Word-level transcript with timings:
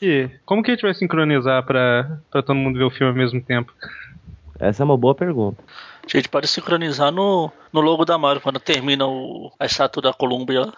que, 0.00 0.30
como 0.44 0.62
que 0.62 0.70
a 0.70 0.74
gente 0.74 0.82
vai 0.82 0.94
sincronizar 0.94 1.62
pra, 1.64 2.18
pra 2.30 2.42
todo 2.42 2.56
mundo 2.56 2.78
ver 2.78 2.84
o 2.84 2.90
filme 2.90 3.12
ao 3.12 3.16
mesmo 3.16 3.40
tempo? 3.40 3.72
Essa 4.58 4.82
é 4.82 4.84
uma 4.84 4.96
boa 4.96 5.14
pergunta. 5.14 5.62
A 6.04 6.16
gente 6.16 6.28
pode 6.28 6.48
sincronizar 6.48 7.12
no, 7.12 7.52
no 7.72 7.80
logo 7.80 8.04
da 8.04 8.18
Marvel, 8.18 8.40
quando 8.42 8.58
termina 8.58 9.06
o, 9.06 9.52
a 9.58 9.66
estátua 9.66 10.02
da 10.02 10.12
Colômbia 10.12 10.62
lá. 10.62 10.72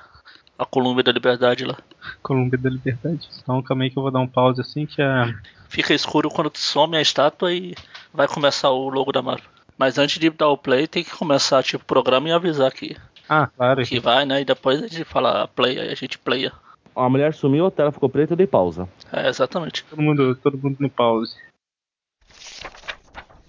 A 0.58 0.66
Colômbia 0.66 1.02
da 1.02 1.10
Liberdade 1.12 1.64
lá. 1.64 1.76
Colômbia 2.22 2.58
da 2.58 2.68
Liberdade. 2.70 3.28
Então 3.42 3.62
calma 3.62 3.84
aí 3.84 3.90
que 3.90 3.98
eu 3.98 4.02
vou 4.02 4.10
dar 4.12 4.20
um 4.20 4.28
pause 4.28 4.60
assim 4.60 4.84
que 4.86 5.00
a. 5.00 5.34
Fica 5.68 5.94
escuro 5.94 6.28
quando 6.28 6.52
some 6.54 6.96
a 6.96 7.00
estátua 7.00 7.52
e 7.52 7.74
vai 8.12 8.28
começar 8.28 8.70
o 8.70 8.90
logo 8.90 9.10
da 9.10 9.22
Marvel. 9.22 9.48
Mas 9.78 9.96
antes 9.98 10.18
de 10.18 10.28
dar 10.28 10.48
o 10.48 10.58
play, 10.58 10.86
tem 10.86 11.02
que 11.02 11.10
começar 11.16 11.62
tipo 11.62 11.82
o 11.82 11.86
programa 11.86 12.28
e 12.28 12.32
avisar 12.32 12.70
que, 12.70 12.94
Ah, 13.28 13.48
claro. 13.56 13.82
que 13.82 13.98
vai, 13.98 14.26
né? 14.26 14.42
E 14.42 14.44
depois 14.44 14.82
a 14.82 14.86
gente 14.86 15.04
fala 15.04 15.48
play, 15.48 15.80
aí 15.80 15.90
a 15.90 15.94
gente 15.94 16.18
playa. 16.18 16.52
A 16.94 17.08
mulher 17.08 17.32
sumiu, 17.32 17.64
a 17.64 17.70
tela 17.70 17.90
ficou 17.90 18.06
preta, 18.08 18.34
eu 18.34 18.36
dei 18.36 18.46
pausa. 18.46 18.86
É, 19.10 19.26
exatamente. 19.26 19.82
Todo 19.84 20.02
mundo, 20.02 20.36
todo 20.36 20.58
mundo 20.58 20.76
no 20.78 20.90
pause. 20.90 21.34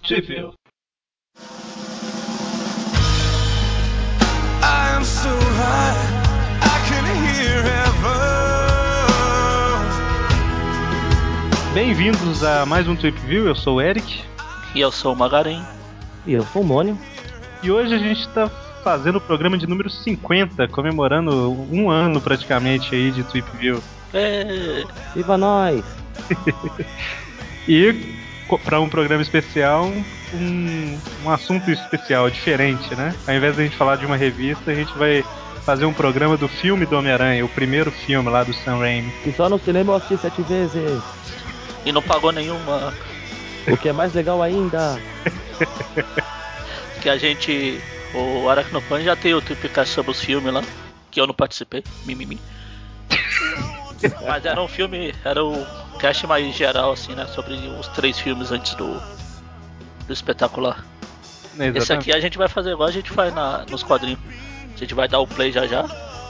Sheffield. 0.02 0.54
I 4.62 4.96
am 4.96 5.04
so 5.04 5.28
high, 5.28 5.94
I 6.62 6.80
can 6.88 7.06
hear 7.06 7.64
heaven. 7.64 8.24
Bem-vindos 11.74 12.46
a 12.46 12.66
mais 12.66 12.88
um 12.88 12.96
Trip 12.96 13.18
View, 13.26 13.48
eu 13.48 13.56
sou 13.56 13.76
o 13.76 13.82
Eric. 13.82 14.24
E 14.74 14.80
eu 14.80 14.90
sou 14.90 15.12
o 15.14 15.18
Magarin. 15.18 15.62
E 16.26 16.32
eu 16.32 16.44
sou 16.44 16.62
o 16.62 16.66
Mônio. 16.66 16.98
E 17.62 17.70
hoje 17.70 17.94
a 17.94 17.98
gente 17.98 18.22
está 18.22 18.50
fazendo 18.84 19.16
o 19.18 19.22
programa 19.22 19.58
de 19.58 19.66
número 19.68 19.90
50, 19.90 20.68
comemorando 20.68 21.52
um 21.72 21.90
ano 21.90 22.20
praticamente 22.20 22.94
aí 22.94 23.12
de 23.12 23.24
Trip 23.24 23.48
View. 23.58 23.82
É, 24.14 24.84
Viva 25.16 25.38
nós! 25.38 25.84
E 27.68 28.14
para 28.66 28.80
um 28.82 28.90
programa 28.90 29.22
especial, 29.22 29.86
um, 30.34 31.00
um 31.24 31.30
assunto 31.30 31.72
especial, 31.72 32.30
diferente, 32.30 32.94
né? 32.94 33.16
Ao 33.26 33.34
invés 33.34 33.56
de 33.56 33.62
a 33.62 33.64
gente 33.64 33.78
falar 33.78 33.96
de 33.96 34.06
uma 34.06 34.18
revista, 34.18 34.70
a 34.70 34.76
gente 34.76 34.92
vai 34.98 35.24
fazer 35.66 35.86
um 35.86 35.94
programa 35.94 36.36
do 36.36 36.50
filme 36.50 36.86
do 36.86 36.98
Homem-Aranha, 36.98 37.46
o 37.46 37.48
primeiro 37.50 37.90
filme 37.90 38.30
lá 38.30 38.44
do 38.44 38.54
Sam 38.54 38.80
Raimi. 38.80 39.10
Que 39.24 39.32
só 39.32 39.48
no 39.48 39.58
cinema 39.58 39.94
eu 39.94 39.96
assisti 39.96 40.18
sete 40.18 40.42
vezes. 40.42 41.02
e 41.86 41.92
não 41.94 42.02
pagou 42.02 42.34
nenhuma. 42.34 42.94
O 43.66 43.78
que 43.78 43.88
é 43.88 43.94
mais 43.94 44.14
legal 44.14 44.42
ainda. 44.44 45.00
Que 47.02 47.08
a 47.10 47.18
gente. 47.18 47.80
O 48.14 48.48
Aracnofan 48.48 49.02
já 49.02 49.16
tem 49.16 49.34
o 49.34 49.42
Tripcast 49.42 49.94
sobre 49.94 50.12
os 50.12 50.22
filmes 50.22 50.54
lá. 50.54 50.64
Que 51.10 51.20
eu 51.20 51.28
não 51.28 51.34
participei. 51.34 51.84
Mimimi. 52.06 52.40
Mas 54.28 54.46
era 54.46 54.62
um 54.62 54.68
filme. 54.68 55.14
Era 55.24 55.44
o 55.44 55.66
cast 56.00 56.28
mais 56.28 56.56
geral, 56.56 56.92
assim, 56.92 57.14
né? 57.14 57.26
Sobre 57.28 57.54
os 57.54 57.88
três 57.90 58.20
filmes 58.20 58.52
antes 58.52 58.76
do. 58.76 59.02
Do 60.08 60.14
espetacular. 60.14 60.86
Esse 61.76 61.94
aqui 61.94 62.12
a 62.12 62.20
gente 62.20 62.38
vai 62.38 62.48
fazer 62.48 62.72
igual 62.72 62.90
a 62.90 62.92
gente 62.92 63.10
faz 63.12 63.34
na, 63.34 63.66
nos 63.70 63.84
quadrinhos. 63.84 64.20
A 64.74 64.78
gente 64.78 64.94
vai 64.94 65.08
dar 65.08 65.20
o 65.20 65.28
play 65.28 65.52
já 65.52 65.66
já. 65.66 65.84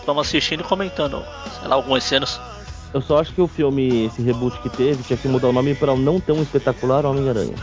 Vamos 0.05 0.27
assistindo 0.27 0.61
e 0.61 0.63
comentando, 0.63 1.23
sei 1.59 1.67
lá, 1.67 1.75
algumas 1.75 2.03
cenas. 2.03 2.39
Eu 2.93 3.01
só 3.01 3.19
acho 3.19 3.33
que 3.33 3.41
o 3.41 3.47
filme, 3.47 4.05
esse 4.05 4.21
reboot 4.21 4.59
que 4.59 4.69
teve, 4.69 5.01
tinha 5.01 5.17
que 5.17 5.27
mudar 5.27 5.47
o 5.47 5.53
nome 5.53 5.73
para 5.73 5.93
o 5.93 5.97
não 5.97 6.19
tão 6.19 6.41
espetacular 6.41 7.05
Homem-Aranha. 7.05 7.55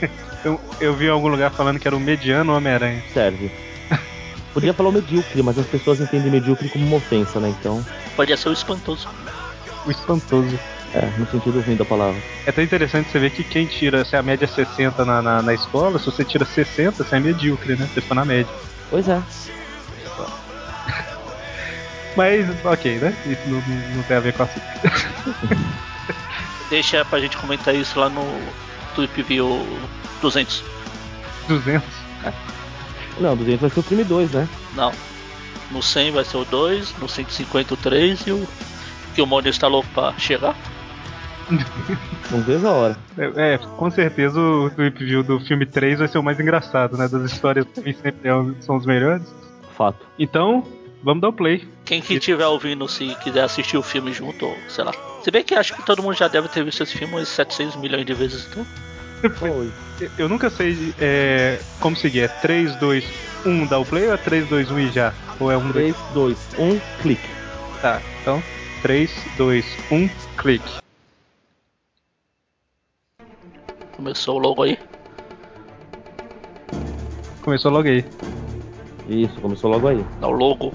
Eu, 0.46 0.58
eu 0.80 0.94
vi 0.94 1.06
em 1.06 1.10
algum 1.10 1.26
lugar 1.26 1.50
falando 1.50 1.80
que 1.80 1.88
era 1.88 1.96
o 1.96 1.98
mediano 1.98 2.54
Homem-Aranha. 2.54 3.02
Serve. 3.12 3.50
Podia 4.54 4.72
falar 4.72 4.90
o 4.90 4.92
medíocre, 4.92 5.42
mas 5.42 5.58
as 5.58 5.66
pessoas 5.66 6.00
entendem 6.00 6.30
medíocre 6.30 6.68
como 6.68 6.86
uma 6.86 6.98
ofensa, 6.98 7.40
né? 7.40 7.52
Então, 7.58 7.84
Podia 8.14 8.36
ser 8.36 8.50
o 8.50 8.52
espantoso. 8.52 9.08
O 9.84 9.90
espantoso. 9.90 10.56
é, 10.94 11.04
no 11.18 11.26
sentido 11.26 11.60
ruim 11.62 11.74
da 11.74 11.84
palavra. 11.84 12.22
É 12.46 12.52
tão 12.52 12.62
interessante 12.62 13.10
você 13.10 13.18
ver 13.18 13.30
que 13.30 13.42
quem 13.42 13.66
tira, 13.66 14.04
se 14.04 14.14
a 14.14 14.22
média 14.22 14.44
é 14.44 14.48
60 14.48 15.04
na, 15.04 15.20
na, 15.20 15.42
na 15.42 15.52
escola, 15.52 15.98
se 15.98 16.06
você 16.06 16.24
tira 16.24 16.44
60, 16.44 17.02
você 17.02 17.16
é 17.16 17.20
medíocre, 17.20 17.74
né? 17.74 17.88
Você 17.92 18.00
ficou 18.00 18.14
na 18.14 18.24
média. 18.24 18.54
Pois 18.88 19.08
é. 19.08 19.18
Mas, 22.16 22.46
ok, 22.64 23.00
né? 23.00 23.16
Isso 23.26 23.42
não, 23.48 23.60
não, 23.60 23.96
não 23.96 24.02
tem 24.04 24.16
a 24.16 24.20
ver 24.20 24.32
com 24.32 24.44
a 24.44 24.46
assunto. 24.46 24.64
Deixa 26.70 27.04
pra 27.04 27.18
gente 27.18 27.36
comentar 27.36 27.74
isso 27.74 27.98
lá 27.98 28.08
no 28.08 28.22
Tweep 28.96 29.22
View 29.22 29.64
200. 30.20 30.64
200. 31.48 31.84
Não, 33.20 33.36
200 33.36 33.60
vai 33.60 33.70
ser 33.70 33.80
o 33.80 33.82
filme 33.82 34.04
2, 34.04 34.32
né? 34.32 34.48
Não. 34.74 34.92
No 35.70 35.82
100 35.82 36.10
vai 36.12 36.24
ser 36.24 36.36
o 36.38 36.44
2, 36.44 36.96
no 36.98 37.08
150 37.08 37.74
o 37.74 37.76
3 37.76 38.26
e 38.26 38.32
o. 38.32 38.46
Que 39.14 39.22
o 39.22 39.26
Mônio 39.26 39.48
está 39.50 39.66
louco 39.68 39.88
pra 39.94 40.12
chegar. 40.18 40.54
Não 42.30 42.40
vejo 42.42 42.66
a 42.66 42.72
hora. 42.72 42.98
É, 43.16 43.54
é, 43.54 43.58
com 43.58 43.90
certeza 43.90 44.38
o 44.40 44.68
Tweep 44.70 45.04
View 45.04 45.22
do 45.22 45.38
filme 45.40 45.64
3 45.64 46.00
vai 46.00 46.08
ser 46.08 46.18
o 46.18 46.22
mais 46.22 46.38
engraçado, 46.40 46.96
né? 46.96 47.08
Das 47.08 47.30
histórias 47.30 47.66
que 47.66 47.92
sempre 47.92 48.28
é- 48.28 48.62
são 48.62 48.76
os 48.76 48.84
melhores. 48.84 49.22
Fato. 49.76 50.04
Então, 50.18 50.66
vamos 51.02 51.20
dar 51.22 51.28
o 51.28 51.32
play. 51.32 51.66
Quem 51.84 52.00
que 52.00 52.14
estiver 52.14 52.46
ouvindo, 52.46 52.86
se 52.88 53.14
quiser 53.22 53.44
assistir 53.44 53.76
o 53.76 53.82
filme 53.82 54.12
junto, 54.12 54.44
ou 54.46 54.56
sei 54.68 54.84
lá. 54.84 54.92
Se 55.26 55.30
bem 55.32 55.42
que 55.42 55.56
acho 55.56 55.74
que 55.74 55.84
todo 55.84 56.04
mundo 56.04 56.14
já 56.14 56.28
deve 56.28 56.46
ter 56.46 56.62
visto 56.62 56.84
esse 56.84 56.96
filme 56.96 57.14
umas 57.14 57.26
700 57.26 57.74
milhões 57.74 58.06
de 58.06 58.14
vezes, 58.14 58.46
então. 58.46 58.64
Oi. 59.42 59.72
Eu 60.16 60.28
nunca 60.28 60.48
sei 60.48 60.94
é, 61.00 61.58
como 61.80 61.96
seguir. 61.96 62.20
É 62.20 62.28
3, 62.28 62.76
2, 62.76 63.04
1 63.44 63.66
dá 63.66 63.76
o 63.76 63.84
play 63.84 64.06
ou 64.06 64.14
é 64.14 64.16
3, 64.18 64.48
2, 64.48 64.70
1 64.70 64.78
e 64.78 64.92
já? 64.92 65.12
Ou 65.40 65.50
é 65.50 65.56
1, 65.56 65.72
2? 65.72 65.72
3, 65.72 65.96
2, 66.14 66.38
1, 66.60 66.80
clique. 67.02 67.28
Tá, 67.82 68.00
então 68.22 68.40
3, 68.82 69.10
2, 69.36 69.66
1, 69.90 70.08
clique. 70.36 70.76
Começou 73.96 74.38
logo 74.38 74.62
aí. 74.62 74.78
Começou 77.42 77.72
logo 77.72 77.88
aí. 77.88 78.04
Isso, 79.08 79.40
começou 79.40 79.72
logo 79.72 79.88
aí. 79.88 80.06
Dá 80.20 80.28
o 80.28 80.30
logo. 80.30 80.72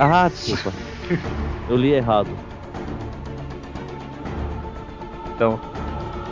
Ah, 0.00 0.28
desculpa. 0.28 0.76
Eu 1.70 1.76
li 1.76 1.92
errado. 1.92 2.47
Então, 5.38 5.56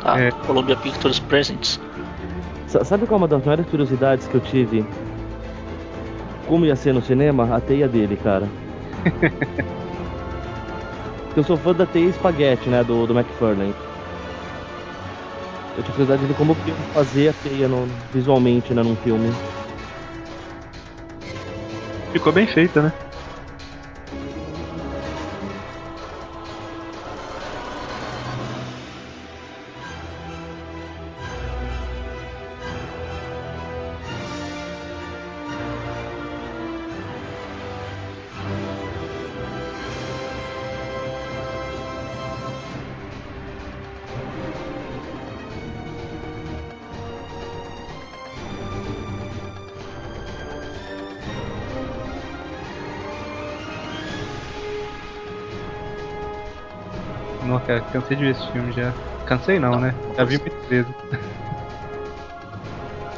Ah, 0.04 0.18
É. 0.20 0.30
Columbia 0.46 0.76
Pictures 0.76 1.18
Presents. 1.20 1.80
Sa- 2.66 2.84
Sabe 2.84 3.06
qual 3.06 3.18
é 3.18 3.22
uma 3.22 3.28
das 3.28 3.44
maiores 3.44 3.66
curiosidades 3.68 4.26
que 4.26 4.34
eu 4.34 4.40
tive? 4.40 4.84
Como 6.48 6.66
ia 6.66 6.74
ser 6.76 6.92
no 6.92 7.00
cinema? 7.00 7.54
A 7.56 7.60
teia 7.60 7.86
dele, 7.88 8.16
cara. 8.16 8.48
eu 11.36 11.44
sou 11.44 11.56
fã 11.56 11.72
da 11.72 11.86
teia 11.86 12.08
espaguete, 12.08 12.68
né? 12.68 12.82
Do, 12.84 13.06
do 13.06 13.16
McFarlane. 13.18 13.74
Eu 15.76 15.82
tinha 15.84 15.92
curiosidade 15.94 16.26
de 16.26 16.34
como 16.34 16.56
ia 16.66 16.74
fazer 16.92 17.28
a 17.28 17.32
teia 17.32 17.68
no- 17.68 17.88
visualmente, 18.12 18.74
né? 18.74 18.82
Num 18.82 18.96
filme. 18.96 19.32
ficou 22.12 22.32
bem 22.32 22.46
feita, 22.46 22.82
né? 22.82 22.92
Não, 57.56 57.60
cara, 57.64 57.80
cansei 57.92 58.16
de 58.16 58.24
ver 58.24 58.30
esse 58.32 58.46
filme 58.52 58.70
já. 58.72 58.92
Cansei 59.24 59.58
não, 59.58 59.80
né? 59.80 59.94
Já 60.16 60.24
vi 60.24 60.38
muitas 60.38 60.68
vezes. 60.68 60.92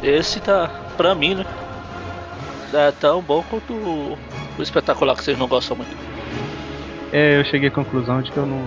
Esse 0.00 0.40
tá, 0.40 0.70
pra 0.96 1.12
mim, 1.14 1.34
né? 1.34 1.44
É 2.72 2.92
tão 2.92 3.20
bom 3.20 3.42
quanto 3.50 3.72
o, 3.74 4.18
o 4.56 4.62
espetacular 4.62 5.16
que 5.16 5.24
vocês 5.24 5.36
não 5.36 5.48
gostam 5.48 5.76
muito. 5.76 5.90
É, 7.12 7.40
eu 7.40 7.44
cheguei 7.46 7.68
à 7.68 7.72
conclusão 7.72 8.22
de 8.22 8.30
que 8.30 8.36
eu 8.36 8.46
não. 8.46 8.62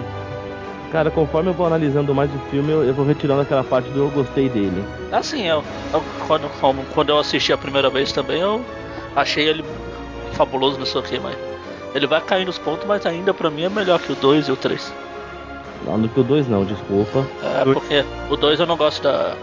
Cara, 0.91 1.09
conforme 1.09 1.49
eu 1.49 1.53
vou 1.53 1.65
analisando 1.65 2.13
mais 2.13 2.29
o 2.35 2.39
filme, 2.49 2.69
eu, 2.69 2.83
eu 2.83 2.93
vou 2.93 3.05
retirando 3.05 3.41
aquela 3.41 3.63
parte 3.63 3.89
do 3.91 3.99
eu 3.99 4.09
gostei 4.09 4.49
dele. 4.49 4.83
Assim, 5.09 5.47
eu, 5.47 5.63
eu- 5.93 6.03
quando, 6.27 6.49
como- 6.59 6.83
quando 6.93 7.09
eu 7.09 7.17
assisti 7.19 7.53
a 7.53 7.57
primeira 7.57 7.89
vez 7.89 8.11
também, 8.11 8.41
eu 8.41 8.65
achei 9.15 9.47
ele 9.47 9.63
fabuloso, 10.33 10.77
não 10.77 10.85
sei 10.85 10.99
o 10.99 11.03
que, 11.03 11.17
mas 11.17 11.37
ele 11.95 12.07
vai 12.07 12.19
cair 12.19 12.45
nos 12.45 12.57
pontos, 12.57 12.85
mas 12.85 13.05
ainda 13.05 13.33
pra 13.33 13.49
mim 13.49 13.63
é 13.63 13.69
melhor 13.69 13.99
que 14.01 14.11
o 14.11 14.15
2 14.15 14.49
e 14.49 14.51
o 14.51 14.57
3. 14.57 14.93
Não, 15.85 15.97
no 15.97 16.07
que 16.09 16.19
o 16.19 16.23
2 16.23 16.47
não, 16.47 16.63
desculpa. 16.63 17.25
É, 17.43 17.63
porque 17.63 18.05
o 18.29 18.35
2 18.37 18.59
eu 18.59 18.65
não 18.67 18.77
gosto 18.77 19.01
da. 19.03 19.35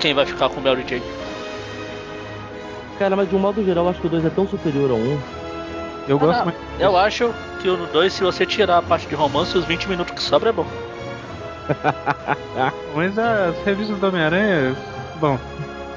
Quem 0.00 0.14
vai 0.14 0.24
ficar 0.26 0.48
com 0.48 0.60
o 0.60 0.62
Mary 0.62 0.84
Jane. 0.88 1.02
Cara, 2.98 3.14
mas 3.16 3.28
de 3.28 3.36
um 3.36 3.38
modo 3.38 3.62
geral, 3.64 3.84
eu 3.84 3.90
acho 3.90 4.00
que 4.00 4.06
o 4.06 4.10
2 4.10 4.24
é 4.24 4.30
tão 4.30 4.46
superior 4.48 4.90
ao 4.90 4.96
1. 4.96 5.00
Um. 5.00 5.20
Eu 6.08 6.18
gosto 6.18 6.40
Ah, 6.40 6.44
muito. 6.44 6.58
Eu 6.78 6.96
acho 6.96 7.30
que 7.60 7.68
o 7.68 7.76
2, 7.86 8.12
se 8.12 8.22
você 8.22 8.46
tirar 8.46 8.78
a 8.78 8.82
parte 8.82 9.06
de 9.08 9.14
romance, 9.14 9.56
os 9.58 9.64
20 9.64 9.88
minutos 9.88 10.14
que 10.14 10.22
sobra 10.22 10.50
é 10.50 10.52
bom. 10.52 10.66
Mas 12.94 13.18
as 13.18 13.56
revistas 13.64 13.98
do 13.98 14.06
Homem-Aranha, 14.06 14.76
bom, 15.20 15.38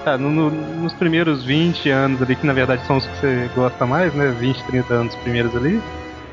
tá, 0.03 0.17
no, 0.17 0.29
no, 0.29 0.49
nos 0.49 0.93
primeiros 0.93 1.43
20 1.43 1.89
anos 1.89 2.21
ali, 2.21 2.35
que 2.35 2.45
na 2.45 2.53
verdade 2.53 2.85
são 2.87 2.97
os 2.97 3.05
que 3.05 3.17
você 3.17 3.49
gosta 3.55 3.85
mais, 3.85 4.13
né? 4.13 4.33
20, 4.39 4.63
30 4.63 4.93
anos 4.93 5.15
primeiros 5.17 5.55
ali, 5.55 5.81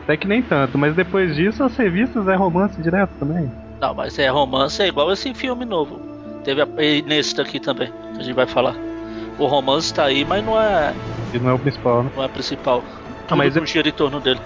até 0.07 0.17
que 0.17 0.29
nem 0.29 0.41
tanto, 0.41 0.79
mas 0.79 0.95
depois 0.95 1.35
disso 1.35 1.65
as 1.65 1.77
revistas 1.77 2.29
é 2.29 2.37
romance 2.37 2.81
direto 2.81 3.11
também. 3.19 3.51
Não, 3.81 3.93
mas 3.93 4.17
é 4.21 4.29
romance 4.29 4.81
é 4.81 4.87
igual 4.87 5.13
esse 5.13 5.35
filme 5.35 5.65
novo. 5.65 5.99
Teve 6.45 6.63
a, 6.63 6.67
nesse 7.05 7.35
daqui 7.35 7.59
também, 7.59 7.91
que 8.15 8.21
a 8.21 8.23
gente 8.23 8.37
vai 8.37 8.47
falar. 8.47 8.77
O 9.37 9.47
romance 9.47 9.93
tá 9.93 10.05
aí, 10.05 10.25
mas 10.25 10.45
não 10.45 10.61
é. 10.61 10.95
Ele 11.35 11.43
não 11.43 11.51
é 11.51 11.55
o 11.55 11.59
principal, 11.59 12.05
né? 12.05 12.11
Não 12.15 12.23
é 12.23 12.27
o 12.27 12.29
principal. 12.29 12.85
Ah, 13.29 13.35
mas 13.35 13.53
gira 13.69 13.89
em 13.89 13.93
torno 13.93 14.21
dele. 14.21 14.39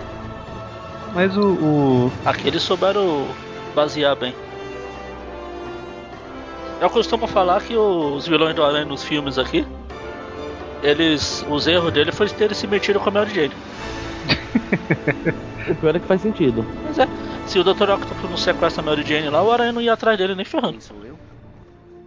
Mas 1.15 1.37
o, 1.37 1.43
o. 1.43 2.13
Aqui 2.25 2.49
eles 2.49 2.63
souberam 2.63 3.27
basear 3.75 4.17
bem. 4.17 4.35
Eu 6.81 6.89
costumo 6.89 7.27
falar 7.27 7.61
que 7.61 7.77
os 7.77 8.27
vilões 8.27 8.55
do 8.55 8.65
Aranha 8.65 8.87
nos 8.87 9.05
filmes 9.05 9.39
aqui, 9.39 9.67
eles. 10.83 11.45
Os 11.51 11.67
erros 11.67 11.93
dele 11.93 12.13
foi 12.13 12.31
terem 12.31 12.55
se 12.55 12.67
metido 12.67 12.99
com 12.99 13.11
a 13.11 13.13
Mary 13.13 13.35
Jane. 13.35 13.55
o 15.71 15.75
pior 15.75 15.97
é 15.97 16.01
que 16.01 16.07
faz 16.07 16.21
sentido. 16.21 16.65
Mas 16.85 16.99
é. 16.99 17.07
Se 17.47 17.59
o 17.59 17.65
Dr. 17.65 17.91
Octopus 17.91 18.31
não 18.31 18.37
sequestra 18.37 18.83
a 18.83 18.85
Mary 18.85 19.03
Jane 19.03 19.29
lá, 19.29 19.43
o 19.43 19.51
Aranha 19.51 19.73
não 19.73 19.81
ia 19.81 19.93
atrás 19.93 20.17
dele 20.17 20.35
nem 20.35 20.45
ferrando. 20.45 20.73
Quem 20.73 20.81
sou 20.81 21.05
eu? 21.05 21.19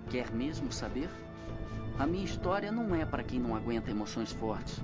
Quer 0.10 0.32
mesmo 0.32 0.72
saber? 0.72 1.10
A 2.00 2.08
minha 2.08 2.24
história 2.24 2.72
não 2.72 2.96
é 2.96 3.06
para 3.06 3.24
quem 3.24 3.40
não 3.40 3.56
aguenta 3.56 3.92
emoções 3.92 4.32
fortes. 4.32 4.82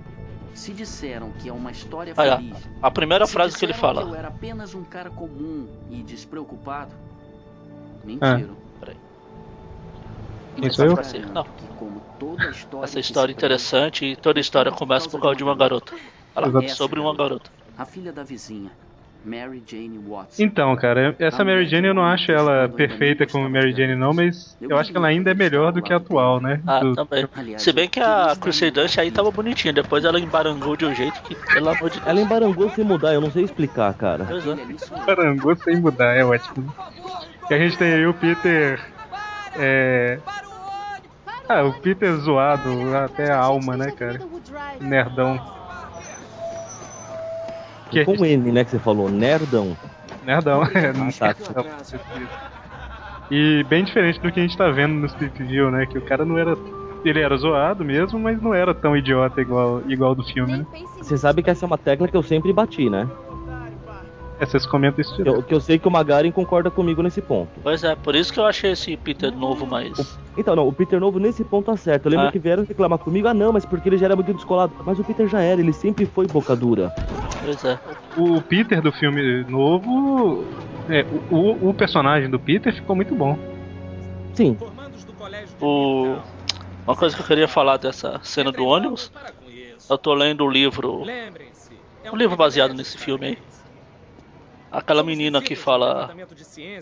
Se 0.54 0.74
disseram 0.74 1.32
que 1.34 1.50
é 1.50 1.54
uma 1.54 1.72
história 1.72 2.14
Olha, 2.18 2.38
feliz. 2.38 2.58
A 2.82 2.92
primeira 2.92 3.26
frase 3.26 3.58
que 3.58 3.66
ele 3.66 3.74
fala. 3.74 4.04
Que 4.04 4.10
eu 4.10 4.16
era 4.16 4.28
apenas 4.28 4.74
um 4.74 4.84
cara 4.84 5.10
comum 5.10 5.68
e 5.90 6.04
despreocupado. 6.04 6.94
Mentira. 8.04 8.50
Ah. 8.50 8.80
Peraí. 8.80 8.98
Isso 10.58 10.84
eu? 10.84 10.96
Não. 11.34 11.46
Essa 12.84 13.00
história 13.00 13.32
é 13.32 13.36
interessante 13.36 14.06
e 14.06 14.16
toda 14.16 14.40
história 14.40 14.72
começa 14.72 15.10
por 15.10 15.22
causa 15.22 15.38
de 15.38 15.44
uma 15.44 15.56
garota. 15.56 15.94
Fala 16.34 16.68
sobre 16.70 17.00
uma 17.00 17.16
garota. 17.16 17.50
A 17.78 17.86
filha 17.86 18.12
da 18.12 18.24
vizinha. 18.24 18.72
Mary 19.24 19.62
Jane 19.68 20.00
Watson. 20.08 20.42
Então, 20.42 20.76
cara, 20.76 21.16
essa 21.20 21.44
Mary 21.44 21.66
Jane 21.66 21.88
eu 21.88 21.94
não 21.94 22.04
acho 22.06 22.32
ela 22.32 22.70
perfeita 22.70 23.28
como 23.28 23.50
Mary 23.50 23.74
Jane 23.74 23.96
não, 23.96 24.14
mas 24.14 24.56
eu 24.62 24.78
acho 24.78 24.92
que 24.92 24.98
ela 24.98 25.08
ainda 25.08 25.32
é 25.32 25.34
melhor 25.34 25.72
do 25.72 25.82
que 25.82 25.92
a 25.92 25.98
atual, 25.98 26.40
né? 26.40 26.62
Ah, 26.66 26.80
do... 26.80 26.96
também. 26.96 27.28
Se 27.58 27.74
bem 27.74 27.90
que 27.90 28.00
a 28.00 28.36
Crusade 28.40 28.72
Dust 28.72 28.98
aí 28.98 29.12
tava 29.12 29.30
bonitinha, 29.30 29.74
depois 29.74 30.06
ela 30.06 30.20
embarangou 30.20 30.76
de 30.76 30.86
um 30.86 30.96
jeito 30.96 31.22
que, 31.24 31.36
pelo 31.36 31.70
amor 31.70 31.90
de 31.90 31.98
Deus. 31.98 32.08
Ela 32.08 32.22
embarangou 32.22 32.70
sem 32.70 32.86
mudar, 32.86 33.14
eu 33.14 33.22
não 33.22 33.32
sei 33.32 33.44
explicar, 33.44 33.94
cara. 33.94 34.26
Pois 34.26 34.48
é. 34.48 35.02
Embarangou 35.02 35.56
sem 35.58 35.78
mudar, 35.78 36.16
é 36.16 36.24
ótimo. 36.24 36.74
E 37.50 37.54
a 37.54 37.58
gente 37.58 37.78
tem 37.78 37.94
aí 37.94 38.06
o 38.06 38.14
Peter. 38.14 38.80
É. 39.58 40.20
Ah, 41.48 41.64
o 41.64 41.74
Peter 41.74 42.16
zoado 42.16 42.96
até 42.96 43.32
a 43.32 43.38
alma, 43.38 43.76
né, 43.76 43.92
cara? 43.92 44.20
Nerdão. 44.80 45.59
Que 47.90 48.06
com 48.06 48.24
N, 48.26 48.52
né, 48.52 48.64
que 48.64 48.72
você 48.72 48.80
falou, 48.80 49.10
nerdão. 49.10 49.78
Nerdão, 50.22 50.64
é. 50.64 50.90
Ah, 50.90 51.10
tá. 51.40 51.64
E 53.32 53.64
bem 53.70 53.84
diferente 53.84 54.20
do 54.20 54.32
que 54.32 54.40
a 54.40 54.44
gente 54.44 54.58
tá 54.58 54.70
vendo 54.70 54.94
no 54.96 55.06
Split 55.06 55.38
View, 55.38 55.70
né? 55.70 55.86
Que 55.86 55.98
o 55.98 56.06
cara 56.06 56.26
não 56.26 56.38
era. 56.38 56.56
Ele 57.06 57.20
era 57.20 57.38
zoado 57.38 57.86
mesmo, 57.86 58.20
mas 58.20 58.42
não 58.42 58.54
era 58.54 58.74
tão 58.74 58.98
idiota 58.98 59.40
igual, 59.40 59.82
igual 59.90 60.16
do 60.16 60.24
filme, 60.24 60.58
né? 60.58 60.66
Você 61.02 61.18
sabe 61.18 61.42
que 61.42 61.50
essa 61.50 61.66
é 61.66 61.68
uma 61.68 61.78
tecla 61.78 62.08
que 62.08 62.18
eu 62.18 62.24
sempre 62.24 62.52
bati, 62.52 62.90
né? 62.90 63.08
É, 64.40 64.46
vocês 64.46 64.66
comentam 64.66 65.02
isso 65.02 65.22
eu, 65.22 65.44
que 65.44 65.54
eu 65.54 65.60
sei 65.60 65.78
que 65.78 65.88
o 65.88 65.92
Magarin 65.92 66.32
concorda 66.32 66.72
comigo 66.72 67.04
nesse 67.04 67.22
ponto. 67.22 67.50
Pois 67.62 67.84
é, 67.84 67.94
por 67.94 68.16
isso 68.16 68.32
que 68.32 68.40
eu 68.40 68.46
achei 68.46 68.72
esse 68.72 68.96
Peter 68.96 69.36
novo 69.36 69.68
mais. 69.68 70.00
O, 70.00 70.18
então, 70.38 70.56
não, 70.56 70.66
o 70.66 70.72
Peter 70.72 70.98
novo 70.98 71.20
nesse 71.20 71.44
ponto 71.44 71.70
acerta. 71.70 72.08
Eu 72.08 72.12
lembro 72.12 72.28
ah. 72.28 72.32
que 72.32 72.40
vieram 72.40 72.64
reclamar 72.64 73.00
comigo, 73.00 73.28
ah 73.28 73.34
não, 73.34 73.52
mas 73.52 73.66
porque 73.66 73.90
ele 73.90 73.98
já 73.98 74.06
era 74.06 74.16
muito 74.16 74.34
descolado. 74.34 74.74
Mas 74.86 74.98
o 74.98 75.04
Peter 75.04 75.28
já 75.28 75.42
era, 75.42 75.60
ele 75.60 75.74
sempre 75.74 76.06
foi 76.06 76.26
boca 76.26 76.56
dura. 76.56 76.94
Pois 77.44 77.66
é. 77.66 77.78
O 78.18 78.42
Peter 78.42 78.82
do 78.82 78.94
filme 78.94 79.44
novo. 79.44 80.46
É, 80.90 81.06
o, 81.30 81.70
o 81.70 81.74
personagem 81.74 82.30
do 82.30 82.40
Peter 82.40 82.74
ficou 82.74 82.96
muito 82.96 83.14
bom. 83.14 83.38
Sim. 84.34 84.58
O... 85.60 86.16
Uma 86.88 86.96
coisa 86.96 87.14
que 87.14 87.22
eu 87.22 87.28
queria 87.28 87.48
falar 87.48 87.76
dessa 87.76 88.22
cena 88.24 88.54
do 88.54 88.66
ônibus. 88.66 89.12
Eu 89.90 89.98
tô 89.98 90.14
lendo 90.14 90.46
o 90.46 90.50
livro. 90.50 91.04
Um 92.12 92.16
livro 92.16 92.38
baseado 92.38 92.74
nesse 92.74 92.98
filme 92.98 93.28
aí. 93.28 93.38
Aquela 94.72 95.04
menina 95.04 95.42
que 95.42 95.56
fala 95.56 96.14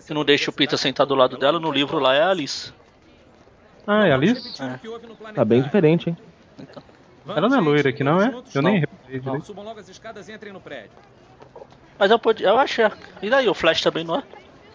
que 0.06 0.12
não 0.12 0.24
deixa 0.24 0.50
o 0.50 0.52
Peter 0.52 0.78
sentar 0.78 1.06
do 1.06 1.14
lado 1.14 1.38
dela, 1.38 1.58
no 1.58 1.72
livro 1.72 1.98
lá 1.98 2.14
é 2.14 2.22
a 2.22 2.30
Alice. 2.30 2.72
Ah, 3.86 4.06
é 4.06 4.12
a 4.12 4.14
Alice? 4.14 4.62
É. 4.62 5.32
Tá 5.32 5.44
bem 5.44 5.62
diferente, 5.62 6.10
hein? 6.10 6.16
Então. 6.58 6.82
Ela 7.26 7.48
não 7.48 7.58
é 7.58 7.60
loira 7.60 7.90
aqui, 7.90 8.04
não 8.04 8.20
é? 8.20 8.34
Eu 8.54 8.62
nem 8.62 8.80
reparei 8.80 9.20
direito. 9.20 9.46
Subam 9.46 9.64
logo 9.64 9.80
as 9.80 9.88
escadas 9.88 10.28
e 10.28 10.32
entrem 10.32 10.52
no 10.52 10.60
prédio. 10.60 10.90
Mas 11.98 12.10
eu 12.10 12.18
podia. 12.18 12.48
Eu 12.48 12.58
achei. 12.58 12.86
E 13.22 13.28
daí, 13.28 13.48
o 13.48 13.54
Flash 13.54 13.80
também 13.80 14.04
não 14.04 14.16
é? 14.16 14.22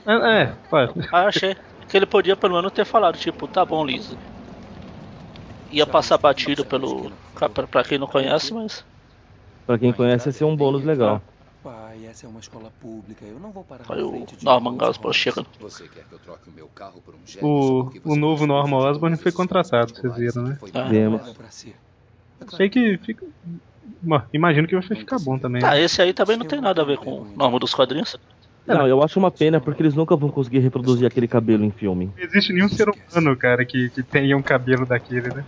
É, 0.06 0.42
é 0.42 0.54
pode. 0.70 0.94
Ah, 1.12 1.24
eu 1.24 1.28
achei. 1.28 1.56
Que 1.88 1.98
ele 1.98 2.06
podia 2.06 2.36
pelo 2.36 2.56
menos 2.56 2.72
ter 2.72 2.86
falado, 2.86 3.18
tipo, 3.18 3.48
tá 3.48 3.64
bom, 3.64 3.86
Lisa. 3.86 4.18
Ia 5.72 5.86
passar 5.86 6.18
batido 6.18 6.66
pelo. 6.66 7.12
Pra, 7.34 7.50
pra 7.50 7.84
quem 7.84 7.98
não 7.98 8.08
conhece, 8.08 8.54
mas. 8.54 8.86
Pra 9.66 9.78
quem 9.78 9.94
conhece, 9.94 10.30
ia 10.30 10.34
ser 10.34 10.44
um 10.44 10.56
bônus 10.56 10.84
legal. 10.84 11.22
Pai, 11.94 12.08
essa 12.10 12.26
é 12.26 12.30
uma 12.30 12.40
escola 12.40 12.72
pública. 12.82 13.24
Eu 13.24 13.40
não 13.40 13.52
vou 13.52 13.64
parar 13.64 13.84
Olha 13.88 14.04
o 14.04 14.26
Norman 14.42 14.78
Osborn 14.82 15.14
chegando. 15.14 15.46
Você 15.60 15.88
quer 15.88 16.04
que 16.04 16.14
eu 16.14 16.18
troque 16.18 16.50
o 16.50 16.52
meu 16.52 16.68
carro 16.70 17.00
por 17.06 17.14
um 17.14 17.20
jet? 17.24 17.46
O, 17.46 17.92
o 18.04 18.16
novo 18.16 18.48
Norman 18.48 18.78
Osborn 18.78 19.16
foi 19.16 19.32
contratado, 19.32 19.94
vocês 19.94 20.16
viram, 20.16 20.42
né? 20.42 20.58
Ah. 20.74 20.84
Vemos. 20.86 21.22
Sei 22.58 22.68
que 22.68 22.98
fica. 22.98 23.24
Imagino 24.34 24.68
que 24.68 24.74
vai 24.74 24.82
ficar 24.82 25.20
bom 25.20 25.38
também. 25.38 25.64
Ah, 25.64 25.80
esse 25.80 26.02
aí 26.02 26.14
também 26.14 26.36
não 26.36 26.48
tem 26.48 26.60
nada 26.60 26.82
a 26.82 26.86
ver 26.86 26.98
com 26.98 27.22
o 27.22 27.26
nome 27.36 27.60
dos 27.60 27.76
quadrinhos. 27.76 28.18
Não, 28.66 28.88
eu 28.88 29.04
acho 29.04 29.20
uma 29.20 29.30
pena 29.30 29.62
porque 29.62 29.84
eles 29.84 29.94
nunca 29.94 30.16
vão 30.16 30.32
conseguir 30.32 30.60
reproduzir 30.60 31.06
aquele 31.06 31.28
cabelo 31.28 31.64
em 31.64 31.72
filme. 31.72 32.10
Não 32.18 32.24
existe 32.24 32.52
nenhum 32.54 32.70
ser 32.70 32.88
humano, 32.90 33.38
cara, 33.38 33.64
que, 33.64 33.92
que 33.92 34.02
tenha 34.02 34.36
um 34.36 34.42
cabelo 34.42 34.84
daquele, 34.84 35.30
né? 35.32 35.46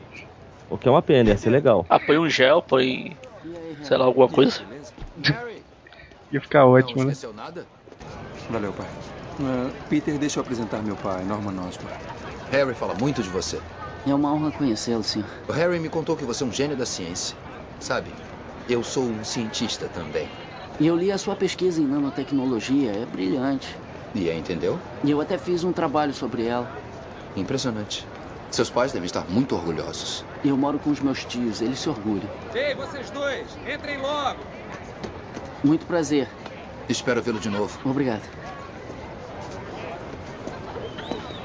O 0.69 0.77
que 0.77 0.87
é 0.87 0.91
uma 0.91 1.01
pena, 1.01 1.31
ia 1.31 1.37
ser 1.37 1.49
legal. 1.49 1.87
Ah, 1.89 1.99
põe 1.99 2.19
um 2.19 2.29
gel, 2.29 2.61
põe. 2.61 3.17
sei 3.81 3.97
lá, 3.97 4.05
alguma 4.05 4.27
coisa. 4.27 4.61
Ia 6.31 6.41
ficar 6.41 6.65
ótimo, 6.65 7.03
né? 7.03 7.13
Valeu, 8.49 8.73
pai. 8.73 8.87
Uh, 9.39 9.73
Peter, 9.89 10.17
deixa 10.17 10.39
eu 10.39 10.41
apresentar 10.41 10.81
meu 10.81 10.95
pai, 10.95 11.23
Norman 11.25 11.67
Osborn. 11.67 11.95
Harry 12.49 12.73
fala 12.73 12.93
muito 12.93 13.21
de 13.21 13.29
você. 13.29 13.59
É 14.07 14.13
uma 14.13 14.33
honra 14.33 14.51
conhecê-lo, 14.51 15.03
senhor. 15.03 15.27
O 15.47 15.51
Harry 15.51 15.79
me 15.79 15.89
contou 15.89 16.15
que 16.15 16.23
você 16.23 16.43
é 16.43 16.45
um 16.45 16.51
gênio 16.51 16.77
da 16.77 16.85
ciência. 16.85 17.35
Sabe, 17.79 18.13
eu 18.69 18.83
sou 18.83 19.05
um 19.05 19.23
cientista 19.23 19.89
também. 19.89 20.29
E 20.79 20.87
eu 20.87 20.95
li 20.95 21.11
a 21.11 21.17
sua 21.17 21.35
pesquisa 21.35 21.81
em 21.81 21.87
nanotecnologia, 21.87 22.91
é 22.91 23.05
brilhante. 23.05 23.77
E 24.13 24.29
aí, 24.29 24.37
entendeu? 24.37 24.79
E 25.03 25.11
eu 25.11 25.19
até 25.19 25.37
fiz 25.37 25.63
um 25.63 25.73
trabalho 25.73 26.13
sobre 26.13 26.45
ela. 26.45 26.71
Impressionante. 27.35 28.07
Seus 28.51 28.69
pais 28.69 28.91
devem 28.91 29.05
estar 29.05 29.25
muito 29.29 29.55
orgulhosos. 29.55 30.23
Eu 30.43 30.55
moro 30.55 30.79
com 30.79 30.89
os 30.89 30.99
meus 30.99 31.25
tios, 31.25 31.61
eles 31.61 31.79
se 31.79 31.89
orgulham. 31.89 32.29
Ei, 32.53 32.73
vocês 32.75 33.09
dois, 33.09 33.57
entrem 33.65 33.97
logo! 33.97 34.54
Muito 35.65 35.85
prazer. 35.87 36.27
Espero 36.87 37.21
vê-lo 37.23 37.39
de 37.39 37.49
novo. 37.49 37.77
Obrigado. 37.89 38.21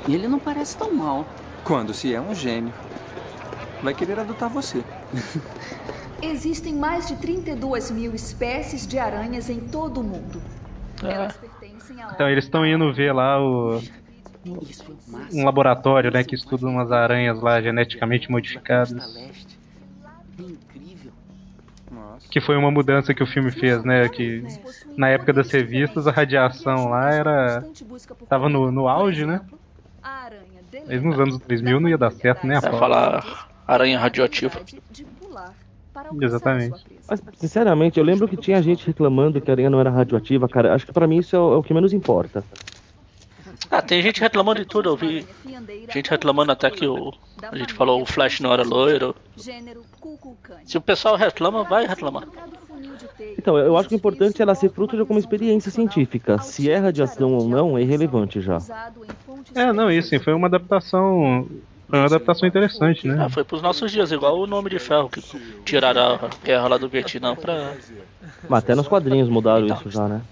Ele 0.07 0.29
não 0.29 0.39
parece 0.39 0.77
tão 0.77 0.93
mal. 0.93 1.25
Quando 1.65 1.95
se 1.95 2.15
é 2.15 2.21
um 2.21 2.35
gênio. 2.35 2.73
Vai 3.83 3.95
querer 3.95 4.19
adotar 4.19 4.51
você. 4.51 4.83
Existem 6.23 6.75
mais 6.75 7.09
de 7.09 7.17
32 7.17 7.91
mil 7.91 8.15
espécies 8.15 8.87
de 8.87 8.99
aranhas 8.99 9.49
em 9.49 9.59
todo 9.59 10.01
o 10.01 10.05
mundo. 10.05 10.43
É. 11.03 11.13
Elas 11.13 11.37
pertencem 11.39 12.03
a. 12.03 12.11
Então, 12.13 12.29
eles 12.29 12.45
estão 12.45 12.67
indo 12.67 12.93
ver 12.93 13.13
lá 13.13 13.41
o. 13.41 13.81
Um 15.33 15.45
laboratório, 15.45 16.11
né, 16.11 16.25
que 16.25 16.35
estuda 16.35 16.67
umas 16.67 16.93
aranhas 16.93 17.41
lá 17.41 17.61
geneticamente 17.61 18.31
modificadas. 18.31 18.91
Que 22.31 22.41
foi 22.41 22.57
uma 22.57 22.71
mudança 22.71 23.13
que 23.13 23.23
o 23.23 23.27
filme 23.27 23.51
fez, 23.51 23.85
né? 23.85 24.09
Que 24.09 24.45
na 24.97 25.09
época 25.09 25.33
das 25.33 25.51
revistas 25.51 26.07
a 26.07 26.11
radiação 26.11 26.89
lá 26.89 27.13
era. 27.13 27.65
tava 28.29 28.49
no, 28.49 28.71
no 28.71 28.89
auge, 28.89 29.27
né? 29.27 29.41
Mas 30.87 31.03
nos 31.03 31.19
anos 31.19 31.39
2000 31.39 31.81
não 31.81 31.89
ia 31.89 31.99
dar 31.99 32.13
certo, 32.13 32.47
né? 32.47 32.57
A 32.57 32.63
falar 32.63 33.49
aranha 33.67 33.99
radioativa. 33.99 34.61
Exatamente. 36.21 36.85
Mas, 37.09 37.23
sinceramente, 37.35 37.99
eu 37.99 38.05
lembro 38.05 38.29
que 38.29 38.37
tinha 38.37 38.63
gente 38.63 38.87
reclamando 38.87 39.41
que 39.41 39.51
a 39.51 39.55
aranha 39.55 39.71
não 39.71 39.81
era 39.81 39.91
radioativa, 39.91 40.49
cara. 40.49 40.75
Acho 40.75 40.87
que 40.87 40.93
para 40.93 41.07
mim 41.07 41.19
isso 41.19 41.35
é 41.35 41.39
o, 41.39 41.55
é 41.55 41.57
o, 41.57 41.63
que 41.63 41.75
menos 41.75 41.93
importa. 41.93 42.45
Ah, 43.71 43.81
tem 43.81 44.03
gente 44.03 44.21
reclamando 44.21 44.61
de 44.61 44.67
tudo, 44.67 44.89
eu 44.89 44.97
vi 44.97 45.25
gente 45.95 46.11
reclamando 46.11 46.53
até 46.53 46.71
que 46.71 46.87
o. 46.87 47.13
A 47.43 47.57
gente 47.57 47.73
falou 47.73 48.03
o 48.03 48.07
Flash 48.07 48.41
não 48.41 48.53
era 48.53 48.63
loiro. 48.63 49.15
Se 50.65 50.77
o 50.77 50.81
pessoal 50.81 51.17
reclama, 51.17 51.65
vai 51.65 51.87
reclamar. 51.87 52.25
Então, 53.39 53.57
eu 53.59 53.77
acho 53.77 53.89
que 53.89 53.95
o 53.95 53.97
importante 53.97 54.41
é 54.41 54.43
ela 54.43 54.55
ser 54.55 54.71
fruto 54.71 54.95
de 54.97 55.01
alguma 55.01 55.19
experiência 55.19 55.71
científica. 55.71 56.39
Se 56.39 56.71
é 56.71 56.79
radiação 56.79 57.33
ou 57.35 57.49
não, 57.49 57.79
é 57.79 57.83
irrelevante 57.83 58.41
já. 58.41 58.59
É, 59.55 59.73
não, 59.73 59.91
isso 59.91 60.09
sim, 60.09 60.19
foi 60.19 60.33
uma 60.33 60.47
adaptação. 60.47 61.47
Foi 61.89 61.99
uma 61.99 62.07
adaptação 62.07 62.49
interessante, 62.49 63.07
né? 63.07 63.25
Ah, 63.25 63.29
foi 63.29 63.43
pros 63.43 63.63
nossos 63.63 63.91
dias, 63.91 64.13
igual 64.13 64.39
o 64.39 64.47
nome 64.47 64.71
de 64.71 64.79
ferro, 64.79 65.09
que 65.09 65.21
tiraram 65.65 66.15
a 66.15 66.45
guerra 66.45 66.69
lá 66.69 66.79
do 66.79 66.89
Vietnã 66.89 67.35
pra. 67.35 67.75
Mas 68.49 68.63
até 68.63 68.75
nos 68.75 68.87
quadrinhos 68.87 69.29
mudaram 69.29 69.67
isso 69.67 69.91
já, 69.91 70.07
né? 70.09 70.23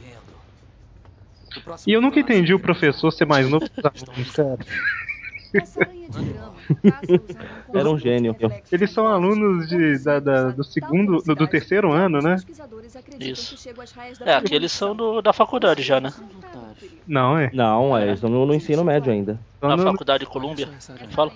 E 1.86 1.92
eu 1.92 2.00
nunca 2.00 2.20
entendi 2.20 2.54
o 2.54 2.60
professor 2.60 3.10
ser 3.10 3.26
mais 3.26 3.48
novo 3.48 3.68
que 3.68 3.80
os 3.80 3.84
alunos, 4.08 4.30
cara. 4.32 4.58
Era 7.74 7.90
um 7.90 7.98
gênio. 7.98 8.36
Eles 8.70 8.90
são 8.92 9.06
alunos 9.06 9.68
de, 9.68 10.02
da, 10.04 10.20
da- 10.20 10.50
do 10.50 10.64
segundo, 10.64 11.22
do, 11.22 11.34
do 11.34 11.48
terceiro 11.48 11.92
ano, 11.92 12.20
né? 12.20 12.36
Isso. 13.18 13.56
É, 14.24 14.34
aqui 14.34 14.54
eles 14.54 14.72
são 14.72 14.94
do, 14.94 15.20
da 15.22 15.32
faculdade 15.32 15.82
já, 15.82 16.00
né? 16.00 16.12
Não, 17.06 17.38
é. 17.38 17.50
Não, 17.52 17.96
é, 17.96 18.02
eles 18.04 18.14
estão 18.14 18.30
no, 18.30 18.46
no 18.46 18.54
ensino 18.54 18.84
médio 18.84 19.12
ainda. 19.12 19.38
Na 19.62 19.76
no- 19.76 19.82
faculdade 19.84 20.24
de 20.24 20.30
Colômbia, 20.30 20.68
fala? 21.10 21.32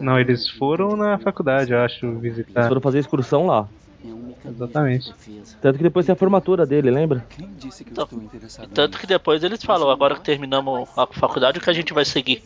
Não, 0.00 0.20
eles 0.20 0.48
foram 0.50 0.96
na 0.96 1.18
faculdade, 1.18 1.72
eu 1.72 1.80
acho, 1.80 2.06
Eles 2.06 2.36
visitar. 2.36 2.68
foram 2.68 2.80
fazer 2.80 2.98
excursão 2.98 3.46
lá. 3.46 3.68
Exatamente. 4.44 5.14
Tanto 5.60 5.76
que 5.76 5.82
depois 5.82 6.06
tem 6.06 6.12
a 6.12 6.16
formatura 6.16 6.64
dele, 6.64 6.90
lembra? 6.90 7.24
Quem 7.30 7.48
disse 7.54 7.84
que 7.84 7.90
eu 7.90 8.04
Então, 8.04 8.68
tanto 8.72 8.98
que 8.98 9.06
depois 9.06 9.42
eles 9.42 9.62
falam, 9.62 9.90
agora 9.90 10.14
que 10.14 10.22
terminamos 10.22 10.88
a 10.96 11.06
faculdade, 11.06 11.58
o 11.58 11.60
que 11.60 11.70
a 11.70 11.72
gente 11.72 11.92
vai 11.92 12.04
seguir? 12.04 12.42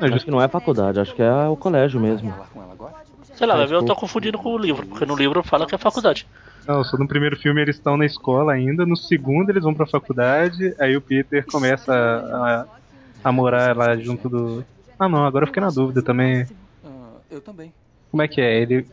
Acho 0.00 0.24
que 0.24 0.30
não 0.30 0.42
é 0.42 0.48
faculdade, 0.48 1.00
acho 1.00 1.14
que 1.14 1.22
é 1.22 1.48
o 1.48 1.56
colégio 1.56 2.00
mesmo. 2.00 2.34
Sei 3.34 3.46
lá, 3.46 3.56
vai 3.56 3.66
ver, 3.66 3.74
eu 3.74 3.84
tô 3.84 3.96
confundindo 3.96 4.38
com 4.38 4.50
o 4.50 4.58
livro, 4.58 4.86
porque 4.86 5.06
no 5.06 5.16
livro 5.16 5.42
fala 5.42 5.66
que 5.66 5.74
é 5.74 5.78
faculdade. 5.78 6.26
Não, 6.66 6.82
só 6.82 6.96
no 6.96 7.06
primeiro 7.06 7.36
filme 7.36 7.60
eles 7.60 7.76
estão 7.76 7.96
na 7.96 8.06
escola 8.06 8.52
ainda, 8.52 8.86
no 8.86 8.96
segundo 8.96 9.50
eles 9.50 9.62
vão 9.62 9.74
pra 9.74 9.86
faculdade, 9.86 10.74
aí 10.78 10.96
o 10.96 11.00
Peter 11.00 11.44
começa 11.46 11.92
a, 11.92 12.60
a, 12.62 12.66
a 13.24 13.32
morar 13.32 13.76
lá 13.76 13.96
junto 13.96 14.28
do. 14.28 14.64
Ah 14.98 15.08
não, 15.08 15.26
agora 15.26 15.44
eu 15.44 15.48
fiquei 15.48 15.62
na 15.62 15.70
dúvida 15.70 16.02
também. 16.02 16.46
Ah, 16.82 17.10
eu 17.30 17.40
também. 17.40 17.72
Como 18.10 18.22
é 18.22 18.28
que 18.28 18.40
é? 18.40 18.60
Ele. 18.62 18.86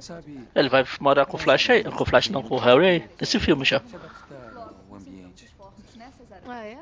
Sabe, 0.00 0.38
Ele 0.54 0.68
vai 0.68 0.84
morar 1.00 1.26
com 1.26 1.36
o 1.36 1.40
Flash 1.40 1.70
aí, 1.70 1.84
com 1.84 2.02
o 2.02 2.06
Flash 2.06 2.28
não, 2.28 2.42
com 2.42 2.54
o 2.54 2.58
Harry 2.58 2.86
aí, 2.86 3.04
nesse 3.20 3.38
filme 3.38 3.64
já. 3.64 3.82
Ah, 6.46 6.64
é? 6.64 6.78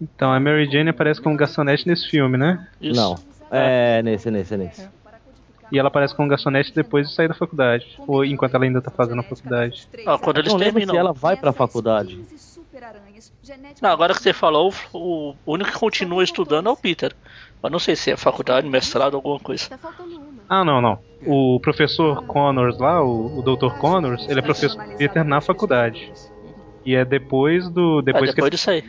Então, 0.00 0.32
a 0.32 0.38
Mary 0.38 0.70
Jane 0.70 0.90
aparece 0.90 1.20
como 1.20 1.36
garçonete 1.36 1.86
nesse 1.86 2.08
filme, 2.08 2.36
né? 2.36 2.68
Isso. 2.80 3.00
Não. 3.00 3.18
É, 3.50 4.02
nesse, 4.02 4.30
nesse, 4.30 4.56
nesse. 4.56 4.88
E 5.70 5.78
ela 5.78 5.88
aparece 5.88 6.14
como 6.14 6.28
garçonete 6.28 6.72
depois 6.74 7.08
de 7.08 7.14
sair 7.14 7.28
da 7.28 7.34
faculdade. 7.34 7.98
Ou 8.06 8.24
enquanto 8.24 8.54
ela 8.54 8.64
ainda 8.64 8.80
tá 8.80 8.90
fazendo 8.90 9.20
a 9.20 9.22
faculdade. 9.22 9.88
Ah, 10.06 10.18
quando 10.18 10.38
eles 10.38 10.52
Não 10.52 10.58
terminam. 10.58 10.94
se 10.94 10.98
ela 10.98 11.12
vai 11.12 11.36
pra 11.36 11.52
faculdade. 11.52 12.24
Não, 13.82 13.90
agora 13.90 14.14
que 14.14 14.22
você 14.22 14.32
falou, 14.32 14.72
o 14.92 15.34
único 15.46 15.70
que 15.70 15.78
continua 15.78 16.22
estudando 16.22 16.68
é 16.68 16.72
o 16.72 16.76
Peter. 16.76 17.14
Mas 17.62 17.72
não 17.72 17.78
sei 17.78 17.96
se 17.96 18.10
é 18.10 18.16
faculdade, 18.16 18.68
mestrado, 18.68 19.16
alguma 19.16 19.40
coisa. 19.40 19.68
Tá 19.68 19.78
faltando 19.78 20.16
uma. 20.16 20.27
Ah, 20.48 20.64
não, 20.64 20.80
não. 20.80 20.98
O 21.26 21.58
professor 21.60 22.24
Connors 22.24 22.78
lá, 22.78 23.02
o, 23.02 23.38
o 23.38 23.42
Dr. 23.42 23.74
Connors, 23.78 24.26
ele 24.28 24.38
é 24.38 24.42
professor 24.42 24.82
Peter 24.96 25.24
na 25.24 25.40
faculdade. 25.40 26.12
E 26.84 26.94
é 26.94 27.04
depois 27.04 27.68
do. 27.68 27.98
É, 28.00 28.02
Depois 28.02 28.30
que 28.30 28.36
depois 28.36 28.50
disso 28.50 28.70
aí. 28.70 28.84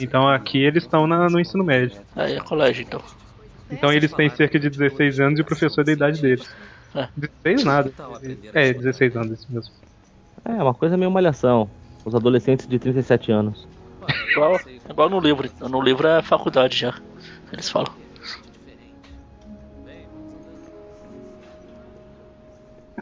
Então 0.00 0.28
aqui 0.28 0.58
eles 0.58 0.84
estão 0.84 1.06
na- 1.06 1.28
no 1.28 1.38
ensino 1.38 1.62
médio. 1.64 2.00
Aí 2.16 2.34
é 2.34 2.40
colégio, 2.40 2.82
então. 2.82 3.00
Então 3.70 3.92
eles 3.92 4.12
têm 4.12 4.28
cerca 4.30 4.58
de 4.58 4.70
16 4.70 5.20
anos 5.20 5.38
e 5.38 5.42
o 5.42 5.44
professor 5.44 5.82
é 5.82 5.84
da 5.84 5.92
idade 5.92 6.22
deles. 6.22 6.48
É. 6.94 7.08
16 7.44 7.64
nada. 7.64 7.92
É, 8.54 8.72
16 8.72 9.16
anos 9.16 9.38
isso 9.40 9.46
mesmo. 9.50 9.72
É, 10.44 10.52
uma 10.62 10.72
coisa 10.74 10.96
meio 10.96 11.10
malhação. 11.10 11.68
Os 12.04 12.14
adolescentes 12.14 12.66
de 12.66 12.78
37 12.78 13.30
anos. 13.30 13.68
Igual, 14.32 14.58
igual 14.88 15.10
no 15.10 15.20
livro. 15.20 15.50
No 15.68 15.82
livro 15.82 16.08
é 16.08 16.22
faculdade 16.22 16.76
já. 16.78 16.94
Eles 17.52 17.68
falam. 17.68 17.92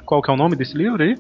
Qual 0.06 0.22
que 0.22 0.30
é 0.30 0.34
o 0.34 0.36
nome 0.36 0.54
desse 0.54 0.76
livro 0.76 1.02
aí? 1.02 1.18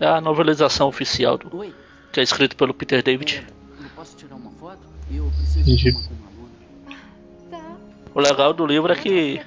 É 0.00 0.06
a 0.06 0.20
novelização 0.20 0.88
oficial 0.88 1.38
do, 1.38 1.56
Oi, 1.56 1.72
que 2.12 2.18
é 2.18 2.22
escrito 2.22 2.56
pelo 2.56 2.74
Peter 2.74 3.00
David. 3.00 3.46
eu 3.80 3.88
posso 3.94 4.16
tirar 4.16 4.34
uma 4.34 4.50
foto? 4.50 4.80
Eu 5.08 5.30
preciso 5.36 5.60
Entendi. 5.60 5.92
de 5.92 6.08
uma. 6.08 6.98
Tá. 7.48 7.76
O 8.12 8.20
legal 8.20 8.52
do 8.52 8.66
livro 8.66 8.92
é 8.92 8.96
que? 8.96 9.40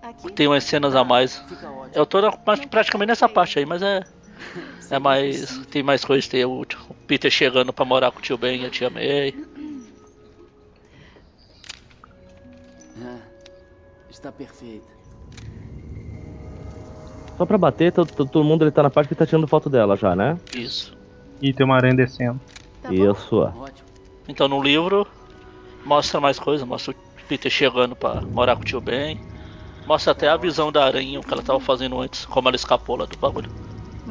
Ah, 0.00 0.12
tem 0.36 0.46
umas 0.46 0.62
cenas 0.62 0.94
a 0.94 1.02
mais. 1.02 1.38
Fica 1.48 1.68
ótimo. 1.68 1.92
Eu 1.92 2.06
tô 2.06 2.18
praticamente 2.70 3.08
nessa 3.08 3.28
parte 3.28 3.58
aí, 3.58 3.66
mas 3.66 3.82
é. 3.82 4.04
É 4.88 4.98
mais. 5.00 5.58
Tem 5.66 5.82
mais 5.82 6.04
coisas. 6.04 6.28
Tem 6.28 6.44
o, 6.44 6.62
o 6.62 6.94
Peter 7.08 7.30
chegando 7.32 7.72
pra 7.72 7.84
morar 7.84 8.12
com 8.12 8.20
o 8.20 8.22
tio 8.22 8.38
Ben 8.38 8.62
e 8.62 8.66
a 8.66 8.70
tia 8.70 8.90
May. 8.90 9.34
Ah, 13.02 13.18
está 14.08 14.30
perfeita. 14.30 15.00
Só 17.40 17.46
pra 17.46 17.56
bater, 17.56 17.90
todo, 17.90 18.12
todo- 18.12 18.28
todo 18.28 18.44
mundo 18.44 18.64
ele 18.64 18.70
tá 18.70 18.82
na 18.82 18.90
parte 18.90 19.08
que 19.08 19.14
tá 19.14 19.24
tirando 19.24 19.46
foto 19.46 19.70
dela 19.70 19.96
já, 19.96 20.14
né? 20.14 20.38
Isso. 20.52 20.94
E 21.40 21.54
tem 21.54 21.64
uma 21.64 21.74
aranha 21.74 21.94
descendo. 21.94 22.38
Tá 22.82 22.90
bom? 22.90 23.10
Isso. 23.10 23.34
Ótimo. 23.34 23.88
Então 24.28 24.46
no 24.46 24.62
livro 24.62 25.06
mostra 25.82 26.20
mais 26.20 26.38
coisas, 26.38 26.68
mostra 26.68 26.92
o 26.92 26.94
Peter 27.26 27.50
chegando 27.50 27.96
pra 27.96 28.20
morar 28.34 28.56
com 28.56 28.60
o 28.60 28.64
tio 28.66 28.78
Ben. 28.78 29.18
Mostra 29.86 30.12
até 30.12 30.28
a 30.28 30.36
visão 30.36 30.70
da 30.70 30.84
aranha, 30.84 31.18
o 31.18 31.22
que 31.22 31.32
ela 31.32 31.42
tava 31.42 31.58
fazendo 31.60 31.98
antes, 31.98 32.26
como 32.26 32.46
ela 32.46 32.56
escapou 32.56 32.94
lá 32.96 33.06
do 33.06 33.16
bagulho. 33.16 33.48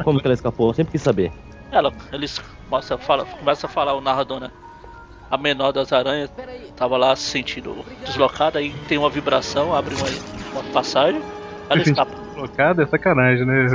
Como 0.04 0.20
que 0.20 0.26
ela 0.26 0.34
escapou? 0.34 0.70
Eu 0.70 0.74
sempre 0.74 0.94
quis 0.94 1.02
saber. 1.04 1.32
Ela, 1.72 1.94
eles 2.12 2.42
mostra, 2.68 2.98
fala, 2.98 3.26
começa 3.26 3.68
a 3.68 3.70
falar 3.70 3.94
o 3.94 4.02
narrador, 4.02 4.40
né? 4.40 4.50
A 5.30 5.38
menor 5.38 5.72
das 5.72 5.94
aranhas 5.94 6.32
tava 6.76 6.98
lá 6.98 7.16
se 7.16 7.30
sentindo 7.30 7.86
deslocada, 8.04 8.58
aí 8.58 8.74
tem 8.88 8.98
uma 8.98 9.08
vibração, 9.12 9.76
abre 9.76 9.94
uma, 9.94 10.08
uma 10.52 10.64
passagem, 10.74 11.22
ela 11.70 11.80
escapa. 11.84 12.29
Sentir 12.40 12.56
Colocada 12.56 12.84
é 12.84 12.86
sacanagem, 12.86 13.46
né? 13.46 13.68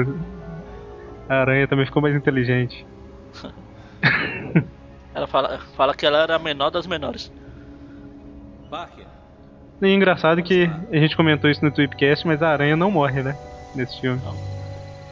A 1.29 1.35
aranha 1.37 1.69
também 1.69 1.87
ficou 1.87 2.03
mais 2.03 2.15
inteligente. 2.15 2.87
Ela 5.15 5.29
fala, 5.29 5.61
fala 5.77 5.95
que 5.95 6.05
ela 6.05 6.19
era 6.19 6.35
a 6.35 6.39
menor 6.41 6.71
das 6.71 6.89
menores. 6.89 7.33
E 9.81 9.87
engraçado 9.87 10.43
que 10.43 10.69
a 10.91 10.97
gente 10.97 11.17
comentou 11.17 11.49
isso 11.49 11.65
no 11.65 11.71
Tweepcast, 11.71 12.27
mas 12.27 12.43
a 12.43 12.49
aranha 12.49 12.75
não 12.75 12.91
morre, 12.91 13.23
né? 13.23 13.39
Nesse 13.77 14.01
filme. 14.01 14.21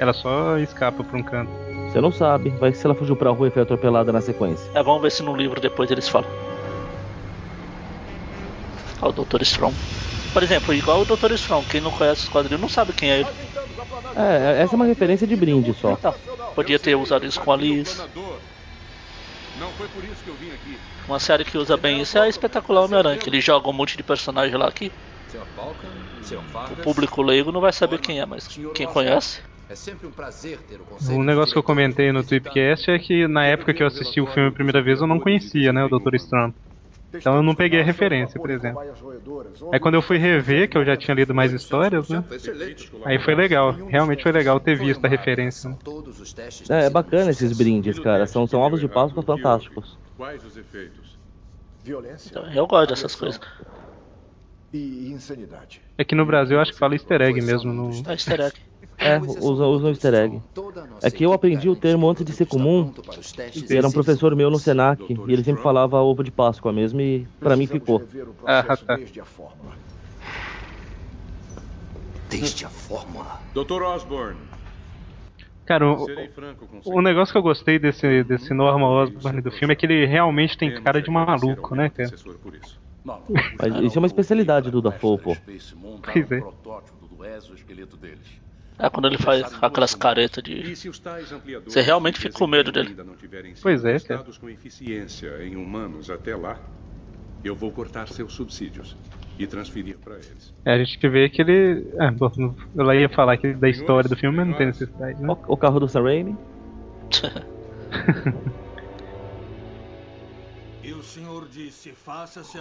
Ela 0.01 0.13
só 0.13 0.59
escapa 0.59 1.05
pra 1.05 1.17
um 1.17 1.23
canto. 1.23 1.53
Você 1.89 2.01
não 2.01 2.11
sabe. 2.11 2.51
Vai 2.51 2.73
que 2.73 2.79
se 2.79 2.85
ela 2.85 2.95
fugiu 2.95 3.15
pra 3.15 3.31
rua 3.31 3.49
e 3.49 3.51
foi 3.51 3.63
atropelada 3.63 4.11
na 4.11 4.21
sequência. 4.21 4.69
É, 4.75 4.83
vamos 4.83 5.03
ver 5.03 5.13
se 5.13 5.23
no 5.23 5.37
livro 5.37 5.61
depois 5.61 5.91
eles 5.91 6.09
falam. 6.09 6.29
Ó, 9.01 9.11
o 9.11 9.13
Dr. 9.13 9.43
Strong. 9.43 9.75
Por 10.33 10.43
exemplo, 10.43 10.73
igual 10.73 11.03
o 11.03 11.05
Dr. 11.05 11.33
Strong, 11.33 11.67
quem 11.67 11.81
não 11.81 11.91
conhece 11.91 12.23
os 12.23 12.29
quadrinhos 12.29 12.61
não 12.61 12.69
sabe 12.69 12.93
quem 12.93 13.11
é 13.11 13.21
ele. 13.21 13.29
É, 14.17 14.63
essa 14.63 14.75
é 14.75 14.77
uma 14.77 14.87
referência 14.87 15.27
de 15.27 15.37
brinde 15.37 15.75
só. 15.75 15.93
Então, 15.93 16.15
podia 16.55 16.79
ter 16.79 16.95
usado 16.95 17.27
isso 17.27 17.41
com 17.41 17.53
a 17.53 17.57
Liz. 17.57 17.99
Não 19.61 19.69
foi 19.73 19.87
por 19.89 20.03
isso 20.05 20.25
que 20.25 20.31
eu 20.31 20.35
vim 20.35 20.49
aqui. 20.49 20.79
Uma 21.07 21.19
série 21.19 21.45
que 21.45 21.59
usa 21.59 21.77
bem 21.77 22.01
isso 22.01 22.17
é 22.17 22.23
a 22.23 22.29
Espetacular 22.29 22.85
Homem-Aranha, 22.85 23.19
que 23.19 23.29
ele 23.29 23.41
joga 23.41 23.69
um 23.69 23.73
monte 23.73 23.97
de 23.97 24.03
personagem 24.03 24.57
lá 24.57 24.71
que 24.73 24.91
o 26.71 26.77
público 26.83 27.23
leigo 27.23 27.53
não 27.53 27.61
vai 27.61 27.73
saber 27.73 27.99
quem 27.99 28.21
é, 28.21 28.27
mas 28.27 28.49
quem 28.75 28.87
conhece. 28.87 29.41
é 29.69 29.75
sempre 29.75 30.07
um 30.07 30.11
prazer 30.11 30.59
ter 30.59 30.81
o 30.81 30.85
conselho. 30.85 31.19
Um 31.19 31.23
negócio 31.23 31.53
que 31.53 31.59
eu 31.59 31.63
comentei 31.63 32.13
no 32.13 32.23
Tweepcast 32.23 32.91
é 32.91 32.99
que 32.99 33.27
na 33.27 33.45
época 33.45 33.73
que 33.73 33.83
eu 33.83 33.87
assisti 33.87 34.21
o 34.21 34.27
filme 34.27 34.49
a 34.49 34.53
primeira 34.53 34.83
vez 34.83 35.01
eu 35.01 35.07
não 35.07 35.19
conhecia, 35.19 35.73
né, 35.73 35.85
o 35.85 35.89
Dr. 35.89 36.15
Strange. 36.17 36.55
Então 37.15 37.37
eu 37.37 37.43
não 37.43 37.55
peguei 37.55 37.81
a 37.81 37.85
referência, 37.85 38.41
por 38.41 38.51
exemplo. 38.51 38.81
Aí 39.73 39.81
quando 39.81 39.95
eu 39.95 40.03
fui 40.03 40.17
rever, 40.19 40.69
que 40.69 40.79
eu 40.79 40.85
já 40.85 40.97
tinha 40.97 41.15
lido 41.15 41.35
mais 41.35 41.53
histórias, 41.53 42.09
né? 42.09 42.25
Aí 43.05 43.19
foi 43.19 43.35
legal, 43.35 43.73
realmente 43.73 44.23
foi 44.23 44.33
legal 44.33 44.59
ter 44.61 44.77
visto 44.77 45.05
a 45.05 45.09
referência. 45.09 45.71
né? 45.71 45.79
Todos 45.83 46.21
os 46.21 46.33
testes 46.33 46.71
É, 46.71 46.87
é 46.87 46.91
bacana 46.91 47.31
esses 47.31 47.57
brindes, 47.57 47.99
cara. 47.99 48.27
São, 48.27 48.47
são 48.47 48.61
ovos 48.61 48.81
de 48.81 48.89
Páscoa 48.89 49.23
fantásticos. 49.23 49.99
Quais 50.17 50.45
os 50.45 50.57
efeitos? 50.57 51.19
Violência 51.85 52.31
Então, 52.31 52.53
eu 52.53 52.67
gosto 52.67 52.91
dessas 52.91 53.15
coisas. 53.15 53.41
e 54.73 55.11
insanidade. 55.11 55.83
É 55.99 56.05
que 56.05 56.15
no 56.15 56.25
Brasil 56.25 56.57
eu 56.57 56.63
acho 56.63 56.73
que 56.73 56.79
fala 56.79 56.95
easter 56.95 57.21
egg 57.21 57.43
mesmo. 57.43 57.73
No... 57.73 57.91
É 58.09 58.13
easter 58.13 58.41
egg. 58.41 58.55
É, 59.05 59.19
usa, 59.19 59.67
usa 59.67 59.87
um 59.87 59.89
easter 59.89 60.15
egg. 60.15 60.43
É 61.03 61.11
que 61.11 61.25
eu 61.25 61.33
aprendi 61.33 61.69
o 61.69 61.77
termo 61.77 62.09
antes 62.09 62.25
de 62.25 62.33
ser 62.33 62.47
comum. 62.47 62.93
Era 63.71 63.87
um 63.87 63.93
professor 63.93 64.35
meu 64.37 64.51
no 64.51 64.59
Senac 64.59 65.03
e 65.27 65.33
ele 65.33 65.43
sempre 65.43 65.63
falava 65.63 66.01
ovo 66.01 66.23
de 66.23 66.31
Páscoa 66.31 66.73
mesmo 66.73 67.01
e 67.01 67.27
pra 67.41 67.57
mim 67.57 67.67
ficou. 67.67 68.03
Ah, 68.47 68.77
tá. 68.77 68.97
desde 68.97 69.21
a 69.21 69.25
fórmula. 69.25 69.73
Desde 72.29 72.65
a 72.65 72.69
fórmula. 72.69 73.41
Dr. 73.55 73.83
Osborne, 73.83 74.39
Cara, 75.65 75.87
o, 75.87 76.07
o, 76.85 77.01
negócio 77.01 77.33
que 77.33 77.39
eu 77.39 77.43
gostei 77.43 77.79
desse, 77.79 78.25
desse 78.25 78.53
Norman 78.53 78.89
Osborn 78.89 79.41
do 79.41 79.51
filme 79.53 79.73
é 79.73 79.77
que 79.77 79.87
ele 79.87 80.05
realmente 80.07 80.59
tem 80.59 80.83
cara 80.83 81.01
de 81.01 81.11
maluco, 81.11 81.75
né, 81.77 81.89
cara? 81.89 82.11
Mas 83.05 83.85
isso 83.85 83.97
é 83.97 84.01
uma 84.01 84.07
especialidade 84.07 84.71
do 84.71 84.83
Dafoe, 84.83 85.19
pô. 85.19 85.37
Pois 86.03 86.33
é. 86.33 86.43
É 88.83 88.91
quando 88.91 89.07
ele 89.07 89.17
faz 89.17 89.45
aquelas 89.63 89.95
caretas 89.95 90.43
de. 90.43 90.75
Você 91.65 91.81
realmente 91.81 92.19
fica 92.19 92.37
com 92.37 92.49
medo 92.49 92.73
dele. 92.73 92.97
Pois 93.63 93.85
é, 93.85 94.01
cara. 94.01 94.25
com 94.41 94.51
eficiência 94.51 95.41
em 95.41 95.55
humanos 95.55 96.11
até 96.11 96.35
lá, 96.35 96.59
eu 97.45 97.55
vou 97.55 97.71
cortar 97.71 98.09
seus 98.09 98.33
subsídios 98.33 98.97
e 99.39 99.47
transferir 99.47 99.99
para 99.99 100.17
eles. 100.17 100.53
É, 100.65 100.73
a 100.75 100.79
gente 100.79 100.99
que 100.99 101.09
vê 101.09 101.29
que 101.29 101.43
ele. 101.43 101.87
Ah, 101.97 102.11
bom, 102.11 102.57
eu 102.75 102.93
ia 102.93 103.09
falar 103.09 103.37
que 103.37 103.53
da 103.55 103.69
história 103.69 104.09
do 104.09 104.17
filme, 104.17 104.37
mas 104.37 104.49
não 104.49 104.57
tem 104.57 104.67
necessidade, 104.67 105.23
né? 105.23 105.29
O, 105.29 105.53
o 105.53 105.57
carro 105.57 105.79
do 105.79 105.89
Sam 105.89 106.03
Raimi? 106.03 106.37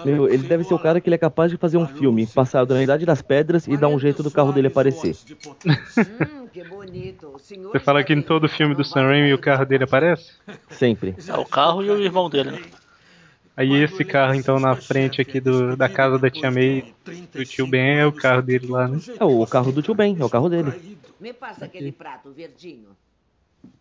Meu, 0.05 0.27
ele 0.27 0.47
deve 0.47 0.63
ser 0.63 0.73
o 0.73 0.79
cara 0.79 0.99
que 0.99 1.07
ele 1.07 1.15
é 1.15 1.17
capaz 1.17 1.51
de 1.51 1.57
fazer 1.57 1.77
um 1.77 1.87
filme 1.87 2.27
passado 2.27 2.73
na 2.73 2.83
Idade 2.83 3.05
das 3.05 3.21
Pedras 3.21 3.67
e 3.67 3.77
dar 3.77 3.87
um 3.87 3.99
jeito 3.99 4.21
do 4.23 4.31
carro 4.31 4.51
dele 4.51 4.67
aparecer. 4.67 5.15
Você 7.71 7.79
fala 7.79 8.03
que 8.03 8.13
em 8.13 8.21
todo 8.21 8.49
filme 8.49 8.75
do 8.75 8.83
Sam 8.83 9.03
Raimi 9.03 9.33
o 9.33 9.37
carro 9.37 9.65
dele 9.65 9.85
aparece? 9.85 10.33
Sempre. 10.69 11.15
É 11.27 11.37
o 11.37 11.45
carro 11.45 11.81
e 11.83 11.89
o 11.89 12.01
irmão 12.01 12.29
dele. 12.29 12.51
né? 12.51 12.61
Aí 13.55 13.73
esse 13.83 14.03
carro 14.03 14.33
então 14.33 14.59
na 14.59 14.75
frente 14.75 15.21
aqui 15.21 15.39
do, 15.39 15.75
da 15.75 15.87
casa 15.89 16.17
da 16.17 16.29
tia 16.29 16.49
May, 16.49 16.93
do 17.33 17.45
tio 17.45 17.67
Ben, 17.67 17.99
é 17.99 18.05
o 18.05 18.11
carro 18.11 18.41
dele 18.41 18.67
lá, 18.67 18.87
né? 18.87 18.99
É 19.19 19.23
o 19.23 19.45
carro 19.45 19.71
do 19.71 19.81
tio 19.81 19.93
Ben, 19.93 20.17
é 20.19 20.25
o 20.25 20.29
carro 20.29 20.49
dele. 20.49 20.97
Me 21.19 21.33
passa 21.33 21.65
aquele 21.65 21.91
prato 21.91 22.31
verdinho. 22.31 22.89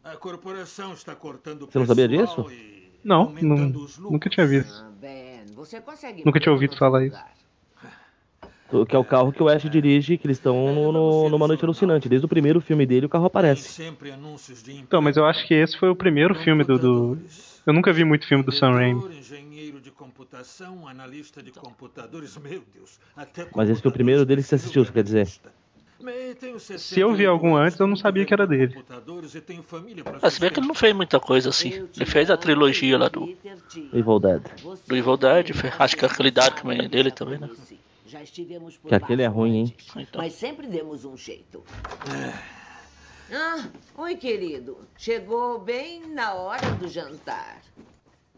A 0.05 0.17
corporação 0.17 0.93
está 0.93 1.15
cortando 1.15 1.67
Você 1.71 1.79
não 1.79 1.87
sabia 1.87 2.09
disso? 2.09 2.47
Não, 3.03 3.33
não 3.41 3.57
nunca 4.11 4.29
tinha 4.29 4.47
visto. 4.47 4.73
Ah, 4.73 4.91
Ben, 5.01 5.47
você 5.55 5.81
consegue 5.81 6.25
Nunca 6.25 6.39
tinha 6.39 6.53
ouvido 6.53 6.77
falar 6.77 7.07
isso. 7.07 7.19
Que 8.87 8.95
é 8.95 8.99
o 8.99 9.05
carro 9.05 9.33
que 9.33 9.43
o 9.43 9.49
Ash 9.49 9.69
dirige, 9.69 10.17
que 10.17 10.27
eles 10.29 10.37
estão 10.37 10.73
no, 10.73 10.93
no, 10.93 11.29
numa 11.29 11.49
noite 11.49 11.65
alucinante. 11.65 12.09
Desde 12.09 12.25
o 12.25 12.29
primeiro 12.29 12.61
filme 12.61 12.87
dele, 12.87 13.07
o 13.07 13.09
carro 13.09 13.25
aparece. 13.25 13.83
Então, 14.69 15.03
mas 15.03 15.17
eu 15.17 15.27
acho 15.27 15.45
que 15.49 15.55
esse 15.55 15.77
foi 15.77 15.89
o 15.91 15.97
primeiro 15.97 16.37
filme 16.37 16.63
do. 16.63 16.79
do... 16.79 17.19
Eu 17.67 17.73
nunca 17.73 17.93
vi 17.93 18.05
muito 18.05 18.29
filme 18.29 18.45
do 18.45 18.53
Sam 18.53 18.71
Raimi. 18.71 19.19
Engenheiro 19.19 19.81
de 19.81 19.91
computação, 19.91 20.87
analista 20.87 21.43
de 21.43 21.51
computadores, 21.51 22.37
meu 22.37 22.63
Deus. 22.73 23.01
Até 23.17 23.49
Mas 23.55 23.69
esse 23.71 23.83
foi 23.83 23.91
o 23.91 23.95
primeiro 23.95 24.25
dele 24.25 24.41
que 24.41 24.49
você 24.49 24.55
assistiu, 24.55 24.85
você 24.85 24.93
quer 24.93 25.03
dizer? 25.03 25.29
Se 26.79 27.01
eu 27.01 27.15
vi 27.15 27.27
algum 27.27 27.57
antes, 27.57 27.79
eu 27.79 27.87
não 27.87 27.97
sabia 27.97 28.25
que 28.25 28.33
era 28.33 28.47
dele. 28.47 28.83
Ah, 30.23 30.31
se 30.31 30.41
bem 30.41 30.51
que 30.51 30.61
ele 30.61 30.67
não 30.67 30.75
fez 30.75 30.95
muita 30.95 31.21
coisa 31.21 31.51
assim. 31.51 31.89
Ele 31.97 32.07
fez 32.07 32.31
a 32.31 32.37
trilogia 32.37 32.99
lá 32.99 33.09
do, 33.09 33.37
Evil 33.93 34.19
Dead. 34.19 34.43
do 34.87 34.97
Evil 34.97 35.17
Dead. 35.17 35.51
Acho 35.79 35.97
que 35.97 36.05
aquele 36.05 36.31
Darkman 36.31 36.85
é 36.85 36.89
dele 36.89 37.11
também, 37.11 37.39
né? 37.39 37.49
Já 38.07 38.23
estivemos 38.23 38.77
por 38.77 38.89
Que 38.89 38.95
aquele 38.95 39.23
é 39.23 39.27
ruim, 39.29 39.57
hein? 39.57 39.77
Então, 39.97 40.21
Mas 40.21 40.33
sempre 40.33 40.67
demos 40.67 41.05
um 41.05 41.17
jeito. 41.17 41.63
Ah, 43.33 43.69
oi, 43.97 44.17
querido. 44.17 44.79
Chegou 44.99 45.61
bem 45.61 46.09
na 46.09 46.35
hora 46.35 46.69
do 46.73 46.89
jantar. 46.89 47.61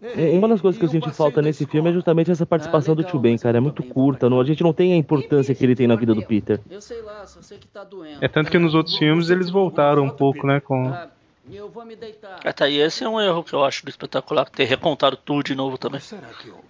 Um- 0.03 0.39
Uma 0.39 0.49
das 0.49 0.61
coisas 0.61 0.79
que 0.79 0.85
eu 0.85 0.89
senti 0.89 1.11
falta 1.13 1.41
nesse 1.41 1.65
filme 1.65 1.89
é 1.89 1.93
justamente 1.93 2.31
essa 2.31 2.45
participação 2.45 2.95
do 2.95 3.05
tio 3.05 3.19
Ben, 3.21 3.39
cara. 3.39 3.59
É 3.59 3.61
muito 3.61 3.83
curta, 3.85 4.29
não, 4.29 4.41
a 4.41 4.45
gente 4.45 4.63
não 4.63 4.73
tem 4.73 4.93
a 4.93 4.97
importância 4.97 5.55
que 5.55 5.65
ele 5.65 5.77
tem 5.77 5.87
na 5.87 5.95
vida 5.97 6.15
do 6.15 6.23
Peter. 6.23 6.61
Eu 6.69 6.81
sei 6.81 7.01
lá, 7.03 7.25
só 7.27 7.41
sei 7.41 7.59
que 7.59 7.69
tá 7.69 7.85
doendo. 7.85 8.25
É 8.25 8.29
tanto 8.29 8.51
que 8.51 8.59
nos 8.59 8.75
outros 8.75 8.97
filmes 8.97 9.31
eles 9.31 9.49
voltaram 9.49 10.05
um 10.05 10.11
pouco, 10.11 10.47
né? 10.47 10.61
Com. 10.61 10.89
Ah, 10.89 11.09
eu 11.51 11.69
vou 11.69 11.85
me 11.85 11.95
deitar. 11.95 12.41
até 12.45 12.65
aí 12.65 12.79
esse 12.79 13.05
é 13.05 13.09
um 13.09 13.21
erro 13.21 13.45
que 13.45 13.55
eu 13.55 13.65
acho 13.65 13.85
do 13.85 13.89
espetacular, 13.91 14.49
ter 14.51 14.65
recontado 14.65 15.17
tudo 15.17 15.45
de 15.45 15.55
novo 15.55 15.79
também. 15.79 16.01
Será 16.01 16.29
que 16.29 16.51
houve? 16.51 16.63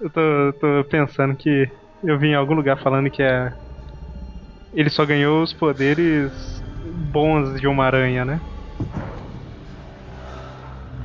Eu 0.00 0.10
tô, 0.10 0.52
tô 0.60 0.84
pensando 0.90 1.34
que 1.34 1.70
eu 2.02 2.18
vi 2.18 2.28
em 2.28 2.34
algum 2.34 2.54
lugar 2.54 2.78
falando 2.82 3.10
que 3.10 3.22
é. 3.22 3.52
Ele 4.74 4.90
só 4.90 5.06
ganhou 5.06 5.42
os 5.42 5.54
poderes 5.54 6.62
bons 7.16 7.58
de 7.58 7.66
uma 7.66 7.86
aranha, 7.86 8.26
né? 8.26 8.38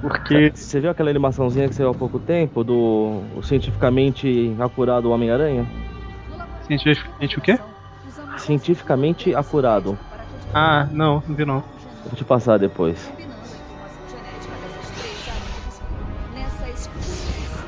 Porque. 0.02 0.52
Você 0.54 0.82
viu 0.82 0.90
aquela 0.90 1.10
animaçãozinha 1.10 1.70
que 1.70 1.76
saiu 1.76 1.92
há 1.92 1.94
pouco 1.94 2.20
tempo 2.20 2.66
do 2.66 3.24
o 3.38 3.42
cientificamente 3.42 4.54
acurado 4.60 5.10
Homem-Aranha? 5.10 5.66
Cientificamente 6.68 7.38
o 7.38 7.42
quê? 7.42 7.60
Cientificamente 8.36 9.34
acurado. 9.34 9.98
Ah, 10.54 10.86
não, 10.92 11.24
não 11.26 11.36
vi 11.36 11.46
não. 11.46 11.64
Vou 12.04 12.16
te 12.16 12.26
passar 12.26 12.60
depois. 12.60 13.10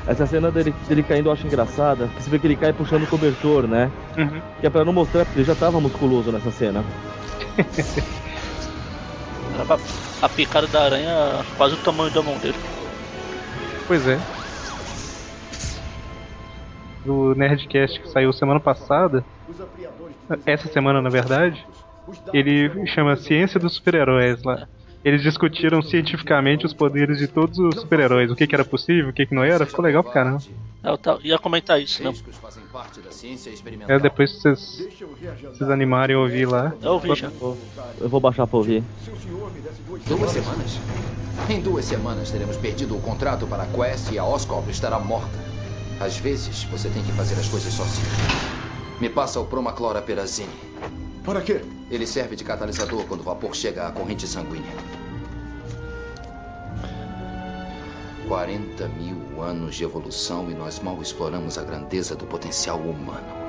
Essa 0.06 0.26
cena 0.26 0.50
dele, 0.50 0.74
dele 0.86 1.02
caindo 1.02 1.30
eu 1.30 1.32
acho 1.32 1.46
engraçada, 1.46 2.06
porque 2.08 2.22
você 2.22 2.28
vê 2.28 2.38
que 2.38 2.46
ele 2.46 2.56
cai 2.56 2.74
puxando 2.74 3.04
o 3.04 3.06
cobertor, 3.06 3.66
né? 3.66 3.90
Uhum. 4.18 4.42
Que 4.60 4.66
é 4.66 4.70
pra 4.70 4.84
não 4.84 4.92
mostrar, 4.92 5.24
porque 5.24 5.38
ele 5.38 5.46
já 5.46 5.54
tava 5.54 5.80
musculoso 5.80 6.30
nessa 6.30 6.50
cena. 6.50 6.84
A, 10.20 10.28
picada 10.28 10.66
da 10.66 10.84
aranha 10.84 11.44
quase 11.56 11.74
o 11.74 11.82
tamanho 11.82 12.12
da 12.12 12.22
mão 12.22 12.38
dele. 12.38 12.58
Pois 13.86 14.06
é. 14.06 14.18
Do 17.04 17.34
Nerdcast 17.34 18.00
que 18.00 18.08
saiu 18.08 18.32
semana 18.32 18.58
passada, 18.60 19.24
essa 20.46 20.68
semana 20.68 21.02
na 21.02 21.10
verdade, 21.10 21.66
ele 22.32 22.86
chama 22.86 23.16
Ciência 23.16 23.60
dos 23.60 23.74
Super-Heróis 23.74 24.42
lá. 24.42 24.66
Eles 25.04 25.22
discutiram 25.22 25.82
cientificamente 25.82 26.64
os 26.64 26.72
poderes 26.72 27.18
de 27.18 27.28
todos 27.28 27.58
os 27.58 27.80
super-heróis, 27.82 28.30
o 28.30 28.34
que, 28.36 28.46
que 28.46 28.54
era 28.54 28.64
possível, 28.64 29.10
o 29.10 29.12
que, 29.12 29.26
que 29.26 29.34
não 29.34 29.44
era, 29.44 29.66
ficou 29.66 29.84
legal 29.84 30.02
pra 30.02 30.12
caramba. 30.12 30.42
Eu 30.82 30.96
ta- 30.96 31.18
ia 31.22 31.38
comentar 31.38 31.80
isso, 31.80 32.02
né? 32.02 32.12
É, 33.88 33.98
depois 33.98 34.30
vocês, 34.32 34.88
vocês 35.52 35.70
animarem 35.70 36.16
a 36.16 36.18
ouvir 36.18 36.46
lá. 36.46 36.72
Eu 36.82 36.92
ouvi 36.92 37.14
já. 37.14 37.30
Eu 38.00 38.08
vou 38.08 38.20
baixar 38.20 38.46
pra 38.46 38.56
ouvir. 38.58 38.82
Duas 40.08 40.30
semanas? 40.30 40.80
Em 41.50 41.60
duas 41.60 41.84
semanas 41.84 42.30
teremos 42.30 42.56
perdido 42.56 42.96
o 42.96 43.00
contrato 43.00 43.46
para 43.46 43.64
a 43.64 43.66
Quest 43.66 44.10
e 44.12 44.18
a 44.18 44.24
Oscorp 44.24 44.68
estará 44.70 44.98
morta. 44.98 45.38
Às 46.00 46.18
vezes, 46.18 46.64
você 46.64 46.88
tem 46.88 47.02
que 47.02 47.12
fazer 47.12 47.34
as 47.34 47.48
coisas 47.48 47.72
sozinho. 47.72 48.08
Me 49.00 49.08
passa 49.08 49.38
o 49.40 49.44
Promacloraperazine. 49.44 50.48
Para 51.24 51.40
quê? 51.40 51.62
Ele 51.90 52.06
serve 52.06 52.36
de 52.36 52.44
catalisador 52.44 53.06
quando 53.06 53.20
o 53.20 53.24
vapor 53.24 53.56
chega 53.56 53.86
à 53.86 53.90
corrente 53.90 54.28
sanguínea. 54.28 54.72
40 58.28 58.88
mil 58.88 59.42
anos 59.42 59.74
de 59.74 59.84
evolução 59.84 60.50
e 60.50 60.54
nós 60.54 60.80
mal 60.80 61.00
exploramos 61.00 61.56
a 61.56 61.62
grandeza 61.62 62.14
do 62.14 62.26
potencial 62.26 62.78
humano. 62.78 63.43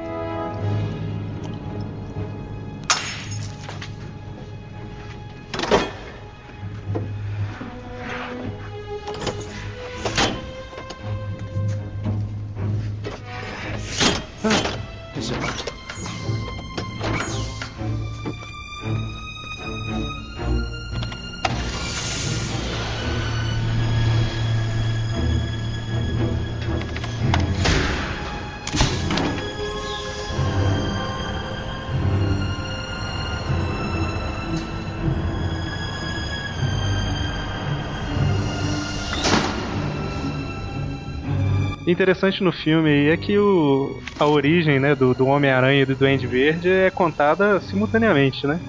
Interessante 41.95 42.43
no 42.43 42.51
filme 42.51 42.89
aí 42.89 43.07
é 43.07 43.15
que 43.15 43.39
o, 43.39 44.03
a 44.19 44.27
origem 44.27 44.81
né, 44.81 44.93
do, 44.93 45.13
do 45.13 45.25
Homem-Aranha 45.27 45.83
e 45.83 45.85
do 45.85 45.95
Duende 45.95 46.27
Verde 46.27 46.69
é 46.69 46.91
contada 46.91 47.57
simultaneamente, 47.61 48.45
né? 48.45 48.59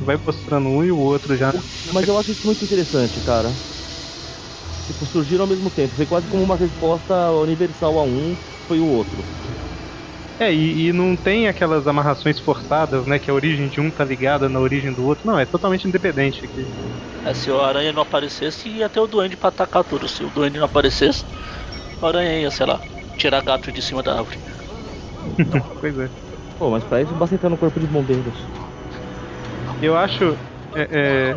Vai 0.00 0.16
mostrando 0.16 0.66
um 0.66 0.82
e 0.82 0.90
o 0.90 0.96
outro 0.96 1.36
já. 1.36 1.52
Mas 1.92 2.08
eu 2.08 2.16
acho 2.16 2.32
isso 2.32 2.46
muito 2.46 2.64
interessante, 2.64 3.20
cara. 3.20 3.52
Tipo, 4.86 5.04
surgiram 5.04 5.42
ao 5.44 5.48
mesmo 5.50 5.70
tempo. 5.70 5.94
Foi 5.94 6.06
quase 6.06 6.26
como 6.26 6.42
uma 6.42 6.56
resposta 6.56 7.30
universal 7.32 7.98
a 7.98 8.02
um, 8.02 8.34
foi 8.66 8.80
o 8.80 8.86
outro. 8.86 9.22
É, 10.40 10.50
e, 10.50 10.88
e 10.88 10.92
não 10.94 11.14
tem 11.18 11.48
aquelas 11.48 11.86
amarrações 11.86 12.40
forçadas, 12.40 13.06
né? 13.06 13.18
Que 13.18 13.30
a 13.30 13.34
origem 13.34 13.68
de 13.68 13.78
um 13.78 13.90
tá 13.90 14.06
ligada 14.06 14.48
na 14.48 14.58
origem 14.58 14.94
do 14.94 15.04
outro. 15.04 15.26
Não, 15.26 15.38
é 15.38 15.44
totalmente 15.44 15.86
independente 15.86 16.46
aqui. 16.46 16.64
É, 17.22 17.34
se 17.34 17.50
o 17.50 17.60
aranha 17.60 17.92
não 17.92 18.00
aparecesse, 18.00 18.70
ia 18.70 18.88
ter 18.88 19.00
o 19.00 19.06
duende 19.06 19.36
pra 19.36 19.50
atacar 19.50 19.84
tudo. 19.84 20.08
Se 20.08 20.24
o 20.24 20.30
duende 20.30 20.58
não 20.58 20.64
aparecesse, 20.64 21.26
o 22.00 22.06
aranha 22.06 22.40
ia, 22.40 22.50
sei 22.50 22.66
lá, 22.66 22.80
tirar 23.16 23.42
gato 23.42 23.70
de 23.72 23.82
cima 23.82 24.02
da 24.02 24.18
árvore. 24.18 24.38
pois 25.80 25.98
é. 25.98 26.10
Pô, 26.58 26.70
mas 26.70 26.84
pra 26.84 27.00
isso 27.00 27.14
basta 27.14 27.34
entrar 27.34 27.48
no 27.48 27.56
corpo 27.56 27.80
de 27.80 27.86
bombeiros. 27.86 28.34
Eu 29.80 29.96
acho. 29.96 30.36
É, 30.74 30.88
é, 30.90 31.36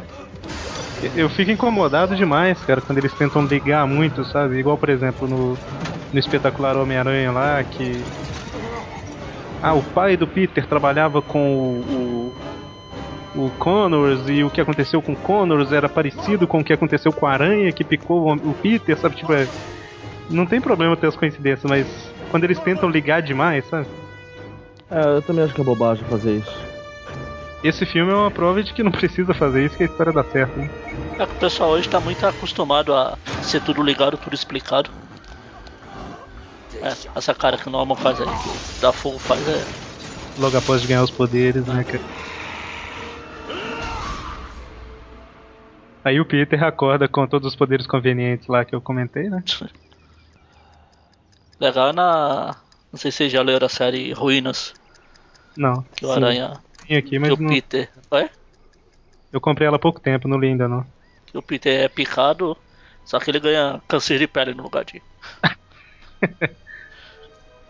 eu 1.16 1.30
fico 1.30 1.52
incomodado 1.52 2.16
demais, 2.16 2.60
cara, 2.64 2.82
quando 2.82 2.98
eles 2.98 3.14
tentam 3.14 3.46
ligar 3.46 3.88
muito, 3.88 4.24
sabe? 4.26 4.60
Igual, 4.60 4.78
por 4.78 4.90
exemplo, 4.90 5.28
no, 5.28 5.58
no 6.12 6.20
espetacular 6.20 6.76
Homem-Aranha 6.76 7.32
lá, 7.32 7.64
que. 7.64 8.04
Ah, 9.62 9.74
o 9.74 9.82
pai 9.82 10.18
do 10.18 10.28
Peter 10.28 10.66
trabalhava 10.66 11.22
com 11.22 11.80
o, 11.80 12.34
o, 13.36 13.46
o 13.46 13.50
Connors 13.52 14.28
e 14.28 14.44
o 14.44 14.50
que 14.50 14.60
aconteceu 14.60 15.02
com 15.02 15.14
o 15.14 15.18
Connors 15.18 15.72
era 15.72 15.88
parecido 15.88 16.46
com 16.46 16.60
o 16.60 16.64
que 16.64 16.74
aconteceu 16.74 17.14
com 17.14 17.26
a 17.26 17.32
aranha 17.32 17.72
que 17.72 17.84
picou 17.84 18.28
o, 18.28 18.34
o 18.34 18.54
Peter, 18.56 18.98
sabe? 18.98 19.16
Tipo, 19.16 19.32
é, 19.32 19.48
não 20.30 20.46
tem 20.46 20.62
problema 20.62 20.96
ter 20.96 21.08
as 21.08 21.16
coincidências, 21.16 21.70
mas 21.70 21.88
quando 22.30 22.46
eles 22.46 22.60
tentam 22.60 22.90
ligar 22.90 23.22
demais, 23.22 23.66
sabe? 23.66 23.88
É, 24.90 25.18
eu 25.18 25.22
também 25.22 25.44
acho 25.44 25.54
que 25.54 25.62
é 25.62 25.64
bobagem 25.64 26.06
fazer 26.06 26.38
isso. 26.38 26.64
Esse 27.64 27.86
filme 27.86 28.12
é 28.12 28.16
uma 28.16 28.32
prova 28.32 28.62
de 28.62 28.74
que 28.74 28.84
não 28.84 28.92
precisa 28.92 29.34
fazer 29.34 29.66
isso 29.66 29.78
que 29.78 29.84
a 29.84 29.86
história 29.86 30.12
dá 30.12 30.24
certo. 30.26 30.60
Né? 30.60 30.70
É 31.18 31.26
que 31.26 31.34
o 31.34 31.40
pessoal 31.40 31.72
hoje 31.72 31.88
tá 31.88 32.00
muito 32.00 32.26
acostumado 32.26 32.94
a 32.94 33.18
ser 33.42 33.62
tudo 33.62 33.82
ligado, 33.82 34.18
tudo 34.18 34.34
explicado. 34.34 34.90
É, 36.82 36.88
essa 37.16 37.34
cara 37.34 37.58
que 37.58 37.68
o 37.68 37.72
Norman 37.72 37.96
faz 37.96 38.20
aí, 38.20 38.28
que 38.28 38.50
o 38.50 38.82
da 38.82 38.92
Fogo 38.92 39.18
faz 39.20 39.48
é. 39.48 39.64
Logo 40.38 40.58
após 40.58 40.82
de 40.82 40.88
ganhar 40.88 41.04
os 41.04 41.12
poderes, 41.12 41.66
né, 41.66 41.84
cara? 41.84 42.04
Aí 46.04 46.20
o 46.20 46.26
Peter 46.26 46.62
acorda 46.62 47.08
com 47.08 47.26
todos 47.26 47.48
os 47.48 47.56
poderes 47.56 47.88
convenientes 47.88 48.48
lá 48.48 48.66
que 48.66 48.76
eu 48.76 48.82
comentei, 48.82 49.30
né? 49.30 49.42
Legal 51.60 51.94
na. 51.94 52.56
Não 52.92 53.00
sei 53.00 53.12
se 53.12 53.18
vocês 53.18 53.32
já 53.32 53.42
leram 53.42 53.66
a 53.66 53.70
série 53.70 54.14
Ruínas. 54.14 54.74
Não. 55.58 55.84
Que 55.96 56.06
o 56.06 56.12
Aranha. 56.12 56.60
Sim, 56.88 56.96
aqui, 56.96 57.20
mas 57.20 57.30
que 57.30 57.40
o 57.40 57.42
não... 57.42 57.50
Peter. 57.50 57.90
Oi? 58.12 58.30
Eu 59.32 59.42
comprei 59.42 59.68
ela 59.68 59.78
há 59.78 59.80
pouco 59.80 60.00
tempo, 60.00 60.28
não 60.28 60.38
li 60.38 60.48
ainda 60.48 60.68
não. 60.68 60.86
Que 61.26 61.38
o 61.38 61.42
Peter 61.42 61.86
é 61.86 61.88
picado, 61.88 62.56
só 63.04 63.20
que 63.20 63.32
ele 63.32 63.40
ganha 63.40 63.82
câncer 63.88 64.20
de 64.20 64.28
pele 64.28 64.54
no 64.54 64.64
lugar 64.64 64.86
de. 64.86 65.02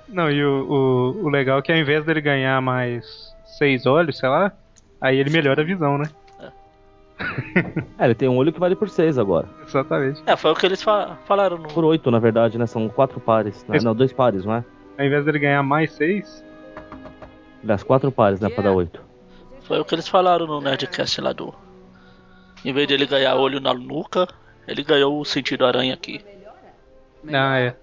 não, 0.10 0.30
e 0.30 0.44
o, 0.44 0.66
o, 0.70 1.26
o 1.26 1.30
legal 1.30 1.60
é 1.60 1.62
que 1.62 1.72
ao 1.72 1.78
invés 1.78 2.04
dele 2.06 2.20
ganhar 2.20 2.62
mais 2.62 3.34
seis 3.58 3.86
olhos, 3.86 4.18
sei 4.18 4.28
lá, 4.28 4.52
aí 5.00 5.18
ele 5.18 5.30
melhora 5.30 5.62
a 5.62 5.66
visão, 5.66 5.98
né? 5.98 6.10
É, 7.98 8.06
ele 8.06 8.16
tem 8.16 8.28
um 8.28 8.38
olho 8.38 8.52
que 8.52 8.60
vale 8.60 8.76
por 8.76 8.90
seis 8.90 9.18
agora. 9.18 9.48
Exatamente. 9.66 10.22
É, 10.26 10.36
foi 10.36 10.52
o 10.52 10.56
que 10.56 10.66
eles 10.66 10.82
fa 10.82 11.18
falaram 11.26 11.58
no. 11.58 11.68
Por 11.70 11.86
oito, 11.86 12.10
na 12.12 12.20
verdade, 12.20 12.58
né? 12.58 12.66
São 12.66 12.88
quatro 12.90 13.20
pares. 13.20 13.64
Né? 13.68 13.78
Esse- 13.78 13.86
Não, 13.86 13.96
dois 13.96 14.12
pares, 14.14 14.44
não 14.46 14.56
é? 14.56 14.66
Ao 14.98 15.06
invés 15.06 15.24
dele 15.26 15.40
ganhar 15.40 15.64
mais 15.64 15.92
seis, 15.94 16.44
Das 17.64 17.82
quatro 17.84 18.12
pares, 18.12 18.40
né? 18.40 18.50
Pra 18.50 18.64
dar 18.64 18.72
oito. 18.74 19.02
Foi 19.62 19.80
o 19.80 19.86
que 19.86 19.96
eles 19.96 20.08
falaram 20.08 20.46
no 20.46 20.60
Nerdcast 20.60 21.22
lá 21.22 21.32
do. 21.32 21.54
Em 22.66 22.74
vez 22.74 22.88
de 22.88 22.94
ele 22.94 23.06
ganhar 23.06 23.36
olho 23.36 23.60
na 23.62 23.74
nuca, 23.74 24.28
ele 24.68 24.84
ganhou 24.84 25.20
o 25.20 25.24
sentido 25.26 25.66
aranha 25.66 25.94
aqui. 25.94 26.24
ah, 27.34 27.58
é. 27.60 27.76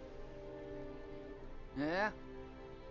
É, 1.79 2.11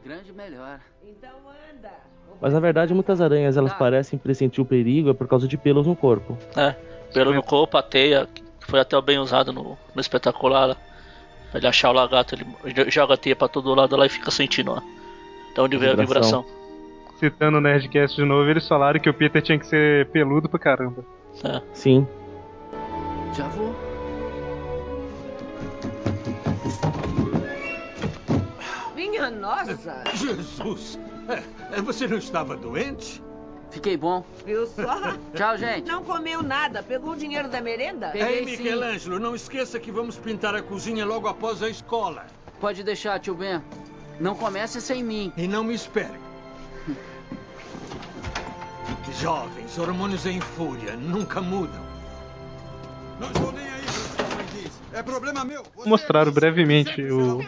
grande 0.03 0.33
melhor. 0.33 0.79
Então 1.03 1.29
anda. 1.71 1.91
Mas 2.41 2.53
na 2.53 2.59
verdade, 2.59 2.93
muitas 2.93 3.19
aranhas 3.19 3.57
elas 3.57 3.73
parecem 3.73 4.17
pressentir 4.17 4.61
o 4.61 4.65
perigo 4.65 5.09
é 5.09 5.13
por 5.13 5.27
causa 5.27 5.47
de 5.47 5.57
pelos 5.57 5.85
no 5.85 5.95
corpo. 5.95 6.37
É, 6.55 6.73
pelo 7.13 7.33
no 7.33 7.43
corpo, 7.43 7.77
a 7.77 7.81
teia, 7.83 8.27
que 8.33 8.43
foi 8.65 8.79
até 8.79 8.99
bem 9.01 9.19
usado 9.19 9.51
no, 9.51 9.77
no 9.93 10.01
espetacular. 10.01 10.77
Pra 11.51 11.57
ele 11.59 11.67
achar 11.67 11.89
o 11.89 11.93
lagarto, 11.93 12.35
ele 12.35 12.45
jo- 12.73 12.89
joga 12.91 13.15
a 13.15 13.17
teia 13.17 13.35
pra 13.35 13.47
todo 13.47 13.73
lado 13.73 13.95
lá 13.97 14.05
e 14.05 14.09
fica 14.09 14.29
sentindo 14.31 14.71
ó, 14.71 14.79
de 15.53 15.59
onde 15.61 15.77
veio 15.77 15.93
a 15.93 15.95
Vibração. 15.95 16.41
vibração. 16.43 16.59
Citando 17.19 17.57
o 17.57 17.61
Nerdcast 17.61 18.15
de 18.15 18.23
novo, 18.25 18.49
eles 18.49 18.65
falaram 18.67 18.99
que 18.99 19.09
o 19.09 19.13
Peter 19.13 19.41
tinha 19.41 19.57
que 19.59 19.65
ser 19.65 20.07
peludo 20.11 20.47
pra 20.47 20.59
caramba. 20.59 21.03
É. 21.43 21.61
Sim. 21.73 22.07
Já 23.35 23.47
vou. 23.49 23.75
Minha 29.29 29.41
nossa! 29.41 30.03
Jesus! 30.15 30.99
Você 31.83 32.07
não 32.07 32.17
estava 32.17 32.55
doente? 32.57 33.21
Fiquei 33.71 33.95
bom. 33.95 34.25
Viu 34.45 34.65
só? 34.65 35.13
Tchau, 35.35 35.57
gente. 35.57 35.87
Não 35.87 36.03
comeu 36.03 36.41
nada. 36.41 36.81
Pegou 36.81 37.11
o 37.11 37.15
dinheiro 37.15 37.47
da 37.47 37.61
merenda? 37.61 38.11
Ei, 38.17 38.43
Michelangelo, 38.43 39.19
não 39.19 39.35
esqueça 39.35 39.79
que 39.79 39.91
vamos 39.91 40.17
pintar 40.17 40.55
a 40.55 40.61
cozinha 40.61 41.05
logo 41.05 41.27
após 41.27 41.61
a 41.61 41.69
escola. 41.69 42.25
Pode 42.59 42.83
deixar, 42.83 43.19
tio 43.19 43.35
Ben. 43.35 43.61
Não 44.19 44.33
comece 44.35 44.81
sem 44.81 45.03
mim. 45.03 45.31
E 45.37 45.47
não 45.47 45.63
me 45.63 45.73
espere. 45.75 46.17
Jovens, 49.19 49.77
hormônios 49.77 50.25
em 50.25 50.39
fúria, 50.39 50.95
nunca 50.95 51.41
mudam. 51.41 51.81
Não 53.19 53.27
estou 53.27 53.51
nem 53.51 53.65
aí, 53.65 53.79
É 54.93 55.03
problema 55.03 55.43
meu. 55.43 55.61
Mostraram 55.85 56.31
brevemente 56.31 57.01
o- 57.03 57.39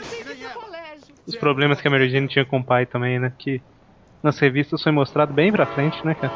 os 1.26 1.36
problemas 1.36 1.82
que 1.82 1.88
a 1.88 1.92
Mary 1.92 2.10
Jane 2.10 2.28
tinha 2.28 2.46
com 2.46 2.60
o 2.60 2.66
pai 2.66 2.86
também, 2.86 3.20
né? 3.20 3.36
Que 3.40 3.64
nas 4.24 4.40
revistas 4.40 4.84
foi 4.84 4.92
mostrado 4.94 5.34
bem 5.34 5.52
pra 5.52 5.68
frente, 5.68 6.06
né, 6.06 6.16
cara? 6.16 6.36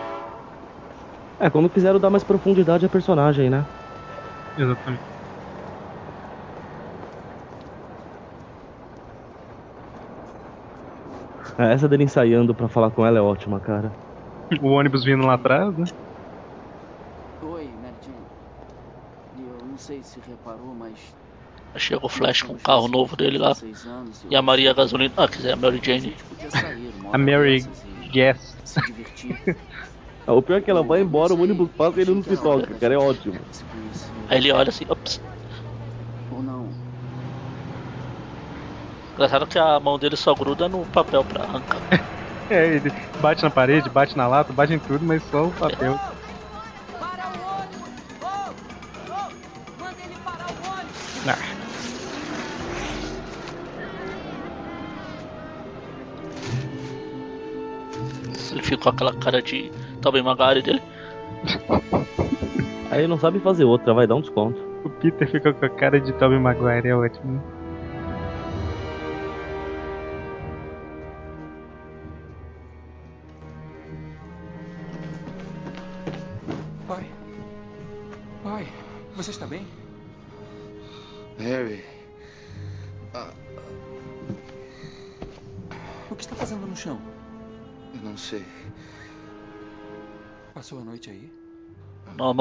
É, 1.39 1.49
quando 1.49 1.69
quiseram 1.69 1.99
dar 1.99 2.09
mais 2.09 2.23
profundidade 2.23 2.85
à 2.85 2.89
personagem, 2.89 3.49
né? 3.49 3.67
Exatamente. 4.55 5.05
É, 11.57 11.73
essa 11.73 11.87
dele 11.87 12.03
ensaiando 12.03 12.55
pra 12.55 12.69
falar 12.69 12.91
com 12.91 13.05
ela 13.05 13.17
é 13.17 13.21
ótima, 13.21 13.59
cara. 13.61 13.93
O 14.61 14.69
ônibus 14.69 15.05
vindo 15.05 15.25
lá 15.25 15.35
atrás, 15.35 15.75
né? 15.77 15.85
Oi, 17.39 17.77
Mary 17.77 17.97
Jane. 18.01 18.29
Eu 19.31 19.63
não 19.65 19.77
sei 19.77 20.03
se 20.03 20.19
reparou, 20.19 20.73
mas 20.73 21.15
Chega 21.77 22.05
o 22.05 22.09
Flash 22.09 22.41
com 22.43 22.53
o 22.53 22.59
carro 22.59 22.87
novo 22.87 23.15
dele 23.15 23.37
lá. 23.37 23.55
E 24.29 24.35
a 24.35 24.41
Maria 24.41 24.73
Gasolina. 24.73 25.13
Ah, 25.17 25.27
quer 25.27 25.37
dizer, 25.37 25.51
a 25.53 25.55
Mary 25.55 25.81
Jane. 25.83 26.15
A 27.11 27.17
Mary 27.17 27.65
Guess. 28.11 28.55
Ah, 30.27 30.33
O 30.33 30.41
pior 30.41 30.57
é 30.57 30.61
que 30.61 30.71
ela 30.71 30.81
vai 30.81 31.01
embora, 31.01 31.33
o 31.33 31.41
ônibus 31.41 31.69
passa 31.77 31.99
e 31.99 32.01
ele 32.01 32.15
não 32.15 32.23
se 32.23 32.35
toca, 32.35 32.73
cara, 32.75 32.95
é 32.95 32.97
ótimo. 32.97 33.39
Aí 34.27 34.39
ele 34.39 34.51
olha 34.51 34.69
assim, 34.69 34.85
ops. 34.89 35.21
Ou 36.31 36.41
não. 36.41 36.67
Engraçado 39.13 39.45
que 39.45 39.59
a 39.59 39.79
mão 39.79 39.99
dele 39.99 40.15
só 40.15 40.33
gruda 40.33 40.67
no 40.67 40.83
papel 40.87 41.23
pra 41.23 41.43
arrancar. 41.43 41.79
É, 42.47 42.75
ele 42.75 42.93
bate 43.21 43.41
na 43.41 43.49
parede, 43.49 43.89
bate 43.89 44.15
na 44.15 44.27
lata, 44.27 44.53
bate 44.53 44.71
em 44.71 44.77
tudo, 44.77 45.03
mas 45.03 45.23
só 45.23 45.45
o 45.45 45.51
papel. 45.51 45.99
Ah. 51.27 51.54
Ele 58.55 58.63
fica 58.63 58.83
com 58.83 58.89
aquela 58.89 59.13
cara 59.13 59.41
de 59.41 59.69
Tobey 60.01 60.21
Maguire 60.21 60.61
dele. 60.61 60.81
Aí 62.89 63.01
ele 63.01 63.07
não 63.07 63.19
sabe 63.19 63.39
fazer 63.39 63.65
outra, 63.65 63.93
vai 63.93 64.07
dar 64.07 64.15
um 64.15 64.21
desconto. 64.21 64.57
O 64.85 64.89
Peter 64.89 65.29
fica 65.29 65.53
com 65.53 65.65
a 65.65 65.69
cara 65.69 65.99
de 65.99 66.13
Tobey 66.13 66.39
Maguire, 66.39 66.87
é 66.87 66.95
ótimo. 66.95 67.43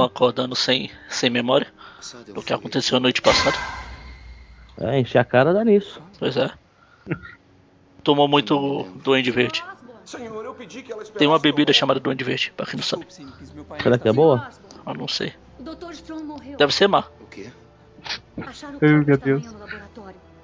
Acordando 0.03 0.55
sem, 0.57 0.91
sem 1.09 1.31
memória 1.31 1.67
do 2.35 2.43
que 2.43 2.53
aconteceu 2.53 2.97
a 2.97 3.01
noite 3.01 3.23
passada. 3.23 3.57
É, 4.79 4.99
encher 4.99 5.19
a 5.19 5.25
cara 5.25 5.53
dá 5.53 5.65
nisso. 5.65 6.01
Pois 6.19 6.37
é. 6.37 6.51
Tomou 8.03 8.29
muito 8.29 8.85
Duende 9.03 9.31
Verde. 9.31 9.65
Senhor, 10.05 10.45
eu 10.45 10.55
pedi 10.55 10.83
que 10.83 10.93
ela 10.93 11.03
Tem 11.05 11.27
uma 11.27 11.39
bebida 11.39 11.73
chamada 11.73 11.99
Duende 11.99 12.25
Verde, 12.25 12.53
pra 12.57 12.67
quem 12.67 12.77
não 12.77 12.83
sabe. 12.85 13.07
Será 13.83 13.99
que 13.99 14.09
é 14.09 14.13
boa? 14.13 14.51
Eu 14.87 14.95
não 14.95 15.09
sei. 15.09 15.33
O 15.59 15.63
Dr. 15.63 15.93
Strong 15.93 16.25
morreu. 16.25 16.57
Deve 16.59 16.75
ser 16.75 16.89
má. 16.89 17.05
O 17.21 17.27
quê? 17.27 17.51
Ai, 18.83 19.05
meu 19.07 19.17
Deus. 19.17 19.45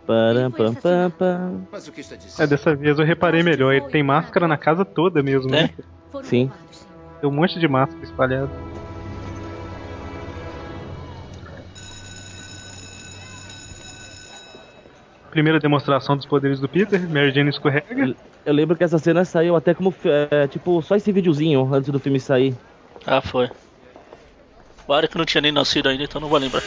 Param, 0.07 0.51
pam, 0.51 0.75
pam, 0.75 1.11
pam. 1.11 1.61
Mas 1.71 1.87
o 1.87 1.93
que 1.93 2.01
está 2.01 2.17
dizendo? 2.17 2.43
É, 2.43 2.47
dessa 2.47 2.75
vez 2.75 2.99
eu 2.99 3.05
reparei 3.05 3.43
melhor, 3.43 3.73
ele 3.73 3.89
tem 3.89 4.03
máscara 4.03 4.49
na 4.49 4.57
casa 4.57 4.85
toda 4.85 5.23
mesmo, 5.23 5.51
né? 5.51 5.71
Sim. 6.25 6.51
Tem 7.21 7.29
um 7.29 7.33
monte 7.33 7.61
de 7.61 7.69
máscara 7.69 8.03
espalhada. 8.03 8.51
Primeira 15.31 15.59
demonstração 15.59 16.17
dos 16.17 16.27
poderes 16.27 16.61
do 16.61 16.69
Peter, 16.69 17.09
Mary 17.09 17.31
Jane 17.31 17.51
escorrega. 17.51 17.87
Eu, 17.91 18.15
eu 18.45 18.53
lembro 18.53 18.77
que 18.77 18.85
essa 18.85 18.99
cena 18.99 19.25
saiu 19.25 19.57
até 19.57 19.73
como, 19.73 19.95
é, 20.31 20.47
tipo, 20.49 20.83
só 20.83 20.97
esse 20.97 21.11
videozinho 21.13 21.73
antes 21.73 21.91
do 21.91 22.01
filme 22.01 22.19
sair. 22.19 22.55
Ah, 23.07 23.21
foi. 23.21 23.49
Claro 24.87 25.09
que 25.09 25.17
não 25.17 25.25
tinha 25.25 25.41
nem 25.41 25.53
nascido 25.53 25.89
ainda, 25.89 26.03
então 26.03 26.21
não 26.21 26.29
vou 26.29 26.39
lembrar. 26.39 26.63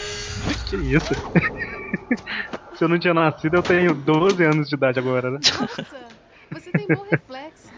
Que 0.69 0.75
isso? 0.77 1.13
Se 2.75 2.83
eu 2.83 2.87
não 2.87 2.97
tinha 2.97 3.13
nascido, 3.13 3.55
eu 3.55 3.63
tenho 3.63 3.93
12 3.93 4.43
anos 4.43 4.69
de 4.69 4.75
idade 4.75 4.97
agora, 4.97 5.29
né? 5.29 5.39
Nossa, 5.59 5.85
você 6.51 6.71
tem 6.71 6.87
bom 6.87 7.05
reflexo. 7.09 7.69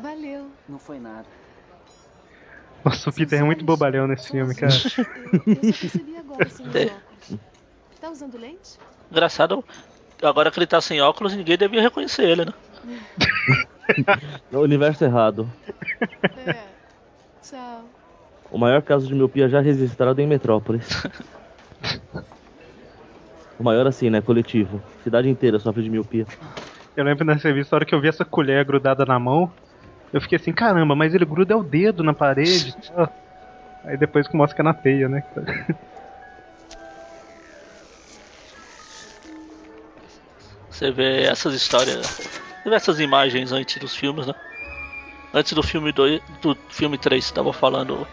Valeu. 0.00 0.46
Não 0.68 0.78
foi 0.78 0.98
nada. 0.98 1.26
Nossa, 2.84 3.10
o 3.10 3.12
Peter 3.12 3.40
é 3.40 3.42
muito 3.42 3.64
bobalhão 3.64 4.06
nesse 4.06 4.30
filme, 4.30 4.54
cara. 4.54 4.72
Eu 4.72 4.78
só 4.78 5.04
percebi 5.80 6.16
agora 6.16 6.48
sem 6.48 6.66
os 6.66 6.74
É. 6.74 6.90
Tá 8.02 8.10
usando 8.10 8.36
lente? 8.36 8.80
Engraçado, 9.12 9.64
agora 10.20 10.50
que 10.50 10.58
ele 10.58 10.66
tá 10.66 10.80
sem 10.80 11.00
óculos, 11.00 11.36
ninguém 11.36 11.56
devia 11.56 11.80
reconhecer 11.80 12.24
ele, 12.24 12.44
né? 12.46 12.52
No 14.50 14.60
universo 14.60 15.04
errado. 15.04 15.48
É. 16.44 16.64
Tchau. 17.40 17.84
O 18.50 18.58
maior 18.58 18.82
caso 18.82 19.06
de 19.06 19.14
miopia 19.14 19.48
já 19.48 19.60
registrado 19.60 20.20
em 20.20 20.26
Metrópolis. 20.26 21.04
o 23.56 23.62
maior 23.62 23.86
assim, 23.86 24.10
né? 24.10 24.20
Coletivo. 24.20 24.82
Cidade 25.04 25.28
inteira 25.28 25.60
sofre 25.60 25.84
de 25.84 25.90
miopia. 25.90 26.26
Eu 26.96 27.04
lembro 27.04 27.24
nessa 27.24 27.46
revista, 27.46 27.76
a 27.76 27.78
hora 27.78 27.84
que 27.84 27.94
eu 27.94 28.00
vi 28.00 28.08
essa 28.08 28.24
colher 28.24 28.64
grudada 28.64 29.04
na 29.04 29.16
mão, 29.16 29.52
eu 30.12 30.20
fiquei 30.20 30.36
assim, 30.36 30.52
caramba, 30.52 30.96
mas 30.96 31.14
ele 31.14 31.24
gruda 31.24 31.56
o 31.56 31.62
dedo 31.62 32.02
na 32.02 32.12
parede. 32.12 32.74
e. 33.84 33.88
Aí 33.90 33.96
depois 33.96 34.26
que 34.26 34.36
mostra 34.36 34.56
que 34.56 34.60
é 34.60 34.64
na 34.64 34.74
teia, 34.74 35.08
né? 35.08 35.22
Você 40.82 40.90
vê 40.90 41.22
essas 41.22 41.54
histórias, 41.54 42.04
você 42.04 42.68
vê 42.68 42.74
essas 42.74 42.98
imagens 42.98 43.52
antes 43.52 43.76
dos 43.76 43.94
filmes, 43.94 44.26
né? 44.26 44.34
Antes 45.32 45.52
do 45.52 45.62
filme 45.62 45.92
2, 45.92 46.20
do 46.42 46.56
filme 46.70 46.98
3, 46.98 47.30
tava 47.30 47.52
falando, 47.52 48.04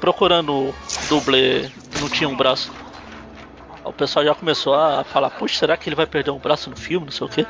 procurando 0.00 0.74
dublê, 1.10 1.70
não 2.00 2.08
tinha 2.08 2.26
um 2.26 2.34
braço. 2.34 2.72
O 3.84 3.92
pessoal 3.92 4.24
já 4.24 4.34
começou 4.34 4.72
a 4.74 5.04
falar, 5.04 5.28
puxa, 5.28 5.58
será 5.58 5.76
que 5.76 5.90
ele 5.90 5.94
vai 5.94 6.06
perder 6.06 6.30
um 6.30 6.38
braço 6.38 6.70
no 6.70 6.76
filme, 6.76 7.04
não 7.04 7.12
sei 7.12 7.26
o 7.26 7.30
quê. 7.30 7.46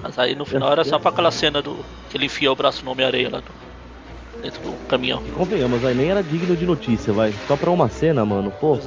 Mas 0.00 0.16
aí 0.20 0.36
no 0.36 0.44
final 0.44 0.70
era 0.70 0.84
só 0.84 1.00
pra 1.00 1.10
aquela 1.10 1.32
cena 1.32 1.60
do 1.60 1.84
que 2.08 2.16
ele 2.16 2.26
enfia 2.26 2.52
o 2.52 2.54
braço 2.54 2.84
no 2.84 2.92
Homem-Areia 2.92 3.28
lá 3.28 3.40
do- 3.40 4.40
dentro 4.40 4.62
do 4.62 4.72
caminhão. 4.86 5.20
Convenhamos, 5.34 5.84
aí 5.84 5.96
nem 5.96 6.12
era 6.12 6.22
digno 6.22 6.56
de 6.56 6.64
notícia, 6.64 7.12
vai. 7.12 7.34
Só 7.48 7.56
pra 7.56 7.72
uma 7.72 7.88
cena, 7.88 8.24
mano. 8.24 8.52
Pô. 8.52 8.78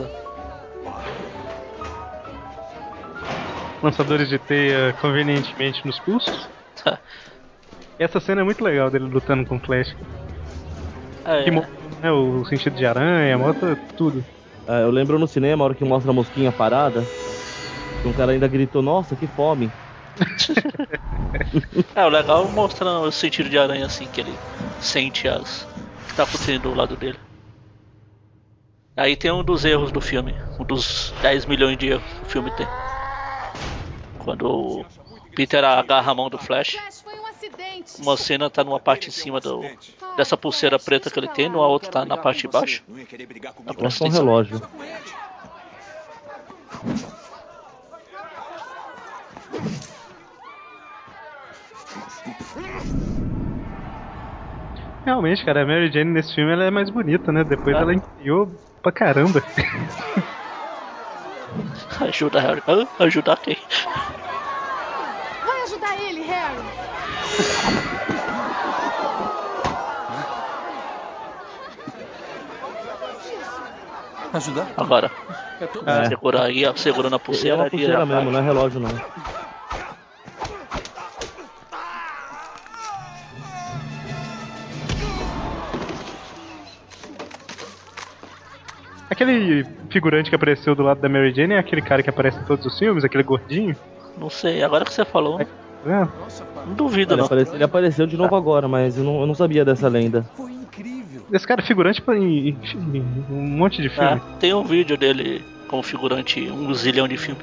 Lançadores 3.82 4.28
de 4.30 4.38
teia 4.40 4.94
convenientemente 4.96 5.86
nos 5.86 6.00
pulsos. 6.00 6.50
Essa 8.00 8.22
cena 8.22 8.40
é 8.40 8.44
muito 8.46 8.64
legal 8.64 8.90
dele 8.90 9.04
lutando 9.06 9.46
com 9.46 9.58
o 9.58 9.60
Flash. 9.60 9.94
É, 11.24 11.36
Que 11.44 11.52
mostra 11.52 11.72
né, 12.02 12.12
o 12.12 12.44
sentido 12.46 12.76
de 12.76 12.86
aranha, 12.86 13.38
mostra 13.38 13.78
tudo. 13.96 14.28
É, 14.68 14.84
eu 14.84 14.92
lembro 14.92 15.20
no 15.20 15.28
cinema, 15.28 15.64
a 15.64 15.66
hora 15.66 15.76
que 15.76 15.86
mostra 15.86 16.12
a 16.12 16.14
mosquinha 16.14 16.52
parada, 16.54 17.10
que 18.02 18.08
um 18.08 18.14
cara 18.14 18.34
ainda 18.34 18.48
gritou, 18.48 18.82
nossa, 18.82 19.18
que 19.18 19.28
fome. 19.28 19.76
É, 21.94 22.04
o 22.06 22.10
legal 22.10 22.50
mostra 22.50 22.86
o 23.02 23.12
sentido 23.12 23.50
de 23.50 23.58
aranha 23.58 23.86
assim, 23.86 24.08
que 24.10 24.20
ele 24.22 24.42
sente 24.78 25.28
as. 25.28 25.64
o 25.64 25.68
que 26.08 26.14
tá 26.14 26.24
acontecendo 26.24 26.62
do 26.64 26.74
lado 26.74 26.96
dele. 26.98 27.20
Aí 28.98 29.16
tem 29.16 29.32
um 29.32 29.42
dos 29.44 29.64
erros 29.64 29.90
do 29.92 30.02
filme, 30.02 30.38
um 30.60 30.66
dos 30.66 31.14
10 31.22 31.46
milhões 31.46 31.78
de 31.78 31.88
erros 31.88 32.12
que 32.14 32.24
o 32.24 32.26
filme 32.26 32.52
tem. 32.52 32.70
Quando 34.26 34.80
o 34.80 34.86
Peter 35.36 35.64
agarra 35.64 36.12
a 36.12 36.16
mão 36.16 36.32
do 36.32 36.40
Flash, 36.40 36.76
um 38.00 38.02
uma 38.02 38.18
cena 38.18 38.50
tá 38.50 38.64
numa 38.64 38.80
parte 38.80 39.10
em 39.10 39.12
cima 39.12 39.40
do, 39.40 39.62
dessa 40.18 40.36
pulseira 40.36 40.80
preta 40.80 41.12
que 41.12 41.20
ele 41.20 41.28
tem, 41.28 41.48
a 41.48 41.58
outra 41.58 41.92
tá 41.92 42.06
na 42.06 42.18
parte 42.18 42.42
de 42.42 42.48
baixo. 42.48 42.84
Mostra 43.80 44.08
um 44.08 44.10
relógio. 44.10 44.62
Realmente, 55.06 55.46
cara, 55.46 55.62
a 55.62 55.66
Mary 55.68 55.92
Jane 55.92 56.12
nesse 56.12 56.34
filme 56.34 56.52
ela 56.52 56.64
é 56.64 56.72
mais 56.72 56.90
bonita, 56.90 57.32
né? 57.32 57.44
Depois 57.44 57.76
ela 57.76 57.94
enfiou 57.94 58.60
pra 58.82 58.92
caramba. 58.92 59.44
Ajuda 62.02 62.40
Harry. 62.40 62.62
Hã? 62.68 62.88
Ajudar 63.00 63.38
quem? 63.38 63.58
Vai 65.46 65.62
ajudar 65.64 65.98
ele, 66.02 66.22
Harry. 66.24 67.76
Ajudar? 74.34 74.68
Agora. 74.76 75.12
É. 75.86 76.06
Segura 76.10 76.44
aí, 76.44 76.66
ó, 76.66 76.74
segurando 76.76 77.14
a 77.14 77.16
É 77.16 77.20
pulseira. 77.20 77.56
uma 77.56 77.64
ali, 77.64 77.72
pulseira 77.72 78.06
mesmo, 78.06 78.32
não 78.32 78.40
é 78.40 78.44
relógio 78.44 78.80
não. 78.80 78.90
Aquele 89.16 89.66
figurante 89.90 90.30
que 90.30 90.36
apareceu 90.36 90.76
do 90.76 90.84
lado 90.84 91.00
da 91.00 91.08
Mary 91.08 91.34
Jane 91.34 91.54
é 91.54 91.58
aquele 91.58 91.82
cara 91.82 92.04
que 92.04 92.10
aparece 92.10 92.38
em 92.38 92.44
todos 92.44 92.66
os 92.66 92.78
filmes, 92.78 93.04
aquele 93.06 93.24
gordinho? 93.24 93.74
Não 94.18 94.30
sei, 94.30 94.62
agora 94.62 94.84
que 94.84 94.94
você 94.94 95.06
falou, 95.06 95.38
Tá 95.40 95.46
vendo? 95.86 96.12
não 96.68 96.74
duvido 96.76 97.14
Ele, 97.14 97.20
não. 97.20 97.26
apare- 97.26 97.48
ele 97.54 97.64
apareceu 97.64 98.06
de 98.06 98.18
novo 98.18 98.36
agora, 98.36 98.68
mas 98.68 98.98
eu 98.98 99.06
não, 99.06 99.22
eu 99.22 99.26
não 99.28 99.34
sabia 99.34 99.64
dessa 99.64 99.88
lenda. 99.88 100.26
Esse 101.32 101.48
cara 101.48 101.62
é 101.62 101.66
figurante 101.66 102.04
em, 102.10 102.50
em- 102.50 102.58
em 102.94 103.26
um 103.32 103.42
monte 103.58 103.82
de 103.82 103.88
filme. 103.88 104.10
É, 104.10 104.22
tem 104.40 104.54
um 104.54 104.66
vídeo 104.66 104.98
dele 104.98 105.42
como 105.70 105.82
figurante 105.82 106.42
em 106.42 106.52
um 106.52 106.74
zilhão 106.74 107.08
de 107.08 107.16
filme. 107.18 107.40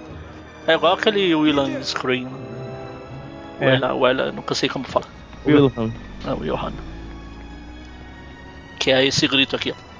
É 0.67 0.75
igual 0.75 0.93
aquele 0.93 1.35
Willan 1.35 1.83
Screen. 1.83 2.29
É. 3.61 3.73
Willa, 3.73 3.95
Willa, 3.95 4.31
nunca 4.33 4.55
sei 4.55 4.69
como 4.69 4.85
fala. 4.85 5.07
Wilhelm. 5.47 5.91
É, 6.27 6.33
Wilhelm. 6.33 6.75
Que 8.79 8.91
é 8.93 9.07
esse 9.07 9.27
grito 9.27 9.57
aqui, 9.57 9.73
ó. 9.73 9.93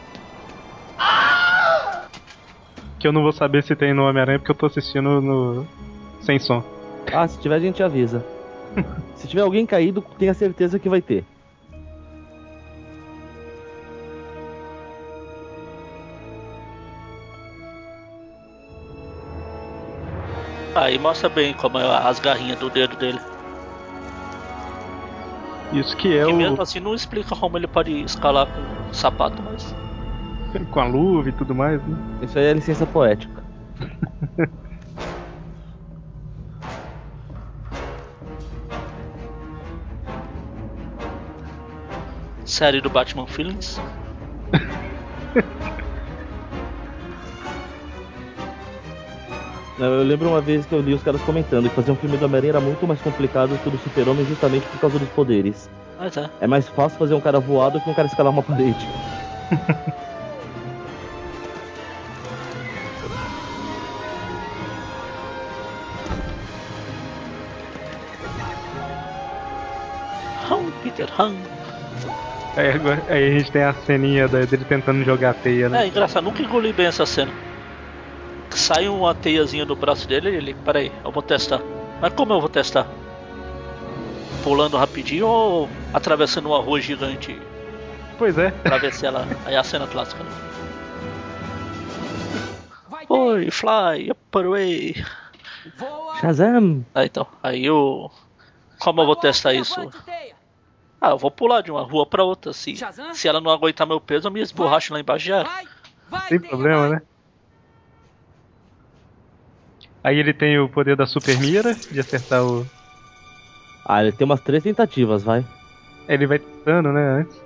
Que 3.03 3.09
eu 3.09 3.13
não 3.13 3.21
vou 3.25 3.33
saber 3.33 3.65
se 3.65 3.75
tem 3.75 3.93
no 3.93 4.05
Homem-Aranha 4.05 4.39
porque 4.39 4.53
eu 4.53 4.55
tô 4.55 4.67
assistindo 4.67 5.21
no. 5.21 5.67
sem 6.21 6.39
som. 6.39 6.63
Ah, 7.13 7.27
se 7.27 7.37
tiver 7.41 7.57
a 7.57 7.59
gente 7.59 7.83
avisa. 7.83 8.25
se 9.17 9.27
tiver 9.27 9.41
alguém 9.43 9.67
caído, 9.67 10.01
tenha 10.17 10.33
certeza 10.33 10.79
que 10.79 10.89
vai 10.89 11.03
ter. 11.03 11.25
Aí 20.77 20.97
mostra 20.97 21.29
bem 21.29 21.53
como 21.55 21.77
é 21.79 21.85
as 22.09 22.21
garrinhas 22.21 22.61
do 22.61 22.71
dedo 22.71 22.97
dele. 22.97 23.19
Isso 25.73 25.97
que 25.97 26.17
é 26.17 26.23
E 26.23 26.33
o. 26.33 26.37
mesmo 26.37 26.63
assim 26.63 26.79
não 26.79 26.95
explica 26.95 27.35
como 27.35 27.59
ele 27.59 27.67
pode 27.67 27.91
escalar 28.05 28.47
com 28.47 28.95
sapato, 28.95 29.43
mas. 29.43 29.75
com 30.71 30.81
a 30.81 30.85
luva 30.85 31.29
e 31.29 31.33
tudo 31.33 31.55
mais, 31.55 31.81
né? 31.87 31.97
Isso 32.23 32.39
aí 32.39 32.47
é 32.47 32.53
licença 32.53 32.87
poética. 32.87 33.43
Série 42.45 42.81
do 42.81 42.91
Batman 42.91 43.27
Feelings. 43.27 43.81
Eu 49.79 50.03
lembro 50.03 50.29
uma 50.29 50.41
vez 50.41 50.67
que 50.67 50.73
eu 50.75 50.81
li 50.81 50.93
os 50.95 51.03
caras 51.03 51.21
comentando 51.23 51.69
que 51.69 51.75
fazer 51.75 51.91
um 51.91 51.97
filme 51.97 52.17
do 52.17 52.25
Homem-Aranha 52.27 52.53
era 52.53 52.61
muito 52.61 52.87
mais 52.87 53.01
complicado 53.01 53.59
que 53.59 53.69
o 53.69 53.73
do 53.73 53.79
Super-Homem 53.79 54.27
justamente 54.27 54.67
por 54.67 54.79
causa 54.79 54.99
dos 54.99 55.09
poderes. 55.09 55.69
Mas 55.99 56.17
é. 56.17 56.29
É 56.41 56.47
mais 56.47 56.69
fácil 56.69 56.99
fazer 56.99 57.15
um 57.15 57.21
cara 57.21 57.41
voado 57.41 57.81
que 57.81 57.91
um 57.91 57.95
cara 57.95 58.07
escalar 58.07 58.33
uma 58.33 58.43
parede. 58.43 58.87
Aí, 72.57 72.71
agora- 72.71 73.03
aí 73.09 73.29
a 73.35 73.39
gente 73.39 73.51
tem 73.51 73.63
a 73.63 73.73
ceninha 73.73 74.29
dele 74.29 74.65
tentando 74.65 75.03
jogar 75.05 75.31
a 75.31 75.35
teia, 75.35 75.69
né? 75.69 75.85
É 75.85 75.87
engraçado, 75.89 76.23
nunca 76.25 76.43
engoli 76.43 76.73
bem 76.73 76.87
essa 76.87 77.07
cena. 77.07 77.33
Sai 78.51 78.87
uma 78.89 79.15
teiazinha 79.15 79.65
do 79.65 79.75
braço 79.75 80.07
dele 80.07 80.31
e 80.31 80.35
ele, 80.37 80.55
peraí, 80.65 80.93
eu 81.05 81.11
vou 81.11 81.23
testar. 81.23 81.61
Mas 82.01 82.13
como 82.13 82.33
eu 82.35 82.41
vou 82.41 82.49
testar? 82.51 82.87
Pulando 84.45 84.77
rapidinho 84.77 85.27
ou 85.27 85.69
atravessando 85.95 86.47
uma 86.47 86.59
rua 86.59 86.81
gigante 86.81 87.41
Pois 88.19 88.37
é. 88.37 88.51
pra 88.51 88.77
ver 88.77 88.93
se 88.93 89.07
ela. 89.07 89.27
Aí 89.47 89.55
é 89.55 89.57
a 89.59 89.65
cena 89.65 89.87
clássica. 89.87 90.23
Né? 90.23 90.31
Oi, 93.09 93.51
fly, 93.51 94.11
up 94.11 94.39
away. 94.39 94.95
Shazam! 96.21 96.85
Ah, 96.95 97.05
então. 97.05 97.27
Aí 97.43 97.65
eu. 97.65 98.11
Como 98.79 99.01
eu 99.01 99.07
vou 99.07 99.17
testar 99.17 99.55
isso? 99.55 99.81
Ah, 101.05 101.11
eu 101.11 101.19
vou 101.19 101.33
pular 101.33 101.63
de 101.63 101.71
uma 101.73 101.83
rua 101.83 102.07
pra 102.07 102.23
outra. 102.23 102.53
Se, 102.53 102.77
se 103.13 103.27
ela 103.27 103.41
não 103.41 103.51
aguentar 103.51 103.85
meu 103.85 104.01
peso, 104.01 104.29
eu 104.29 104.31
me 104.31 104.41
esborracho 104.41 104.95
lá 104.95 105.01
embaixo 105.01 105.27
já. 105.27 105.45
Sem 106.29 106.41
problema, 106.41 106.89
né? 106.89 107.03
Aí 110.05 110.17
ele 110.17 110.33
tem 110.33 110.61
o 110.61 110.69
poder 110.69 110.95
da 110.95 111.05
super 111.05 111.37
mira, 111.41 111.75
de 111.91 111.99
acertar 111.99 112.45
o. 112.45 112.65
Ah, 113.85 114.01
ele 114.01 114.13
tem 114.13 114.25
umas 114.25 114.41
três 114.41 114.63
tentativas, 114.63 115.25
vai. 115.25 115.45
Ele 116.09 116.25
vai 116.25 116.39
tentando, 116.39 116.93
né, 116.93 117.21
antes. 117.21 117.37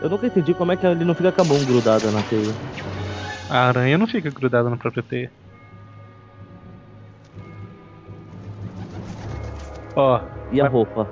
Eu 0.00 0.08
nunca 0.08 0.28
entendi 0.28 0.54
como 0.54 0.70
é 0.70 0.76
que 0.76 0.86
ele 0.86 1.04
não 1.04 1.16
fica 1.16 1.32
com 1.32 1.40
a 1.40 1.44
mão 1.44 1.64
grudada 1.64 2.12
na 2.12 2.22
teia. 2.22 2.54
A 3.48 3.66
aranha 3.66 3.98
não 3.98 4.06
fica 4.06 4.30
grudada 4.30 4.70
na 4.70 4.76
própria 4.76 5.02
teia. 5.02 5.32
Ó. 9.96 10.20
E 10.52 10.60
a 10.60 10.68
roupa? 10.68 11.10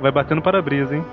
Vai 0.00 0.10
batendo 0.12 0.40
para-brisa, 0.42 0.96
hein? 0.96 1.04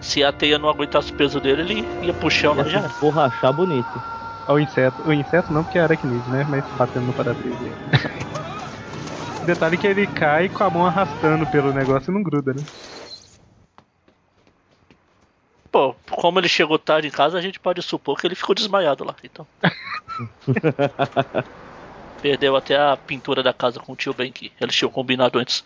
Se 0.00 0.22
a 0.22 0.32
teia 0.32 0.58
não 0.58 0.68
aguentasse 0.68 1.12
o 1.12 1.16
peso 1.16 1.40
dele, 1.40 1.62
ele 1.62 2.06
ia 2.06 2.14
lá 2.54 2.64
Ia 2.64 2.68
já. 2.68 2.88
borrachar 3.00 3.52
bonito. 3.52 4.02
Ó, 4.46 4.54
o 4.54 4.58
inseto. 4.60 5.02
O 5.04 5.12
inseto 5.12 5.52
não, 5.52 5.64
porque 5.64 5.78
é 5.78 5.82
aracnídeo, 5.82 6.30
né? 6.30 6.44
Mas 6.48 6.64
batendo 6.72 7.06
no 7.06 7.14
para-brisa. 7.14 7.58
Detalhe 9.42 9.78
que 9.78 9.86
ele 9.86 10.06
cai 10.06 10.48
com 10.48 10.64
a 10.64 10.70
mão 10.70 10.86
arrastando 10.86 11.46
pelo 11.46 11.72
negócio 11.72 12.10
e 12.10 12.14
não 12.14 12.22
gruda, 12.22 12.54
né? 12.54 12.66
Pô, 15.70 15.94
como 16.10 16.38
ele 16.38 16.48
chegou 16.48 16.78
tarde 16.78 17.08
em 17.08 17.10
casa, 17.10 17.36
a 17.38 17.42
gente 17.42 17.60
pode 17.60 17.82
supor 17.82 18.18
que 18.18 18.26
ele 18.26 18.34
ficou 18.34 18.54
desmaiado 18.54 19.04
lá. 19.04 19.14
Então. 19.22 19.46
Perdeu 22.20 22.56
até 22.56 22.76
a 22.76 22.96
pintura 22.96 23.42
da 23.42 23.52
casa 23.52 23.78
com 23.78 23.92
o 23.92 23.96
tio 23.96 24.14
Ben 24.14 24.32
que 24.32 24.52
eles 24.60 24.74
tinham 24.74 24.90
combinado 24.90 25.38
antes. 25.38 25.64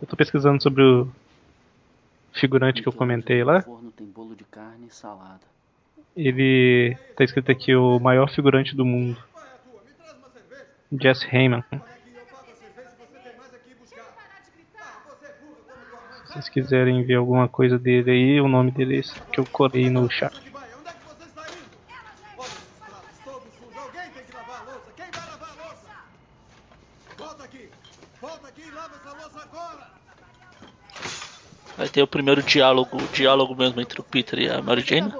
Eu 0.00 0.06
tô 0.06 0.16
pesquisando 0.16 0.62
sobre 0.62 0.82
o 0.82 1.08
figurante 2.32 2.82
que 2.82 2.88
eu 2.88 2.92
comentei 2.92 3.42
lá. 3.42 3.62
forno 3.62 3.90
tem 3.90 4.06
bolo 4.06 4.36
de 4.36 4.44
carne 4.44 4.86
e 4.88 4.90
salada. 4.90 5.53
Ele 6.16 6.96
tá 7.16 7.24
escrito 7.24 7.50
aqui 7.50 7.74
o 7.74 7.98
maior 7.98 8.30
figurante 8.30 8.76
do 8.76 8.84
mundo. 8.84 9.16
Jess 11.00 11.26
Heyman. 11.30 11.64
Se 16.26 16.32
vocês 16.32 16.48
quiserem 16.48 17.02
ver 17.04 17.14
alguma 17.14 17.48
coisa 17.48 17.78
dele 17.78 18.10
aí, 18.10 18.40
o 18.40 18.48
nome 18.48 18.70
dele 18.70 18.96
é 18.96 18.98
esse 19.00 19.20
que 19.32 19.40
eu 19.40 19.46
colei 19.46 19.90
no 19.90 20.08
chat. 20.10 20.34
Vai 31.76 31.88
ter 31.88 32.02
o 32.02 32.06
primeiro 32.06 32.40
diálogo, 32.40 32.96
diálogo 33.12 33.56
mesmo 33.56 33.80
entre 33.80 34.00
o 34.00 34.04
Peter 34.04 34.38
e 34.38 34.48
a 34.48 34.62
Mary 34.62 34.80
Jane. 34.80 35.12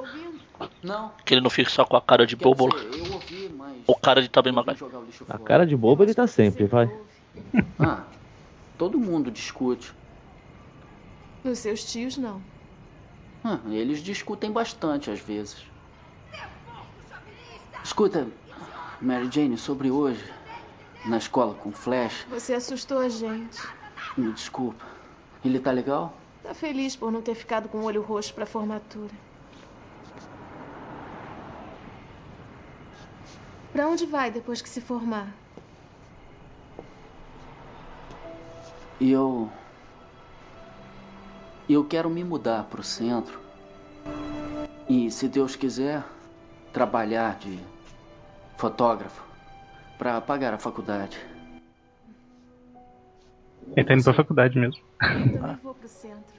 Não. 0.85 1.13
Que 1.25 1.33
ele 1.35 1.41
não 1.41 1.49
fica 1.49 1.71
só 1.71 1.85
com 1.85 1.97
a 1.97 2.03
cara 2.03 2.27
de 2.27 2.37
bobo 2.37 2.67
lá. 2.67 2.79
Eu 2.79 3.15
ouvi, 3.15 3.49
mas 3.57 3.77
O 3.87 3.97
cara 3.97 4.21
de 4.21 4.29
o 4.29 5.05
lixo 5.05 5.25
A 5.29 5.39
cara 5.39 5.67
de 5.67 5.75
bobo 5.75 6.03
ele 6.03 6.13
tá 6.15 6.27
sempre, 6.27 6.67
vai. 6.67 6.95
Ah, 7.81 8.05
todo 8.77 8.99
mundo 9.01 9.31
discute. 9.31 9.95
Os 11.43 11.59
seus 11.59 11.85
tios 11.91 12.19
não. 12.19 12.41
Ah, 13.43 13.59
eles 13.71 14.01
discutem 14.01 14.53
bastante 14.53 15.11
às 15.11 15.21
vezes. 15.21 15.57
Escuta, 17.83 18.27
Mary 19.01 19.29
Jane, 19.31 19.57
sobre 19.59 19.91
hoje, 19.91 20.25
na 21.07 21.17
escola 21.19 21.55
com 21.55 21.73
Flash, 21.73 22.27
Você 22.31 22.55
assustou 22.55 22.99
a 22.99 23.09
gente. 23.09 23.61
me 24.17 24.33
desculpa. 24.33 24.85
Ele 25.45 25.59
tá 25.59 25.71
legal? 25.71 26.15
Tá 26.43 26.55
feliz 26.55 26.95
por 26.95 27.11
não 27.11 27.21
ter 27.23 27.35
ficado 27.35 27.69
com 27.69 27.79
o 27.79 27.85
olho 27.85 28.03
roxo 28.03 28.33
pra 28.35 28.47
formatura. 28.47 29.13
Pra 33.75 33.89
onde 33.89 34.07
vai 34.07 34.31
depois 34.31 34.63
que 34.63 34.69
se 34.69 34.81
formar? 34.81 35.35
E 39.01 39.11
eu. 39.11 39.51
Eu 41.69 41.85
quero 41.85 42.09
me 42.09 42.23
mudar 42.23 42.63
pro 42.71 42.85
centro. 42.85 43.41
E, 44.89 45.11
se 45.11 45.27
Deus 45.27 45.57
quiser, 45.57 46.05
trabalhar 46.73 47.37
de 47.37 47.59
fotógrafo 48.57 49.25
para 49.99 50.21
pagar 50.21 50.55
a 50.55 50.59
faculdade. 50.59 51.19
Ele 53.77 53.85
tá 53.85 53.93
indo 53.93 54.05
pra 54.05 54.15
faculdade 54.15 54.57
mesmo. 54.57 54.81
Eu 55.03 55.33
também 55.33 55.57
vou 55.57 55.75
pro 55.75 55.89
centro. 55.89 56.37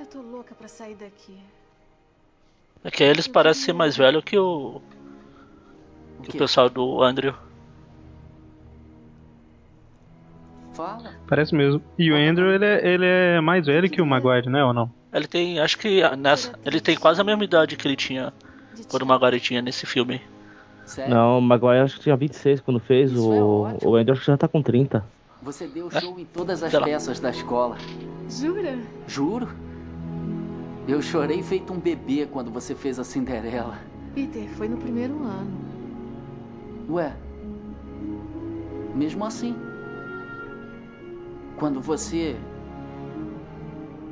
Eu 0.00 0.06
tô 0.06 0.22
louca 0.22 0.56
pra 0.56 0.66
sair 0.66 0.96
daqui. 0.96 1.38
É 2.82 2.90
que 2.90 3.04
eles 3.04 3.28
parecem 3.28 3.66
ser 3.66 3.72
mais 3.74 3.96
velhos 3.96 4.24
que 4.24 4.36
o. 4.36 4.82
O 6.26 6.32
pessoal 6.36 6.68
do 6.68 7.02
Andrew. 7.02 7.34
Fala. 10.72 11.10
Parece 11.26 11.54
mesmo. 11.54 11.82
E 11.98 12.10
o 12.12 12.16
Andrew, 12.16 12.52
ele 12.52 12.64
é, 12.64 12.86
ele 12.86 13.04
é 13.06 13.40
mais 13.40 13.66
velho 13.66 13.90
que 13.90 14.00
o 14.00 14.06
Maguire, 14.06 14.48
né? 14.48 14.64
Ou 14.64 14.72
não? 14.72 14.90
Ele 15.12 15.26
tem, 15.26 15.58
acho 15.58 15.78
que 15.78 16.02
nessa, 16.16 16.52
ele 16.64 16.80
tem 16.80 16.96
quase 16.96 17.20
a 17.20 17.24
mesma 17.24 17.42
idade 17.42 17.76
que 17.76 17.88
ele 17.88 17.96
tinha 17.96 18.32
quando 18.88 19.02
o 19.02 19.06
Maguire 19.06 19.40
tinha 19.40 19.60
nesse 19.60 19.86
filme. 19.86 20.20
Não, 21.08 21.38
o 21.38 21.42
Maguire 21.42 21.80
acho 21.80 21.96
que 21.96 22.02
tinha 22.02 22.16
26 22.16 22.60
quando 22.60 22.78
fez, 22.78 23.12
o, 23.14 23.66
o 23.84 23.96
Andrew 23.96 24.12
acho 24.12 24.20
que 24.20 24.26
já 24.26 24.36
tá 24.36 24.48
com 24.48 24.62
30. 24.62 25.04
Você 25.42 25.66
deu 25.66 25.90
show 25.90 26.18
em 26.18 26.24
todas 26.24 26.62
as 26.62 26.70
Sei 26.70 26.78
lá. 26.78 26.86
peças 26.86 27.20
da 27.20 27.30
escola. 27.30 27.76
Jura? 28.28 28.78
Juro? 29.06 29.48
Eu 30.86 31.02
chorei 31.02 31.42
feito 31.42 31.72
um 31.72 31.78
bebê 31.78 32.26
quando 32.30 32.50
você 32.50 32.74
fez 32.74 32.98
a 32.98 33.04
Cinderela. 33.04 33.78
Peter, 34.14 34.48
foi 34.50 34.68
no 34.68 34.76
primeiro 34.78 35.14
ano. 35.24 35.77
Ué, 36.88 37.12
mesmo 38.94 39.24
assim, 39.24 39.54
quando 41.58 41.80
você 41.80 42.36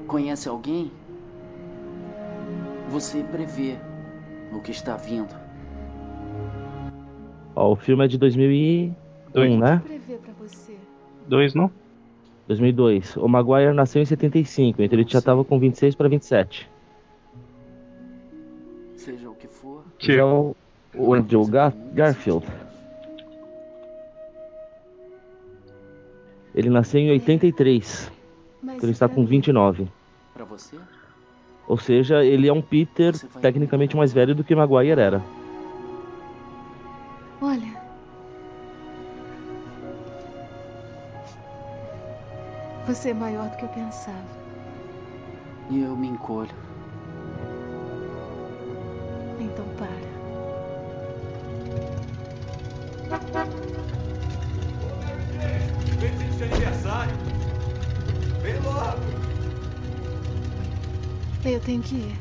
conhece 0.07 0.49
alguém, 0.49 0.91
você 2.89 3.23
prevê 3.23 3.77
o 4.53 4.61
que 4.61 4.71
está 4.71 4.97
vindo. 4.97 5.35
Ó, 7.55 7.73
o 7.73 7.77
filme 7.77 8.05
é 8.05 8.09
de 8.09 8.19
2001, 8.19 9.59
né? 9.59 9.83
Prevê 9.85 10.17
pra 10.19 10.33
você. 10.35 10.77
Dois, 11.27 11.55
não? 11.55 11.71
2002. 12.47 13.17
O 13.17 13.27
Maguire 13.27 13.73
nasceu 13.73 14.03
em 14.03 14.05
75, 14.05 14.83
então 14.83 14.99
ele 14.99 15.09
já 15.09 15.23
tava 15.23 15.45
com 15.45 15.59
26 15.59 15.95
para 15.95 16.09
27. 16.09 16.71
Seja 18.95 19.31
o 19.31 19.35
que 19.35 19.49
for. 19.49 19.83
Já 19.99 20.27
o, 20.27 20.55
o 20.95 21.15
Andrew 21.15 21.45
Gar 21.47 21.73
Garfield. 21.93 22.47
Ele 26.57 26.71
nasceu 26.71 26.99
em 26.99 27.11
83. 27.11 28.11
Então 28.63 28.79
ele 28.83 28.93
está 28.93 29.07
com 29.07 29.27
29. 29.27 29.87
Pra 30.33 30.47
você? 30.47 30.77
Ou 31.69 31.77
seja, 31.77 32.25
ele 32.25 32.49
é 32.49 32.53
um 32.53 32.63
Peter 32.63 33.15
tecnicamente 33.41 33.95
mais 33.97 34.13
velho 34.13 34.35
do 34.35 34.43
que 34.43 34.55
Maguire 34.55 34.99
era. 34.99 35.23
Olha. 37.43 37.77
Você 42.87 43.11
é 43.11 43.15
maior 43.15 43.51
do 43.51 43.57
que 43.57 43.65
eu 43.65 43.69
pensava. 43.69 44.17
E 45.71 45.83
eu 45.83 45.95
me 45.97 46.09
encolho. 46.09 46.55
Então 49.41 49.67
para. 49.77 50.07
Presente 56.07 56.37
de 56.37 56.45
aniversário. 56.45 57.13
Vem 58.43 58.61
logo. 58.61 59.01
Eu 61.45 61.61
tenho 61.61 61.83
que 61.83 61.95
ir. 61.97 62.17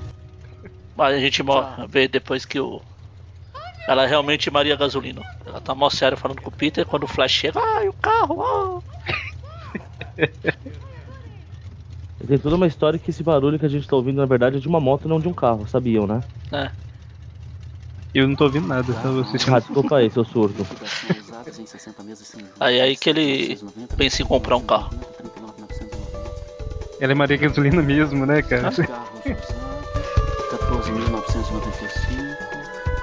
Mas 0.95 1.15
a 1.15 1.19
gente 1.19 1.43
mo- 1.43 1.61
vê 1.88 2.07
depois 2.07 2.45
que 2.45 2.59
o. 2.59 2.81
Ela 3.88 4.07
realmente 4.07 4.49
Maria 4.49 4.75
Gasolina. 4.75 5.21
Ela 5.45 5.61
tá 5.61 5.75
mó 5.75 5.89
sério 5.89 6.17
falando 6.17 6.41
com 6.41 6.49
o 6.49 6.53
Peter 6.53 6.83
quando 6.86 7.03
o 7.03 7.07
Flash 7.07 7.31
chega. 7.31 7.59
Ai, 7.59 7.88
o 7.88 7.93
carro! 7.93 8.41
ah." 8.41 8.81
Tem 12.27 12.39
toda 12.39 12.55
uma 12.55 12.65
história 12.65 12.97
que 12.97 13.11
esse 13.11 13.21
barulho 13.21 13.59
que 13.59 13.65
a 13.65 13.69
gente 13.69 13.88
tá 13.88 13.95
ouvindo, 13.95 14.17
na 14.17 14.25
verdade, 14.25 14.57
é 14.57 14.59
de 14.59 14.67
uma 14.67 14.79
moto, 14.79 15.07
não 15.07 15.21
de 15.21 15.27
um 15.27 15.33
carro, 15.33 15.67
sabiam, 15.67 16.07
né? 16.07 16.23
É. 16.51 16.71
Eu 18.15 18.27
não 18.27 18.36
tô 18.36 18.45
ouvindo 18.45 18.65
nada, 18.67 18.91
eu 18.91 19.01
tô 19.01 19.19
assistindo. 19.19 19.53
Ah, 19.53 19.59
desculpa 19.59 19.97
aí, 19.97 20.09
seu 20.09 20.23
surdo. 20.25 20.63
Aí 22.60 22.82
aí 22.82 22.98
que 22.98 23.10
ele 23.10 23.58
pensa 23.98 24.22
em 24.22 24.26
comprar 24.26 24.58
um 24.58 24.66
carro. 24.66 24.89
Ela 27.00 27.12
é 27.12 27.16
Maria 27.16 27.38
Gasolina 27.38 27.82
mesmo, 27.82 28.26
né, 28.26 28.41
cara? 28.41 28.70
14.995, 28.72 28.86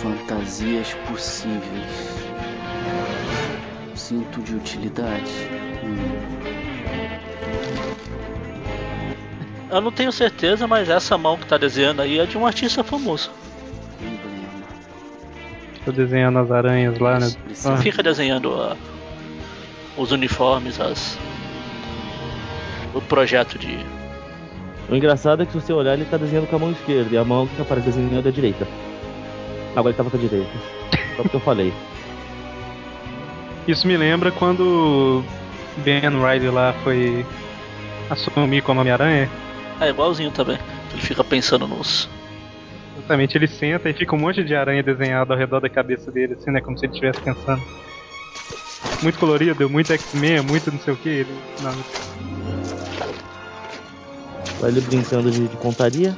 Fantasias 0.00 0.94
possíveis. 1.08 1.60
Cinto 3.94 4.40
de 4.40 4.54
utilidade. 4.54 5.30
Hum. 5.84 6.40
Eu 9.70 9.80
não 9.80 9.92
tenho 9.92 10.10
certeza, 10.10 10.66
mas 10.66 10.88
essa 10.88 11.18
mão 11.18 11.36
que 11.36 11.46
tá 11.46 11.58
desenhando 11.58 12.00
aí 12.00 12.18
é 12.18 12.24
de 12.24 12.38
um 12.38 12.46
artista 12.46 12.82
famoso. 12.82 13.30
Tô 15.84 15.92
desenhando 15.92 16.38
as 16.38 16.50
aranhas 16.50 16.98
lá, 16.98 17.18
né? 17.18 17.30
Não 17.64 17.76
fica 17.76 18.02
desenhando 18.02 18.54
ah, 18.54 18.76
os 19.96 20.12
uniformes, 20.12 20.80
as 20.80 21.18
o 22.94 23.00
projeto 23.00 23.58
de 23.58 23.78
O 24.88 24.96
engraçado 24.96 25.42
é 25.42 25.46
que 25.46 25.52
se 25.52 25.60
você 25.60 25.72
olhar, 25.72 25.94
ele 25.94 26.04
tá 26.06 26.16
desenhando 26.16 26.48
com 26.48 26.56
a 26.56 26.58
mão 26.58 26.72
esquerda 26.72 27.14
e 27.14 27.18
a 27.18 27.24
mão 27.24 27.46
que 27.46 27.60
aparece 27.60 27.86
desenhando 27.86 28.18
é 28.18 28.22
da 28.22 28.30
direita. 28.30 28.66
Agora 29.74 29.88
ele 29.88 29.96
tava 29.96 30.10
com 30.10 30.16
a 30.16 30.20
direita. 30.20 30.50
Só 31.16 31.22
porque 31.22 31.36
eu 31.36 31.40
falei. 31.40 31.72
Isso 33.68 33.86
me 33.86 33.96
lembra 33.96 34.30
quando 34.32 35.22
Ben 35.78 36.00
Riley 36.00 36.50
lá 36.50 36.72
foi 36.82 37.24
assumir 38.08 38.62
como 38.62 38.80
Homem-Aranha. 38.80 39.28
é 39.80 39.88
igualzinho 39.88 40.30
também. 40.30 40.58
Ele 40.92 41.02
fica 41.02 41.22
pensando 41.22 41.68
nos 41.68 42.08
Exatamente, 43.10 43.36
ele 43.36 43.48
senta 43.48 43.88
e 43.88 43.92
fica 43.92 44.14
um 44.14 44.18
monte 44.18 44.44
de 44.44 44.54
aranha 44.54 44.82
desenhado 44.82 45.32
ao 45.32 45.38
redor 45.38 45.58
da 45.58 45.68
cabeça 45.68 46.12
dele, 46.12 46.34
assim, 46.34 46.50
né? 46.50 46.60
Como 46.60 46.78
se 46.78 46.84
ele 46.84 46.92
estivesse 46.92 47.20
pensando. 47.20 47.60
Muito 49.02 49.18
colorido, 49.18 49.68
muito 49.68 49.92
X-Men, 49.92 50.42
muito 50.42 50.70
não 50.70 50.78
sei 50.78 50.94
o 50.94 50.96
que. 50.96 51.08
Ele... 51.08 51.34
Não. 51.60 51.72
Vai 54.60 54.70
ele 54.70 54.80
brincando 54.80 55.30
de, 55.30 55.48
de 55.48 55.56
pontaria. 55.56 56.16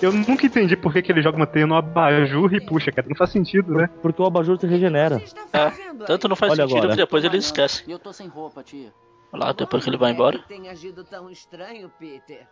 Eu 0.00 0.12
nunca 0.12 0.46
entendi 0.46 0.76
por 0.76 0.92
que, 0.92 1.02
que 1.02 1.12
ele 1.12 1.22
joga 1.22 1.36
uma 1.36 1.46
teia 1.46 1.66
no 1.66 1.74
abajur 1.74 2.52
e 2.54 2.60
puxa, 2.60 2.90
cara. 2.92 3.08
Não 3.08 3.16
faz 3.16 3.30
sentido, 3.30 3.72
né? 3.74 3.88
Porque 4.02 4.20
o 4.20 4.26
abajur 4.26 4.58
se 4.58 4.66
regenera. 4.66 5.22
É, 5.52 5.70
tanto 6.06 6.28
não 6.28 6.36
faz 6.36 6.52
Olha 6.52 6.62
sentido 6.62 6.78
agora. 6.78 6.90
que 6.92 6.96
depois 6.96 7.24
ele 7.24 7.36
esquece. 7.38 7.84
Eu 7.90 7.98
tô 7.98 8.12
sem 8.12 8.28
roupa, 8.28 8.62
tia. 8.62 8.92
Lá, 9.32 9.52
depois 9.52 9.84
que 9.84 9.90
ele 9.90 9.96
vai 9.96 10.12
embora. 10.12 10.38
Tem 10.48 10.68
agido 10.68 11.04
tão 11.04 11.30
estranho, 11.30 11.90
Peter. 11.98 12.46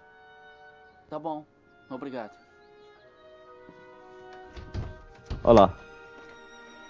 Tá 1.09 1.19
bom. 1.19 1.47
Obrigado. 1.89 2.33
Olha 5.43 5.61
lá. 5.61 5.79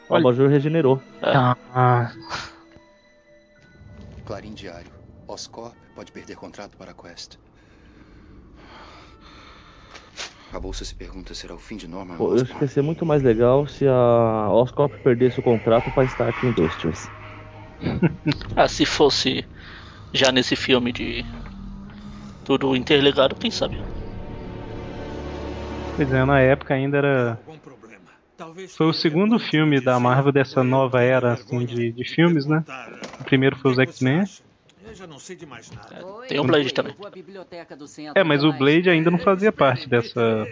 O 0.09 0.15
Olha. 0.15 0.21
abajur 0.23 0.49
regenerou. 0.49 1.01
Ah, 1.23 2.13
Clarim 4.25 4.55
Diário. 4.55 4.93
Oscorp 5.27 5.75
pode 5.95 6.13
perder 6.13 6.37
contrato 6.37 6.77
para 6.77 6.91
a 6.91 6.95
Quest. 6.95 7.37
A 10.55 10.61
bolsa 10.61 10.85
se 10.85 10.95
pergunta 10.95 11.35
será 11.35 11.53
o 11.53 11.59
fim 11.59 11.77
de 11.77 11.89
Norman 11.89 12.17
Pô, 12.17 12.33
eu 12.33 12.43
acho 12.43 12.57
que 12.57 12.63
ia 12.63 12.69
ser 12.69 12.81
muito 12.81 13.05
mais 13.05 13.25
legal 13.25 13.67
se 13.67 13.85
a 13.89 14.49
Oscorp 14.53 14.93
perdesse 15.03 15.41
o 15.41 15.43
contrato 15.43 15.91
pra 15.91 16.05
Stark 16.05 16.47
Industries. 16.47 17.11
Ah, 18.57 18.69
se 18.69 18.87
fosse 18.87 19.45
já 20.13 20.31
nesse 20.31 20.55
filme 20.55 20.93
de 20.93 21.25
tudo 22.45 22.77
interligado, 22.77 23.35
quem 23.35 23.51
sabe? 23.51 23.77
pois 25.97 26.13
é, 26.13 26.25
na 26.25 26.41
época 26.41 26.73
ainda 26.73 26.99
era. 26.99 27.39
Foi 28.77 28.87
o 28.87 28.93
segundo 28.93 29.39
filme 29.41 29.81
da 29.81 29.99
Marvel 29.99 30.33
dessa 30.33 30.63
nova 30.63 31.03
era, 31.03 31.33
assim, 31.33 31.67
de, 31.67 31.93
de 31.93 32.05
filmes, 32.05 32.47
né? 32.47 32.65
O 33.21 33.25
primeiro 33.25 33.57
foi 33.57 33.73
os 33.73 33.79
X-Men. 33.79 34.25
Eu 34.87 34.95
já 34.95 35.07
não 35.07 35.19
sei 35.19 35.35
de 35.35 35.47
mais 35.47 35.71
nada. 35.71 36.05
Tem 36.29 36.39
o 36.39 36.45
Blade 36.45 36.73
também. 36.73 36.95
Vou 36.97 37.07
à 37.07 37.11
biblioteca 37.11 37.75
do 37.75 37.87
centro. 37.87 38.13
É, 38.15 38.23
mas 38.23 38.45
o 38.45 38.53
Blade 38.53 38.91
ainda 38.91 39.11
não 39.11 39.19
fazia 39.19 39.51
parte 39.51 39.89
dessa, 39.89 40.47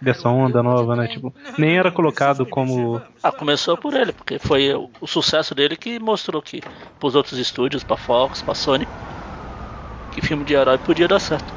dessa 0.00 0.28
onda 0.28 0.62
nova, 0.62 0.94
né? 0.94 1.08
Tipo, 1.08 1.34
nem 1.58 1.76
era 1.76 1.90
colocado 1.90 2.46
como. 2.46 3.02
Ah, 3.22 3.32
começou 3.32 3.76
por 3.76 3.94
ele, 3.94 4.12
porque 4.12 4.38
foi 4.38 4.72
o, 4.74 5.06
sucesso 5.06 5.54
dele 5.54 5.76
que 5.76 5.98
mostrou 5.98 6.40
que 6.40 6.60
pros 6.98 7.14
outros 7.14 7.38
estúdios, 7.38 7.82
pra 7.82 7.96
Fox, 7.96 8.42
pra 8.42 8.54
Sony, 8.54 8.86
que 10.12 10.20
filme 10.20 10.44
de 10.44 10.54
herói 10.54 10.78
podia 10.78 11.08
dar 11.08 11.18
certo. 11.18 11.52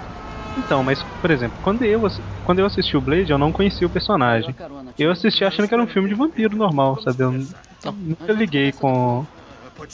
Então, 0.58 0.84
mas, 0.84 1.04
por 1.22 1.30
exemplo, 1.30 1.60
quando 1.62 1.84
eu, 1.84 2.02
quando 2.44 2.60
eu 2.60 2.66
assisti 2.66 2.98
o 2.98 3.02
Blade, 3.02 3.32
eu 3.32 3.38
não 3.38 3.52
conhecia 3.52 3.86
o 3.86 3.90
personagem. 3.90 4.56
Eu 4.98 5.12
assisti 5.12 5.46
achando 5.46 5.68
que 5.68 5.74
era 5.74 5.84
um 5.84 5.88
filme 5.88 6.10
de 6.10 6.16
vampiro 6.16 6.58
normal, 6.58 7.00
sabe? 7.04 7.24
Eu 7.24 7.32
nunca 7.32 8.34
liguei 8.34 8.72
com, 8.72 9.26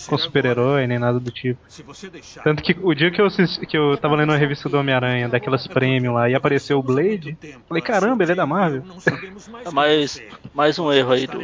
com 0.08 0.18
super-herói 0.18 0.88
nem 0.88 1.00
nada 1.00 1.20
do 1.20 1.32
tipo. 1.32 1.60
Tanto 2.44 2.64
que 2.64 2.76
o 2.82 2.94
dia 2.94 3.12
que 3.12 3.22
eu, 3.22 3.26
assisti, 3.26 3.66
que 3.66 3.78
eu 3.78 3.98
tava 3.98 4.16
lendo 4.16 4.30
uma 4.30 4.38
revista 4.38 4.70
do 4.70 4.78
Homem-Aranha, 4.78 5.30
daquelas 5.30 5.68
premium 5.68 6.14
lá, 6.14 6.30
e 6.30 6.36
apareceu 6.36 6.80
o 6.80 6.84
Blade, 6.84 7.38
falei, 7.68 7.84
caramba, 7.84 8.24
ele 8.24 8.32
é 8.32 8.36
da 8.36 8.46
Marvel. 8.46 8.84
É 9.66 9.72
mais, 9.72 10.22
mais 10.54 10.80
um 10.80 10.92
erro 10.92 11.12
aí 11.12 11.28
do. 11.28 11.40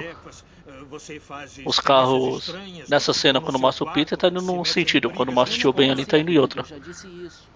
Os 1.65 1.79
carros 1.79 2.53
nessa 2.89 3.13
cena 3.13 3.39
quando 3.39 3.59
mostra 3.59 3.83
o 3.83 3.93
Peter 3.93 4.17
tá 4.17 4.27
indo 4.27 4.41
num 4.41 4.65
sentido, 4.65 5.09
quando 5.09 5.31
mostra 5.31 5.55
o 5.55 5.59
tio 5.59 5.73
Ben 5.73 5.91
ali 5.91 6.05
tá 6.05 6.17
indo 6.17 6.31
em 6.31 6.37
outro. 6.37 6.61
Eu 6.61 6.65
já 6.65 6.77
disse 6.79 7.07
isso. 7.07 7.47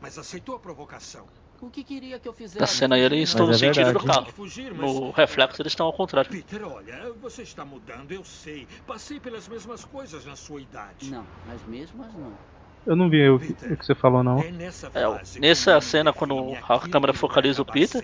Mas 0.00 0.18
aceitou 0.18 0.56
a 0.56 0.58
provocação. 0.58 1.26
O 1.62 1.70
que 1.70 1.84
queria 1.84 2.18
que 2.18 2.28
eu 2.28 2.32
fizesse? 2.32 2.60
Na 2.60 2.66
cena 2.66 2.96
aí 2.96 3.02
eles 3.02 3.28
estão 3.28 3.46
no 3.46 3.52
Mas 3.52 3.62
é 3.62 3.66
sentido 3.68 3.92
do 3.92 4.00
verdade. 4.00 4.34
carro. 4.34 4.76
No 4.76 5.10
reflexo 5.12 5.62
eles 5.62 5.72
estão 5.72 5.86
ao 5.86 5.92
contrário. 5.92 6.30
Peter, 6.30 6.66
olha, 6.66 7.12
você 7.20 7.42
está 7.42 7.64
mudando, 7.64 8.10
eu 8.10 8.24
sei. 8.24 8.66
Passei 8.84 9.20
pelas 9.20 9.46
mesmas 9.46 9.84
coisas 9.84 10.24
na 10.24 10.34
sua 10.34 10.60
idade. 10.60 11.08
Não, 11.10 11.24
as 11.48 11.62
mesmas 11.62 12.12
não. 12.14 12.36
Eu 12.84 12.96
não 12.96 13.08
vi 13.08 13.28
o 13.28 13.38
que, 13.38 13.52
o 13.52 13.76
que 13.76 13.86
você 13.86 13.94
falou, 13.94 14.24
não. 14.24 14.40
É 14.40 14.50
nessa 14.50 14.88
É, 14.88 15.38
nessa 15.40 15.80
cena, 15.80 16.12
quando 16.12 16.52
a 16.68 16.80
câmera 16.80 17.12
focaliza 17.14 17.62
o 17.62 17.64
Peter, 17.64 18.02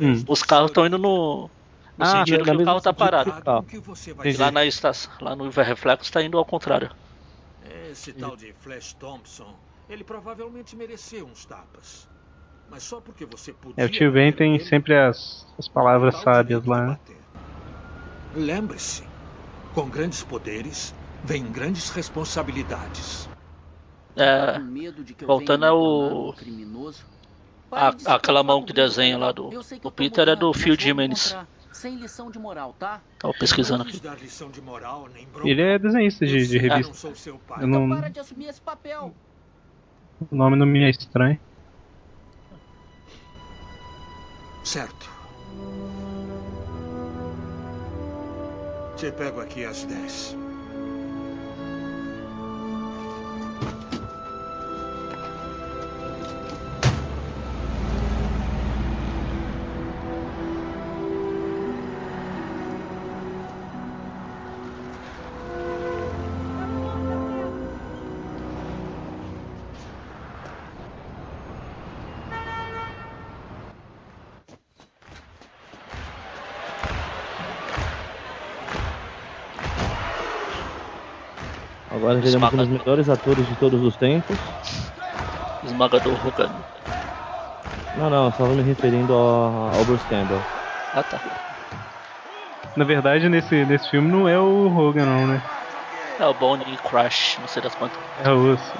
Hum. 0.00 0.24
os 0.28 0.42
carros 0.42 0.70
estão 0.70 0.84
indo 0.84 0.98
no, 0.98 1.48
no 1.96 2.04
Ah, 2.04 2.06
sentido 2.24 2.42
que 2.42 2.50
o 2.50 2.64
carro 2.64 2.80
tá 2.80 2.90
sentido 2.92 2.98
parado. 2.98 3.64
Entendi. 4.18 4.38
Lá 4.38 4.50
na 4.50 4.64
estação, 4.64 5.12
lá 5.20 5.36
no 5.36 5.48
reflexo 5.48 6.10
tá 6.10 6.22
indo 6.22 6.36
ao 6.38 6.44
contrário. 6.44 6.90
Esse 7.90 8.12
tal 8.12 8.36
de 8.36 8.52
Flash 8.52 8.94
Thompson, 8.94 9.54
ele 9.88 10.02
provavelmente 10.02 10.74
mereceu 10.76 11.26
uns 11.26 11.44
tapas. 11.46 12.08
É, 13.76 13.84
o 13.84 13.88
tio 13.88 14.12
Ben 14.12 14.32
tem 14.32 14.58
sempre 14.58 14.96
as, 14.96 15.46
as 15.58 15.68
palavras 15.68 16.14
sábias 16.16 16.64
lá, 16.64 16.86
né? 16.86 17.00
Lembre-se, 18.34 19.02
com 19.74 19.88
grandes 19.88 20.22
poderes 20.22 20.94
vem 21.24 21.44
grandes 21.44 21.90
responsabilidades. 21.90 23.28
É, 24.16 24.58
Com 24.58 24.64
medo 24.64 25.04
de 25.04 25.14
que 25.14 25.24
eu 25.24 25.28
voltando 25.28 25.64
ao- 25.64 26.34
a- 27.72 27.92
aquela 28.14 28.42
mão 28.42 28.64
que 28.64 28.72
desenha 28.72 29.16
lá 29.16 29.32
do, 29.32 29.50
tô 29.80 29.90
Peter 29.90 30.28
é 30.28 30.36
do 30.36 30.52
Phil 30.52 30.78
Jimenez. 30.78 31.36
Sem 31.72 31.96
lição 31.96 32.30
de 32.30 32.38
moral, 32.38 32.74
tá? 32.74 33.00
Tava 33.18 33.32
pesquisando 33.34 33.82
aqui. 33.82 33.92
quis 33.92 34.00
dar 34.00 34.18
lição 34.18 34.50
de 34.50 34.60
moral, 34.60 35.08
nem 35.08 35.24
bronca. 35.26 35.48
Ele 35.48 35.62
é 35.62 35.78
desenhista 35.78 36.26
de, 36.26 36.46
de 36.46 36.58
revista. 36.58 36.88
não 36.88 36.94
sou 36.94 37.14
seu 37.14 37.38
pai. 37.38 37.62
Eu 37.62 37.68
não, 37.68 37.88
Para 37.88 38.08
de 38.08 38.18
assumir 38.18 38.46
esse 38.46 38.60
papel. 38.60 39.14
o 40.30 40.34
nome 40.34 40.56
não 40.56 40.66
me 40.66 40.82
é 40.82 40.90
estranho. 40.90 41.40
Certo. 44.62 45.08
Te 48.96 49.10
pego 49.12 49.40
aqui 49.40 49.64
às 49.64 49.84
10. 49.84 50.49
Um 82.28 82.56
dos 82.56 82.68
melhores 82.68 83.08
atores 83.08 83.46
de 83.46 83.56
todos 83.56 83.82
os 83.82 83.96
tempos. 83.96 84.38
Esmagador 85.64 86.26
Hogan. 86.26 86.50
Não, 87.96 88.08
não, 88.08 88.24
eu 88.24 88.30
estava 88.30 88.52
me 88.54 88.62
referindo 88.62 89.12
ao, 89.12 89.74
ao 89.74 89.84
Bruce 89.84 90.04
Campbell. 90.06 90.42
Ah 90.94 91.02
tá. 91.02 91.20
Na 92.76 92.84
verdade, 92.84 93.28
nesse, 93.28 93.64
nesse 93.64 93.90
filme 93.90 94.10
não 94.10 94.28
é 94.28 94.38
o 94.38 94.74
Hogan, 94.76 95.06
não, 95.06 95.26
né? 95.26 95.42
É 96.18 96.26
o 96.26 96.34
Bonnie 96.34 96.76
Crash, 96.88 97.38
não 97.40 97.48
sei 97.48 97.62
das 97.62 97.74
quantas. 97.74 97.98
É 98.22 98.30
o 98.30 98.52
Osso. 98.52 98.72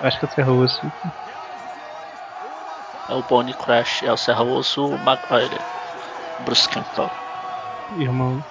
Acho 0.00 0.18
que 0.18 0.26
é 0.26 0.28
o 0.28 0.32
Serra 0.32 0.52
Osso. 0.52 0.92
É 3.08 3.14
o 3.14 3.22
Bonnie 3.22 3.54
Crash, 3.54 4.02
é 4.02 4.12
o 4.12 4.16
Serra 4.16 4.42
Osso, 4.42 4.86
o 4.86 4.98
Mag... 4.98 5.20
ele. 5.30 5.58
Bruce 6.44 6.68
Campbell. 6.68 7.10
Irmão. 7.98 8.44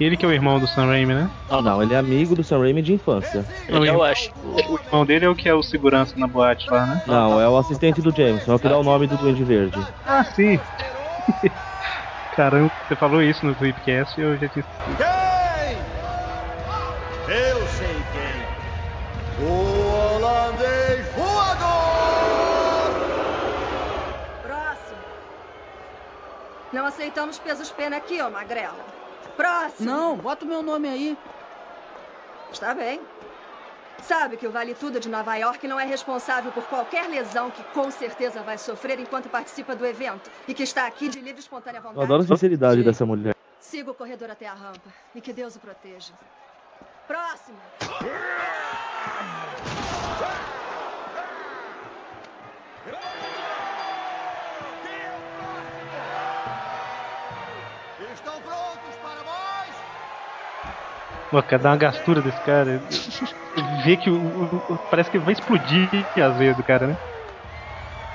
Ele 0.00 0.16
que 0.16 0.24
é 0.24 0.28
o 0.28 0.32
irmão 0.32 0.60
do 0.60 0.66
Sam 0.66 0.86
Raimi, 0.86 1.12
né? 1.12 1.28
Não, 1.50 1.60
não, 1.60 1.82
ele 1.82 1.92
é 1.92 1.96
amigo 1.96 2.36
do 2.36 2.44
Sam 2.44 2.60
Raimi 2.60 2.82
de 2.82 2.94
infância. 2.94 3.44
Ele 3.68 3.88
é 3.88 3.92
o 3.92 3.98
o 3.98 4.04
Ash. 4.04 4.30
O 4.44 4.78
irmão 4.78 5.04
dele 5.04 5.24
é 5.24 5.28
o 5.28 5.34
que 5.34 5.48
é 5.48 5.54
o 5.54 5.62
segurança 5.62 6.14
na 6.16 6.28
boate 6.28 6.70
lá, 6.70 6.86
né? 6.86 7.02
Não, 7.04 7.40
é 7.40 7.48
o 7.48 7.56
assistente 7.56 8.00
do 8.00 8.14
Jameson, 8.14 8.52
é 8.52 8.54
o 8.54 8.58
que 8.60 8.68
dá 8.68 8.78
o 8.78 8.84
nome 8.84 9.08
do 9.08 9.16
Duende 9.16 9.42
Verde. 9.42 9.84
Ah, 10.06 10.22
sim. 10.22 10.60
Caramba, 12.36 12.70
você 12.86 12.94
falou 12.94 13.20
isso 13.20 13.44
no 13.44 13.54
Tweepcast 13.56 14.20
e 14.20 14.22
eu 14.22 14.38
já 14.38 14.48
tinha 14.48 14.64
Quem? 14.96 15.08
Eu 17.34 17.66
sei 17.66 17.96
quem. 18.12 19.44
O 19.44 20.14
holandês 20.14 21.04
voador! 21.16 22.92
Próximo. 24.44 25.00
Não 26.72 26.86
aceitamos 26.86 27.40
pesos 27.40 27.70
pena 27.70 27.96
aqui, 27.96 28.22
ô 28.22 28.30
magrela. 28.30 28.97
Próximo. 29.38 29.88
Não, 29.88 30.16
bota 30.16 30.44
o 30.44 30.48
meu 30.48 30.64
nome 30.64 30.88
aí. 30.88 31.16
Está 32.52 32.74
bem. 32.74 33.00
Sabe 34.02 34.36
que 34.36 34.48
o 34.48 34.50
Vale 34.50 34.74
Tudo 34.74 34.98
de 34.98 35.08
Nova 35.08 35.36
York 35.36 35.68
não 35.68 35.78
é 35.78 35.84
responsável 35.84 36.50
por 36.50 36.64
qualquer 36.64 37.08
lesão 37.08 37.48
que 37.48 37.62
com 37.72 37.88
certeza 37.88 38.42
vai 38.42 38.58
sofrer 38.58 38.98
enquanto 38.98 39.28
participa 39.28 39.76
do 39.76 39.86
evento 39.86 40.28
e 40.48 40.54
que 40.54 40.64
está 40.64 40.88
aqui 40.88 41.08
de 41.08 41.20
livre 41.20 41.36
e 41.36 41.40
espontânea 41.40 41.80
vontade. 41.80 41.98
Eu 41.98 42.02
adoro 42.02 42.24
a 42.24 42.26
sinceridade 42.26 42.82
dessa 42.82 43.06
mulher. 43.06 43.36
Siga 43.60 43.92
o 43.92 43.94
corredor 43.94 44.28
até 44.28 44.48
a 44.48 44.54
rampa 44.54 44.90
e 45.14 45.20
que 45.20 45.32
Deus 45.32 45.54
o 45.54 45.60
proteja. 45.60 46.12
Próximo. 47.06 47.58
Pô, 61.30 61.42
cara, 61.42 61.62
dá 61.62 61.70
uma 61.70 61.76
gastura 61.76 62.22
desse 62.22 62.40
cara. 62.40 62.80
Vê 63.84 63.96
que 63.96 64.10
o, 64.10 64.62
o- 64.68 64.78
parece 64.90 65.10
que 65.10 65.18
vai 65.18 65.32
explodir 65.34 66.06
às 66.16 66.36
vezes 66.36 66.56
do 66.56 66.62
cara, 66.62 66.86
né? 66.86 66.96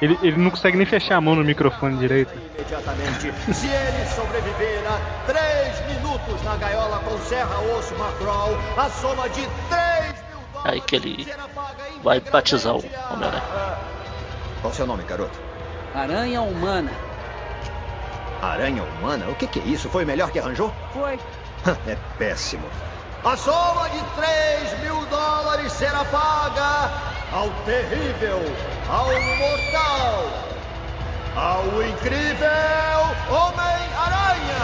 Ele, 0.01 0.17
ele 0.21 0.37
não 0.37 0.51
consegue 0.51 0.75
nem 0.77 0.85
fechar 0.85 1.17
a 1.17 1.21
mão 1.21 1.35
no 1.35 1.43
microfone 1.43 1.97
direito. 1.97 2.31
Imediatamente, 2.55 3.31
se 3.53 3.67
ele 3.67 4.05
sobreviver 4.07 4.83
a 4.89 4.99
três 5.25 5.79
minutos 5.87 6.41
na 6.43 6.57
gaiola 6.57 6.99
com 6.99 7.17
Serra 7.21 7.59
Osso 7.59 7.95
Macraw, 7.95 8.51
a 8.77 8.89
soma 8.89 9.29
de 9.29 9.41
3 9.69 10.23
mil 10.29 10.43
Aí 10.65 10.81
que 10.81 10.95
ele 10.95 11.27
vai 12.01 12.19
batizar 12.19 12.75
o 12.75 12.83
Homem-Aranha. 13.09 13.43
Qual 14.61 14.71
o 14.71 14.75
seu 14.75 14.87
nome, 14.87 15.03
garoto? 15.03 15.39
Aranha 15.93 16.41
humana. 16.41 16.91
Aranha 18.41 18.83
humana? 18.83 19.29
O 19.29 19.35
que, 19.35 19.47
que 19.47 19.59
é 19.59 19.63
isso? 19.63 19.89
Foi 19.89 20.03
o 20.03 20.07
melhor 20.07 20.31
que 20.31 20.39
arranjou? 20.39 20.73
Foi. 20.91 21.17
É 21.87 21.95
péssimo. 22.17 22.69
A 23.25 23.37
soma 23.37 23.89
de 23.89 23.99
3 24.15 24.83
mil 24.83 25.05
dólares 25.05 25.71
será 25.71 26.03
paga 26.03 26.91
ao 27.31 27.49
terrível, 27.63 28.41
ao 28.89 29.07
mortal, 29.39 30.25
ao 31.33 31.83
incrível 31.83 32.49
Homem-Aranha! 33.31 34.59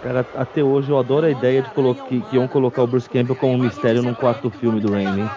Cara, 0.00 0.24
até 0.36 0.62
hoje 0.62 0.90
eu 0.92 0.98
adoro 0.98 1.26
a 1.26 1.30
ideia 1.30 1.60
de 1.60 1.70
que, 2.08 2.22
que 2.22 2.36
iam 2.36 2.46
colocar 2.46 2.82
o 2.82 2.86
Bruce 2.86 3.10
Campbell 3.10 3.34
como 3.34 3.54
um 3.54 3.58
mistério 3.58 4.00
num 4.00 4.14
quarto 4.14 4.48
filme 4.48 4.80
do 4.80 4.92
Raimi. 4.92 5.28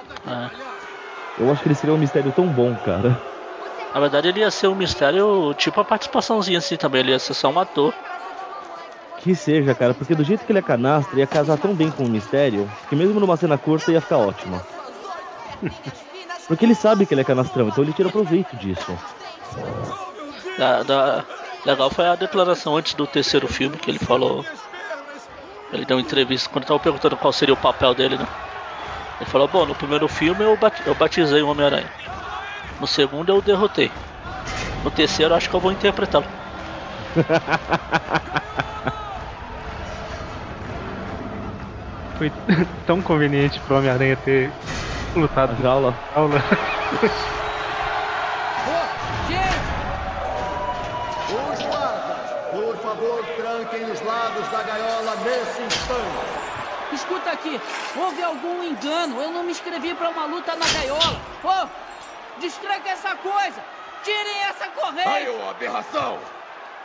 Eu 1.39 1.51
acho 1.51 1.63
que 1.63 1.67
ele 1.67 1.75
seria 1.75 1.95
um 1.95 1.97
mistério 1.97 2.31
tão 2.31 2.47
bom, 2.47 2.75
cara. 2.75 3.19
Na 3.91 3.99
verdade, 3.99 4.27
ele 4.27 4.41
ia 4.41 4.51
ser 4.51 4.67
um 4.67 4.75
mistério, 4.75 5.51
tipo 5.55 5.81
a 5.81 5.83
participaçãozinha 5.83 6.59
assim 6.59 6.77
também. 6.77 7.01
Ele 7.01 7.11
ia 7.11 7.19
ser 7.19 7.33
só 7.33 7.49
um 7.49 7.59
ator. 7.59 7.91
Que 9.21 9.35
seja, 9.35 9.75
cara, 9.75 9.93
porque 9.95 10.15
do 10.15 10.23
jeito 10.23 10.45
que 10.45 10.51
ele 10.51 10.59
é 10.59 10.63
canastra, 10.63 11.19
ia 11.19 11.27
casar 11.27 11.57
tão 11.57 11.75
bem 11.75 11.91
com 11.91 12.05
o 12.05 12.09
mistério, 12.09 12.75
que 12.87 12.95
mesmo 12.95 13.19
numa 13.19 13.37
cena 13.37 13.57
curta 13.57 13.91
ia 13.91 14.01
ficar 14.01 14.19
ótima. 14.19 14.67
Porque 16.47 16.65
ele 16.65 16.75
sabe 16.75 17.05
que 17.07 17.13
ele 17.13 17.21
é 17.21 17.25
canastrão, 17.25 17.69
então 17.69 17.83
ele 17.83 17.93
tira 17.93 18.11
proveito 18.11 18.55
disso. 18.57 19.01
Da, 20.55 20.83
da- 20.83 21.27
legal 21.65 21.89
foi 21.91 22.05
a 22.07 22.15
declaração 22.15 22.75
antes 22.77 22.95
do 22.95 23.05
terceiro 23.07 23.47
filme 23.49 23.77
que 23.77 23.89
ele 23.89 23.99
falou. 23.99 24.47
Ele 25.71 25.85
deu 25.85 25.97
uma 25.97 26.01
entrevista 26.03 26.49
quando 26.49 26.63
estava 26.63 26.79
perguntando 26.79 27.17
qual 27.17 27.33
seria 27.33 27.53
o 27.53 27.57
papel 27.57 27.95
dele, 27.95 28.17
né? 28.17 28.25
Ele 29.19 29.29
falou: 29.29 29.47
Bom, 29.49 29.65
no 29.65 29.75
primeiro 29.75 30.07
filme 30.09 30.43
eu, 30.45 30.57
bat- 30.57 30.81
eu 30.85 30.95
batizei 30.95 31.41
o 31.43 31.49
Homem-Aranha. 31.49 31.93
No 32.79 32.87
segundo 32.87 33.29
eu 33.31 33.37
o 33.37 33.41
derrotei. 33.43 33.97
No 34.83 34.91
terceiro 34.91 35.33
eu 35.33 35.37
acho 35.37 35.49
que 35.49 35.55
eu 35.55 35.61
vou 35.61 35.71
interpretá-lo. 35.73 36.27
Foi 42.21 42.31
tão 42.85 43.01
conveniente 43.01 43.59
pro 43.61 43.77
Homem-Aranha 43.77 44.15
ter 44.17 44.51
lutado. 45.15 45.53
A 45.57 45.63
jaula. 45.63 45.95
jaula. 46.13 46.37
Os 51.31 51.61
guardas, 51.63 52.29
por 52.51 52.77
favor, 52.77 53.25
tranquem 53.37 53.89
os 53.89 54.01
lados 54.01 54.47
da 54.49 54.61
gaiola 54.61 55.15
nesse 55.23 55.63
instante. 55.63 56.93
Escuta 56.93 57.31
aqui, 57.31 57.59
houve 57.95 58.21
algum 58.21 58.63
engano. 58.65 59.19
Eu 59.19 59.31
não 59.31 59.43
me 59.43 59.51
inscrevi 59.51 59.95
pra 59.95 60.09
uma 60.09 60.25
luta 60.25 60.55
na 60.55 60.67
gaiola. 60.67 61.19
Ô, 61.43 61.67
destranca 62.39 62.87
essa 62.89 63.15
coisa. 63.15 63.63
Tirem 64.03 64.43
essa 64.43 64.67
corrente. 64.67 65.07
Aí, 65.07 65.27
ô 65.27 65.49
aberração! 65.49 66.19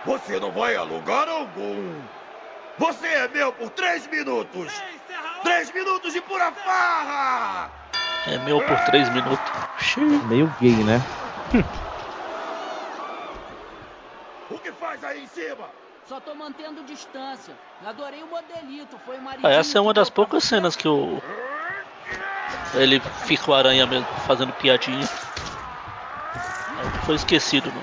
Você 0.07 0.41
não 0.41 0.51
vai 0.51 0.77
a 0.77 0.83
lugar 0.83 1.29
algum! 1.29 2.01
Você 2.79 3.07
é 3.07 3.29
meu 3.29 3.53
por 3.53 3.69
três 3.69 4.07
minutos! 4.07 4.73
Três 5.43 5.73
minutos 5.73 6.13
de 6.13 6.21
pura 6.21 6.53
farra! 6.53 7.71
É 8.27 8.39
meu 8.39 8.61
por 8.61 8.79
três 8.85 9.09
minutos. 9.11 9.39
Meio 10.29 10.53
gay, 10.61 10.75
né? 10.85 11.01
O 14.49 14.59
que 14.59 14.71
faz 14.73 15.03
aí 15.03 15.25
em 15.25 15.27
cima? 15.27 15.69
Só 16.09 16.21
tô 16.21 16.35
mantendo 16.35 16.85
distância. 16.85 17.53
Adorei 17.85 18.23
o 18.23 18.29
modelito. 18.29 18.97
Foi 19.05 19.17
o 19.17 19.21
Ah, 19.43 19.51
essa 19.51 19.77
é 19.79 19.81
uma 19.81 19.93
das 19.93 20.09
poucas 20.09 20.45
cenas 20.45 20.77
que 20.77 20.87
o. 20.87 21.21
Ele 22.75 23.01
fica 23.25 23.51
o 23.51 23.55
aranha 23.55 23.87
mesmo, 23.87 24.07
fazendo 24.27 24.53
piadinha. 24.53 25.05
Foi 27.05 27.17
esquecido, 27.17 27.73
não. 27.73 27.83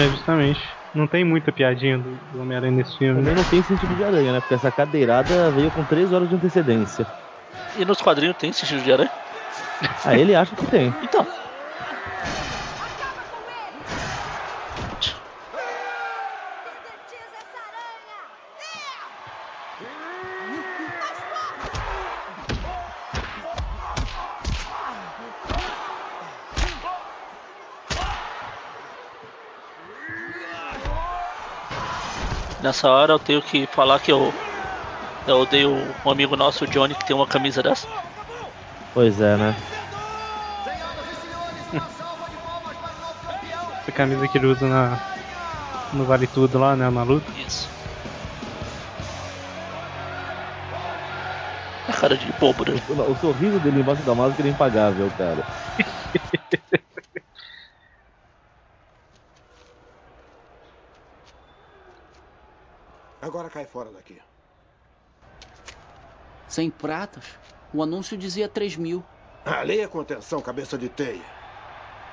É, 0.00 0.08
justamente. 0.10 0.73
Não 0.94 1.06
tem 1.08 1.24
muita 1.24 1.50
piadinha 1.50 1.98
do, 1.98 2.14
do 2.30 2.40
Homem-Aranha 2.40 2.72
nesse 2.72 2.96
filme, 2.98 3.16
Também 3.16 3.34
né? 3.34 3.42
não 3.42 3.50
tem 3.50 3.62
sentido 3.62 3.94
de 3.94 4.04
aranha, 4.04 4.32
né? 4.32 4.40
Porque 4.40 4.54
essa 4.54 4.70
cadeirada 4.70 5.50
veio 5.50 5.70
com 5.70 5.84
3 5.84 6.12
horas 6.12 6.28
de 6.28 6.36
antecedência. 6.36 7.06
E 7.76 7.84
nos 7.84 8.00
quadrinhos 8.00 8.36
tem 8.36 8.52
sentido 8.52 8.82
de 8.82 8.92
aranha? 8.92 9.10
Ah, 10.04 10.16
ele 10.16 10.34
acha 10.34 10.54
que 10.54 10.66
tem. 10.66 10.94
Então. 11.02 11.26
Nessa 32.64 32.90
hora 32.90 33.12
eu 33.12 33.18
tenho 33.18 33.42
que 33.42 33.66
falar 33.66 34.00
que 34.00 34.10
eu. 34.10 34.32
Eu 35.26 35.36
odeio 35.36 35.70
um 36.02 36.10
amigo 36.10 36.34
nosso, 36.34 36.64
o 36.64 36.66
Johnny, 36.66 36.94
que 36.94 37.04
tem 37.04 37.14
uma 37.14 37.26
camisa 37.26 37.62
dessa. 37.62 37.86
Pois 38.94 39.20
é, 39.20 39.36
né? 39.36 39.54
Essa 43.82 43.92
camisa 43.92 44.26
que 44.26 44.38
ele 44.38 44.46
usa 44.46 44.66
na, 44.66 44.98
no 45.92 46.06
Vale 46.06 46.26
Tudo 46.26 46.58
lá, 46.58 46.74
né? 46.74 46.88
Na 46.88 47.02
luta. 47.02 47.30
Isso. 47.38 47.68
A 51.86 51.92
cara 51.92 52.16
de 52.16 52.32
bobo, 52.32 52.64
né? 52.64 52.80
O, 52.88 53.12
o 53.12 53.14
sorriso 53.16 53.60
dele 53.60 53.80
embaixo 53.80 54.02
da 54.02 54.14
máscara 54.14 54.48
é 54.48 54.50
impagável, 54.50 55.10
cara. 55.10 55.44
Agora 63.24 63.48
cai 63.48 63.64
fora 63.64 63.90
daqui. 63.90 64.20
Sem 66.46 66.68
pratas? 66.68 67.24
O 67.72 67.82
anúncio 67.82 68.18
dizia 68.18 68.50
3 68.50 68.76
mil. 68.76 69.02
Ah, 69.46 69.62
leia 69.62 69.88
com 69.88 69.98
atenção, 69.98 70.42
cabeça 70.42 70.76
de 70.76 70.90
teia. 70.90 71.24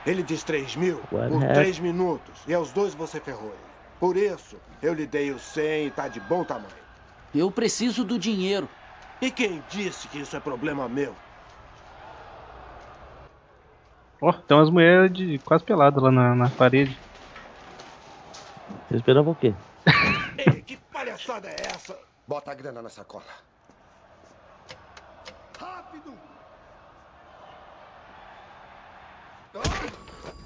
Ele 0.05 0.23
diz 0.23 0.41
3 0.45 0.77
mil 0.77 1.01
What 1.11 1.27
por 1.27 1.35
happened? 1.35 1.53
3 1.53 1.79
minutos. 1.79 2.41
E 2.47 2.53
aos 2.53 2.71
dois 2.71 2.93
você 2.93 3.19
ferrou 3.19 3.49
ele. 3.49 3.71
Por 3.99 4.15
isso, 4.15 4.55
eu 4.81 4.93
lhe 4.93 5.05
dei 5.05 5.31
o 5.31 5.37
100 5.37 5.87
e 5.87 5.91
tá 5.91 6.07
de 6.07 6.21
bom 6.21 6.45
tamanho. 6.45 6.69
Eu 7.35 7.51
preciso 7.51 8.05
do 8.05 8.17
dinheiro. 8.17 8.69
E 9.21 9.29
quem 9.29 9.61
disse 9.69 10.07
que 10.07 10.19
isso 10.19 10.37
é 10.37 10.39
problema 10.39 10.87
meu? 10.87 11.13
Ó, 14.21 14.31
tem 14.31 14.55
umas 14.55 14.69
mulheres 14.69 15.11
de 15.11 15.39
quase 15.39 15.65
peladas 15.65 16.01
lá 16.01 16.09
na, 16.09 16.35
na 16.35 16.49
parede. 16.49 16.97
Você 18.87 18.95
esperava 18.95 19.29
o 19.29 19.35
quê? 19.35 19.53
Que 21.21 21.27
palhaçada 21.27 21.49
é 21.49 21.67
essa? 21.67 21.95
Bota 22.27 22.51
a 22.51 22.55
grana 22.55 22.81
na 22.81 22.89
sacola. 22.89 23.23
Rápido! 25.59 26.13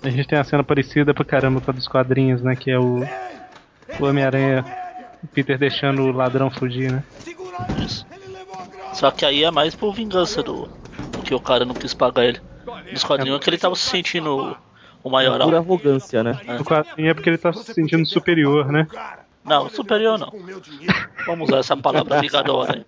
A 0.03 0.09
gente 0.09 0.28
tem 0.28 0.38
uma 0.38 0.43
cena 0.43 0.63
parecida 0.63 1.13
pra 1.13 1.23
caramba 1.23 1.61
com 1.61 1.71
a 1.71 1.73
dos 1.73 1.88
quadrinhos, 1.88 2.41
né? 2.41 2.57
Que 2.57 2.71
é 2.71 2.78
o, 2.78 2.99
o 3.99 4.05
Homem-Aranha, 4.05 4.65
o 5.23 5.28
Peter 5.28 5.57
deixando 5.57 6.03
o 6.03 6.11
ladrão 6.11 6.51
fugir, 6.51 6.91
né? 6.91 7.03
Isso. 7.82 8.05
Só 8.93 9.09
que 9.11 9.26
aí 9.26 9.45
é 9.45 9.51
mais 9.51 9.73
por 9.76 9.93
vingança 9.93 10.43
do. 10.43 10.67
Porque 11.13 11.34
o 11.34 11.39
cara 11.39 11.63
não 11.63 11.73
quis 11.73 11.93
pagar 11.93 12.26
ele. 12.26 12.41
Nos 12.91 13.03
quadrinhos 13.03 13.39
é 13.39 13.43
que 13.43 13.49
ele 13.49 13.57
tava 13.57 13.76
se 13.76 13.89
sentindo 13.89 14.57
o 15.01 15.09
maioral. 15.09 15.47
Pura 15.47 15.59
arrogância, 15.59 16.21
né? 16.21 16.38
O 16.59 16.65
quadrinho 16.65 17.11
é 17.11 17.13
porque 17.13 17.30
ele 17.30 17.38
tá 17.38 17.53
se 17.53 17.73
sentindo 17.73 18.05
superior, 18.05 18.71
né? 18.71 18.88
Não, 19.46 19.70
superior 19.70 20.18
não. 20.18 20.34
Vamos 21.28 21.50
usar 21.50 21.60
essa 21.60 21.78
palavra 21.78 22.20
ligadora 22.20 22.74
aí. 22.74 22.86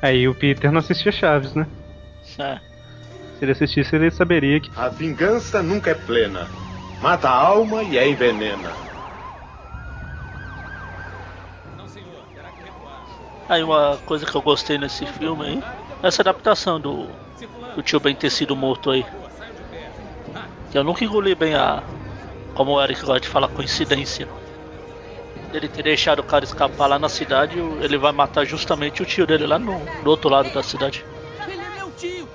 Aí 0.00 0.28
o 0.28 0.34
Peter 0.34 0.70
não 0.70 0.78
assistia 0.78 1.10
Chaves, 1.10 1.54
né? 1.54 1.66
É. 2.38 2.60
Se 3.38 3.44
ele 3.44 3.52
assistisse, 3.52 3.96
ele 3.96 4.10
saberia 4.10 4.60
que. 4.60 4.70
A 4.76 4.88
vingança 4.88 5.62
nunca 5.62 5.90
é 5.90 5.94
plena. 5.94 6.48
Mata 7.02 7.28
a 7.28 7.32
alma 7.32 7.82
e 7.82 7.98
a 7.98 8.06
envenena. 8.06 8.70
Aí 13.48 13.62
uma 13.62 13.96
coisa 14.06 14.26
que 14.26 14.34
eu 14.34 14.42
gostei 14.42 14.76
nesse 14.78 15.06
filme 15.06 15.44
aí, 15.46 15.62
essa 16.02 16.22
adaptação 16.22 16.80
do, 16.80 17.06
do 17.74 17.82
tio 17.82 18.00
Ben 18.00 18.14
ter 18.14 18.30
sido 18.30 18.54
morto 18.56 18.90
aí. 18.90 19.04
Eu 20.74 20.84
nunca 20.84 21.04
engoli 21.04 21.34
bem 21.34 21.54
a. 21.54 21.82
Como 22.54 22.72
o 22.72 22.82
Eric 22.82 23.00
gosta 23.00 23.20
de 23.20 23.28
falar, 23.28 23.48
coincidência. 23.48 24.28
Ele 25.52 25.68
ter 25.68 25.82
deixado 25.82 26.18
o 26.18 26.24
cara 26.24 26.44
escapar 26.44 26.86
lá 26.86 26.98
na 26.98 27.08
cidade, 27.08 27.58
ele 27.80 27.96
vai 27.96 28.12
matar 28.12 28.44
justamente 28.44 29.02
o 29.02 29.06
tio 29.06 29.26
dele 29.26 29.46
lá 29.46 29.58
no, 29.58 29.78
do 30.02 30.10
outro 30.10 30.28
lado 30.28 30.52
da 30.52 30.62
cidade. 30.62 31.04
Ele 31.48 31.60
é 31.60 31.78
meu 31.78 31.90
tio. 31.92 32.28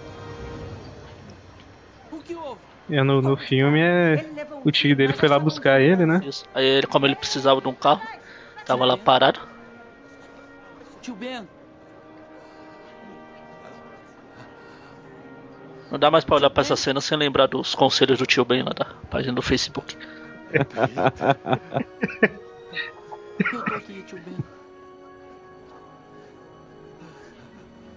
O 2.12 2.18
que 2.18 2.36
houve? 2.36 2.60
É, 2.90 3.04
no, 3.04 3.22
no 3.22 3.38
filme 3.38 3.80
é. 3.82 4.26
O 4.64 4.72
tio 4.72 4.96
dele 4.96 5.14
foi 5.14 5.28
lá 5.28 5.38
buscar 5.38 5.82
ele, 5.82 6.06
né? 6.06 6.22
Isso. 6.26 6.46
Aí 6.54 6.66
ele, 6.66 6.88
como 6.88 7.06
ele 7.06 7.16
precisava 7.16 7.62
de 7.62 7.68
um 7.68 7.74
carro, 7.74 8.02
tava 8.66 8.86
lá 8.86 8.98
parado. 8.98 9.40
Tio 11.02 11.16
Ben, 11.16 11.48
Não 15.92 16.00
dá 16.00 16.10
mais 16.10 16.24
pra 16.24 16.38
olhar 16.38 16.50
pra 16.50 16.62
essa 16.62 16.78
cena 16.78 17.02
sem 17.02 17.18
lembrar 17.18 17.48
dos 17.48 17.76
conselhos 17.76 18.18
do 18.18 18.26
tio 18.26 18.46
Ben 18.46 18.64
lá 18.64 18.72
da 18.72 18.86
página 19.10 19.34
do 19.34 19.42
Facebook. 19.42 19.98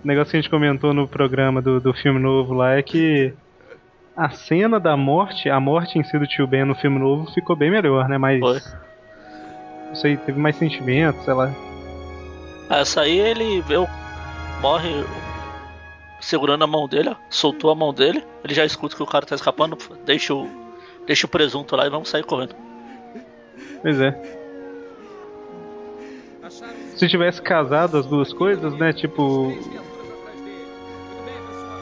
O 0.03 0.07
negócio 0.07 0.33
que 0.33 0.37
a 0.37 0.41
gente 0.41 0.51
comentou 0.51 0.93
no 0.93 1.07
programa 1.07 1.63
do, 1.63 1.81
do 1.81 1.95
filme 1.95 2.19
novo 2.19 2.53
lá 2.53 2.75
é 2.75 2.83
que 2.83 3.33
a 4.17 4.29
cena 4.31 4.79
da 4.79 4.97
morte, 4.97 5.49
a 5.49 5.59
morte 5.61 5.99
em 5.99 6.05
si 6.05 6.19
do 6.19 6.27
tio 6.27 6.47
Ben 6.47 6.65
no 6.65 6.75
filme 6.75 6.99
novo 6.99 7.33
ficou 7.33 7.55
bem 7.57 7.71
melhor, 7.71 8.09
né? 8.09 8.19
Mas. 8.19 8.41
Foi. 8.41 8.61
Não 9.87 9.95
sei, 9.95 10.17
teve 10.17 10.39
mais 10.39 10.57
sentimento, 10.57 11.23
sei 11.23 11.33
lá. 11.33 11.55
Essa 12.69 13.03
aí 13.03 13.19
ele 13.19 13.61
veio, 13.63 13.87
morre 14.61 15.05
segurando 16.21 16.65
a 16.65 16.67
mão 16.67 16.89
dele, 16.89 17.15
soltou 17.29 17.71
a 17.71 17.75
mão 17.75 17.93
dele, 17.93 18.25
ele 18.43 18.55
já 18.55 18.65
escuta 18.65 18.97
que 18.97 19.03
o 19.03 19.07
cara 19.07 19.27
tá 19.27 19.35
escapando, 19.35 19.77
deixa 20.05 20.35
o, 20.35 20.49
deixa 21.07 21.27
o 21.27 21.29
presunto 21.29 21.77
lá 21.77 21.87
e 21.87 21.91
vamos 21.91 22.09
sair 22.09 22.25
correndo. 22.25 22.55
Pois 23.83 24.01
é. 24.01 24.41
Se 26.97 27.09
tivesse 27.09 27.43
casado 27.43 27.97
as 27.97 28.07
duas 28.07 28.33
coisas, 28.33 28.73
né? 28.79 28.93
Tipo. 28.93 29.53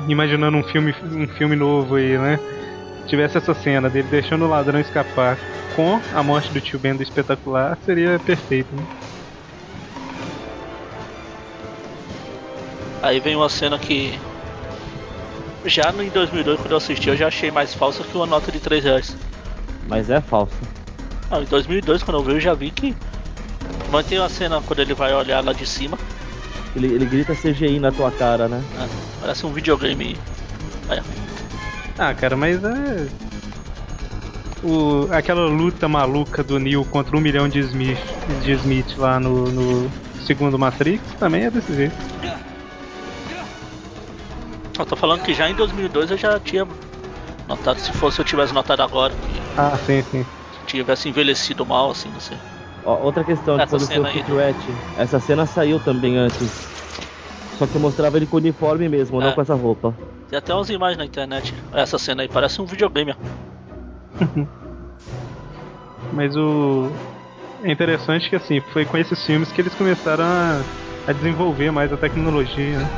Imaginando 0.08 0.56
um 0.56 0.62
filme, 0.64 0.94
um 1.04 1.28
filme 1.28 1.54
novo 1.54 1.96
aí, 1.96 2.18
né? 2.18 2.38
Tivesse 3.06 3.38
essa 3.38 3.54
cena 3.54 3.88
dele 3.88 4.08
deixando 4.10 4.44
o 4.44 4.48
ladrão 4.48 4.80
escapar 4.80 5.38
com 5.76 6.00
a 6.14 6.22
morte 6.22 6.52
do 6.52 6.60
tio 6.60 6.78
Ben 6.78 6.94
do 6.94 7.02
espetacular, 7.02 7.78
seria 7.84 8.18
perfeito, 8.18 8.74
né? 8.74 8.84
Aí 13.02 13.18
vem 13.18 13.34
uma 13.34 13.48
cena 13.48 13.78
que 13.78 14.18
já 15.64 15.92
no 15.92 16.02
em 16.02 16.08
2002 16.08 16.60
quando 16.60 16.70
eu 16.70 16.76
assisti 16.76 17.08
eu 17.08 17.16
já 17.16 17.28
achei 17.28 17.50
mais 17.50 17.74
falsa 17.74 18.02
que 18.02 18.16
uma 18.16 18.26
nota 18.26 18.50
de 18.50 18.60
3 18.60 18.84
reais. 18.84 19.16
Mas 19.88 20.08
é 20.08 20.20
falso. 20.20 20.54
Ah, 21.30 21.40
em 21.40 21.44
2002 21.44 22.02
quando 22.02 22.18
eu 22.18 22.24
vi 22.24 22.32
eu 22.32 22.40
já 22.40 22.54
vi 22.54 22.70
que 22.70 22.94
mas 23.90 24.06
tem 24.06 24.18
uma 24.18 24.28
cena 24.28 24.62
quando 24.62 24.78
ele 24.78 24.94
vai 24.94 25.12
olhar 25.12 25.44
lá 25.44 25.52
de 25.52 25.66
cima, 25.66 25.98
Ele, 26.74 26.86
ele 26.86 27.04
grita 27.04 27.34
CGI 27.34 27.78
na 27.78 27.92
tua 27.92 28.10
cara, 28.10 28.48
né? 28.48 28.64
né, 28.74 28.88
parece 29.20 29.44
um 29.44 29.52
videogame. 29.52 30.16
Ah, 31.98 32.14
cara, 32.14 32.34
mas 32.34 32.64
é. 32.64 33.06
O, 34.64 35.08
aquela 35.10 35.46
luta 35.46 35.88
maluca 35.88 36.42
do 36.42 36.58
Neo 36.58 36.86
contra 36.86 37.14
um 37.14 37.20
milhão 37.20 37.48
de 37.48 37.58
Smith, 37.58 37.98
de 38.42 38.52
Smith 38.52 38.96
lá 38.96 39.20
no, 39.20 39.44
no 39.50 39.90
segundo 40.24 40.58
Matrix 40.58 41.02
também 41.18 41.44
é 41.44 41.50
desse 41.50 41.74
jeito. 41.74 41.94
Eu 44.78 44.86
tô 44.86 44.96
falando 44.96 45.22
que 45.22 45.34
já 45.34 45.50
em 45.50 45.54
2002 45.54 46.10
eu 46.10 46.16
já 46.16 46.40
tinha 46.40 46.66
notado, 47.48 47.78
se 47.78 47.92
fosse 47.92 48.18
eu 48.20 48.24
tivesse 48.24 48.54
notado 48.54 48.80
agora, 48.82 49.14
Ah, 49.56 49.76
sim, 49.78 50.02
sim. 50.02 50.24
tivesse 50.66 51.08
envelhecido 51.08 51.64
mal, 51.66 51.90
assim, 51.90 52.08
não 52.10 52.20
sei. 52.20 52.38
Ó, 52.84 52.98
outra 53.04 53.22
questão 53.22 53.60
Essa 53.60 53.76
quando 53.76 53.86
foi 53.86 53.94
cena 53.94 54.08
o 54.08 54.12
Kid 54.12 54.26
do- 54.30 54.36
Rat. 54.36 54.56
Essa 54.96 55.20
cena 55.20 55.46
saiu 55.46 55.78
também 55.80 56.16
antes. 56.16 56.68
Só 57.52 57.66
que 57.66 57.78
mostrava 57.78 58.16
ele 58.16 58.26
com 58.26 58.38
uniforme 58.38 58.88
mesmo, 58.88 59.20
não 59.20 59.28
É. 59.28 59.32
com 59.32 59.40
essa 59.40 59.54
roupa. 59.54 59.94
Tem 60.28 60.38
até 60.38 60.54
umas 60.54 60.70
imagens 60.70 60.98
na 60.98 61.04
internet. 61.04 61.54
Essa 61.72 61.98
cena 61.98 62.22
aí 62.22 62.28
parece 62.28 62.60
um 62.60 62.64
videogame. 62.64 63.12
ó. 63.12 64.24
Mas 66.12 66.34
o. 66.36 66.90
É 67.62 67.70
interessante 67.70 68.28
que 68.28 68.34
assim, 68.36 68.60
foi 68.72 68.84
com 68.84 68.96
esses 68.96 69.24
filmes 69.24 69.52
que 69.52 69.60
eles 69.60 69.74
começaram 69.74 70.24
a, 70.24 70.64
a 71.06 71.12
desenvolver 71.12 71.70
mais 71.70 71.92
a 71.92 71.96
tecnologia, 71.96 72.78
né? 72.80 72.88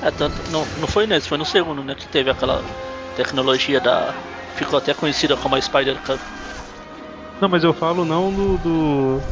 É 0.00 0.10
tanto. 0.10 0.42
Não, 0.50 0.66
não 0.76 0.86
foi 0.88 1.06
nesse, 1.06 1.28
foi 1.28 1.38
no 1.38 1.44
segundo, 1.44 1.82
né? 1.82 1.94
Que 1.94 2.08
teve 2.08 2.30
aquela 2.30 2.64
tecnologia 3.14 3.80
da. 3.80 4.14
Ficou 4.54 4.78
até 4.78 4.94
conhecida 4.94 5.36
como 5.36 5.54
a 5.54 5.60
Spider 5.60 6.00
Cam. 6.00 6.18
Não, 7.40 7.48
mas 7.48 7.64
eu 7.64 7.72
falo 7.74 8.04
não 8.04 8.34
do. 8.34 8.58
do- 8.58 9.22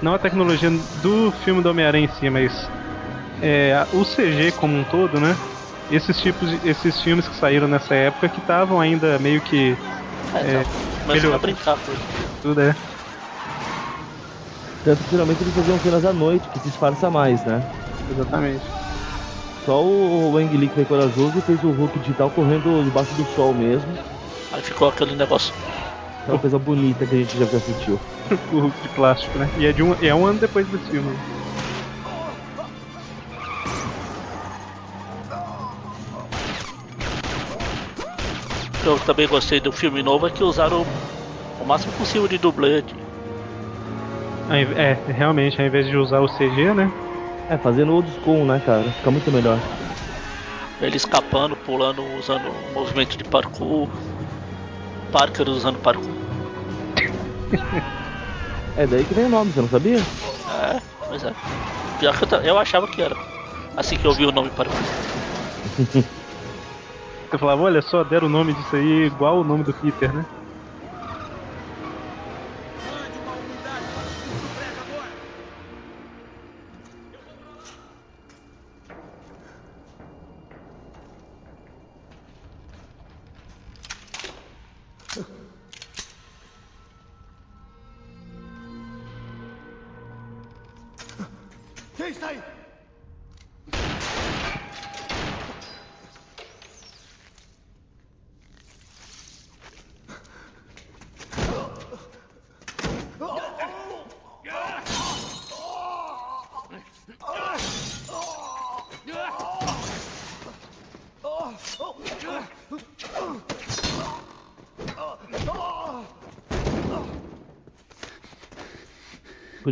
não 0.00 0.14
a 0.14 0.18
tecnologia 0.18 0.70
do 0.70 1.32
filme 1.32 1.62
do 1.62 1.68
Homem-Aranha 1.70 2.04
em 2.06 2.08
si, 2.08 2.28
mas 2.30 2.70
é, 3.40 3.86
o 3.92 4.04
CG 4.04 4.52
como 4.52 4.76
um 4.76 4.84
todo, 4.84 5.20
né? 5.20 5.38
Esses 5.90 6.18
tipos, 6.20 6.50
de- 6.50 6.60
esses 6.68 7.00
filmes 7.02 7.28
que 7.28 7.36
saíram 7.36 7.68
nessa 7.68 7.94
época 7.94 8.28
que 8.28 8.40
estavam 8.40 8.80
ainda 8.80 9.18
meio 9.18 9.42
que 9.42 9.76
É, 10.34 10.40
é, 10.60 10.64
tá. 10.64 10.70
Começando 11.02 11.34
a 11.34 11.38
brincar 11.38 11.78
isso. 11.88 12.08
tudo 12.42 12.60
é. 12.60 12.76
Tanto 14.84 15.04
que 15.04 15.10
geralmente 15.10 15.42
eles 15.42 15.54
faziam 15.54 15.78
cenas 15.78 16.04
à 16.04 16.12
noite, 16.12 16.48
que 16.50 16.58
disfarça 16.60 17.10
mais, 17.10 17.44
né? 17.44 17.62
Exatamente. 18.08 18.81
Só 19.64 19.82
o 19.82 20.32
Wang 20.32 20.56
Lee 20.56 20.68
que 20.68 20.74
foi 20.74 20.84
corajoso 20.84 21.38
e 21.38 21.42
fez 21.42 21.62
o 21.62 21.70
Hulk 21.70 21.98
digital 22.00 22.30
correndo 22.30 22.82
debaixo 22.82 23.14
do 23.14 23.24
sol 23.26 23.54
mesmo. 23.54 23.92
Aí 24.50 24.62
ficou 24.62 24.88
aquele 24.88 25.14
negócio. 25.14 25.54
Aquela 26.22 26.38
coisa 26.38 26.58
bonita 26.58 27.06
que 27.06 27.14
a 27.14 27.18
gente 27.18 27.38
já 27.38 27.44
assistiu. 27.44 27.98
o 28.52 28.60
Hulk 28.60 28.82
de 28.82 28.88
plástico, 28.88 29.38
né? 29.38 29.50
E 29.56 29.66
é, 29.66 29.72
de 29.72 29.82
um, 29.82 29.94
é 29.94 30.14
um 30.14 30.26
ano 30.26 30.40
depois 30.40 30.66
desse 30.68 30.90
filme. 30.90 31.16
O 38.78 38.82
que 38.82 38.88
eu 38.88 38.98
também 38.98 39.28
gostei 39.28 39.60
do 39.60 39.70
filme 39.70 40.02
novo 40.02 40.26
é 40.26 40.30
que 40.30 40.42
usaram 40.42 40.84
o 41.60 41.64
máximo 41.64 41.92
possível 41.94 42.26
de 42.26 42.38
inv- 44.58 44.76
É, 44.76 44.94
realmente, 45.12 45.60
ao 45.60 45.66
invés 45.66 45.86
de 45.86 45.96
usar 45.96 46.20
o 46.20 46.28
CG, 46.28 46.74
né? 46.74 47.11
É, 47.52 47.58
fazendo 47.58 47.92
old 47.92 48.10
school, 48.12 48.46
né, 48.46 48.58
cara? 48.60 48.90
Fica 48.92 49.10
muito 49.10 49.30
melhor. 49.30 49.60
Ele 50.80 50.96
escapando, 50.96 51.54
pulando, 51.54 52.02
usando 52.16 52.50
movimento 52.72 53.14
de 53.18 53.24
parkour. 53.24 53.90
Parker 55.12 55.46
usando 55.50 55.78
parkour. 55.78 56.14
É 58.74 58.86
daí 58.86 59.04
que 59.04 59.12
vem 59.12 59.26
o 59.26 59.28
nome, 59.28 59.52
você 59.52 59.60
não 59.60 59.68
sabia? 59.68 59.98
É, 59.98 60.80
pois 61.06 61.22
é. 61.22 61.34
Pior 61.98 62.18
que 62.18 62.34
eu, 62.34 62.40
eu 62.40 62.58
achava 62.58 62.86
que 62.86 63.02
era. 63.02 63.14
Assim 63.76 63.96
que 63.96 64.06
eu 64.06 64.12
vi 64.12 64.24
o 64.24 64.32
nome 64.32 64.48
parkour. 64.48 64.78
Eu 67.30 67.38
falava, 67.38 67.62
olha 67.62 67.80
só, 67.80 68.02
deram 68.04 68.28
o 68.28 68.30
nome 68.30 68.52
disso 68.52 68.76
aí 68.76 69.06
igual 69.06 69.40
o 69.40 69.44
nome 69.44 69.64
do 69.64 69.72
Peter, 69.72 70.12
né? 70.12 70.26
Quem 92.02 92.10
está 92.10 92.30
aí? 92.30 92.51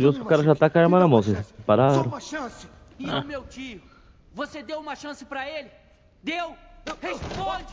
Curioso 0.01 0.19
que 0.19 0.25
o 0.25 0.29
cara 0.29 0.43
já 0.43 0.55
tá 0.55 0.69
com 0.69 0.79
a 0.79 0.81
arma 0.81 0.99
na 0.99 1.07
mão, 1.07 1.21
vocês 1.21 1.53
pararam? 1.65 2.03
Uma 2.03 2.19
chance. 2.19 2.67
E 2.97 3.09
o 3.09 3.23
meu 3.23 3.43
tio? 3.43 3.81
Você 4.33 4.63
deu 4.63 4.79
uma 4.79 4.95
chance 4.95 5.23
pra 5.25 5.47
ele? 5.47 5.69
Deu? 6.23 6.55
Responde! 7.01 7.65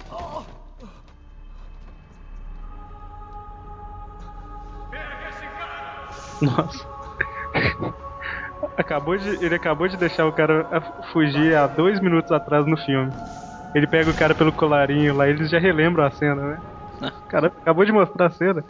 Nossa. 6.43 6.87
Acabou 8.77 9.17
de, 9.17 9.45
ele 9.45 9.55
acabou 9.55 9.89
de 9.89 9.97
deixar 9.97 10.27
o 10.27 10.33
cara 10.33 10.67
fugir 11.13 11.57
há 11.57 11.67
dois 11.67 11.99
minutos 12.01 12.31
atrás 12.31 12.67
no 12.67 12.77
filme. 12.77 13.11
Ele 13.75 13.87
pega 13.87 14.11
o 14.11 14.15
cara 14.15 14.35
pelo 14.35 14.53
colarinho 14.53 15.17
lá, 15.17 15.29
eles 15.29 15.51
já 15.51 15.59
relembram 15.59 16.05
a 16.05 16.11
cena, 16.11 16.35
né? 16.35 16.61
O 17.01 17.29
cara 17.29 17.47
acabou 17.49 17.85
de 17.85 17.93
mostrar 17.93 18.27
a 18.27 18.31
cena. 18.31 18.65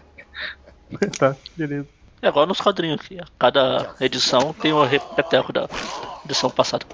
tá, 1.18 1.34
beleza. 1.56 1.96
É 2.26 2.28
igual 2.28 2.44
nos 2.44 2.60
quadrinhos 2.60 3.00
aqui. 3.00 3.20
Cada 3.38 3.94
edição 4.00 4.52
tem 4.52 4.72
o 4.72 4.84
repeteco 4.84 5.52
da 5.52 5.68
edição 6.24 6.50
passada. 6.50 6.84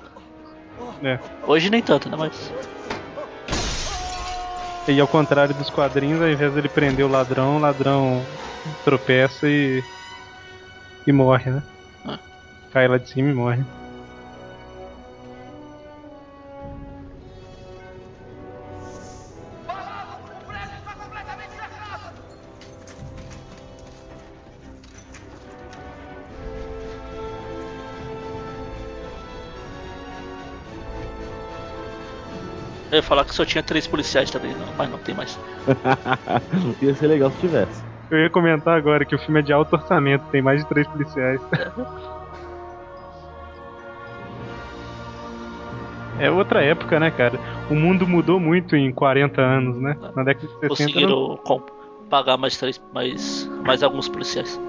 É. 1.03 1.19
Hoje 1.47 1.71
nem 1.71 1.81
tanto, 1.81 2.07
né? 2.11 2.17
Mas. 2.19 2.53
E 4.87 5.01
ao 5.01 5.09
contrário 5.09 5.55
dos 5.55 5.71
quadrinhos, 5.71 6.21
ao 6.21 6.29
invés 6.29 6.53
dele 6.53 6.69
prender 6.69 7.07
o 7.07 7.09
ladrão, 7.09 7.57
o 7.57 7.61
ladrão 7.61 8.23
tropeça 8.85 9.49
e. 9.49 9.83
e 11.07 11.13
morre, 11.13 11.51
né? 11.51 11.63
Cai 12.71 12.87
lá 12.87 12.99
de 12.99 13.09
cima 13.09 13.31
e 13.31 13.33
morre. 13.33 13.65
Ia 33.03 33.09
falar 33.09 33.25
que 33.25 33.35
só 33.35 33.45
tinha 33.45 33.63
três 33.63 33.87
policiais 33.87 34.31
também, 34.31 34.55
não, 34.55 34.73
mas 34.79 34.89
não 34.89 34.99
tem 34.99 35.15
mais. 35.15 35.39
Ia 36.81 36.95
ser 36.95 37.09
legal 37.09 37.31
se 37.33 37.39
tivesse. 37.39 37.85
Eu 38.11 38.19
ia 38.19 38.31
comentar 38.31 38.77
agora 38.77 39.05
que 39.07 39.15
o 39.15 39.19
filme 39.19 39.41
é 39.41 39.43
de 39.43 39.53
alto 39.53 39.75
orçamento, 39.75 40.23
tem 40.31 40.43
mais 40.43 40.63
de 40.63 40.69
três 40.69 40.87
policiais. 40.87 41.41
É 46.19 46.31
outra 46.31 46.63
época, 46.63 47.01
né, 47.01 47.11
cara? 47.11 47.41
O 47.71 47.75
mundo 47.75 48.07
mudou 48.07 48.39
muito 48.39 48.77
em 48.77 48.93
40 48.93 49.41
anos, 49.41 49.79
né? 49.81 49.97
Na 50.15 50.23
década 50.23 50.47
de 50.47 50.53
60. 50.53 50.69
Conseguiram 50.69 51.41
não- 51.49 51.63
pagar 52.11 52.37
mais 52.37 52.57
três, 52.59 52.81
mais, 52.93 53.51
mais 53.65 53.83
alguns 53.83 54.09
policiais. 54.09 54.61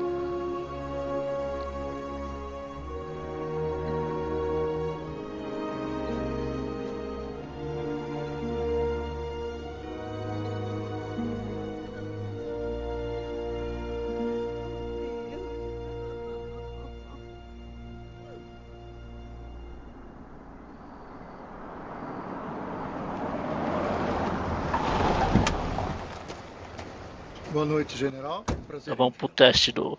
Noite, 27.94 27.98
general. 27.98 28.44
Prazer. 28.68 28.94
Então 28.94 28.96
vamos 28.96 29.18
pro 29.18 29.28
teste 29.28 29.72
do, 29.72 29.98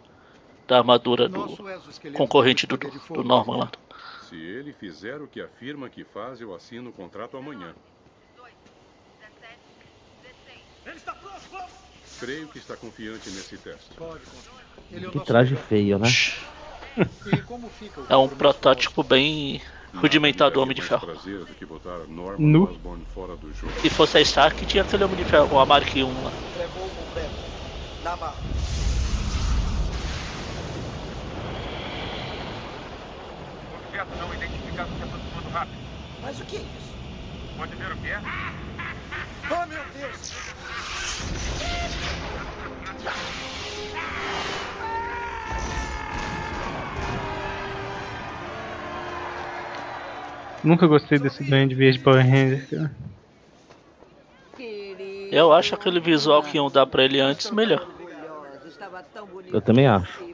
da 0.66 0.78
armadura 0.78 1.28
do 1.28 1.56
concorrente 2.14 2.66
do, 2.66 2.76
do. 2.76 3.24
Norman 3.24 3.56
lá. 3.56 3.72
Se 4.28 4.36
ele 4.36 4.72
fizer 4.72 5.20
o 5.20 5.28
que 5.28 5.40
afirma 5.40 5.88
que 5.88 6.04
faz, 6.04 6.40
eu 6.40 6.54
assino 6.54 6.90
o 6.90 6.92
contrato 6.92 7.36
amanhã. 7.36 7.74
Ele 10.84 10.96
está 10.96 11.14
pronto, 11.14 11.40
vamos! 11.50 11.70
Creio 12.20 12.48
que 12.48 12.58
está 12.58 12.76
confiante 12.76 13.30
nesse 13.30 13.56
teste. 13.56 13.90
É 14.92 15.00
Que 15.10 15.20
traje 15.20 15.56
feio, 15.56 15.98
né? 15.98 16.08
É 18.08 18.16
um 18.16 18.28
protótipo 18.28 19.02
bem 19.02 19.60
rudimentar 19.94 20.50
do 20.50 20.60
Homem 20.60 20.74
de 20.74 20.82
Ferro. 20.82 21.08
Nu. 22.38 22.78
Se 23.80 23.90
fosse 23.90 24.18
a 24.18 24.20
Stark, 24.20 24.64
tinha 24.66 24.82
aquele 24.82 25.04
Homem 25.04 25.16
de 25.16 25.24
Ferro, 25.24 25.56
o 25.56 25.66
Mark 25.66 25.88
1 25.94 26.24
lá. 26.24 26.32
Na 28.04 28.14
barra. 28.16 28.36
Objeto 33.88 34.16
não 34.18 34.34
identificado 34.34 34.90
se 34.94 35.02
aproximando 35.02 35.48
rápido. 35.48 35.78
Mas 36.20 36.38
o 36.38 36.44
que 36.44 36.56
é 36.58 36.60
isso? 36.60 36.94
Pode 37.56 37.74
ver 37.76 37.92
o 37.92 37.96
que 37.96 38.08
é? 38.08 38.20
Oh, 39.50 39.66
meu 39.66 39.82
Deus! 39.94 40.32
Nunca 50.62 50.86
gostei 50.86 51.18
desse 51.18 51.42
Duende 51.42 51.74
Verde 51.74 52.00
Power 52.00 52.22
Ranger, 52.22 52.68
cara. 52.68 52.94
Eu 55.32 55.52
acho 55.52 55.74
aquele 55.74 56.00
visual 56.00 56.42
que 56.42 56.58
iam 56.58 56.70
dar 56.70 56.86
pra 56.86 57.02
ele 57.02 57.18
antes 57.18 57.50
melhor. 57.50 57.93
Eu 59.52 59.60
também 59.60 59.86
acho. 59.86 60.24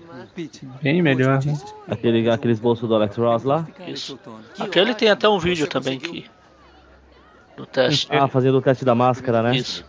Bem 0.82 1.02
melhor, 1.02 1.44
né? 1.44 1.54
Aquele, 1.88 2.28
aquele 2.30 2.52
esboço 2.52 2.86
do 2.86 2.94
Alex 2.94 3.16
Ross 3.16 3.44
lá. 3.44 3.66
Isso. 3.86 4.18
Aquele 4.58 4.94
tem 4.94 5.08
até 5.08 5.28
um 5.28 5.38
vídeo 5.38 5.66
também 5.66 5.98
que. 5.98 6.26
Do 7.56 7.66
teste. 7.66 8.08
Ah, 8.10 8.28
fazendo 8.28 8.58
o 8.58 8.62
teste 8.62 8.84
da 8.84 8.94
máscara, 8.94 9.42
né? 9.42 9.56
Isso. 9.56 9.84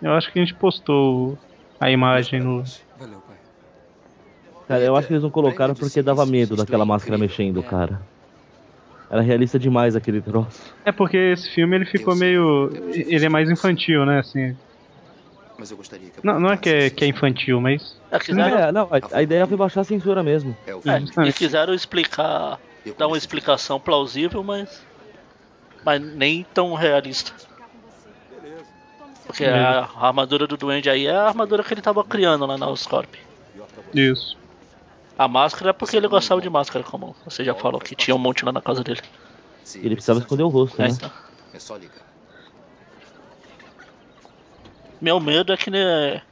Eu 0.00 0.12
acho 0.12 0.32
que 0.32 0.38
a 0.38 0.44
gente 0.44 0.54
postou 0.54 1.38
a 1.78 1.90
imagem 1.90 2.40
no. 2.40 2.64
Cara, 4.68 4.82
eu 4.82 4.96
acho 4.96 5.06
que 5.06 5.12
eles 5.12 5.22
não 5.22 5.30
colocaram 5.30 5.74
porque 5.74 6.02
dava 6.02 6.24
medo 6.24 6.56
daquela 6.56 6.84
máscara 6.84 7.18
mexendo, 7.18 7.62
cara. 7.62 8.00
Era 9.10 9.20
realista 9.20 9.58
demais 9.58 9.94
aquele 9.94 10.22
troço. 10.22 10.74
É 10.84 10.90
porque 10.90 11.16
esse 11.16 11.50
filme 11.50 11.76
ele 11.76 11.84
ficou 11.84 12.16
meio. 12.16 12.70
Ele 12.94 13.26
é 13.26 13.28
mais 13.28 13.50
infantil, 13.50 14.06
né? 14.06 14.20
Assim. 14.20 14.56
Mas 15.58 15.70
eu 15.70 15.76
gostaria 15.76 16.10
que 16.10 16.24
Não, 16.24 16.40
não 16.40 16.50
é 16.50 16.56
que 16.56 16.68
é, 16.68 16.90
que 16.90 17.04
é 17.04 17.08
infantil, 17.08 17.60
mas. 17.60 17.96
É, 18.10 18.72
não, 18.72 18.88
a, 18.90 19.18
a 19.18 19.22
ideia 19.22 19.46
foi 19.46 19.56
baixar 19.56 19.82
a 19.82 19.84
censura 19.84 20.22
mesmo. 20.22 20.56
É, 20.66 21.28
e 21.28 21.32
quiseram 21.32 21.74
explicar. 21.74 22.58
Dar 22.98 23.06
uma 23.06 23.18
explicação 23.18 23.78
plausível, 23.78 24.42
mas. 24.42 24.82
Mas 25.84 26.00
nem 26.00 26.44
tão 26.54 26.74
realista. 26.74 27.32
Porque 29.26 29.44
a, 29.44 29.88
a 29.96 30.06
armadura 30.08 30.46
do 30.46 30.56
Duende 30.56 30.90
aí 30.90 31.06
é 31.06 31.14
a 31.14 31.28
armadura 31.28 31.62
que 31.62 31.72
ele 31.72 31.80
tava 31.80 32.02
criando 32.04 32.44
lá 32.44 32.58
na 32.58 32.68
Oscorp. 32.68 33.14
Isso. 33.94 34.36
A 35.18 35.28
máscara 35.28 35.70
é 35.70 35.72
porque 35.72 35.96
ele 35.96 36.08
gostava 36.08 36.40
de 36.40 36.50
máscara, 36.50 36.84
como 36.84 37.14
você 37.24 37.44
já 37.44 37.54
falou, 37.54 37.80
que 37.80 37.94
tinha 37.94 38.14
um 38.14 38.18
monte 38.18 38.44
lá 38.44 38.50
na 38.52 38.60
casa 38.60 38.82
dele. 38.82 39.00
Ele 39.76 39.94
precisava 39.94 40.18
esconder 40.20 40.42
o 40.42 40.48
rosto, 40.48 40.80
É, 40.80 40.88
né? 40.88 40.94
então. 40.94 41.10
É 41.54 41.58
só 41.58 41.76
ligar. 41.76 42.11
Meu 45.02 45.18
medo 45.18 45.52
é 45.52 45.56
que 45.56 45.68
né, 45.68 46.22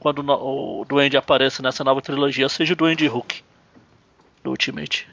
quando 0.00 0.24
o 0.26 0.82
Duende 0.88 1.14
apareça 1.14 1.62
nessa 1.62 1.84
nova 1.84 2.00
trilogia 2.00 2.48
seja 2.48 2.72
o 2.72 2.76
Duende 2.76 3.06
Hulk 3.06 3.42
do 4.42 4.48
Ultimate. 4.48 5.06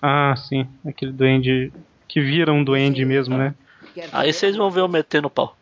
Ah, 0.00 0.34
sim. 0.36 0.66
Aquele 0.86 1.12
duende 1.12 1.70
que 2.08 2.18
vira 2.18 2.50
um 2.50 2.64
duende 2.64 3.04
mesmo, 3.04 3.36
né? 3.36 3.54
Aí 4.10 4.32
vocês 4.32 4.56
vão 4.56 4.70
ver 4.70 4.80
eu 4.80 4.88
metendo 4.88 5.28
pau. 5.28 5.54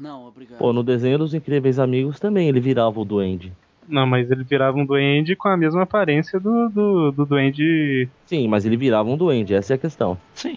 Não, 0.00 0.26
obrigado. 0.26 0.58
Pô, 0.58 0.72
no 0.72 0.82
desenho 0.82 1.18
dos 1.18 1.34
Incríveis 1.34 1.78
Amigos 1.78 2.18
também 2.18 2.48
ele 2.48 2.58
virava 2.58 2.98
o 2.98 3.04
duende. 3.04 3.52
Não, 3.86 4.06
mas 4.06 4.30
ele 4.30 4.44
virava 4.44 4.78
um 4.78 4.86
duende 4.86 5.36
com 5.36 5.48
a 5.48 5.58
mesma 5.58 5.82
aparência 5.82 6.40
do, 6.40 6.70
do, 6.70 7.12
do 7.12 7.26
duende. 7.26 8.08
Sim, 8.24 8.48
mas 8.48 8.64
ele 8.64 8.78
virava 8.78 9.10
um 9.10 9.16
duende, 9.16 9.52
essa 9.52 9.74
é 9.74 9.76
a 9.76 9.78
questão. 9.78 10.16
Sim. 10.34 10.56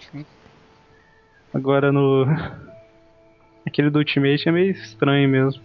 Agora 1.52 1.92
no. 1.92 2.26
Aquele 3.68 3.90
do 3.90 3.98
Ultimate 3.98 4.48
é 4.48 4.50
meio 4.50 4.70
estranho 4.70 5.28
mesmo. 5.28 5.62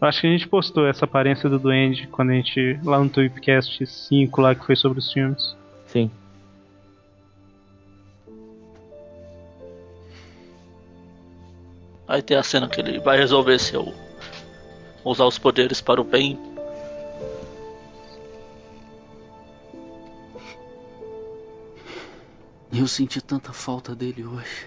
Eu 0.00 0.08
acho 0.08 0.22
que 0.22 0.26
a 0.26 0.30
gente 0.30 0.48
postou 0.48 0.86
essa 0.86 1.04
aparência 1.04 1.46
do 1.50 1.58
Duende 1.58 2.06
quando 2.06 2.30
a 2.30 2.32
gente. 2.32 2.80
lá 2.82 2.98
no 2.98 3.10
Tweepcast 3.10 3.86
5 3.86 4.40
lá 4.40 4.54
que 4.54 4.64
foi 4.64 4.74
sobre 4.74 4.98
os 4.98 5.12
filmes. 5.12 5.54
Sim. 5.86 6.10
Aí 12.08 12.22
tem 12.22 12.38
a 12.38 12.42
cena 12.42 12.66
que 12.66 12.80
ele 12.80 12.98
vai 12.98 13.18
resolver 13.18 13.58
se 13.58 13.74
eu 13.74 13.92
usar 15.04 15.26
os 15.26 15.38
poderes 15.38 15.82
para 15.82 16.00
o 16.00 16.04
bem. 16.04 16.51
Eu 22.74 22.88
senti 22.88 23.20
tanta 23.20 23.52
falta 23.52 23.94
dele 23.94 24.24
hoje. 24.24 24.66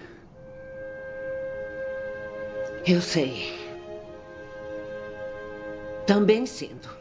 Eu 2.86 3.00
sei. 3.02 3.58
Também 6.06 6.46
sinto. 6.46 6.96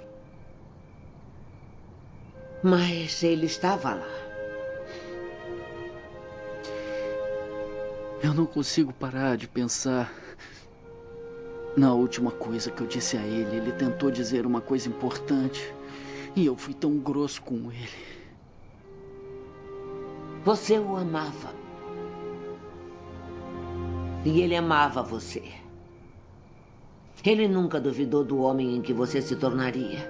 Mas 2.63 3.21
ele 3.21 3.45
estava 3.45 3.93
lá. 3.93 4.07
Eu 8.23 8.33
não 8.33 8.47
consigo 8.47 8.91
parar 8.91 9.37
de 9.37 9.47
pensar 9.47 10.11
na 11.77 11.93
última 11.93 12.31
coisa 12.31 12.71
que 12.71 12.81
eu 12.81 12.87
disse 12.87 13.15
a 13.15 13.21
ele. 13.21 13.57
Ele 13.57 13.71
tentou 13.73 14.09
dizer 14.09 14.43
uma 14.43 14.59
coisa 14.59 14.89
importante 14.89 15.71
e 16.35 16.47
eu 16.47 16.57
fui 16.57 16.73
tão 16.73 16.97
grosso 16.97 17.43
com 17.43 17.71
ele. 17.71 18.14
Você 20.45 20.77
o 20.77 20.95
amava. 20.95 21.55
E 24.23 24.41
ele 24.41 24.55
amava 24.55 25.01
você. 25.01 25.43
Ele 27.25 27.47
nunca 27.47 27.81
duvidou 27.81 28.23
do 28.23 28.39
homem 28.41 28.75
em 28.75 28.81
que 28.83 28.93
você 28.93 29.23
se 29.23 29.35
tornaria 29.35 30.07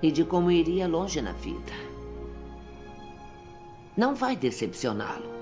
e 0.00 0.10
de 0.10 0.24
como 0.24 0.50
iria 0.50 0.88
longe 0.88 1.20
na 1.20 1.32
vida. 1.32 1.74
Não 3.94 4.14
vai 4.14 4.34
decepcioná-lo. 4.34 5.37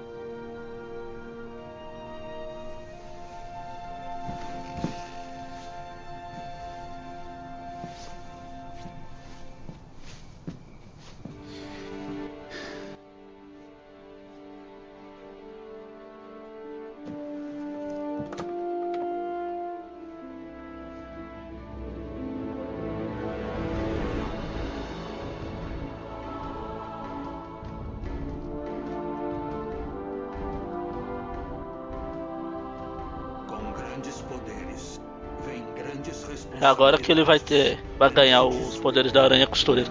Agora 36.69 36.99
que 36.99 37.11
ele 37.11 37.25
vai 37.25 37.39
ter. 37.39 37.79
vai 37.99 38.11
ganhar 38.11 38.45
os 38.45 38.77
poderes 38.79 39.13
da 39.13 39.25
aranha 39.25 39.47
costureira. 39.47 39.91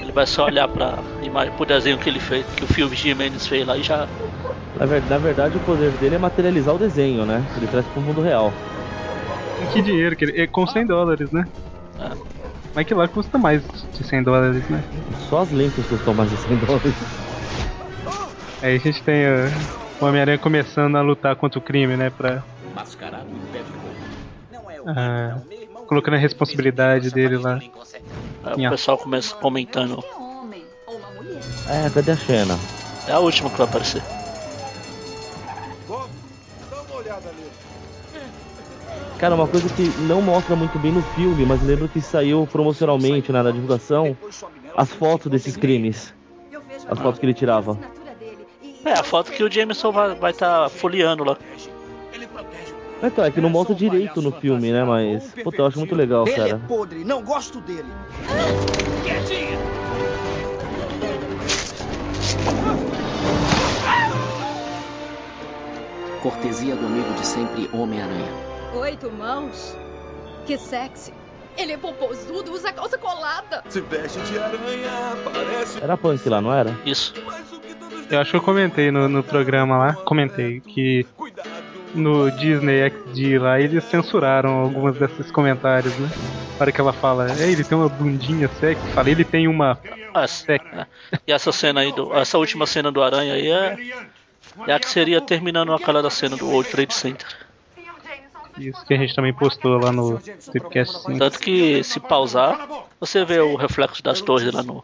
Ele 0.00 0.12
vai 0.12 0.26
só 0.26 0.46
olhar 0.46 0.68
pra 0.68 0.98
imagem 1.22 1.52
pro 1.52 1.66
desenho 1.66 1.98
que 1.98 2.08
ele 2.08 2.20
fez, 2.20 2.46
que 2.46 2.64
o 2.64 2.66
filme 2.66 2.96
de 2.96 3.14
Mendes 3.14 3.46
fez 3.46 3.66
lá 3.66 3.76
e 3.76 3.82
já. 3.82 4.08
Na, 4.76 4.86
ver- 4.86 5.02
na 5.02 5.18
verdade, 5.18 5.56
o 5.56 5.60
poder 5.60 5.92
dele 5.92 6.16
é 6.16 6.18
materializar 6.18 6.74
o 6.74 6.78
desenho, 6.78 7.24
né? 7.24 7.44
Ele 7.56 7.66
traz 7.66 7.86
pro 7.86 8.00
mundo 8.00 8.20
real. 8.20 8.52
Que 9.72 9.80
dinheiro, 9.80 10.14
que 10.16 10.24
ele... 10.24 10.40
é 10.40 10.46
com 10.46 10.66
100 10.66 10.86
dólares, 10.86 11.30
né? 11.32 11.46
Mas 12.74 12.86
que 12.86 12.94
lá 12.94 13.08
custa 13.08 13.38
mais 13.38 13.62
de 13.92 14.04
100 14.04 14.22
dólares, 14.22 14.68
né? 14.68 14.84
Só 15.30 15.38
as 15.38 15.50
lentes 15.50 15.86
custam 15.86 16.12
mais 16.12 16.30
de 16.30 16.36
100 16.36 16.56
dólares. 16.58 16.94
Aí 18.60 18.76
a 18.76 18.78
gente 18.78 19.02
tem 19.02 19.26
uh, 19.26 19.50
o 20.00 20.04
Homem-Aranha 20.04 20.38
começando 20.38 20.96
a 20.96 21.00
lutar 21.00 21.34
contra 21.36 21.58
o 21.58 21.62
crime, 21.62 21.96
né? 21.96 22.10
Pra. 22.10 22.44
Mascarado 22.74 23.28
em 23.30 23.52
pé 23.52 23.62
de 23.62 23.72
roupa. 23.72 23.96
Não 24.52 24.70
é 24.70 24.80
o 24.80 24.84
ah, 24.88 25.42
colocando 25.86 26.14
a 26.14 26.18
responsabilidade 26.18 27.10
dele 27.10 27.36
lá. 27.36 27.58
Aí 28.44 28.66
o 28.66 28.70
pessoal 28.70 28.98
começa 28.98 29.34
comentando. 29.36 30.02
É, 31.68 31.90
cadê 31.90 32.12
a 32.12 32.16
Xena? 32.16 32.58
É 33.08 33.12
a 33.12 33.18
última 33.18 33.50
que 33.50 33.58
vai 33.58 33.66
aparecer. 33.66 34.02
Cara, 39.18 39.34
uma 39.34 39.48
coisa 39.48 39.68
que 39.70 39.88
não 40.02 40.20
mostra 40.20 40.54
muito 40.54 40.78
bem 40.78 40.92
no 40.92 41.02
filme, 41.02 41.46
mas 41.46 41.62
lembro 41.62 41.88
que 41.88 42.00
saiu 42.00 42.46
promocionalmente 42.50 43.32
né, 43.32 43.42
na 43.42 43.50
divulgação, 43.50 44.16
as 44.76 44.92
fotos 44.92 45.30
desses 45.30 45.56
crimes. 45.56 46.14
As 46.88 46.98
fotos 46.98 47.18
que 47.18 47.24
ele 47.24 47.34
tirava. 47.34 47.78
É, 48.84 48.92
a 48.92 49.02
foto 49.02 49.32
que 49.32 49.42
o 49.42 49.50
Jameson 49.50 49.90
vai 49.90 50.30
estar 50.30 50.64
tá 50.64 50.68
folheando 50.68 51.24
lá. 51.24 51.36
Então, 53.02 53.24
é 53.24 53.30
que 53.30 53.40
não 53.40 53.50
mostra 53.50 53.74
direito 53.74 54.22
no 54.22 54.32
filme, 54.32 54.72
né? 54.72 54.82
Mas, 54.84 55.24
puta, 55.42 55.58
eu 55.60 55.66
acho 55.66 55.78
muito 55.78 55.94
legal, 55.94 56.26
Ele 56.26 56.40
é 56.40 56.48
cara. 56.48 56.60
podre, 56.66 57.04
não 57.04 57.22
gosto 57.22 57.60
dele. 57.60 57.88
Cortesia 66.22 66.74
do 66.74 66.86
amigo 66.86 67.12
de 67.14 67.26
sempre, 67.26 67.68
Homem-Aranha. 67.72 68.32
Oito 68.74 69.10
mãos? 69.10 69.76
Que 70.44 70.58
sexy. 70.58 71.12
Ele 71.56 71.72
é 71.72 71.76
popozudo, 71.78 72.52
usa 72.52 72.72
calça 72.72 72.98
colada. 72.98 73.62
Se 73.68 73.80
veste 73.80 74.18
de 74.20 74.38
aranha, 74.38 75.16
parece. 75.24 75.82
Era 75.82 75.96
punk 75.96 76.28
lá, 76.28 76.40
não 76.40 76.52
era? 76.52 76.76
Isso. 76.84 77.14
Eu 78.10 78.20
acho 78.20 78.30
que 78.32 78.36
eu 78.36 78.42
comentei 78.42 78.90
no, 78.90 79.08
no 79.08 79.22
programa 79.22 79.76
lá, 79.78 79.92
comentei 79.94 80.60
que 80.60 81.06
no 81.96 82.30
Disney 82.30 82.90
XD 82.90 83.38
lá 83.38 83.60
eles 83.60 83.84
censuraram 83.84 84.50
alguns 84.60 84.98
desses 84.98 85.30
comentários, 85.30 85.96
né? 85.98 86.08
Para 86.58 86.72
que 86.72 86.80
ela 86.80 86.92
fala, 86.92 87.30
é, 87.32 87.50
ele 87.50 87.64
tem 87.64 87.76
uma 87.76 87.88
bundinha 87.88 88.48
sexy, 88.60 88.86
fala, 88.92 89.10
ele 89.10 89.24
tem 89.24 89.48
uma 89.48 89.78
Ah, 90.14 90.26
é. 90.48 90.86
E 91.26 91.32
essa 91.32 91.52
cena 91.52 91.80
aí, 91.80 91.92
do, 91.92 92.14
essa 92.14 92.38
última 92.38 92.66
cena 92.66 92.90
do 92.90 93.02
Aranha 93.02 93.34
aí 93.34 93.50
é, 93.50 93.76
é 94.66 94.72
a 94.72 94.78
que 94.78 94.88
seria 94.88 95.20
terminando 95.20 95.72
aquela 95.72 96.02
da 96.02 96.10
cena 96.10 96.36
do 96.36 96.48
World 96.48 96.70
Trade 96.70 96.94
Center. 96.94 97.26
Isso 98.58 98.84
que 98.86 98.94
a 98.94 98.96
gente 98.96 99.14
também 99.14 99.34
postou 99.34 99.78
lá 99.78 99.92
no 99.92 100.18
Tripcast 100.18 101.02
5. 101.02 101.18
Tanto 101.18 101.38
que 101.38 101.84
se 101.84 102.00
pausar, 102.00 102.66
você 102.98 103.24
vê 103.24 103.38
o 103.38 103.54
reflexo 103.54 104.02
das 104.02 104.20
torres 104.22 104.52
lá 104.52 104.62
no, 104.62 104.82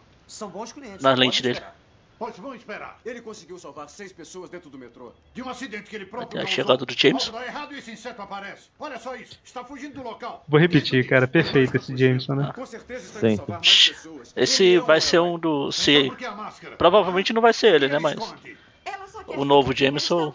na 1.00 1.14
lente 1.14 1.42
dele. 1.42 1.60
Pois 2.22 2.36
vamos 2.38 2.58
esperar. 2.58 3.00
Ele 3.04 3.20
conseguiu 3.20 3.58
salvar 3.58 3.88
seis 3.88 4.12
pessoas 4.12 4.48
dentro 4.48 4.70
do 4.70 4.78
metrô. 4.78 5.10
De 5.34 5.42
um 5.42 5.48
acidente 5.48 5.90
que 5.90 5.96
ele 5.96 6.06
próprio 6.06 6.40
Até 6.40 6.48
a 6.48 6.54
chegada 6.54 6.86
do 6.86 6.94
James. 6.96 7.26
Algo 7.26 7.36
dá 7.36 7.44
errado 7.44 7.74
e 7.74 7.78
esse 7.78 7.90
inseto 7.90 8.22
aparece. 8.22 8.68
Olha 8.78 8.96
só 9.00 9.16
isso. 9.16 9.40
Está 9.44 9.64
fugindo 9.64 9.94
do 9.94 10.04
local. 10.04 10.44
Vou 10.46 10.60
repetir, 10.60 11.04
cara, 11.08 11.26
perfeito 11.26 11.76
esse 11.76 11.96
Jameson, 11.96 12.36
né? 12.36 12.52
Com 12.54 12.64
certeza 12.64 13.06
está 13.06 13.18
Sim. 13.28 13.36
salvar 13.38 13.58
mais 13.58 13.88
pessoas. 13.88 14.32
Esse 14.36 14.78
vai 14.78 15.00
ser 15.00 15.18
um 15.18 15.36
dos. 15.36 15.74
Se, 15.74 16.12
provavelmente 16.78 17.32
não 17.32 17.42
vai 17.42 17.52
ser 17.52 17.74
ele, 17.74 17.88
né? 17.88 17.98
Mas 17.98 18.16
o 19.26 19.44
novo 19.44 19.74
Jameson 19.74 20.32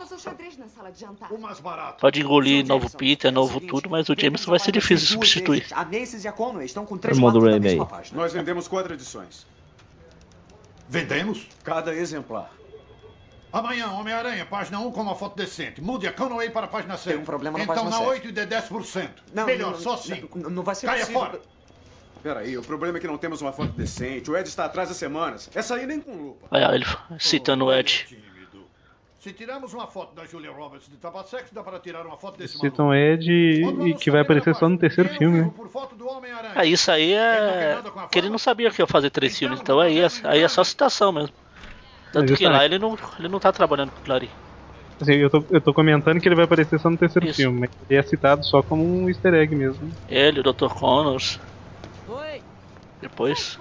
O 1.29 1.38
mais 1.38 1.59
barato. 1.61 2.01
pode 2.01 2.19
engolir 2.19 2.65
novo 2.65 2.89
Peter, 2.97 3.31
novo 3.31 3.61
tudo, 3.61 3.89
mas 3.89 4.09
o 4.09 4.15
Jameson 4.17 4.51
vai 4.51 4.59
ser 4.59 4.73
difícil 4.73 5.07
de 5.07 5.13
substituir. 5.13 5.65
A 5.71 5.85
Macy's 5.85 6.25
e 6.25 6.27
a 6.27 6.33
Conway 6.33 6.65
estão 6.65 6.85
com 6.85 6.97
três 6.97 7.15
Irmão 7.15 7.31
do 7.31 7.39
quadros 7.39 7.53
da 7.53 7.59
Ray 7.59 7.77
mesma 7.77 7.85
May. 7.85 7.97
página. 7.97 8.21
Nós 8.21 8.33
vendemos 8.33 8.67
quatro 8.67 8.93
edições. 8.93 9.45
Vendemos? 10.89 11.47
Cada 11.63 11.93
exemplar. 11.93 12.51
Amanhã, 13.51 13.88
Homem-Aranha, 13.91 14.45
página 14.45 14.79
1 14.79 14.91
com 14.91 15.01
uma 15.01 15.15
foto 15.15 15.35
decente. 15.35 15.81
Mude 15.81 16.05
a 16.05 16.11
Conway 16.13 16.49
para 16.49 16.65
a 16.65 16.69
página 16.69 16.97
7. 16.97 17.07
Tem 17.07 17.17
um 17.17 17.25
problema 17.25 17.57
na 17.57 17.63
então, 17.63 17.75
página 17.75 17.91
na 17.91 17.97
7. 17.97 18.09
8 18.09 18.27
e 18.27 18.31
dê 18.31 18.45
10%. 18.45 19.09
Não, 19.33 19.45
Melhor, 19.45 19.71
não, 19.71 19.79
só 19.79 19.91
não, 19.91 19.97
5. 19.97 20.39
não, 20.39 20.49
não 20.49 20.63
vai 20.63 20.75
ser 20.75 20.88
Caia 20.88 20.99
possível. 21.01 21.21
fora. 21.21 21.41
Peraí, 22.21 22.57
o 22.57 22.61
problema 22.61 22.97
é 22.97 23.01
que 23.01 23.07
não 23.07 23.17
temos 23.17 23.41
uma 23.41 23.53
foto 23.53 23.71
decente. 23.71 24.29
O 24.29 24.35
Ed 24.35 24.47
está 24.49 24.65
atrás 24.65 24.89
das 24.89 24.97
semanas. 24.97 25.49
Essa 25.55 25.75
aí 25.75 25.85
nem 25.85 26.01
com 26.01 26.11
lupa. 26.11 26.47
Olha 26.51 26.75
ele 26.75 26.85
citando 27.19 27.65
o 27.65 27.73
Ed. 27.73 28.07
Se 29.20 29.34
tirarmos 29.34 29.74
uma 29.74 29.88
foto 29.88 30.15
da 30.15 30.26
Julia 30.26 30.51
Roberts 30.51 30.88
de 30.88 30.95
Tabasex, 30.97 31.49
dá 31.51 31.63
para 31.63 31.80
tirar 31.80 32.05
uma 32.05 32.18
foto 32.18 32.38
desse 32.38 32.57
Citam 32.57 32.93
Ed 32.93 33.30
e, 33.30 33.89
e 33.89 33.93
que 33.95 34.11
vai 34.11 34.22
aparecer 34.22 34.55
só 34.55 34.70
no 34.70 34.78
terceiro 34.78 35.09
filme, 35.09 35.41
né? 35.41 35.51
Ah, 36.55 36.65
isso 36.65 36.91
aí 36.91 37.13
é. 37.13 37.78
Que 38.11 38.20
ele 38.20 38.30
não 38.30 38.38
sabia 38.38 38.70
que 38.70 38.82
ia 38.82 38.88
fazer 38.88 39.09
três 39.09 39.38
filmes, 39.38 39.59
então 39.59 39.80
aí 39.80 39.99
é, 39.99 40.07
aí 40.24 40.41
é 40.41 40.47
só 40.47 40.63
citação 40.63 41.11
mesmo. 41.11 41.34
Tanto 42.13 42.36
que 42.36 42.47
lá 42.47 42.63
ele 42.63 42.78
não, 42.78 42.97
ele 43.18 43.28
não 43.28 43.39
tá 43.39 43.51
trabalhando 43.51 43.91
com 43.91 43.99
o 43.99 44.03
Clary. 44.03 44.30
Assim, 44.99 45.13
eu, 45.13 45.30
tô, 45.30 45.43
eu 45.49 45.61
tô 45.61 45.74
comentando 45.74 46.20
que 46.20 46.28
ele 46.28 46.36
vai 46.36 46.45
aparecer 46.45 46.80
só 46.80 46.89
no 46.89 46.97
terceiro 46.97 47.32
filme, 47.34 47.59
mas 47.61 47.70
ele 47.89 47.99
é 47.99 48.03
citado 48.03 48.43
só 48.45 48.63
como 48.63 48.84
um 48.84 49.07
easter 49.07 49.34
egg 49.34 49.55
mesmo. 49.55 49.91
Ele, 50.09 50.39
o 50.39 50.43
Dr. 50.43 50.70
Connors. 50.70 51.39
Oi, 52.07 52.41
Depois. 53.01 53.59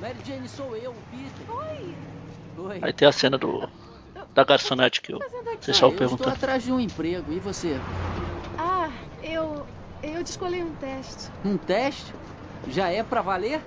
Mary 0.00 0.16
Jane 0.26 0.48
sou 0.48 0.76
eu, 0.76 0.92
Peter. 1.10 1.54
Oi. 1.54 1.94
Oi. 2.70 2.78
Aí 2.82 2.92
tem 2.92 3.06
a 3.06 3.12
cena 3.12 3.38
do. 3.38 3.68
Da 4.34 4.44
garçonete 4.44 5.00
que 5.00 5.12
o 5.12 5.18
Ah, 5.18 5.56
pessoal 5.64 5.90
eu 5.90 5.96
pergunta. 5.96 6.22
estou 6.22 6.32
atrás 6.32 6.62
de 6.62 6.72
um 6.72 6.78
emprego. 6.80 7.32
E 7.32 7.38
você? 7.40 7.80
Ah, 8.58 8.88
eu. 9.22 9.66
Eu 10.02 10.22
descolei 10.22 10.62
um 10.62 10.72
teste. 10.74 11.30
Um 11.44 11.58
teste? 11.58 12.14
Já 12.68 12.88
é 12.90 13.02
pra 13.02 13.20
valer? 13.22 13.60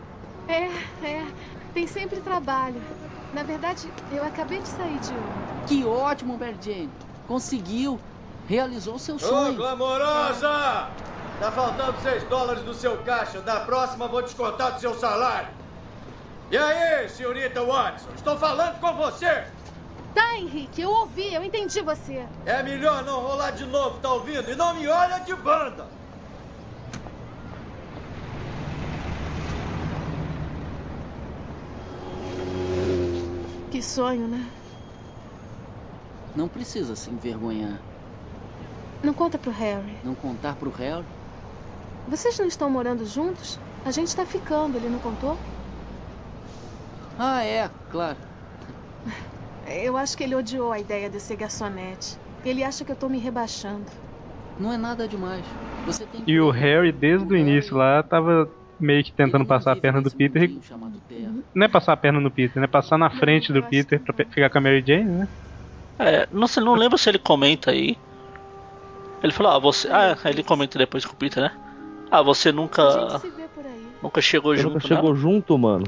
É, 0.48 0.66
é. 1.06 1.26
Tem 1.74 1.86
sempre 1.86 2.20
trabalho. 2.22 2.82
Na 3.34 3.44
verdade, 3.44 3.92
eu 4.12 4.24
acabei 4.24 4.60
de 4.60 4.68
sair 4.70 5.00
de 5.00 5.14
um. 5.14 5.66
Que 5.68 5.86
ótimo, 5.86 6.38
Mary 6.38 6.58
Jane. 6.62 6.92
Conseguiu. 7.28 8.00
Realizou 8.48 9.00
seu 9.00 9.16
Ô, 9.16 9.20
sonho. 9.20 9.56
glamourosa! 9.56 10.90
Tá 11.40 11.52
faltando 11.52 11.98
6 12.02 12.24
dólares 12.26 12.64
no 12.66 12.74
seu 12.74 12.98
caixa. 13.04 13.40
Da 13.42 13.62
próxima 13.62 14.08
vou 14.08 14.22
descontar 14.22 14.74
do 14.74 14.80
seu 14.82 14.94
salário. 14.96 15.48
E 16.52 16.58
aí, 16.58 17.08
senhorita 17.10 17.64
Watson? 17.64 18.10
Estou 18.16 18.38
falando 18.38 18.80
com 18.80 18.94
você! 18.96 19.46
Tá, 20.14 20.38
Henrique, 20.40 20.82
eu 20.82 20.90
ouvi, 20.90 21.34
eu 21.34 21.44
entendi 21.44 21.82
você. 21.82 22.28
É 22.46 22.62
melhor 22.62 23.04
não 23.04 23.22
rolar 23.22 23.52
de 23.52 23.66
novo, 23.66 24.00
tá 24.00 24.14
ouvindo? 24.14 24.50
E 24.52 24.56
não 24.56 24.76
me 24.76 24.88
olha 24.88 25.20
de 25.20 25.36
banda! 25.36 25.88
Que 33.72 33.82
sonho, 33.82 34.28
né? 34.28 34.52
Não 36.36 36.48
precisa 36.48 36.96
se 36.96 37.10
envergonhar. 37.10 37.82
Não 39.02 39.14
conta 39.14 39.38
pro 39.40 39.52
Harry. 39.52 40.00
Não 40.04 40.14
contar 40.14 40.56
pro 40.56 40.70
Harry? 40.70 41.08
Vocês 42.08 42.38
não 42.38 42.46
estão 42.46 42.70
morando 42.70 43.06
juntos? 43.06 43.60
A 43.84 43.92
gente 43.92 44.16
tá 44.16 44.26
ficando, 44.26 44.78
ele 44.78 44.90
não 44.90 45.00
contou? 45.00 45.38
Ah, 47.18 47.44
é, 47.44 47.68
claro. 47.90 48.20
Eu 49.66 49.98
acho 49.98 50.16
que 50.18 50.24
ele 50.24 50.36
odiou 50.36 50.72
a 50.72 50.80
ideia 50.80 51.10
de 51.10 51.20
ser 51.20 51.36
garçonete. 51.36 52.18
Ele 52.44 52.64
acha 52.64 52.84
que 52.84 52.92
eu 52.92 52.96
tô 52.96 53.08
me 53.08 53.18
rebaixando. 53.18 53.92
Não 54.58 54.72
é 54.72 54.78
nada 54.78 55.08
demais. 55.08 55.48
Você 55.86 56.06
tem 56.06 56.24
E 56.28 56.40
o 56.40 56.50
Harry, 56.50 56.92
desde 56.92 57.34
o 57.34 57.38
início 57.38 57.76
lá, 57.76 58.04
tava 58.04 58.50
meio 58.80 59.04
que 59.04 59.12
tentando 59.14 59.46
passar 59.46 59.72
a 59.72 59.76
perna 59.76 60.02
do 60.02 60.12
Peter. 60.12 60.44
e- 60.44 60.62
Não 61.56 61.66
é 61.66 61.70
passar 61.70 61.94
a 61.94 61.98
perna 61.98 62.20
no 62.20 62.32
Peter, 62.32 62.62
né? 62.62 62.68
Passar 62.68 62.98
na 62.98 63.10
frente 63.10 63.52
do 63.54 63.64
Peter 63.64 64.02
pra 64.04 64.14
pe- 64.14 64.26
ficar 64.26 64.50
com 64.50 64.58
a 64.58 64.62
Mary 64.62 64.84
Jane, 64.86 65.06
né? 65.06 65.28
É, 66.00 66.28
não, 66.32 66.48
sei, 66.48 66.64
não 66.64 66.76
lembro 66.76 66.98
se 66.98 67.10
ele 67.10 67.20
comenta 67.20 67.72
aí. 67.72 67.98
Ele 69.22 69.32
falou, 69.32 69.54
ah, 69.54 69.60
você. 69.60 69.88
Ah, 69.90 70.18
ele 70.26 70.44
comenta 70.44 70.78
depois 70.78 71.06
com 71.06 71.14
o 71.14 71.18
Peter, 71.18 71.42
né? 71.42 71.52
Ah, 72.12 72.22
você 72.22 72.52
nunca. 72.52 72.84
Nunca 74.02 74.22
chegou 74.22 74.56
Você 74.56 74.62
junto, 74.62 74.74
nunca 74.76 74.88
chegou 74.88 75.16
né? 75.16 75.22
junto, 75.22 75.58
mano. 75.58 75.86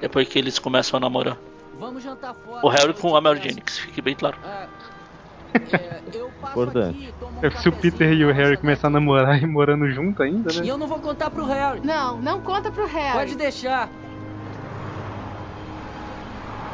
Depois 0.00 0.28
que 0.28 0.38
eles 0.38 0.58
começam 0.58 0.96
a 0.96 1.00
namorar. 1.00 1.38
Vamos 1.78 2.02
jantar 2.02 2.34
fora. 2.34 2.64
O 2.66 2.68
Harry 2.68 2.92
com 2.94 3.14
a 3.14 3.20
Mary 3.20 3.40
Jane, 3.40 3.60
que 3.60 3.72
fique 3.72 4.02
bem 4.02 4.14
claro. 4.14 4.36
Importante. 6.50 7.14
É 7.42 7.48
que 7.50 7.60
se 7.60 7.68
o 7.68 7.72
Peter 7.72 8.12
e 8.12 8.24
o 8.24 8.32
Harry 8.32 8.56
começar 8.56 8.88
a 8.88 8.90
namorar 8.90 9.42
e 9.42 9.46
morando 9.46 9.88
junto 9.90 10.22
ainda, 10.22 10.52
E 10.52 10.60
né? 10.60 10.66
eu 10.70 10.76
não 10.76 10.86
vou 10.86 10.98
contar 10.98 11.30
pro 11.30 11.44
Harry. 11.44 11.80
Não, 11.84 12.20
não 12.20 12.40
conta 12.40 12.70
pro 12.70 12.86
Harry. 12.86 13.18
Pode 13.18 13.34
deixar. 13.36 13.88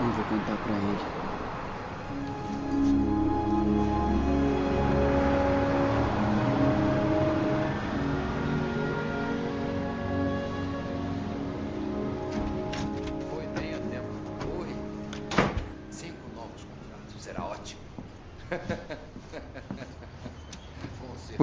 Não 0.00 0.10
vou 0.10 0.24
contar 0.24 0.56
pra 0.56 0.72
ele. 0.74 0.98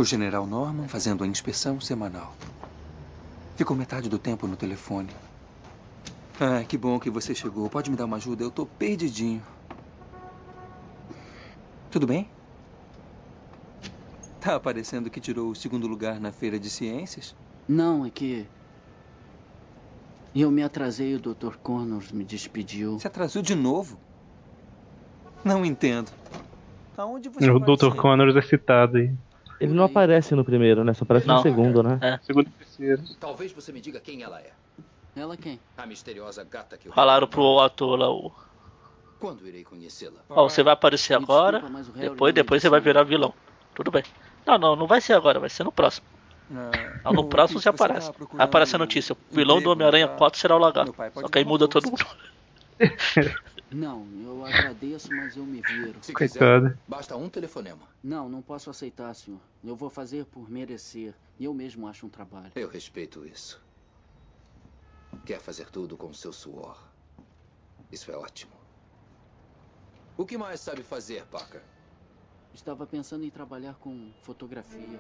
O 0.02 0.04
general 0.04 0.48
Norman 0.48 0.88
fazendo 0.88 1.24
a 1.24 1.28
inspeção 1.28 1.80
semanal. 1.80 2.34
Ficou 3.56 3.78
metade 3.78 4.10
do 4.10 4.18
tempo 4.18 4.48
no 4.48 4.56
telefone. 4.56 5.12
Ah, 6.40 6.64
que 6.64 6.76
bom 6.76 7.00
que 7.00 7.12
você 7.12 7.36
chegou. 7.36 7.70
Pode 7.70 7.92
me 7.92 7.96
dar 7.96 8.06
uma 8.06 8.18
ajuda? 8.18 8.44
Eu 8.44 8.50
tô 8.50 8.66
perdidinho. 8.66 9.44
Tudo 11.92 12.08
bem? 12.08 12.28
Tá 14.40 14.60
parecendo 14.60 15.08
que 15.08 15.22
tirou 15.22 15.52
o 15.52 15.56
segundo 15.56 15.86
lugar 15.86 16.20
na 16.20 16.32
feira 16.32 16.60
de 16.60 16.72
ciências? 16.72 17.36
Não, 17.68 18.04
é 18.04 18.10
que. 18.10 18.48
Eu 20.34 20.50
me 20.50 20.64
atrasei 20.64 21.12
e 21.12 21.16
o 21.16 21.20
Dr. 21.20 21.58
Connors 21.62 22.12
me 22.12 22.24
despediu. 22.24 22.98
Se 22.98 23.06
atrasou 23.06 23.44
de 23.44 23.54
novo? 23.54 24.00
Não 25.46 25.64
entendo. 25.64 26.10
Aonde 26.98 27.30
você 27.30 27.52
O 27.52 27.60
Dr. 27.60 27.92
ser? 27.92 27.98
Connors 27.98 28.36
é 28.36 28.42
citado 28.42 28.98
aí. 28.98 29.14
Ele 29.62 29.74
não 29.74 29.84
aparece 29.86 30.34
no 30.36 30.44
primeiro, 30.44 30.84
né? 30.84 30.94
Só 30.94 31.04
aparece 31.04 31.28
no 31.28 31.36
Não. 31.36 31.42
segundo, 31.42 31.84
né? 31.84 32.00
É. 32.02 32.20
Segundo 32.24 32.48
e 32.48 32.52
terceiro. 32.52 33.04
Talvez 33.20 33.52
você 33.52 33.72
me 33.72 33.80
diga 33.80 34.00
quem 34.00 34.24
ela 34.24 34.40
é. 34.40 34.52
Ela 35.16 35.38
quem? 35.38 35.60
A 35.78 35.86
misteriosa 35.86 36.44
gata 36.44 36.78
que 36.78 36.88
eu... 36.88 36.94
Falaram 36.94 37.28
pro 37.28 37.60
ator 37.60 37.98
lá, 38.00 38.10
o. 38.10 38.32
Quando 39.20 39.48
irei 39.48 39.64
conhecê-la? 39.64 40.20
Ó, 40.30 40.50
você 40.50 40.64
vai 40.64 40.74
aparecer 40.74 41.14
agora, 41.14 41.60
desculpa, 41.60 42.00
depois, 42.00 42.34
depois 42.34 42.62
você 42.62 42.70
vai 42.70 42.80
virar 42.80 43.04
vilão. 43.04 43.34
Tudo 43.76 43.92
bem. 43.92 44.04
Não, 44.48 44.58
não, 44.58 44.76
não 44.76 44.88
vai 44.88 45.00
ser 45.00 45.14
agora, 45.14 45.40
vai 45.40 45.50
ser 45.50 45.64
no 45.64 45.72
próximo. 45.72 46.08
Não, 46.50 47.14
no 47.14 47.26
próximo 47.26 47.62
você 47.62 47.70
aparece. 47.70 48.12
Vai 48.34 48.46
aparecer 48.46 48.78
a 48.78 48.80
notícia. 48.80 49.14
O 49.14 49.18
vilão 49.36 49.62
do 49.62 49.70
Homem-Aranha 49.70 50.08
pra- 50.08 50.18
4 50.18 50.40
será 50.40 50.56
o 50.56 50.60
lagarto. 50.60 50.96
Só 51.14 51.28
que 51.30 51.38
aí 51.38 51.46
muda 51.46 51.68
todo 51.68 51.86
mundo. 51.92 52.06
Não, 53.74 54.06
eu 54.22 54.44
agradeço, 54.44 55.14
mas 55.14 55.38
eu 55.38 55.46
me 55.46 55.62
viro. 55.62 56.04
Se 56.04 56.14
Coitado. 56.14 56.66
quiser, 56.68 56.80
basta 56.88 57.16
um 57.16 57.30
telefonema. 57.30 57.88
Não, 58.04 58.28
não 58.28 58.42
posso 58.42 58.70
aceitar, 58.70 59.14
senhor. 59.14 59.40
Eu 59.64 59.76
vou 59.76 59.90
fazer 59.90 60.26
por 60.26 60.50
merecer. 60.50 61.16
Eu 61.40 61.54
mesmo 61.54 61.88
acho 61.88 62.06
um 62.06 62.10
trabalho. 62.10 62.52
Eu 62.56 62.68
respeito 62.68 63.26
isso. 63.26 63.62
Quer 65.26 65.40
fazer 65.40 65.70
tudo 65.70 65.96
com 65.96 66.14
seu 66.14 66.34
suor. 66.34 66.78
Isso 67.92 68.12
é 68.12 68.16
ótimo. 68.16 68.52
O 70.18 70.26
que 70.26 70.38
mais 70.38 70.60
sabe 70.60 70.84
fazer, 70.84 71.26
Parker? 71.28 71.62
Estava 72.54 72.86
pensando 72.86 73.24
em 73.24 73.30
trabalhar 73.30 73.76
com 73.76 74.12
fotografia. 74.22 75.00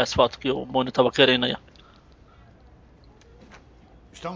As 0.00 0.12
fotos 0.12 0.36
que 0.36 0.50
o 0.50 0.66
Mônio 0.66 0.92
tava 0.92 1.10
querendo 1.10 1.44
aí. 1.44 1.54
ó. 1.54 1.70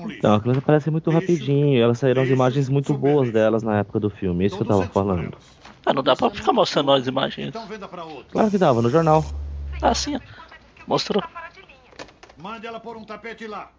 Então, 0.09 0.35
aquelas 0.35 0.57
aparecem 0.57 0.91
muito 0.91 1.11
rapidinho. 1.11 1.83
Elas 1.83 1.99
saíram 1.99 2.23
as 2.23 2.29
imagens 2.29 2.69
muito 2.69 2.95
boas 2.95 3.31
delas 3.31 3.63
na 3.63 3.79
época 3.79 4.01
do 4.01 4.09
filme. 4.09 4.47
Isso 4.47 4.57
que 4.57 4.63
eu 4.63 4.67
tava 4.67 4.87
falando. 4.87 5.37
Ah, 5.85 5.93
não 5.93 6.03
dá 6.03 6.17
pra 6.17 6.31
ficar 6.31 6.53
mostrando 6.53 6.93
as 6.93 7.07
imagens. 7.07 7.53
Claro 8.31 8.51
que 8.51 8.57
dava, 8.57 8.81
no 8.81 8.89
jornal. 8.89 9.23
Ah, 9.83 9.95
sim. 9.95 10.19
Mostrou. 10.87 11.23
Mande 12.39 12.67
ela 12.67 12.81
por 12.81 12.97
um 12.97 13.05
tapete 13.05 13.47
lá. 13.47 13.71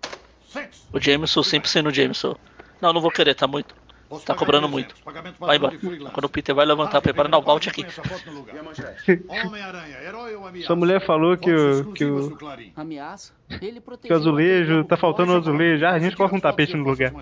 O 0.93 0.99
Jameson 0.99 1.41
sempre 1.41 1.69
sendo 1.69 1.89
o 1.89 1.93
Jameson. 1.93 2.35
Não, 2.79 2.93
não 2.93 3.01
vou 3.01 3.11
querer, 3.11 3.33
tá 3.33 3.47
muito. 3.47 3.75
Tá 4.25 4.35
cobrando 4.35 4.69
muito. 4.69 4.95
Vai 5.39 5.57
embora. 5.57 5.77
Quando 6.13 6.25
o 6.25 6.29
Peter 6.29 6.53
vai 6.53 6.65
levantar, 6.65 7.01
prepara 7.01 7.27
na 7.27 7.39
vault 7.39 7.67
aqui. 7.67 7.85
Sua 10.65 10.75
mulher 10.75 11.01
falou 11.01 11.35
que 11.37 11.51
o. 11.51 11.91
que 11.93 12.05
o. 12.05 12.37
Ameaça? 12.75 13.33
Ele 13.61 13.81
que 14.01 14.13
o 14.13 14.15
azulejo. 14.15 14.83
tá 14.83 14.95
faltando 14.95 15.33
o 15.33 15.37
azulejo. 15.37 15.85
Ah, 15.85 15.91
a 15.91 15.99
gente 15.99 16.15
coloca 16.15 16.35
um 16.35 16.39
tapete 16.39 16.75
no 16.75 16.83
lugar. 16.83 17.13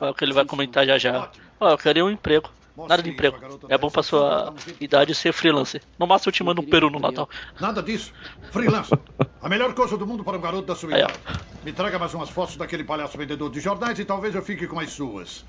É 0.00 0.10
o 0.10 0.14
que 0.14 0.24
ele 0.24 0.34
vai 0.34 0.44
comentar 0.44 0.86
já 0.86 0.98
já. 0.98 1.30
Ó, 1.58 1.70
eu 1.70 1.78
queria 1.78 2.04
um 2.04 2.10
emprego. 2.10 2.50
Nada 2.88 3.02
de 3.02 3.10
emprego. 3.10 3.38
É 3.68 3.78
bom 3.78 3.90
pra 3.90 4.02
sua 4.02 4.54
idade 4.80 5.14
ser 5.14 5.32
freelancer. 5.32 5.82
No 5.98 6.06
máximo 6.06 6.30
eu 6.30 6.32
te 6.32 6.42
mando 6.42 6.62
um 6.62 6.66
peru 6.66 6.90
no 6.90 6.98
Natal. 6.98 7.28
Nada 7.60 7.82
disso. 7.82 8.12
Freelancer. 8.50 8.98
A 9.42 9.48
melhor 9.48 9.74
coisa 9.74 9.96
do 9.96 10.06
mundo 10.06 10.22
para 10.22 10.36
um 10.36 10.40
garoto 10.40 10.66
da 10.66 10.74
sua 10.74 10.90
idade. 10.90 11.18
Me 11.64 11.72
traga 11.72 11.98
mais 11.98 12.14
umas 12.14 12.30
fotos 12.30 12.56
daquele 12.56 12.84
palhaço 12.84 13.16
vendedor 13.16 13.50
de 13.50 13.60
jornais 13.60 13.98
e 13.98 14.04
talvez 14.04 14.34
eu 14.34 14.42
fique 14.42 14.66
com 14.66 14.78
as 14.78 14.90
suas. 14.92 15.44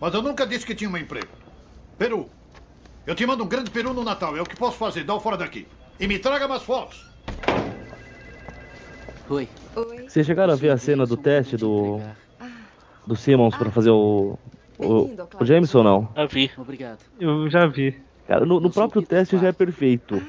Mas 0.00 0.12
eu 0.14 0.22
nunca 0.22 0.46
disse 0.46 0.66
que 0.66 0.74
tinha 0.74 0.90
um 0.90 0.96
emprego. 0.96 1.28
Peru. 1.98 2.28
Eu 3.06 3.14
te 3.14 3.26
mando 3.26 3.44
um 3.44 3.48
grande 3.48 3.70
peru 3.70 3.92
no 3.92 4.02
Natal. 4.02 4.36
É 4.36 4.42
o 4.42 4.44
que 4.44 4.56
posso 4.56 4.76
fazer. 4.76 5.04
Dá 5.04 5.14
o 5.14 5.20
fora 5.20 5.36
daqui. 5.36 5.66
E 6.00 6.06
me 6.06 6.18
traga 6.18 6.48
mais 6.48 6.62
fotos. 6.62 7.04
Oi. 9.28 9.48
Oi. 9.76 10.08
Vocês 10.08 10.26
chegaram 10.26 10.52
a 10.52 10.56
ver 10.56 10.70
a 10.70 10.76
cena 10.76 11.06
do 11.06 11.16
teste 11.16 11.56
do. 11.56 12.00
do 13.06 13.16
Simmons 13.16 13.56
para 13.56 13.70
fazer 13.70 13.90
o. 13.90 14.38
O, 14.84 15.16
o 15.40 15.44
Jameson 15.44 15.82
não? 15.82 16.08
Já 16.16 16.26
vi. 16.26 16.50
Obrigado. 16.56 16.98
Eu 17.18 17.48
já 17.50 17.66
vi. 17.66 17.96
Cara, 18.26 18.44
no, 18.44 18.60
no 18.60 18.70
próprio 18.70 19.02
teste 19.02 19.38
já 19.38 19.48
é 19.48 19.52
perfeito. 19.52 20.22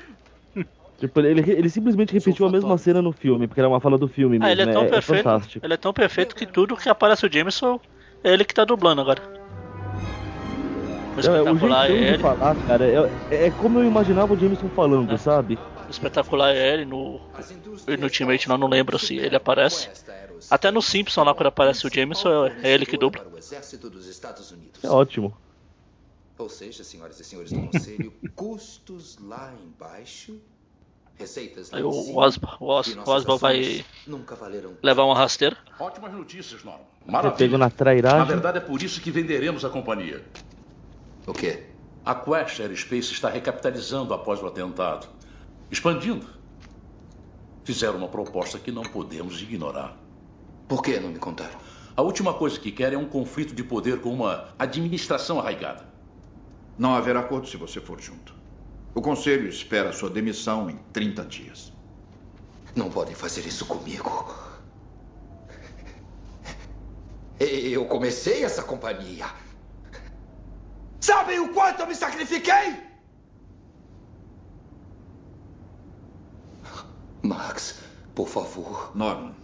Tipo, 0.98 1.20
ele, 1.20 1.42
ele 1.52 1.70
simplesmente 1.70 2.14
repetiu 2.14 2.46
a 2.46 2.50
mesma 2.50 2.78
cena 2.78 3.02
no 3.02 3.12
filme, 3.12 3.48
porque 3.48 3.60
era 3.60 3.68
uma 3.68 3.82
fala 3.82 3.98
do 3.98 4.08
filme 4.08 4.40
mesmo. 4.40 4.46
Ah, 4.46 4.52
ele 4.52 4.62
é 4.62 4.72
tão 4.74 4.84
é, 4.84 4.88
perfeito. 4.88 5.20
É 5.20 5.24
fantástico. 5.24 5.66
ele 5.66 5.74
é 5.74 5.78
tão 5.78 5.94
perfeito 5.94 6.36
que 6.36 6.46
tudo 6.46 6.78
que 6.78 6.88
aparece 6.88 7.26
o 7.26 7.32
Jameson 7.32 7.80
é 8.24 8.32
ele 8.32 8.46
que 8.46 8.54
tá 8.54 8.64
dublando 8.64 9.02
agora. 9.02 9.22
O 11.16 11.20
É, 11.20 11.42
o 11.42 11.54
espetacular 11.54 11.86
é 11.86 11.94
de 11.94 12.04
ele. 12.04 12.18
falar, 12.18 12.56
cara, 12.68 12.86
é, 12.86 13.46
é 13.46 13.52
como 13.52 13.80
eu 13.80 13.86
imaginava 13.86 14.34
o 14.34 14.38
Jameson 14.38 14.70
falando, 14.70 15.18
sabe? 15.18 15.58
O 15.88 15.92
espetacular 15.92 16.54
é 16.56 16.74
ele. 16.74 16.86
No, 16.86 17.20
no 17.88 18.04
Ultimate 18.04 18.50
não, 18.50 18.58
não 18.58 18.68
lembro 18.68 18.98
se 18.98 19.18
ele 19.18 19.36
aparece. 19.36 19.90
Até 20.50 20.72
no 20.72 20.82
Simpson 20.82 21.24
lá 21.24 21.34
quando 21.34 21.48
aparece 21.48 21.88
o 21.88 21.94
Jameson 21.94 22.48
é, 22.48 22.72
ele 22.72 22.86
que 22.86 22.98
dubla. 22.98 23.26
É 24.84 24.90
ótimo. 24.90 25.36
Ou 26.38 26.50
seja, 26.50 26.84
senhoras 26.84 27.20
e 27.20 27.24
senhores 27.24 27.52
do 27.52 27.68
conselho, 27.68 28.14
custos 28.36 29.18
lá 29.22 29.54
embaixo, 29.64 30.38
receitas 31.16 31.72
lá 31.72 31.78
Aí 31.78 31.84
em 31.84 31.88
o 31.88 31.94
cima, 31.94 32.20
Osba, 32.20 32.58
o 32.60 32.80
Os, 32.80 32.98
Osba 33.08 33.38
vai 33.38 33.60
ações 33.60 33.86
nunca 34.06 34.36
valeram 34.36 34.74
levar 34.84 35.04
uma 35.06 35.16
rasteira. 35.16 35.58
Ótimas 35.80 36.12
notícias, 36.12 36.64
Norman. 36.64 36.86
Maravilha. 37.06 37.58
na 37.58 37.70
trairagem. 37.70 38.20
Na 38.20 38.26
verdade, 38.26 38.58
é 38.58 38.62
por 38.62 38.82
isso 38.82 39.00
que 39.00 39.12
venderemos 39.12 39.64
a 39.64 39.70
companhia. 39.70 40.26
O 41.26 41.34
quê? 41.34 41.64
A 42.04 42.14
Quest 42.14 42.60
Aerospace 42.60 43.14
está 43.14 43.30
recapitalizando 43.30 44.14
após 44.14 44.42
o 44.42 44.46
atentado. 44.46 45.08
Expandindo. 45.72 46.28
Fizeram 47.64 47.98
uma 47.98 48.08
proposta 48.08 48.60
que 48.60 48.72
não 48.72 48.84
podemos 48.84 49.42
ignorar. 49.42 49.98
Por 50.68 50.82
que 50.82 51.00
não 51.00 51.10
me 51.10 51.20
contaram? 51.20 51.60
A 51.96 52.02
última 52.02 52.34
coisa 52.34 52.60
que 52.60 52.72
querem 52.72 52.98
é 52.98 53.02
um 53.02 53.08
conflito 53.08 53.54
de 53.54 53.64
poder 53.64 54.02
com 54.02 54.14
uma 54.14 54.50
administração 54.58 55.40
arraigada. 55.40 55.88
Não 56.78 56.94
haverá 56.94 57.22
acordo 57.22 57.48
se 57.48 57.56
você 57.56 57.80
for 57.80 58.02
junto. 58.02 58.36
O 58.94 59.02
conselho 59.02 59.48
espera 59.48 59.94
sua 59.94 60.10
demissão 60.10 60.70
em 60.70 60.78
30 60.92 61.24
dias. 61.26 61.72
Não 62.76 62.90
podem 62.90 63.16
fazer 63.16 63.46
isso 63.46 63.66
comigo. 63.66 64.36
Eu 67.40 67.86
comecei 67.86 68.44
essa 68.44 68.64
companhia. 68.64 69.28
Sabem 71.00 71.40
o 71.40 71.54
quanto 71.54 71.82
eu 71.82 71.88
me 71.88 71.96
sacrifiquei? 71.96 72.84
Max, 77.22 77.80
por 78.14 78.28
favor. 78.28 78.92
Norman, 78.96 79.36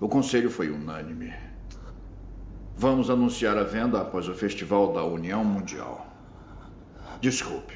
o 0.00 0.08
conselho 0.08 0.50
foi 0.50 0.70
unânime. 0.70 1.32
Vamos 2.76 3.08
anunciar 3.08 3.56
a 3.56 3.62
venda 3.62 4.00
após 4.00 4.28
o 4.28 4.34
Festival 4.34 4.92
da 4.92 5.02
União 5.02 5.42
Mundial. 5.42 6.06
Desculpe. 7.20 7.74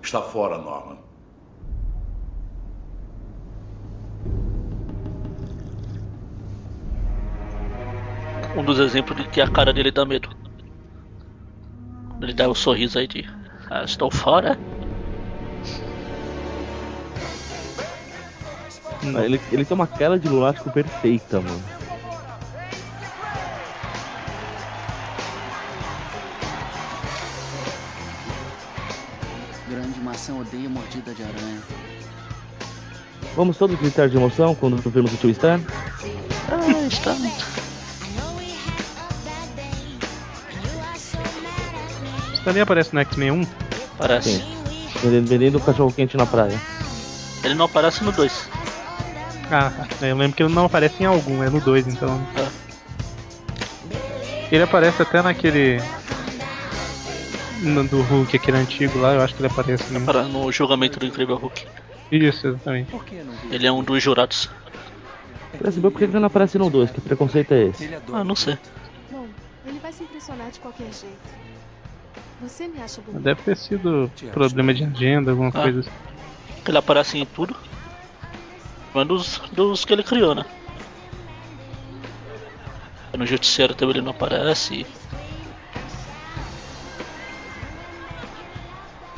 Está 0.00 0.22
fora, 0.22 0.58
Norman. 0.58 0.98
Um 8.56 8.64
dos 8.64 8.78
exemplos 8.78 9.18
de 9.18 9.28
que 9.28 9.40
a 9.40 9.50
cara 9.50 9.72
dele 9.72 9.90
dá 9.90 10.06
medo. 10.06 10.30
Ele 12.22 12.32
dá 12.32 12.48
o 12.48 12.54
sorriso 12.54 12.98
aí 12.98 13.08
de. 13.08 13.28
Ah, 13.68 13.82
estou 13.82 14.10
fora. 14.10 14.56
Ele, 19.24 19.40
ele 19.52 19.64
tem 19.64 19.74
uma 19.74 19.86
cara 19.86 20.18
de 20.18 20.28
lunático 20.28 20.70
perfeita, 20.70 21.40
mano. 21.40 21.62
Grande 29.68 30.00
maçã 30.00 30.34
odeia 30.34 30.68
mordida 30.68 31.12
de 31.12 31.22
aranha. 31.22 31.62
Vamos 33.36 33.56
todos 33.58 33.78
gritar 33.78 34.08
de 34.08 34.16
emoção 34.16 34.54
quando 34.54 34.76
vemos 34.90 35.12
o 35.12 35.16
tio 35.16 35.30
Stan? 35.30 35.60
Ah, 36.50 36.86
está. 36.86 37.14
Também 42.44 42.62
aparece 42.62 42.94
no 42.94 43.00
X-Men 43.00 43.32
1? 43.32 43.46
Parece. 43.98 44.36
Sim. 44.36 44.56
Vendendo, 45.02 45.60
cachorro 45.60 45.92
quente 45.92 46.16
na 46.16 46.24
praia. 46.24 46.58
Ele 47.44 47.54
não 47.54 47.66
aparece 47.66 48.02
no 48.04 48.12
2. 48.12 48.55
Ah, 49.50 49.70
eu 50.02 50.16
lembro 50.16 50.36
que 50.36 50.42
ele 50.42 50.52
não 50.52 50.64
aparece 50.64 51.02
em 51.02 51.06
algum, 51.06 51.42
é 51.42 51.48
no 51.48 51.60
2 51.60 51.86
então. 51.86 52.20
Ele 54.50 54.62
aparece 54.62 55.02
até 55.02 55.22
naquele. 55.22 55.80
No, 57.62 57.84
do 57.84 58.02
Hulk, 58.02 58.36
aquele 58.36 58.58
antigo 58.58 58.98
lá, 58.98 59.14
eu 59.14 59.22
acho 59.22 59.34
que 59.34 59.40
ele 59.42 59.50
aparece 59.52 59.92
no. 59.92 60.00
Para 60.02 60.24
no 60.24 60.50
julgamento 60.52 60.98
do 60.98 61.06
Incrível 61.06 61.36
Hulk. 61.36 61.66
Isso, 62.12 62.48
exatamente. 62.48 62.90
Ele 63.50 63.66
é 63.66 63.72
um 63.72 63.82
dos 63.82 64.02
jurados. 64.02 64.48
Saber 65.64 65.90
por 65.90 65.98
que 65.98 66.04
ele 66.04 66.18
não 66.18 66.26
aparece 66.26 66.58
no 66.58 66.68
2, 66.68 66.90
que 66.90 67.00
preconceito 67.00 67.52
é 67.52 67.64
esse? 67.68 67.88
Ah, 68.12 68.22
não 68.22 68.36
sei. 68.36 68.58
Bom, 69.10 69.26
ele 69.66 69.78
vai 69.78 69.92
se 69.92 70.02
impressionar 70.02 70.50
de 70.50 70.60
qualquer 70.60 70.84
jeito. 70.92 71.16
Você 72.42 72.68
me 72.68 72.80
acha 72.82 73.00
bonito? 73.00 73.22
Deve 73.22 73.42
ter 73.42 73.56
sido 73.56 74.12
problema 74.32 74.74
de 74.74 74.84
agenda, 74.84 75.30
alguma 75.30 75.48
Ah. 75.48 75.62
coisa 75.62 75.80
assim. 75.80 75.90
Ele 76.68 76.78
aparece 76.78 77.16
em 77.18 77.24
tudo. 77.24 77.56
Mas 78.96 79.06
dos, 79.06 79.38
dos 79.52 79.84
que 79.84 79.92
ele 79.92 80.02
criou, 80.02 80.34
né? 80.34 80.42
No 83.14 83.26
Justiceiro 83.26 83.74
também 83.74 83.96
ele 83.96 84.02
não 84.02 84.12
aparece. 84.12 84.86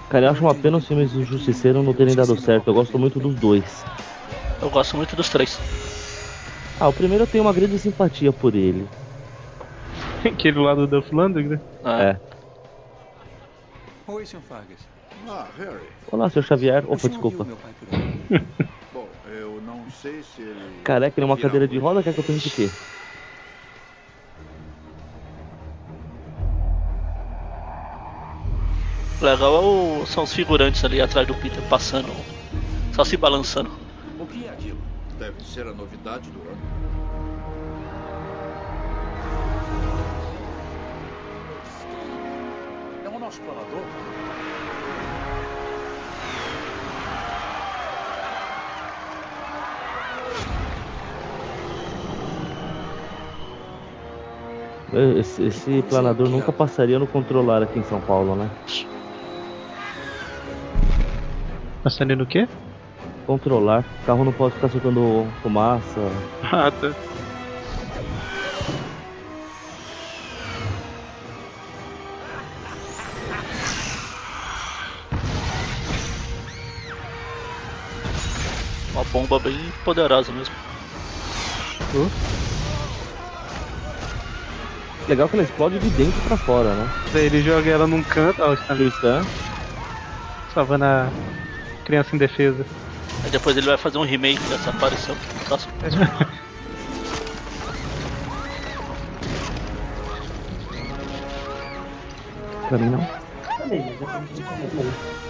Cara, 0.08 0.26
eu 0.26 0.30
acho 0.32 0.42
uma 0.42 0.52
pena 0.52 0.78
os 0.78 0.88
filmes 0.88 1.12
do 1.12 1.22
Justiceiro 1.22 1.80
não 1.84 1.94
terem 1.94 2.16
dado 2.16 2.36
certo. 2.40 2.66
Eu 2.66 2.74
gosto 2.74 2.98
muito 2.98 3.20
dos 3.20 3.36
dois. 3.36 3.84
Eu 4.60 4.68
gosto 4.68 4.96
muito 4.96 5.14
dos 5.14 5.28
três. 5.28 5.60
Ah, 6.80 6.88
o 6.88 6.92
primeiro 6.92 7.22
eu 7.22 7.28
tenho 7.28 7.44
uma 7.44 7.52
grande 7.52 7.78
simpatia 7.78 8.32
por 8.32 8.56
ele. 8.56 8.84
Aquele 10.26 10.58
lá 10.58 10.74
do 10.74 10.88
Duff 10.88 11.14
Landry, 11.14 11.60
É. 11.84 12.18
Oi, 14.08 14.26
Sr. 14.26 14.40
Fargas. 14.40 14.88
Ah, 15.28 15.46
Harry. 15.56 15.86
Olá, 16.10 16.28
seu 16.30 16.42
Xavier. 16.42 16.84
Opa, 16.84 17.08
desculpa. 17.08 17.46
Careca 20.84 21.20
numa 21.20 21.36
virá 21.36 21.48
cadeira 21.48 21.68
de 21.68 21.78
roda, 21.78 22.02
quer 22.02 22.12
que 22.12 22.20
eu 22.20 22.24
pergunte 22.24 22.48
o 22.48 22.50
quê? 22.50 22.70
Legal 29.20 29.56
é 29.56 29.58
o- 29.58 30.06
são 30.06 30.22
os 30.24 30.32
figurantes 30.32 30.84
ali 30.84 31.00
atrás 31.00 31.26
do 31.26 31.34
Peter 31.34 31.62
passando. 31.68 32.12
Só 32.94 33.04
se 33.04 33.16
balançando. 33.16 33.70
O 34.18 34.26
que 34.26 34.46
é 34.46 34.50
aquilo? 34.50 34.78
Deve 35.18 35.42
ser 35.42 35.66
a 35.66 35.72
novidade 35.72 36.30
do 36.30 36.38
ano. 36.40 36.58
É 43.04 43.08
o 43.08 43.18
nosso 43.18 43.40
planador? 43.40 43.82
Esse, 54.92 55.44
esse 55.44 55.82
planador 55.82 56.28
nunca 56.30 56.50
passaria 56.50 56.98
no 56.98 57.06
controlar 57.06 57.62
aqui 57.62 57.78
em 57.78 57.84
São 57.84 58.00
Paulo, 58.00 58.34
né? 58.34 58.50
Passaria 61.82 62.16
no 62.16 62.26
quê? 62.26 62.48
Controlar. 63.26 63.84
O 64.02 64.06
carro 64.06 64.24
não 64.24 64.32
pode 64.32 64.54
ficar 64.54 64.68
soltando 64.68 65.26
fumaça. 65.42 66.00
Ah, 66.50 66.70
tá. 66.70 66.94
Uma 78.92 79.04
bomba 79.04 79.38
bem 79.38 79.70
poderosa 79.84 80.32
mesmo. 80.32 80.54
Uh. 81.94 82.57
Legal 85.08 85.26
que 85.26 85.36
ela 85.36 85.42
explode 85.42 85.78
de 85.78 85.88
dentro 85.88 86.20
pra 86.22 86.36
fora, 86.36 86.74
né? 86.74 86.86
Daí 87.12 87.24
ele 87.24 87.40
joga 87.40 87.70
ela 87.70 87.86
num 87.86 88.02
canto, 88.04 88.42
ó, 88.42 88.52
está 88.52 88.74
Stan. 88.74 89.24
salvando 90.52 90.84
a 90.84 91.08
criança 91.86 92.14
em 92.14 92.18
defesa. 92.18 92.66
Aí 93.24 93.30
depois 93.30 93.56
ele 93.56 93.66
vai 93.66 93.78
fazer 93.78 93.96
um 93.96 94.04
remake 94.04 94.42
dessa 94.48 94.68
aparição. 94.68 95.16
Nossa. 95.48 95.66
Pra 102.68 102.76
mim 102.76 102.90
não. 102.90 103.00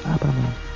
Ah, 0.05 0.19
pra 0.19 0.33
mim. 0.33 0.68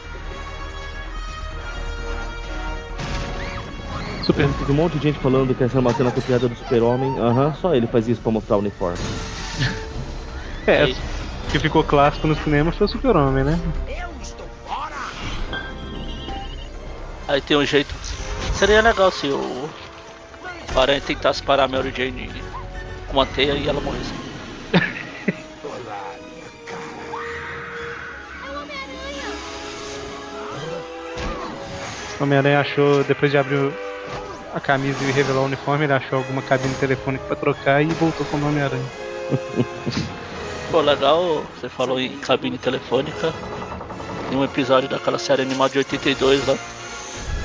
Super. 4.23 4.53
Tem 4.55 4.71
um 4.71 4.75
monte 4.75 4.99
de 4.99 5.03
gente 5.09 5.19
falando 5.19 5.55
que 5.55 5.65
essa 5.65 5.79
é 5.79 5.81
uma 5.81 5.93
cena 5.93 6.11
copiada 6.11 6.49
do 6.49 6.55
Super-Homem. 6.55 7.19
Aham, 7.19 7.53
só 7.55 7.75
ele 7.75 7.87
faz 7.87 8.09
isso 8.09 8.21
pra 8.21 8.31
mostrar 8.33 8.57
o 8.57 8.61
uniforme. 8.61 8.97
É, 10.65 10.87
que 11.51 11.59
ficou 11.59 11.83
clássico 11.83 12.29
no 12.29 12.37
cinema 12.37 12.71
foi 12.71 12.85
o 12.87 12.89
Super-Homem, 12.89 13.43
né? 13.43 13.59
Aí 17.27 17.41
tem 17.41 17.57
um 17.57 17.65
jeito. 17.65 17.93
Seria 18.55 18.81
legal 18.81 19.11
se 19.11 19.27
o 19.27 19.69
o 20.75 20.79
Aranha 20.81 21.01
tentasse 21.01 21.43
parar 21.43 21.65
a 21.65 21.69
Mary 21.69 21.93
Jane 21.95 22.31
com 23.09 23.15
uma 23.15 23.27
teia 23.27 23.55
e 23.55 23.67
ela 23.69 23.81
morresse. 23.81 24.13
O 32.19 32.23
Homem-Aranha 32.25 32.61
achou, 32.61 33.03
depois 33.05 33.31
de 33.31 33.39
abrir 33.39 33.57
o- 33.57 33.92
a 34.55 34.61
camisa 34.61 35.03
e 35.05 35.11
revelar 35.11 35.41
o 35.41 35.47
uniforme, 35.47 35.85
ele 35.85 35.93
achou 35.93 36.19
alguma 36.19 36.43
cabine 36.43 36.75
telefônica 36.75 37.25
pra 37.25 37.37
trocar 37.37 37.83
e 37.83 37.87
voltou 37.87 38.27
como 38.27 38.47
Homem-Aranha. 38.47 38.85
Pô, 40.71 40.81
legal, 40.81 41.45
você 41.55 41.69
falou 41.69 42.01
em 42.01 42.17
cabine 42.19 42.59
telefônica. 42.59 43.33
Tem 44.29 44.39
um 44.39 44.45
episódio 44.45 44.89
daquela 44.89 45.19
série 45.19 45.43
animada 45.43 45.71
de 45.71 45.79
82 45.79 46.47
lá. 46.47 46.57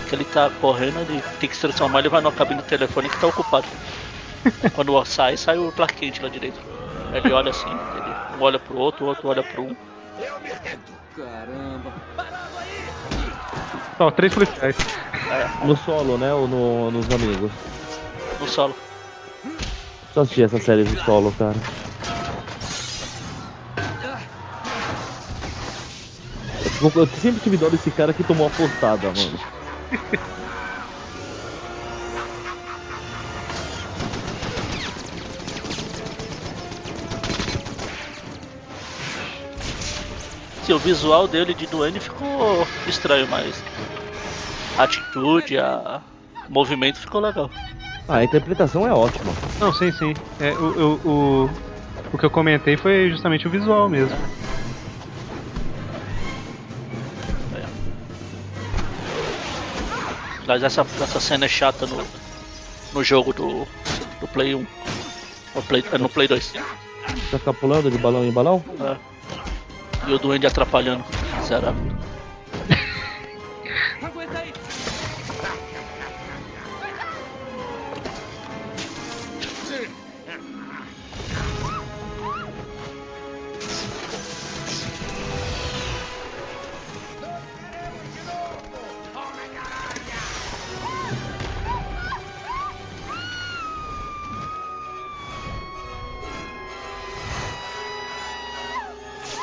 Que 0.08 0.16
ele 0.16 0.26
tá 0.26 0.50
correndo, 0.62 1.00
ele 1.02 1.22
tem 1.40 1.50
que 1.50 1.56
se 1.56 1.62
transformar, 1.62 2.00
ele 2.00 2.10
vai 2.10 2.22
numa 2.22 2.32
cabine 2.32 2.62
telefônica 2.62 3.16
que 3.16 3.22
tá 3.22 3.28
ocupado. 3.28 3.68
Quando 4.74 5.06
sai, 5.06 5.36
sai 5.36 5.58
o 5.58 5.72
Kent 5.72 6.22
lá 6.22 6.30
direito. 6.30 6.60
Ele 7.14 7.34
olha 7.34 7.50
assim, 7.50 7.70
ele 7.70 8.38
um 8.38 8.42
olha 8.42 8.60
pro 8.60 8.78
outro, 8.78 9.06
o 9.06 9.10
outro 9.10 9.28
olha 9.28 9.44
pro 9.44 9.64
um. 9.64 9.76
Caramba. 11.16 11.94
Ó, 14.00 14.12
três 14.12 14.34
policiais. 14.34 14.76
No 15.64 15.76
solo, 15.76 16.18
né? 16.18 16.34
Ou 16.34 16.48
no, 16.48 16.92
nos 16.92 17.12
amigos? 17.12 17.52
No 18.40 18.48
solo. 18.48 18.76
Só 20.14 20.22
assistir 20.22 20.44
essa 20.44 20.60
série 20.60 20.84
de 20.84 21.04
solo, 21.04 21.32
cara. 21.34 21.56
Eu, 26.80 26.92
eu 26.96 27.08
sempre 27.08 27.42
tive 27.42 27.58
dó 27.58 27.70
desse 27.70 27.90
cara 27.90 28.14
que 28.14 28.24
tomou 28.24 28.48
a 28.48 28.50
postada, 28.52 29.08
mano. 29.08 29.40
Sim, 40.62 40.74
o 40.74 40.80
visual 40.80 41.28
dele 41.28 41.54
de 41.54 41.66
Duane 41.66 42.00
ficou 42.00 42.68
estranho, 42.88 43.26
mas 43.28 43.64
a 44.78 44.84
atitude, 44.84 45.58
a 45.58 46.02
o 46.48 46.54
movimento 46.54 46.98
ficou 46.98 47.20
legal. 47.20 47.50
Ah, 48.08 48.18
a 48.18 48.24
interpretação 48.24 48.88
é 48.88 48.94
ótima. 48.94 49.34
Não, 49.60 49.74
sim, 49.74 49.92
sim. 49.92 50.16
É, 50.40 50.54
o, 50.54 50.66
o, 50.66 51.46
o, 51.46 51.50
o 52.14 52.18
que 52.18 52.26
eu 52.26 52.30
comentei 52.30 52.78
foi 52.78 53.10
justamente 53.10 53.48
o 53.48 53.52
visual 53.52 53.90
mesmo. 53.90 54.16
Mas 60.48 60.64
essa, 60.64 60.88
essa 61.02 61.20
cena 61.20 61.46
é 61.46 61.50
chata 61.50 61.86
no, 61.86 61.98
no 62.94 63.04
jogo 63.04 63.34
do, 63.34 63.68
do 64.22 64.28
Play 64.32 64.56
1. 64.56 64.66
No 65.54 65.64
Play, 65.64 65.84
é 65.92 65.98
no 65.98 66.08
Play 66.08 66.30
2. 66.30 66.54
Tá 66.54 66.62
ficar 67.38 67.54
pulando 67.54 67.92
de 67.92 67.98
balão 67.98 68.24
em 68.24 68.32
balão? 68.32 68.64
É. 68.80 70.10
E 70.10 70.14
o 70.14 70.18
Duende 70.18 70.48
atrapalhando. 70.48 71.04
Será? 71.42 71.74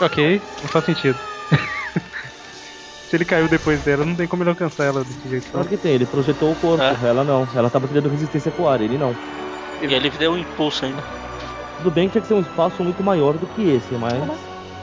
Ok, 0.04 0.42
não 0.62 0.68
faz 0.68 0.84
sentido. 0.84 1.18
Se 3.08 3.16
ele 3.16 3.24
caiu 3.24 3.48
depois 3.48 3.82
dela, 3.82 4.04
não 4.04 4.14
tem 4.16 4.26
como 4.26 4.42
ele 4.42 4.50
alcançar 4.50 4.84
ela 4.84 5.04
desse 5.04 5.28
jeito. 5.28 5.50
Claro 5.50 5.68
que 5.68 5.76
tem, 5.76 5.92
ele 5.92 6.06
projetou 6.06 6.52
o 6.52 6.56
corpo, 6.56 6.84
ela 7.06 7.22
não. 7.22 7.46
Ela 7.54 7.70
tava 7.70 7.86
criando 7.86 8.08
resistência 8.08 8.50
com 8.50 8.62
o 8.62 8.68
ar, 8.68 8.80
ele 8.80 8.98
não. 8.98 9.14
E 9.80 9.84
ele 9.92 10.10
deu 10.10 10.32
um 10.32 10.38
impulso 10.38 10.84
ainda. 10.84 11.02
Tudo 11.78 11.90
bem 11.90 12.06
que 12.08 12.12
tinha 12.12 12.22
que 12.22 12.28
ser 12.28 12.34
um 12.34 12.40
espaço 12.40 12.82
muito 12.82 13.02
maior 13.02 13.34
do 13.34 13.46
que 13.46 13.62
esse, 13.70 13.92
mas. 13.94 14.14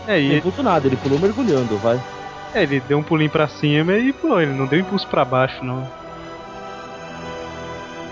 É, 0.08 0.20
e 0.20 0.24
Não 0.24 0.30
ele, 0.32 0.38
impulso 0.38 0.64
nada, 0.64 0.88
ele 0.88 0.98
pulou 0.98 1.20
mergulhando, 1.20 1.78
vai. 1.80 2.00
é, 2.54 2.64
ele 2.64 2.80
deu 2.82 2.98
um 3.00 3.04
pulinho 3.04 3.30
pra 3.30 3.48
cima 3.48 3.94
e 3.98 4.14
pulou, 4.14 4.42
ele 4.42 4.54
não 4.54 4.66
deu 4.68 4.80
impulso 4.80 5.08
pra 5.08 5.26
baixo, 5.26 5.64
não. 5.66 5.88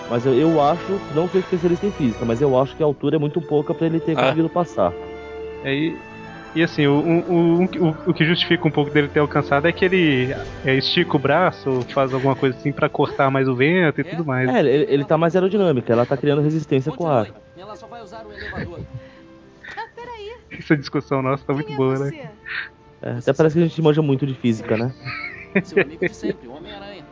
Mas 0.10 0.26
eu, 0.26 0.34
eu 0.34 0.62
acho, 0.62 1.00
não 1.14 1.30
sou 1.30 1.40
especialista 1.40 1.86
em 1.86 1.92
física, 1.92 2.26
mas 2.26 2.42
eu 2.42 2.60
acho 2.60 2.76
que 2.76 2.82
a 2.82 2.86
altura 2.86 3.16
é 3.18 3.20
muito 3.20 3.40
pouca 3.42 3.74
pra 3.74 3.86
ele 3.86 4.00
ter 4.00 4.18
Ah. 4.18 4.24
conseguido 4.24 4.50
passar. 4.50 4.92
É, 5.64 5.74
e, 5.74 5.96
e 6.56 6.64
assim, 6.64 6.88
o, 6.88 7.00
o, 7.00 7.64
o, 7.64 7.98
o, 8.08 8.14
que 8.14 8.26
justifica 8.26 8.68
um 8.68 8.72
pouco 8.72 8.90
dele 8.92 9.08
ter 9.08 9.20
alcançado 9.20 9.68
é 9.68 9.72
que 9.72 9.86
ele 9.86 10.34
é, 10.66 10.76
estica 10.76 11.16
o 11.16 11.20
braço, 11.20 11.82
faz 11.90 12.14
alguma 12.14 12.36
coisa 12.36 12.58
assim 12.58 12.72
pra 12.72 12.90
cortar 12.90 13.30
mais 13.30 13.48
o 13.48 13.56
vento 13.56 14.02
e 14.02 14.04
tudo 14.04 14.26
mais. 14.26 14.50
É, 14.50 14.60
ele, 14.60 14.86
ele 14.90 15.06
tá 15.06 15.18
mais 15.18 15.36
aerodinâmica, 15.36 15.94
ela 15.94 16.06
tá 16.06 16.18
criando 16.18 16.42
resistência 16.42 16.92
com 16.92 17.04
o 17.04 17.08
ar. 17.08 17.28
Ela 17.56 17.76
só 17.76 17.86
vai 17.86 18.02
usar 18.02 18.26
o 18.26 18.34
elevador. 18.34 18.80
Essa 20.52 20.76
discussão 20.76 21.22
nossa 21.22 21.46
tá 21.46 21.54
muito 21.54 21.72
boa, 21.76 22.00
né? 22.00 22.32
É, 23.02 23.12
até 23.12 23.32
parece 23.32 23.54
que 23.54 23.64
a 23.64 23.68
gente 23.68 23.82
manja 23.82 24.02
muito 24.02 24.26
de 24.26 24.34
física, 24.34 24.76
né? 24.76 24.94
Seu 25.64 25.84
amigo 25.84 26.08
de 26.08 26.16
sempre, 26.16 26.48
o 26.48 26.54
Homem-Aranha. 26.54 27.06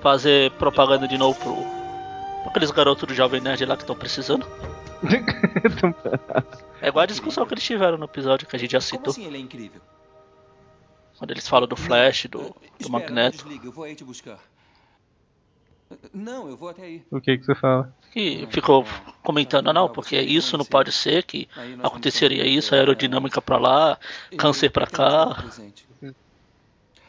Fazer 0.00 0.50
propaganda 0.52 1.06
de 1.06 1.16
novo 1.16 1.38
pro, 1.38 1.81
aqueles 2.46 2.70
garotos 2.70 3.06
do 3.06 3.14
Jovem 3.14 3.40
Nerd 3.40 3.64
lá 3.64 3.76
que 3.76 3.82
estão 3.82 3.96
precisando. 3.96 4.46
É 6.80 6.88
igual 6.88 7.02
a 7.04 7.06
discussão 7.06 7.46
que 7.46 7.54
eles 7.54 7.62
tiveram 7.64 7.96
no 7.96 8.04
episódio 8.06 8.46
que 8.46 8.56
a 8.56 8.58
gente 8.58 8.72
já 8.72 8.78
Como 8.78 8.88
citou. 8.88 9.10
assim 9.12 9.24
ele 9.24 9.36
é 9.36 9.40
incrível? 9.40 9.80
Quando 11.18 11.30
eles 11.30 11.46
falam 11.46 11.68
do 11.68 11.76
Flash, 11.76 12.26
do, 12.28 12.38
do 12.38 12.54
Espera, 12.80 12.90
Magneto. 12.90 13.36
desliga, 13.44 13.66
eu 13.66 13.72
vou 13.72 13.84
aí 13.84 13.94
te 13.94 14.02
buscar. 14.04 14.38
Não, 16.12 16.48
eu 16.48 16.56
vou 16.56 16.70
até 16.70 16.82
aí. 16.82 17.04
O 17.10 17.20
que 17.20 17.36
que 17.38 17.44
você 17.44 17.54
fala? 17.54 17.94
E 18.16 18.46
ficou 18.50 18.84
comentando, 19.22 19.68
"Ah, 19.68 19.72
não, 19.72 19.88
porque 19.88 20.18
isso 20.18 20.56
não 20.58 20.64
pode 20.64 20.90
ser, 20.90 21.22
que 21.22 21.48
aconteceria 21.82 22.44
isso, 22.46 22.74
aerodinâmica 22.74 23.40
pra 23.40 23.58
lá, 23.58 23.98
câncer 24.36 24.70
pra 24.70 24.86
cá. 24.86 25.44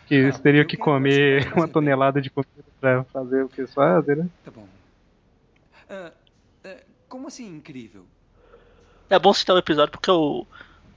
Que 0.05 0.15
eles 0.15 0.39
teriam 0.39 0.65
que 0.65 0.77
comer 0.77 1.51
uma 1.55 1.67
tonelada 1.67 2.21
de 2.21 2.29
comida 2.29 2.51
pra 2.79 3.03
fazer 3.05 3.43
o 3.43 3.49
que 3.49 3.61
eles 3.61 3.73
fazem, 3.73 4.17
né? 4.17 4.27
Tá 4.45 4.51
bom. 4.51 4.67
Ah, 5.89 6.11
ah, 6.65 6.83
como 7.07 7.27
assim 7.27 7.47
incrível? 7.47 8.05
É 9.09 9.19
bom 9.19 9.33
citar 9.33 9.55
o 9.55 9.59
episódio 9.59 9.91
porque 9.91 10.11
o 10.11 10.45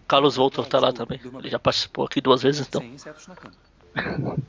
Carlos 0.09 0.37
Voltor 0.37 0.67
tá 0.67 0.79
lá 0.79 0.93
também. 0.93 1.21
Ele 1.23 1.51
já 1.51 1.59
participou 1.59 2.07
aqui 2.07 2.21
duas 2.21 2.43
vezes, 2.43 2.67
então. 2.67 2.81
Sem 2.81 2.95
insetos 2.95 3.27
na 3.27 3.37
cama. 3.37 3.55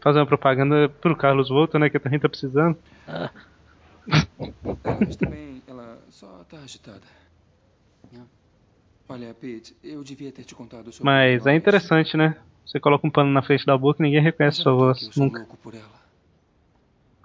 Fazer 0.00 0.18
uma 0.18 0.26
propaganda 0.26 0.88
pro 0.88 1.16
Carlos 1.16 1.50
Volta, 1.50 1.78
né? 1.78 1.90
Que 1.90 1.98
também 1.98 2.18
tá 2.18 2.28
precisando. 2.28 2.78
Ah, 3.06 3.30
Mas 5.06 5.16
também 5.16 5.62
ela 5.66 5.98
só 6.08 6.44
tá 6.44 6.58
agitada. 6.58 7.06
Olha, 9.08 9.34
Pete, 9.34 9.76
eu 9.82 10.04
devia 10.04 10.30
ter 10.30 10.44
te 10.44 10.54
contado 10.54 10.92
sobre 10.92 11.04
Mas 11.04 11.46
é 11.46 11.54
interessante, 11.54 12.16
né? 12.16 12.40
Você 12.64 12.78
coloca 12.78 13.06
um 13.06 13.10
pano 13.10 13.30
na 13.30 13.42
frente 13.42 13.66
da 13.66 13.76
boca 13.76 14.00
e 14.00 14.04
ninguém 14.04 14.22
reconhece 14.22 14.62
sua 14.62 14.72
voz. 14.72 15.02
Eu 15.02 15.12
sou 15.12 15.24
Nunca. 15.24 15.38
louco 15.38 15.56
por 15.56 15.74
ela. 15.74 16.00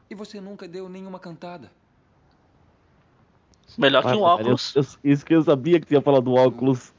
E 0.09 0.15
você 0.15 0.41
nunca 0.41 0.67
deu 0.67 0.89
nenhuma 0.89 1.19
cantada. 1.19 1.71
Melhor 3.77 4.03
que 4.03 4.09
ah, 4.09 4.15
um 4.15 4.21
óculos. 4.21 4.75
Eu, 4.75 4.81
eu, 4.81 5.11
isso 5.11 5.25
que 5.25 5.33
eu 5.35 5.41
sabia 5.41 5.79
que 5.79 5.87
tinha 5.87 6.01
falado 6.01 6.23
do 6.23 6.33
óculos. 6.33 6.93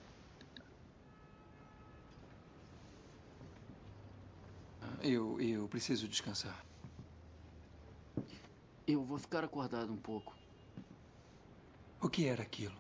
Eu, 5.03 5.41
eu 5.41 5.69
preciso 5.69 6.09
descansar. 6.09 6.59
Eu 8.87 9.05
vou 9.05 9.19
ficar 9.19 9.45
acordado 9.45 9.93
um 9.93 9.97
pouco. 9.97 10.35
O 12.01 12.09
que 12.09 12.27
era 12.27 12.43
aquilo? 12.43 12.75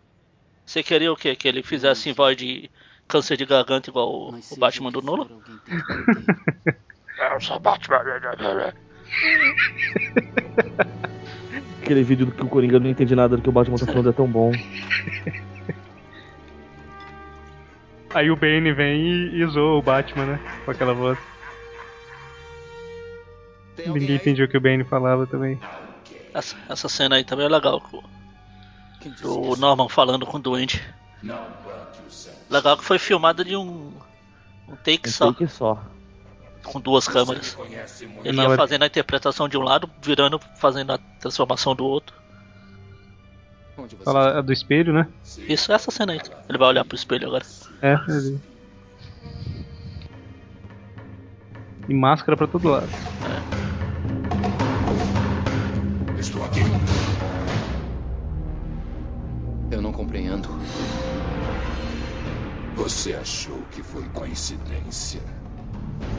Você 0.64 0.82
queria 0.82 1.12
o 1.12 1.16
quê? 1.16 1.36
Que 1.36 1.46
ele 1.48 1.62
fizesse 1.62 2.10
em 2.10 2.12
voz 2.12 2.36
de 2.36 2.70
câncer 3.06 3.36
de 3.36 3.46
garganta 3.46 3.90
igual 3.90 4.30
o 4.30 4.56
Batman 4.58 4.90
do 4.90 5.00
Nolo? 5.00 5.42
eu 7.32 7.40
sou 7.40 7.60
Batman. 7.60 8.02
Né, 8.02 8.20
né, 8.20 8.54
né? 8.54 8.72
Aquele 11.86 12.02
vídeo 12.02 12.26
do 12.26 12.32
que 12.32 12.42
o 12.42 12.48
Coringa 12.48 12.80
não 12.80 12.90
entende 12.90 13.14
nada 13.14 13.36
do 13.36 13.42
que 13.42 13.48
o 13.48 13.52
Batman 13.52 13.78
tá 13.78 13.86
falando 13.86 14.08
é 14.08 14.12
tão 14.12 14.26
bom. 14.26 14.50
Aí 18.12 18.28
o 18.28 18.34
Bane 18.34 18.72
vem 18.72 19.06
e, 19.06 19.40
e 19.40 19.46
zoa 19.46 19.78
o 19.78 19.82
Batman, 19.82 20.26
né? 20.26 20.40
Com 20.64 20.72
aquela 20.72 20.92
voz. 20.92 21.16
Ninguém 23.86 24.16
entendia 24.16 24.44
o 24.44 24.48
que 24.48 24.56
o 24.56 24.60
Bane 24.60 24.82
falava 24.82 25.28
também. 25.28 25.60
Essa, 26.34 26.56
essa 26.68 26.88
cena 26.88 27.14
aí 27.14 27.22
também 27.22 27.46
é 27.46 27.48
legal. 27.48 27.80
O 29.22 29.54
Norman 29.54 29.88
falando 29.88 30.26
com 30.26 30.38
o 30.38 30.40
Duende. 30.40 30.82
Legal 32.50 32.76
que 32.76 32.84
foi 32.84 32.98
filmada 32.98 33.44
de 33.44 33.54
um, 33.56 33.92
um 34.68 34.74
take 34.82 35.08
Um 35.08 35.12
só. 35.12 35.32
take 35.32 35.46
só. 35.46 35.80
Com 36.66 36.80
duas 36.80 37.06
câmeras. 37.06 37.56
Ele 38.24 38.40
ia 38.40 38.56
fazendo 38.56 38.82
a 38.82 38.86
interpretação 38.86 39.48
de 39.48 39.56
um 39.56 39.62
lado, 39.62 39.88
virando, 40.02 40.40
fazendo 40.56 40.92
a 40.92 40.98
transformação 41.20 41.74
do 41.74 41.84
outro. 41.84 42.14
Fala 44.04 44.42
do 44.42 44.52
espelho, 44.52 44.92
né? 44.92 45.06
Isso, 45.48 45.72
essa 45.72 45.90
cena 45.90 46.12
aí. 46.12 46.20
Ele 46.48 46.58
vai 46.58 46.68
olhar 46.68 46.84
pro 46.84 46.96
espelho 46.96 47.28
agora. 47.28 47.44
É, 47.82 47.94
ali. 47.94 48.40
E 51.88 51.94
máscara 51.94 52.36
pra 52.36 52.46
todo 52.46 52.68
lado. 52.68 52.88
Estou 56.18 56.44
aqui. 56.44 56.60
Eu 59.70 59.80
não 59.82 59.92
compreendo. 59.92 60.48
Você 62.74 63.14
achou 63.14 63.62
que 63.70 63.82
foi 63.82 64.02
coincidência? 64.08 65.20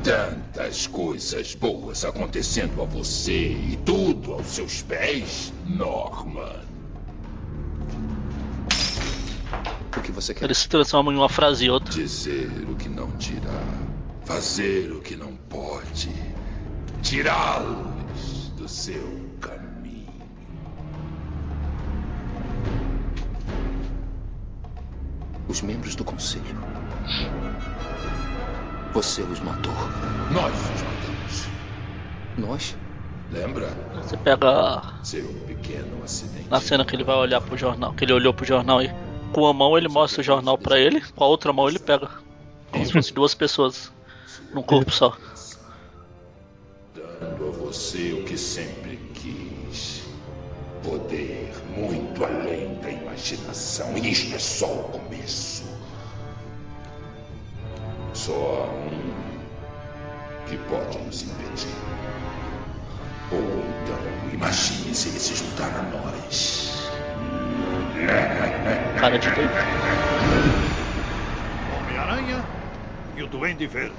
Tantas 0.03 0.87
coisas 0.87 1.53
boas 1.55 2.05
acontecendo 2.05 2.81
a 2.81 2.85
você 2.85 3.49
e 3.49 3.77
tudo 3.85 4.33
aos 4.33 4.47
seus 4.47 4.81
pés, 4.81 5.51
Norman. 5.65 6.61
O 9.97 10.01
que 10.01 10.11
você 10.11 10.33
quer? 10.33 10.45
Ele 10.45 10.53
se 10.53 10.69
transforma 10.69 11.11
em 11.11 11.15
uma 11.17 11.27
frase 11.27 11.65
e 11.65 11.69
outra. 11.69 11.91
Dizer 11.91 12.49
o 12.69 12.75
que 12.75 12.87
não 12.87 13.09
dirá, 13.17 13.63
fazer 14.23 14.91
o 14.91 15.01
que 15.01 15.15
não 15.15 15.35
pode, 15.49 16.11
tirá-los 17.01 18.49
do 18.55 18.69
seu 18.69 19.29
caminho. 19.41 20.07
Os 25.49 25.61
membros 25.61 25.95
do 25.95 26.03
conselho. 26.03 26.57
Você 28.97 29.21
os 29.21 29.39
matou. 29.41 29.71
Nós 30.31 30.55
os 30.55 30.81
matamos. 30.81 31.47
Nós? 32.35 32.75
Lembra? 33.31 33.67
Você 33.93 34.17
pega 34.17 34.81
Seu 35.03 35.23
pequeno 35.45 36.03
acidente. 36.03 36.49
na 36.49 36.59
cena 36.59 36.83
que 36.83 36.95
ele 36.95 37.03
vai 37.03 37.15
olhar 37.15 37.39
pro 37.39 37.55
jornal, 37.55 37.93
que 37.93 38.03
ele 38.03 38.13
olhou 38.13 38.33
pro 38.33 38.43
jornal 38.43 38.79
aí. 38.79 38.89
Com 39.33 39.41
uma 39.41 39.53
mão 39.53 39.77
ele 39.77 39.87
mostra 39.87 40.21
o 40.21 40.23
jornal 40.23 40.57
pra 40.57 40.79
ele, 40.79 40.99
com 41.15 41.23
a 41.23 41.27
outra 41.27 41.53
mão 41.53 41.69
ele 41.69 41.77
pega. 41.77 42.09
Como 42.71 42.83
se 42.87 42.91
fosse 42.91 43.13
duas 43.13 43.35
pessoas 43.35 43.91
num 44.51 44.63
corpo 44.63 44.89
só. 44.89 45.15
Dando 46.95 47.49
a 47.49 47.51
você 47.51 48.13
o 48.13 48.25
que 48.25 48.35
sempre 48.35 48.97
quis. 49.13 50.01
Poder 50.83 51.53
muito 51.77 52.25
além 52.25 52.79
da 52.79 52.89
imaginação. 52.89 53.95
E 53.95 54.09
isto 54.11 54.33
é 54.33 54.39
só 54.39 54.65
o 54.65 54.83
começo. 54.85 55.76
Só 58.13 58.33
há 58.33 58.73
um 58.73 59.17
que 60.47 60.57
pode 60.69 60.97
nos 60.99 61.23
impedir. 61.23 61.67
Ou 63.31 63.39
então, 63.39 64.33
imagine 64.33 64.95
se 64.95 65.09
ele 65.09 65.19
se 65.19 65.35
juntar 65.35 65.67
a 65.77 65.83
nós. 65.83 66.89
Cara 68.99 69.17
de 69.17 69.29
doido. 69.31 69.51
Homem-Aranha 71.79 72.45
e 73.15 73.23
o 73.23 73.27
Duende 73.27 73.67
Verde. 73.67 73.95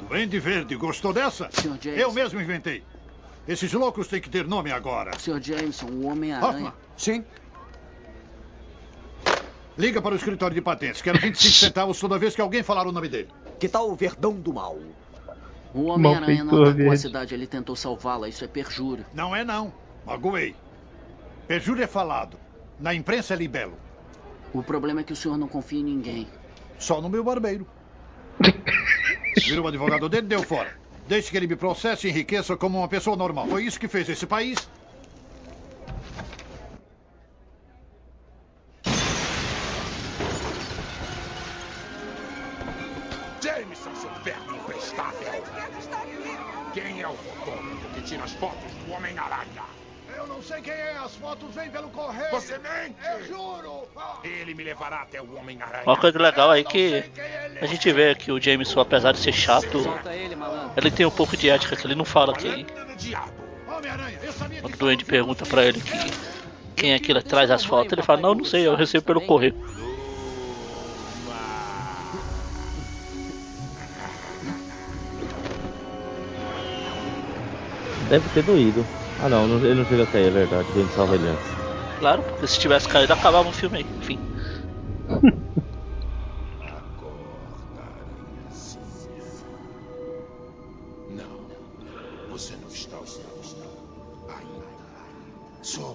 Duende 0.00 0.38
Verde, 0.38 0.76
gostou 0.76 1.12
dessa? 1.12 1.48
Eu 1.84 2.12
mesmo 2.12 2.40
inventei. 2.40 2.84
Esses 3.46 3.72
loucos 3.72 4.08
têm 4.08 4.20
que 4.20 4.28
ter 4.28 4.46
nome 4.46 4.70
agora. 4.70 5.18
Sr. 5.18 5.40
Jameson, 5.40 5.86
o 5.86 6.06
Homem-Aranha. 6.06 6.74
Sim? 6.96 7.24
Liga 9.78 10.02
para 10.02 10.12
o 10.12 10.16
escritório 10.16 10.56
de 10.56 10.60
patentes. 10.60 11.00
Quero 11.00 11.20
25 11.20 11.54
centavos 11.54 12.00
toda 12.00 12.18
vez 12.18 12.34
que 12.34 12.40
alguém 12.40 12.64
falar 12.64 12.84
o 12.84 12.90
nome 12.90 13.08
dele. 13.08 13.28
Que 13.60 13.68
tal 13.68 13.88
o 13.88 13.94
Verdão 13.94 14.32
do 14.34 14.52
Mal? 14.52 14.76
O 15.72 15.84
Homem-Aranha 15.84 16.42
não 16.42 16.54
atacou 16.54 16.68
a 16.68 16.70
verde. 16.72 16.98
cidade, 16.98 17.32
ele 17.32 17.46
tentou 17.46 17.76
salvá-la. 17.76 18.28
Isso 18.28 18.44
é 18.44 18.48
perjúrio. 18.48 19.06
Não 19.14 19.36
é 19.36 19.44
não. 19.44 19.72
Magoei. 20.04 20.56
Perjúrio 21.46 21.84
é 21.84 21.86
falado. 21.86 22.36
Na 22.80 22.92
imprensa 22.92 23.34
é 23.34 23.36
libelo. 23.36 23.74
O 24.52 24.64
problema 24.64 25.00
é 25.00 25.04
que 25.04 25.12
o 25.12 25.16
senhor 25.16 25.38
não 25.38 25.46
confia 25.46 25.78
em 25.78 25.84
ninguém. 25.84 26.26
Só 26.76 27.00
no 27.00 27.08
meu 27.08 27.22
barbeiro. 27.22 27.64
Vira 29.46 29.62
o 29.62 29.68
advogado 29.68 30.08
dele, 30.08 30.26
deu 30.26 30.42
fora. 30.42 30.72
Deixe 31.06 31.30
que 31.30 31.36
ele 31.36 31.46
me 31.46 31.54
processe 31.54 32.08
e 32.08 32.10
enriqueça 32.10 32.56
como 32.56 32.78
uma 32.78 32.88
pessoa 32.88 33.16
normal. 33.16 33.46
Foi 33.46 33.64
isso 33.64 33.78
que 33.78 33.86
fez 33.86 34.08
esse 34.08 34.26
país. 34.26 34.68
Homem-Aranha. 55.48 55.82
Uma 55.86 55.96
coisa 55.96 56.18
legal 56.18 56.50
aí 56.50 56.62
que 56.62 57.02
a 57.60 57.66
gente 57.66 57.90
vê 57.92 58.14
que 58.14 58.30
o 58.30 58.40
Jameson, 58.40 58.80
apesar 58.80 59.12
de 59.12 59.18
ser 59.18 59.32
chato, 59.32 59.82
ele 60.76 60.90
tem 60.90 61.06
um 61.06 61.10
pouco 61.10 61.36
de 61.36 61.48
ética, 61.48 61.74
que 61.76 61.86
ele 61.86 61.94
não 61.94 62.04
fala 62.04 62.34
que. 62.34 62.66
Quando 64.60 64.74
o 64.74 64.78
Duende 64.78 65.04
pergunta 65.04 65.46
pra 65.46 65.64
ele 65.64 65.80
que 65.80 66.12
quem 66.76 66.92
é 66.92 66.98
que 66.98 67.10
ele 67.10 67.22
traz 67.22 67.50
as 67.50 67.64
fotos, 67.64 67.92
ele 67.92 68.02
fala, 68.02 68.20
não, 68.20 68.34
não 68.34 68.44
sei, 68.44 68.66
eu 68.66 68.74
recebo 68.76 69.04
pelo 69.04 69.20
correio. 69.22 69.54
Deve 78.08 78.28
ter 78.30 78.42
doído. 78.42 78.86
Ah 79.18 79.28
não, 79.28 79.46
não- 79.46 79.64
ele 79.64 79.74
não 79.74 79.84
chega 79.84 80.04
a 80.04 80.06
cair, 80.06 80.26
é 80.26 80.30
verdade. 80.30 80.70
O 80.70 80.72
Duende 80.74 80.92
salva 80.92 81.14
ele 81.14 81.28
antes. 81.28 81.48
Claro, 81.98 82.22
porque 82.22 82.46
se 82.46 82.58
tivesse 82.58 82.88
caído, 82.88 83.12
acabava 83.12 83.48
o 83.48 83.52
filme 83.52 83.78
aí. 83.78 83.86
Enfim. 84.00 84.18
Não, 91.10 92.28
você 92.30 92.54
não 92.56 92.68
está 92.68 92.96
ainda. 92.98 94.68
Só. 95.62 95.94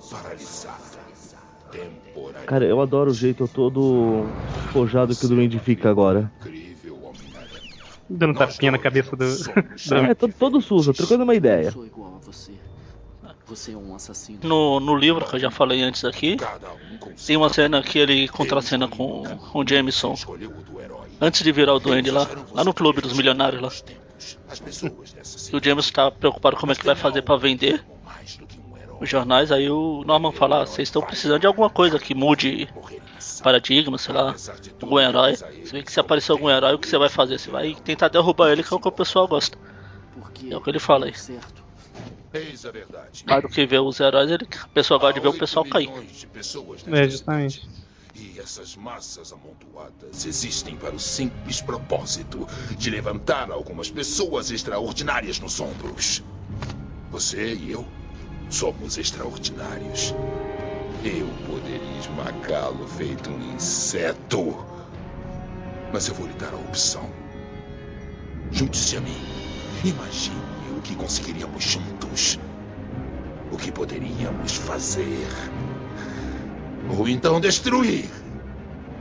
Temporariamente. 1.71 2.47
Cara, 2.47 2.65
eu 2.65 2.81
adoro 2.81 3.11
o 3.11 3.13
jeito 3.13 3.47
todo 3.47 4.25
despojado 4.55 5.15
que 5.15 5.25
o 5.25 5.29
Duende 5.29 5.59
fica 5.59 5.89
agora. 5.89 6.31
Dando 8.09 8.37
tapinha 8.37 8.71
na 8.71 8.77
cabeça 8.77 9.15
do. 9.15 9.25
do- 9.25 9.95
É, 9.95 10.13
todo, 10.13 10.33
todo 10.33 10.61
sujo, 10.61 10.93
trocando 10.93 11.23
uma 11.23 11.33
ideia. 11.35 11.71
Sou 11.71 11.85
igual 11.85 12.15
a 12.15 12.19
você. 12.19 12.53
Você 13.45 13.73
é 13.73 13.77
um 13.77 13.93
assassino. 13.93 14.39
No, 14.43 14.79
no 14.79 14.95
livro 14.95 15.25
que 15.25 15.35
eu 15.35 15.39
já 15.39 15.51
falei 15.51 15.81
antes 15.81 16.05
aqui, 16.05 16.37
tem 17.25 17.35
uma 17.35 17.49
cena 17.49 17.83
que 17.83 17.99
ele 17.99 18.27
contracena 18.27 18.87
com 18.87 19.23
o 19.53 19.67
Jameson 19.67 20.15
antes 21.19 21.43
de 21.43 21.51
virar 21.51 21.73
o 21.73 21.79
Duende 21.79 22.09
lá, 22.09 22.27
lá 22.53 22.63
no 22.63 22.73
clube 22.73 23.01
dos 23.01 23.13
milionários 23.13 23.61
lá. 23.61 23.69
E 25.51 25.55
o 25.55 25.63
Jameson 25.63 25.91
tá 25.91 26.09
preocupado 26.11 26.55
como 26.55 26.71
é 26.71 26.75
que 26.75 26.85
vai 26.85 26.95
fazer 26.95 27.21
pra 27.21 27.35
vender 27.35 27.83
os 28.99 29.09
jornais, 29.09 29.51
aí 29.51 29.69
o 29.69 30.03
Norman 30.05 30.31
fala, 30.31 30.61
ah, 30.61 30.65
vocês 30.65 30.87
estão 30.87 31.01
precisando 31.01 31.41
de 31.41 31.47
alguma 31.47 31.69
coisa 31.69 31.99
que 31.99 32.15
mude 32.15 32.69
paradigma, 33.41 33.97
sei 33.97 34.13
lá, 34.13 34.33
algum 34.81 34.99
herói. 34.99 35.35
Você 35.35 35.71
vê 35.73 35.83
que 35.83 35.91
se 35.91 35.99
aparecer 35.99 36.31
algum 36.31 36.49
herói, 36.49 36.73
o 36.73 36.79
que 36.79 36.87
você 36.87 36.97
vai 36.97 37.09
fazer? 37.09 37.37
Você 37.37 37.51
vai 37.51 37.75
tentar 37.75 38.07
derrubar 38.07 38.51
ele, 38.51 38.63
que 38.63 38.73
é 38.73 38.77
o 38.77 38.79
que 38.79 38.87
o 38.87 38.91
pessoal 38.91 39.27
gosta. 39.27 39.57
É 40.49 40.55
o 40.55 40.61
que 40.61 40.69
ele 40.69 40.79
fala 40.79 41.07
aí. 41.07 41.13
Eis 42.33 42.65
a 42.65 42.71
verdade. 42.71 43.23
Mais 43.27 43.43
do 43.43 43.47
que 43.49 43.65
ver 43.65 43.79
os 43.79 43.99
heróis, 43.99 44.31
ele, 44.31 44.43
o 44.43 44.69
pessoal 44.69 44.99
gosta 44.99 45.13
de 45.13 45.19
ver 45.19 45.27
o 45.27 45.37
pessoal 45.37 45.63
cair. 45.65 45.87
Milhões 45.87 46.19
de 46.19 46.27
pessoas 46.27 46.83
É, 46.87 47.07
justamente. 47.07 47.69
E 48.15 48.39
essas 48.39 48.75
massas 48.75 49.31
amontoadas 49.31 50.25
existem 50.25 50.75
para 50.75 50.95
o 50.95 50.99
simples 50.99 51.61
propósito 51.61 52.47
de 52.77 52.89
levantar 52.89 53.51
algumas 53.51 53.89
pessoas 53.89 54.49
extraordinárias 54.49 55.39
nos 55.39 55.59
ombros. 55.59 56.23
Você 57.11 57.53
e 57.53 57.71
eu 57.71 57.85
somos 58.49 58.97
extraordinários. 58.97 60.13
Eu 61.03 61.27
poderia 61.47 61.99
esmagá-lo 61.99 62.87
feito 62.87 63.29
um 63.29 63.53
inseto. 63.53 64.57
Mas 65.91 66.07
eu 66.07 66.15
vou 66.15 66.25
lhe 66.25 66.33
dar 66.33 66.53
a 66.53 66.57
opção. 66.57 67.07
Junte-se 68.51 68.97
a 68.97 69.01
mim. 69.01 69.21
Imagine 69.83 70.52
que 70.83 70.95
conseguiríamos 70.95 71.63
juntos. 71.63 72.39
O 73.51 73.57
que 73.57 73.71
poderíamos 73.71 74.55
fazer. 74.55 75.27
Ou 76.97 77.07
então 77.07 77.39
destruir. 77.39 78.09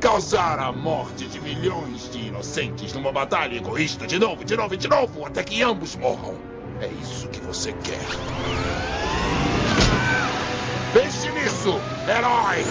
Causar 0.00 0.58
a 0.58 0.72
morte 0.72 1.26
de 1.26 1.40
milhões 1.40 2.10
de 2.10 2.26
inocentes 2.26 2.92
numa 2.92 3.12
batalha 3.12 3.56
egoísta 3.56 4.06
de 4.06 4.18
novo, 4.18 4.44
de 4.44 4.56
novo 4.56 4.76
de 4.76 4.88
novo, 4.88 5.26
até 5.26 5.42
que 5.42 5.62
ambos 5.62 5.94
morram. 5.96 6.36
É 6.80 6.88
isso 7.00 7.28
que 7.28 7.40
você 7.40 7.72
quer. 7.72 8.00
Pense 10.92 11.30
nisso, 11.30 11.80
herói! 12.08 12.64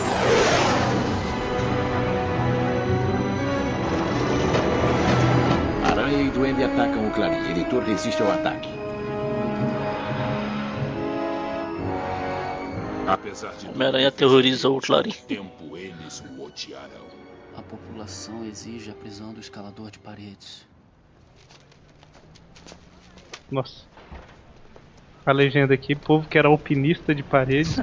Aranha 5.89 6.21
e 6.21 6.29
Duende 6.29 6.63
atacam 6.63 7.07
o 7.07 7.11
Clarim. 7.11 7.49
Editor 7.51 7.83
resiste 7.83 8.21
ao 8.21 8.31
ataque. 8.31 8.80
Homem-Aranha 13.73 14.07
aterrorizou 14.09 14.77
o 14.77 14.81
Clarim. 14.81 15.11
tempo, 15.27 15.75
eles 15.75 16.21
o 16.21 16.43
odiarão. 16.43 17.07
A 17.55 17.61
população 17.61 18.45
exige 18.45 18.91
a 18.91 18.93
prisão 18.93 19.33
do 19.33 19.39
escalador 19.39 19.89
de 19.91 19.99
paredes. 19.99 20.65
Nossa. 23.49 23.85
A 25.25 25.31
legenda 25.31 25.73
aqui, 25.73 25.95
povo 25.95 26.27
que 26.27 26.37
era 26.37 26.47
alpinista 26.47 27.13
de 27.13 27.23
paredes. 27.23 27.77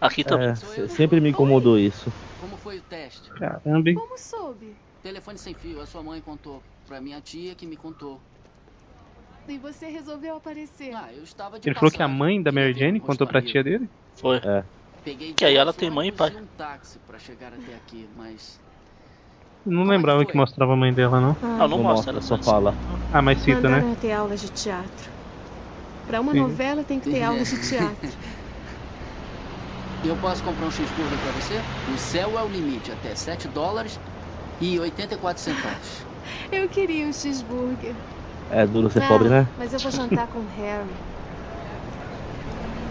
Aqui 0.00 0.22
É, 0.22 0.54
se- 0.54 0.88
sempre 0.90 1.20
me 1.20 1.30
incomodou 1.30 1.78
isso. 1.78 2.12
Como 2.40 2.56
foi 2.56 2.78
o 2.78 2.82
teste? 2.82 3.28
Caramba, 3.30 3.88
hein? 3.90 3.94
Como 3.96 4.16
soube? 4.16 4.76
Telefone 5.02 5.38
sem 5.38 5.54
fio, 5.54 5.80
a 5.80 5.86
sua 5.86 6.02
mãe 6.02 6.20
contou. 6.20 6.62
Pra 6.86 7.00
minha 7.00 7.20
tia 7.20 7.54
que 7.54 7.66
me 7.66 7.76
contou. 7.76 8.20
E 9.48 9.58
você 9.58 9.86
resolveu 9.88 10.36
aparecer? 10.36 10.94
Ah, 10.94 11.10
eu 11.12 11.24
estava 11.24 11.58
de 11.58 11.68
Ele 11.68 11.74
falou 11.74 11.90
que 11.90 11.96
a 11.96 12.00
passagem. 12.00 12.18
mãe 12.18 12.42
da 12.42 12.52
Mary 12.52 12.74
Jane 12.74 13.00
contou 13.00 13.26
pra 13.26 13.42
tia 13.42 13.64
dele? 13.64 13.88
Foi. 14.20 14.36
É. 14.38 14.64
Peguei 15.04 15.32
Que 15.34 15.44
aí 15.44 15.56
ela 15.56 15.72
tem 15.72 15.90
mãe 15.90 16.08
e 16.08 16.12
pai. 16.12 16.30
um 16.36 16.46
táxi 16.46 16.98
pra 17.00 17.18
chegar 17.18 17.52
até 17.54 17.74
aqui, 17.76 18.08
mas 18.16 18.60
Não 19.64 19.84
lembrava 19.84 20.24
que 20.24 20.36
mostrava 20.36 20.72
a 20.72 20.76
mãe 20.76 20.92
dela, 20.92 21.20
não. 21.20 21.36
Ah, 21.42 21.58
não, 21.68 21.68
Não 21.68 21.82
mostra, 21.84 22.12
mostra, 22.12 22.12
ela 22.12 22.20
só 22.20 22.38
fala. 22.42 22.74
Ah, 23.12 23.22
mas 23.22 23.40
cita, 23.40 23.68
Mandaram 23.68 23.90
né? 23.90 23.96
ter 23.96 24.12
aulas 24.12 24.40
de 24.40 24.48
teatro. 24.50 25.10
Pra 26.06 26.20
uma 26.20 26.32
Sim. 26.32 26.40
novela 26.40 26.84
tem 26.84 27.00
que 27.00 27.10
ter 27.10 27.22
aulas 27.22 27.48
de 27.48 27.58
teatro. 27.68 28.10
eu 30.02 30.16
posso 30.16 30.42
comprar 30.42 30.66
um 30.66 30.70
cheeseburger 30.70 31.18
pra 31.18 31.32
você? 31.32 31.64
O 31.86 31.96
céu 31.98 32.38
é 32.38 32.42
o 32.42 32.48
limite, 32.48 32.90
até 32.92 33.14
7 33.14 33.48
dólares 33.48 34.00
e 34.60 34.78
84 34.78 35.42
centavos. 35.42 36.06
Eu 36.52 36.68
queria 36.68 37.06
um 37.06 37.12
cheeseburger. 37.12 37.96
É 38.50 38.66
duro 38.66 38.90
ser 38.90 39.02
Ah, 39.02 39.08
pobre, 39.08 39.28
né? 39.30 39.48
Mas 39.56 39.72
eu 39.72 39.80
vou 39.80 39.90
jantar 39.90 40.28
com 40.28 40.40
o 40.40 40.46
Harry. 40.46 40.94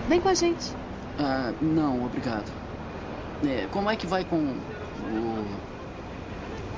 Vem 0.07 0.19
com 0.21 0.29
a 0.29 0.33
gente. 0.33 0.86
Ah, 1.19 1.51
não, 1.61 2.05
obrigado. 2.05 2.51
É, 3.45 3.67
como 3.71 3.89
é 3.89 3.95
que 3.95 4.05
vai 4.05 4.23
com 4.23 4.35
o... 4.37 5.67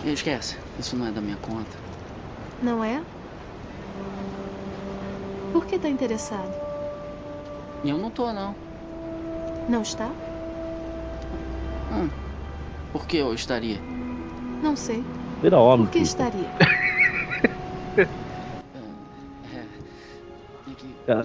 Esquece, 0.06 0.57
isso 0.80 0.95
não 0.95 1.07
é 1.07 1.11
da 1.11 1.20
minha 1.22 1.38
conta. 1.38 1.76
Não 2.61 2.84
é? 2.84 3.02
Por 5.52 5.66
que 5.66 5.78
tá 5.78 5.90
interessado? 5.90 6.53
Eu 7.84 7.98
não 7.98 8.10
tô, 8.10 8.32
não. 8.32 8.56
Não 9.68 9.82
está? 9.82 10.07
Hum, 11.91 12.10
por 12.94 13.06
que 13.06 13.18
eu 13.18 13.34
estaria? 13.34 13.80
Não 14.64 14.76
sei. 14.76 15.03
Vira 15.41 15.57
homem. 15.60 15.86
Por 15.86 15.94
que 15.94 15.99
estaria? 15.99 16.48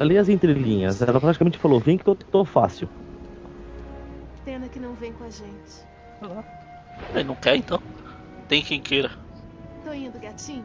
Ali 0.00 0.16
as 0.16 0.28
entrelinhas. 0.28 1.02
Ela 1.02 1.20
praticamente 1.20 1.58
falou: 1.58 1.78
vem 1.78 1.98
que 1.98 2.08
eu 2.08 2.14
tô 2.14 2.44
fácil. 2.44 2.88
Que 4.74 4.80
não 4.80 4.92
vem 4.94 5.12
com 5.12 5.22
a 5.22 5.30
gente. 5.30 5.86
Ele 7.14 7.22
não 7.22 7.36
quer, 7.36 7.54
então. 7.54 7.80
Tem 8.48 8.60
quem 8.60 8.80
queira. 8.80 9.08
Tô 9.84 9.92
indo, 9.92 10.18
gatinho. 10.18 10.64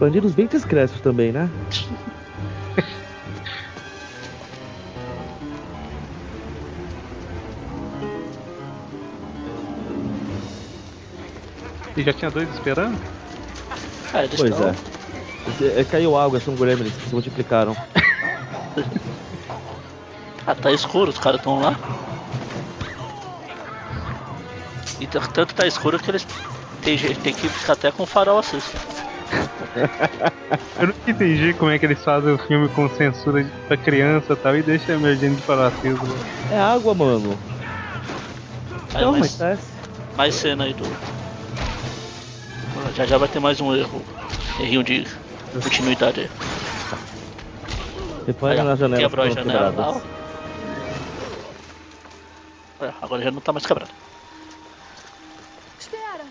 Bandidos 0.00 0.34
bem 0.34 0.48
discretos 0.48 1.00
também, 1.00 1.30
né? 1.30 1.48
E 11.96 12.02
já 12.02 12.12
tinha 12.12 12.30
dois 12.30 12.48
esperando? 12.50 12.98
Ah, 14.12 14.24
eles 14.24 14.40
Pois 14.40 14.56
tão- 14.56 14.68
é. 14.68 14.74
Esse- 15.48 15.80
é, 15.80 15.84
Caiu 15.84 16.16
água, 16.16 16.38
são 16.40 16.54
gremlins 16.54 16.94
que 16.96 17.08
se 17.08 17.12
multiplicaram. 17.14 17.76
Ah, 20.46 20.54
tá 20.54 20.72
escuro, 20.72 21.10
os 21.10 21.18
caras 21.18 21.38
estão 21.38 21.60
lá. 21.60 21.76
E 24.98 25.06
tanto 25.06 25.54
tá 25.54 25.64
escuro 25.66 25.98
que 25.98 26.10
eles 26.10 26.26
tem, 26.82 26.96
tem 26.98 27.32
que 27.34 27.48
ficar 27.48 27.74
até 27.74 27.92
com 27.92 28.02
o 28.02 28.06
farol 28.06 28.38
aceso. 28.38 28.66
Eu 30.80 30.86
nunca 30.88 31.10
entendi 31.10 31.54
como 31.54 31.70
é 31.70 31.78
que 31.78 31.86
eles 31.86 32.02
fazem 32.02 32.32
o 32.32 32.38
filme 32.38 32.68
com 32.70 32.88
censura 32.96 33.46
pra 33.68 33.76
criança 33.76 34.32
e 34.32 34.36
tal 34.36 34.56
e 34.56 34.62
deixa 34.62 34.98
Jane 34.98 35.36
de 35.36 35.42
falar 35.42 35.68
aceso. 35.68 36.00
lá. 36.02 36.56
É 36.56 36.58
água, 36.58 36.94
mano. 36.94 37.38
Aí 38.94 39.02
Não, 39.04 39.12
mais, 39.12 39.38
mas 39.38 39.58
tá. 39.58 39.58
mais 40.16 40.34
cena 40.34 40.64
aí 40.64 40.72
do. 40.74 40.84
Já 43.00 43.06
já 43.06 43.16
vai 43.16 43.28
ter 43.30 43.40
mais 43.40 43.58
um 43.62 43.74
erro. 43.74 44.02
Errinho 44.60 44.84
de 44.84 45.06
continuidade 45.62 46.20
aí. 46.20 46.28
Repare 48.26 48.60
Aí, 48.60 48.76
Quebrou 48.98 49.24
a 49.24 49.30
janela. 49.30 50.04
É, 52.78 52.92
agora 53.00 53.22
já 53.22 53.30
não 53.30 53.40
tá 53.40 53.54
mais 53.54 53.64
quebrado. 53.64 53.90
Espera. 55.78 56.26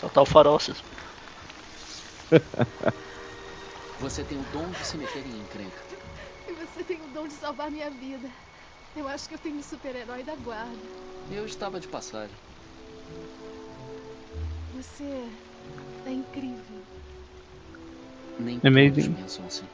Só 0.00 0.08
tá 0.08 0.22
o 0.22 0.26
farol. 0.26 0.58
Você 4.00 4.24
tem 4.24 4.38
o 4.38 4.44
dom 4.52 4.66
de 4.70 4.84
se 4.84 4.98
meter 4.98 5.24
em 5.24 5.38
encrenca. 5.38 5.78
E 6.48 6.52
você 6.52 6.82
tem 6.82 7.00
o 7.00 7.06
dom 7.14 7.28
de 7.28 7.34
salvar 7.34 7.70
minha 7.70 7.88
vida. 7.90 8.28
Eu 8.96 9.06
acho 9.06 9.28
que 9.28 9.34
eu 9.34 9.38
tenho 9.38 9.54
um 9.54 9.62
super-herói 9.62 10.24
da 10.24 10.34
guarda. 10.34 10.76
Eu 11.30 11.46
estava 11.46 11.78
de 11.78 11.86
passagem. 11.86 12.36
Você 14.76 15.04
é 16.04 16.10
incrível. 16.10 16.82
Nem 18.40 18.60
Amazing. 18.64 19.12
todos 19.12 19.20
pensam 19.20 19.46
assim. 19.46 19.64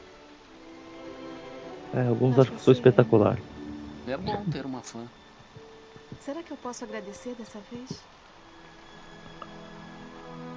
É, 1.93 2.07
alguns 2.07 2.37
acham 2.37 2.55
que 2.55 2.61
sou 2.61 2.71
espetacular. 2.71 3.39
É 4.07 4.15
bom 4.15 4.45
ter 4.45 4.65
uma 4.65 4.81
fã. 4.81 5.05
Será 6.19 6.43
que 6.43 6.53
eu 6.53 6.57
posso 6.57 6.83
agradecer 6.83 7.33
dessa 7.35 7.59
vez? 7.71 8.03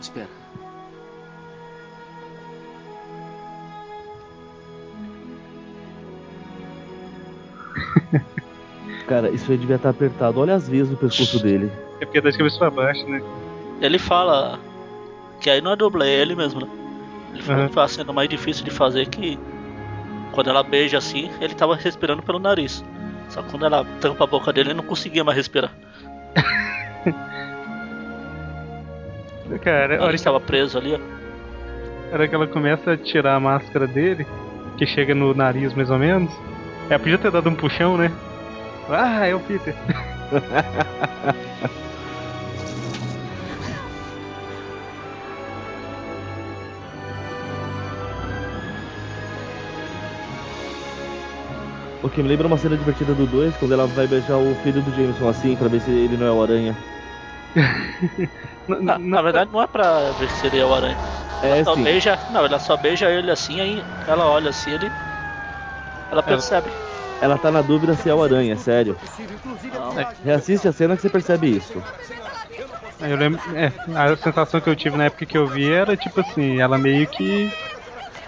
Espera. 0.00 0.28
Cara, 9.08 9.30
isso 9.30 9.50
aí 9.50 9.56
devia 9.56 9.76
estar 9.76 9.88
apertado. 9.88 10.38
Olha 10.38 10.54
as 10.54 10.68
vezes 10.68 10.90
do 10.90 10.96
pescoço 10.96 11.42
dele. 11.42 11.72
É 12.00 12.04
porque 12.04 12.20
tá 12.20 12.30
de 12.30 12.36
cabeça 12.36 12.58
pra 12.58 12.70
baixo, 12.70 13.06
né? 13.08 13.22
Ele 13.84 13.98
fala 13.98 14.58
que 15.40 15.50
aí 15.50 15.60
não 15.60 15.72
é 15.72 15.76
dublê, 15.76 16.06
é 16.08 16.20
ele 16.20 16.34
mesmo, 16.34 16.60
né? 16.60 16.68
Ele 17.32 17.42
falou 17.42 17.62
Uhum. 17.62 17.68
que 17.68 17.74
foi 17.74 17.82
a 17.82 17.88
cena 17.88 18.12
mais 18.12 18.28
difícil 18.28 18.64
de 18.64 18.70
fazer 18.70 19.06
que 19.08 19.38
quando 20.32 20.50
ela 20.50 20.62
beija 20.62 20.98
assim, 20.98 21.30
ele 21.40 21.54
tava 21.54 21.74
respirando 21.76 22.22
pelo 22.22 22.38
nariz. 22.38 22.84
Só 23.28 23.42
que 23.42 23.50
quando 23.50 23.66
ela 23.66 23.84
tampa 24.00 24.24
a 24.24 24.26
boca 24.26 24.52
dele, 24.52 24.70
ele 24.70 24.76
não 24.76 24.84
conseguia 24.84 25.22
mais 25.24 25.36
respirar. 25.36 25.70
Cara, 29.62 29.94
a 29.96 29.98
hora 29.98 30.04
Ele 30.04 30.08
que, 30.10 30.14
estava 30.16 30.40
preso 30.40 30.78
ali, 30.78 30.94
ó. 30.94 30.98
a 32.10 32.14
hora 32.14 32.26
que 32.28 32.34
ela 32.34 32.46
começa 32.46 32.92
a 32.92 32.96
tirar 32.96 33.34
a 33.36 33.40
máscara 33.40 33.86
dele, 33.86 34.26
que 34.76 34.86
chega 34.86 35.14
no 35.14 35.34
nariz 35.34 35.72
mais 35.74 35.90
ou 35.90 35.98
menos, 35.98 36.32
ela 36.88 36.98
podia 36.98 37.18
ter 37.18 37.30
dado 37.30 37.48
um 37.48 37.54
puxão, 37.54 37.96
né? 37.96 38.10
Ah, 38.88 39.26
é 39.26 39.34
o 39.34 39.40
Peter. 39.40 39.74
O 52.04 52.10
que 52.10 52.22
me 52.22 52.28
lembra 52.28 52.46
uma 52.46 52.58
cena 52.58 52.76
divertida 52.76 53.14
do 53.14 53.26
2, 53.26 53.56
quando 53.56 53.72
ela 53.72 53.86
vai 53.86 54.06
beijar 54.06 54.36
o 54.36 54.54
filho 54.56 54.82
do 54.82 54.90
Jameson 54.94 55.26
assim, 55.26 55.56
pra 55.56 55.68
ver 55.68 55.80
se 55.80 55.90
ele 55.90 56.18
não 56.18 56.26
é 56.26 56.30
o 56.30 56.42
aranha. 56.42 56.76
na, 58.68 58.98
na, 58.98 59.22
verdade 59.22 59.50
não 59.50 59.62
é 59.62 59.66
pra 59.66 60.12
ver 60.12 60.28
se 60.28 60.46
ele 60.46 60.58
é 60.58 60.66
o 60.66 60.74
aranha. 60.74 60.98
Ela 61.40 61.56
É, 61.56 61.64
só 61.64 61.74
sim. 61.74 61.82
beija. 61.82 62.18
Não, 62.30 62.44
ela 62.44 62.58
só 62.58 62.76
beija 62.76 63.10
ele 63.10 63.30
assim, 63.30 63.58
aí 63.58 63.82
ela 64.06 64.26
olha 64.26 64.50
assim, 64.50 64.72
ele. 64.72 64.90
Ela 66.10 66.22
percebe. 66.22 66.70
Ela 67.22 67.38
tá 67.38 67.50
na 67.50 67.62
dúvida 67.62 67.94
se 67.94 68.10
é 68.10 68.14
o 68.14 68.22
aranha, 68.22 68.54
sério. 68.58 68.98
Reassiste 70.22 70.68
a 70.68 70.72
cena 70.72 70.96
que 70.96 71.00
você 71.00 71.08
percebe 71.08 71.56
isso. 71.56 71.82
Eu 73.00 73.16
lembro, 73.16 73.40
é, 73.56 73.72
a 73.98 74.14
sensação 74.16 74.60
que 74.60 74.68
eu 74.68 74.76
tive 74.76 74.98
na 74.98 75.04
época 75.04 75.24
que 75.24 75.38
eu 75.38 75.46
vi 75.48 75.72
era 75.72 75.96
tipo 75.96 76.20
assim, 76.20 76.60
ela 76.60 76.76
meio 76.76 77.06
que. 77.06 77.50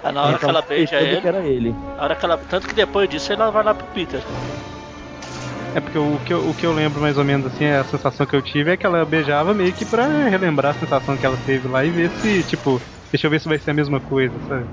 Aí 0.06 0.12
na 0.12 0.22
hora 0.22 0.36
Então, 0.36 0.48
que 0.48 0.50
ela 0.50 0.62
beija 0.62 1.00
ele. 1.00 1.20
que 1.20 1.26
era 1.28 1.44
ele. 1.46 1.70
Na 1.96 2.04
hora 2.04 2.14
que 2.16 2.24
ela, 2.24 2.36
tanto 2.36 2.68
que 2.68 2.74
depois 2.74 3.08
disso 3.08 3.32
ela 3.32 3.50
vai 3.50 3.64
lá 3.64 3.74
pro 3.74 3.86
Peter. 3.88 4.22
É 5.74 5.80
porque 5.80 5.98
o 5.98 6.18
que, 6.20 6.32
eu, 6.32 6.48
o 6.48 6.54
que 6.54 6.64
eu 6.64 6.72
lembro 6.72 7.00
mais 7.02 7.18
ou 7.18 7.24
menos 7.24 7.46
assim, 7.52 7.66
a 7.66 7.84
sensação 7.84 8.26
que 8.26 8.34
eu 8.34 8.42
tive 8.42 8.70
é 8.70 8.76
que 8.76 8.86
ela 8.86 9.04
beijava 9.04 9.52
meio 9.52 9.74
que 9.74 9.84
pra 9.84 10.26
relembrar 10.28 10.74
a 10.74 10.78
sensação 10.78 11.18
que 11.18 11.26
ela 11.26 11.36
teve 11.44 11.68
lá 11.68 11.84
e 11.84 11.90
ver 11.90 12.10
se, 12.12 12.42
tipo, 12.44 12.80
deixa 13.12 13.26
eu 13.26 13.30
ver 13.30 13.40
se 13.40 13.48
vai 13.48 13.58
ser 13.58 13.72
a 13.72 13.74
mesma 13.74 14.00
coisa, 14.00 14.38
sabe? 14.40 14.70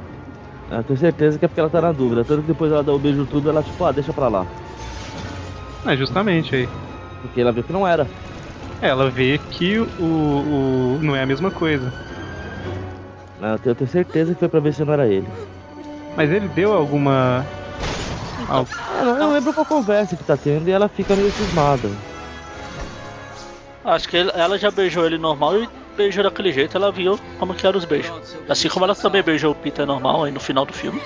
Eu 0.71 0.83
tenho 0.83 0.97
certeza 0.97 1.37
que 1.37 1.45
é 1.45 1.47
porque 1.47 1.59
ela 1.59 1.69
tá 1.69 1.81
na 1.81 1.91
dúvida. 1.91 2.23
Tanto 2.25 2.41
que 2.41 2.47
depois 2.47 2.71
ela 2.71 2.83
dá 2.83 2.93
o 2.93 2.99
beijo 2.99 3.25
tudo, 3.27 3.49
ela 3.49 3.61
tipo, 3.61 3.83
ah, 3.83 3.91
deixa 3.91 4.13
pra 4.13 4.29
lá. 4.29 4.45
É, 5.85 5.95
justamente 5.97 6.55
aí. 6.55 6.67
Porque 7.21 7.41
ela 7.41 7.51
viu 7.51 7.63
que 7.63 7.73
não 7.73 7.87
era. 7.87 8.09
Ela 8.81 9.09
vê 9.11 9.39
que 9.39 9.79
o, 9.79 10.97
o 10.97 10.99
não 11.01 11.15
é 11.15 11.23
a 11.23 11.25
mesma 11.25 11.51
coisa. 11.51 11.91
Eu 13.51 13.59
tenho, 13.59 13.71
eu 13.71 13.75
tenho 13.75 13.89
certeza 13.89 14.33
que 14.33 14.39
foi 14.39 14.49
pra 14.49 14.59
ver 14.59 14.73
se 14.73 14.83
não 14.85 14.93
era 14.93 15.05
ele. 15.07 15.27
Mas 16.15 16.31
ele 16.31 16.47
deu 16.49 16.73
alguma. 16.73 17.45
Al- 18.49 18.67
Ela 18.99 19.13
não 19.15 19.33
lembra 19.33 19.51
qual 19.53 19.65
conversa 19.65 20.15
que 20.15 20.23
tá 20.23 20.37
tendo 20.37 20.67
e 20.69 20.71
ela 20.71 20.87
fica 20.87 21.15
meio 21.15 21.31
cismada. 21.31 21.89
Acho 23.83 24.07
que 24.07 24.15
ele- 24.17 24.31
ela 24.33 24.57
já 24.57 24.71
beijou 24.71 25.05
ele 25.05 25.17
normal 25.17 25.57
e 25.57 25.69
beijou 25.97 26.23
daquele 26.23 26.51
jeito, 26.53 26.77
ela 26.77 26.91
viu 26.91 27.19
como 27.37 27.53
que 27.53 27.67
eram 27.67 27.77
os 27.77 27.85
beijos. 27.85 28.13
Assim 28.47 28.69
como 28.69 28.85
ela 28.85 28.95
também 28.95 29.21
beijou 29.21 29.51
o 29.51 29.55
Peter 29.55 29.85
normal 29.85 30.23
aí 30.23 30.31
no 30.31 30.39
final 30.39 30.65
do 30.65 30.73
filme, 30.73 31.01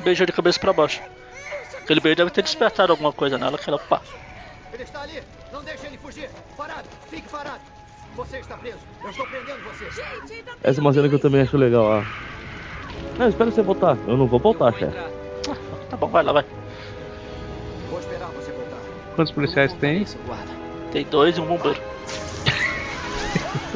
beijou 0.00 0.26
de 0.26 0.32
cabeça 0.32 0.60
pra 0.60 0.72
baixo. 0.72 1.00
Aquele 1.82 2.00
beijo 2.00 2.16
deve 2.16 2.30
ter 2.30 2.42
despertado 2.42 2.92
alguma 2.92 3.12
coisa 3.12 3.38
nela 3.38 3.56
que 3.56 3.68
ela, 3.68 3.78
pá, 3.78 4.00
Ele 4.74 4.82
está 4.82 5.00
ali! 5.00 5.22
Não 5.50 5.62
deixe 5.62 5.86
ele 5.86 5.96
fugir! 5.96 6.28
Parado! 6.56 6.84
Fique 7.10 7.26
parado! 7.30 7.60
Você 8.18 8.38
está 8.38 8.56
preso! 8.56 8.78
Eu 9.04 9.10
estou 9.10 9.24
prendendo 9.28 9.62
você! 9.62 9.84
Essa 10.64 10.80
é 10.80 10.82
uma 10.82 10.92
cena 10.92 11.08
que 11.08 11.14
eu 11.14 11.20
também 11.20 11.40
acho 11.40 11.56
legal, 11.56 11.84
ó. 11.84 12.02
Não, 13.16 13.28
espera 13.28 13.48
você 13.48 13.62
voltar. 13.62 13.96
Eu 14.08 14.16
não 14.16 14.26
vou 14.26 14.40
voltar, 14.40 14.72
chefe. 14.72 14.96
tá 15.88 15.96
bom, 15.96 16.08
vai 16.08 16.24
lá, 16.24 16.32
vai. 16.32 16.44
Vou 17.88 18.00
esperar 18.00 18.26
você 18.30 18.50
voltar. 18.50 18.78
Quantos 19.14 19.32
policiais 19.32 19.72
tem? 19.74 20.04
Tem 20.90 21.04
dois 21.04 21.38
e 21.38 21.40
um 21.40 21.46
bombeiro. 21.46 21.80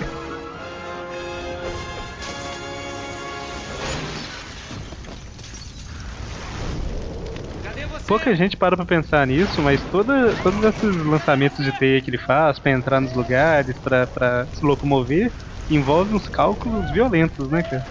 Pouca 8.07 8.35
gente 8.35 8.57
para 8.57 8.77
pra 8.77 8.85
pensar 8.85 9.27
nisso, 9.27 9.63
mas 9.63 9.83
toda, 9.85 10.37
todos 10.43 10.63
esses 10.65 11.07
lançamentos 11.07 11.65
de 11.65 11.73
teia 11.73 12.03
que 12.03 12.11
ele 12.11 12.19
faz 12.19 12.59
pra 12.59 12.73
entrar 12.73 13.01
nos 13.01 13.15
lugares, 13.15 13.79
pra, 13.83 14.07
pra 14.07 14.47
se 14.53 14.65
locomover, 14.67 15.33
envolve 15.71 16.15
uns 16.15 16.29
cálculos 16.29 16.91
violentos, 16.91 17.51
né, 17.51 17.63
cara? 17.63 17.85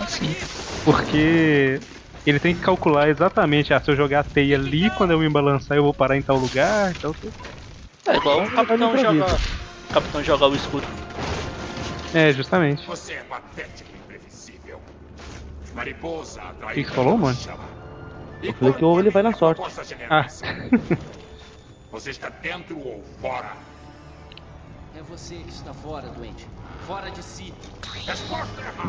Assim. 0.00 0.34
Porque 0.84 1.80
ele 2.24 2.40
tem 2.40 2.54
que 2.54 2.60
calcular 2.62 3.08
exatamente, 3.08 3.72
ah, 3.72 3.80
se 3.80 3.90
eu 3.90 3.96
jogar 3.96 4.20
a 4.20 4.24
teia 4.24 4.56
ali, 4.56 4.90
quando 4.96 5.12
eu 5.12 5.18
me 5.20 5.28
balançar 5.28 5.76
eu 5.76 5.82
vou 5.84 5.94
parar 5.94 6.16
em 6.16 6.22
tal 6.22 6.38
lugar, 6.38 6.92
então... 6.96 7.14
É 8.08 8.16
igual 8.16 8.38
o 8.40 8.50
capitão 8.50 8.78
no 8.78 8.96
joga. 8.96 9.12
improviso. 9.12 9.36
O 9.88 9.92
capitão 9.92 10.22
joga 10.22 10.46
o 10.48 10.56
escuro. 10.56 10.86
É, 12.12 12.32
justamente. 12.32 12.84
Você 12.86 13.12
é 13.12 13.22
patético 13.22 13.90
e 13.94 13.98
imprevisível. 13.98 14.80
Mariposa 15.74 16.40
O 16.40 16.44
atraiu. 16.46 16.74
que 16.74 16.82
que 16.82 16.88
você 16.88 16.94
falou, 16.94 17.18
mano? 17.18 17.36
Eu 18.42 18.54
falei 18.54 18.74
que 18.74 18.84
ou 18.84 18.98
ele 18.98 19.10
vai 19.10 19.22
na 19.22 19.32
sorte. 19.34 19.62
Ah, 20.08 20.26
Você 21.92 22.10
está 22.10 22.28
dentro 22.28 22.78
ou 22.78 23.02
fora? 23.20 23.52
É 24.96 25.02
você 25.02 25.34
que 25.36 25.50
está 25.50 25.74
fora, 25.74 26.08
doente. 26.08 26.46
Fora 26.86 27.10
de 27.10 27.22
si. 27.22 27.52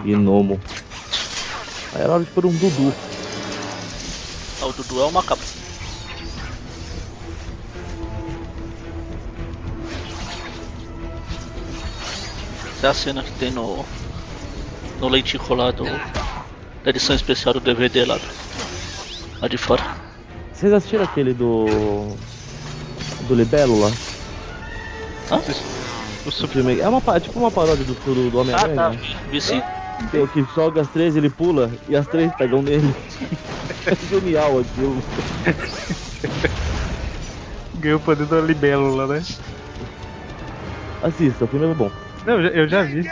Gnomo. 0.03 0.60
Aí 1.94 2.02
era 2.02 2.14
hora 2.14 2.23
de 2.23 2.32
pôr 2.32 2.45
um 2.45 2.52
Dudu. 2.52 2.94
Ah, 4.61 4.65
O 4.68 4.73
Dudu 4.73 5.02
é 5.02 5.06
uma 5.06 5.23
cabra. 5.23 5.44
Essa 12.78 12.88
é 12.88 12.90
a 12.90 12.94
cena 12.94 13.23
que 13.23 13.32
tem 13.34 13.52
no. 13.52 13.86
No 14.99 15.07
lentico 15.07 15.53
lá 15.53 15.72
do. 15.72 15.84
Da 15.86 16.90
edição 16.90 17.15
especial 17.15 17.53
do 17.53 17.60
DVD 17.60 18.06
lá. 18.06 18.19
Lá 19.41 19.47
de 19.47 19.57
fora. 19.57 19.84
Vocês 20.53 20.72
assistiram 20.72 21.03
aquele 21.03 21.34
do. 21.34 22.15
Do 23.27 23.35
Libelo 23.35 23.80
lá? 23.80 23.91
O 26.26 26.47
filme 26.47 26.80
é 26.80 26.88
uma 26.88 27.01
tipo 27.19 27.39
uma 27.39 27.49
paródia 27.49 27.84
do, 27.84 27.93
do, 27.95 28.30
do 28.30 28.38
Ah, 28.38 28.41
Homem-Aranha. 28.41 28.76
tá. 28.76 28.89
Vi 29.30 29.41
sim. 29.41 29.63
Tem 30.11 30.22
o 30.22 30.27
que 30.27 30.43
joga 30.43 30.81
as 30.81 30.88
três, 30.89 31.15
ele 31.15 31.30
pula 31.30 31.72
e 31.88 31.95
as 31.95 32.07
três 32.07 32.31
pegam 32.34 32.61
nele. 32.61 32.93
É 33.85 33.95
genial 34.05 34.59
aquilo. 34.59 35.01
ganhou 37.76 37.97
o 37.99 38.01
poder 38.01 38.27
da 38.27 38.39
libélula, 38.41 39.07
né? 39.07 39.22
Assista, 41.01 41.45
o 41.45 41.47
filme 41.47 41.65
é 41.65 41.73
bom. 41.73 41.89
Não, 42.26 42.35
eu 42.35 42.43
já, 42.43 42.49
eu 42.49 42.68
já 42.68 42.84
vi. 42.84 43.03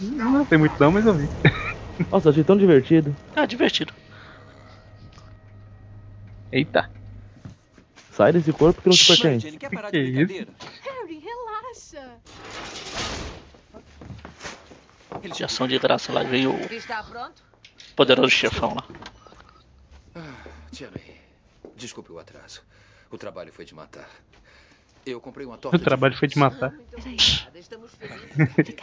Não 0.00 0.44
tem 0.44 0.58
muito 0.58 0.74
não, 0.78 0.90
mas 0.90 1.06
eu 1.06 1.14
vi. 1.14 1.30
Nossa, 2.10 2.28
achei 2.30 2.44
tão 2.44 2.56
divertido. 2.56 3.16
Ah, 3.34 3.46
divertido. 3.46 3.92
Eita. 6.52 6.90
Sai 8.12 8.32
desse 8.32 8.52
corpo 8.52 8.82
que 8.82 8.88
não 8.88 8.96
te 8.96 9.06
pertence. 9.06 9.46
Jane, 9.46 9.56
quer 9.58 9.70
parar 9.70 9.90
Que 9.90 10.02
de 10.02 10.08
isso? 10.10 10.26
brincadeira? 10.26 10.52
Harry, 10.84 11.18
relaxa. 11.18 12.18
De 15.34 15.44
ação 15.44 15.66
de 15.68 15.78
graça 15.78 16.12
lá 16.12 16.22
veio 16.22 16.52
o 16.54 16.60
Está 16.72 17.02
pronto? 17.02 17.42
poderoso 17.96 18.30
chefão 18.30 18.74
lá. 18.74 20.22
Jerry, 20.72 21.20
desculpe 21.76 22.12
o 22.12 22.18
atraso. 22.18 22.62
O 23.10 23.16
trabalho 23.18 23.52
foi 23.52 23.64
de 23.64 23.74
matar. 23.74 24.08
Eu 25.06 25.20
comprei 25.20 25.46
uma 25.46 25.56
O 25.56 25.58
torta. 25.58 25.78
trabalho 25.78 26.16
foi 26.16 26.28
de 26.28 26.38
matar. 26.38 26.74
Estamos 27.54 27.90
felizes. 27.94 28.76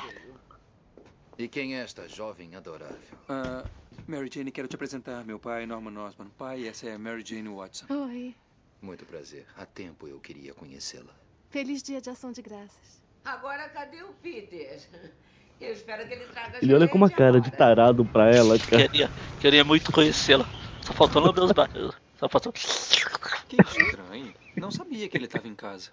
E 1.37 1.47
quem 1.47 1.73
é 1.77 1.79
esta 1.83 2.05
jovem 2.09 2.53
adorável? 2.57 2.97
Ah, 3.29 3.63
Mary 4.07 4.29
Jane, 4.33 4.51
quero 4.51 4.67
te 4.67 4.75
apresentar 4.75 5.23
meu 5.23 5.39
pai, 5.39 5.65
Norman 5.65 5.97
Osborn. 6.01 6.31
Pai, 6.37 6.67
essa 6.67 6.87
é 6.87 6.93
a 6.93 6.99
Mary 6.99 7.23
Jane 7.25 7.49
Watson. 7.49 7.85
Oi. 7.89 8.35
Muito 8.81 9.05
prazer. 9.05 9.45
Há 9.57 9.65
tempo 9.65 10.07
eu 10.07 10.19
queria 10.19 10.53
conhecê-la. 10.53 11.13
Feliz 11.49 11.83
dia 11.83 11.99
de 11.99 12.09
ação 12.09 12.31
de 12.31 12.41
graças. 12.41 13.01
Agora 13.25 13.67
cadê 13.69 14.01
o 14.03 14.13
Peter? 14.21 14.79
Eu 15.59 15.73
espero 15.73 16.07
que 16.07 16.13
ele 16.13 16.23
traga 16.27 16.57
Ele 16.61 16.73
olha 16.73 16.87
com 16.87 16.97
uma 16.97 17.09
cara 17.09 17.41
de 17.41 17.51
tarado 17.51 18.05
pra 18.05 18.33
ela, 18.33 18.57
cara. 18.57 18.87
Queria, 18.87 19.11
queria 19.41 19.63
muito 19.65 19.91
conhecê-la. 19.91 20.45
Só 20.81 20.93
faltou 20.93 21.21
lamber 21.21 21.43
os 21.43 21.51
braços. 21.51 21.93
Só 22.17 22.29
faltou. 22.29 22.53
Que 22.53 23.57
estranho. 23.59 24.33
Não 24.55 24.71
sabia 24.71 25.09
que 25.09 25.17
ele 25.17 25.25
estava 25.25 25.49
em 25.49 25.55
casa. 25.55 25.91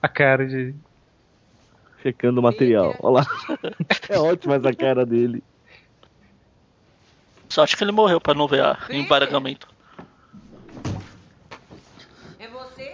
A 0.00 0.08
cara 0.08 0.46
de. 0.46 0.76
Checando 2.00 2.38
o 2.38 2.42
material. 2.42 2.94
Olha 3.00 3.24
lá. 3.24 3.26
É 4.08 4.16
ótima 4.16 4.54
essa 4.54 4.72
cara 4.72 5.04
dele. 5.04 5.42
Só 7.50 7.62
acho 7.62 7.76
que 7.76 7.84
ele 7.84 7.92
morreu 7.92 8.20
pra 8.20 8.34
não 8.34 8.46
ver 8.46 8.62
a 8.62 8.78
embargamento. 8.90 9.66
É 12.38 12.48
você? 12.48 12.92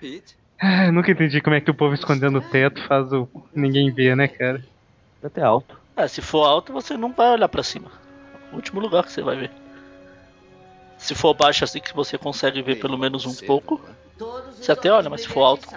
Pete? 0.00 0.36
Ah, 0.58 0.90
nunca 0.90 1.10
entendi 1.10 1.40
como 1.40 1.54
é 1.54 1.60
que 1.60 1.70
o 1.70 1.74
povo 1.74 1.94
escondendo 1.94 2.38
o 2.38 2.48
teto 2.48 2.82
faz 2.86 3.12
o. 3.12 3.28
ninguém 3.54 3.92
ver, 3.92 4.16
né, 4.16 4.26
cara? 4.26 4.62
Até 5.22 5.42
alto. 5.42 5.78
É, 5.96 6.08
se 6.08 6.22
for 6.22 6.44
alto, 6.44 6.72
você 6.72 6.96
não 6.96 7.12
vai 7.12 7.30
olhar 7.30 7.48
pra 7.48 7.62
cima. 7.62 7.90
O 8.52 8.56
último 8.56 8.80
lugar 8.80 9.04
que 9.04 9.12
você 9.12 9.22
vai 9.22 9.36
ver. 9.36 9.50
Se 10.98 11.14
for 11.14 11.34
baixo 11.34 11.64
assim 11.64 11.80
que 11.80 11.94
você 11.94 12.16
consegue 12.16 12.62
ver 12.62 12.76
pelo 12.76 12.96
menos 12.96 13.26
um 13.26 13.34
pouco, 13.34 13.80
você 14.50 14.72
até 14.72 14.90
olha, 14.90 15.10
mas 15.10 15.22
se 15.22 15.28
for 15.28 15.42
alto, 15.42 15.68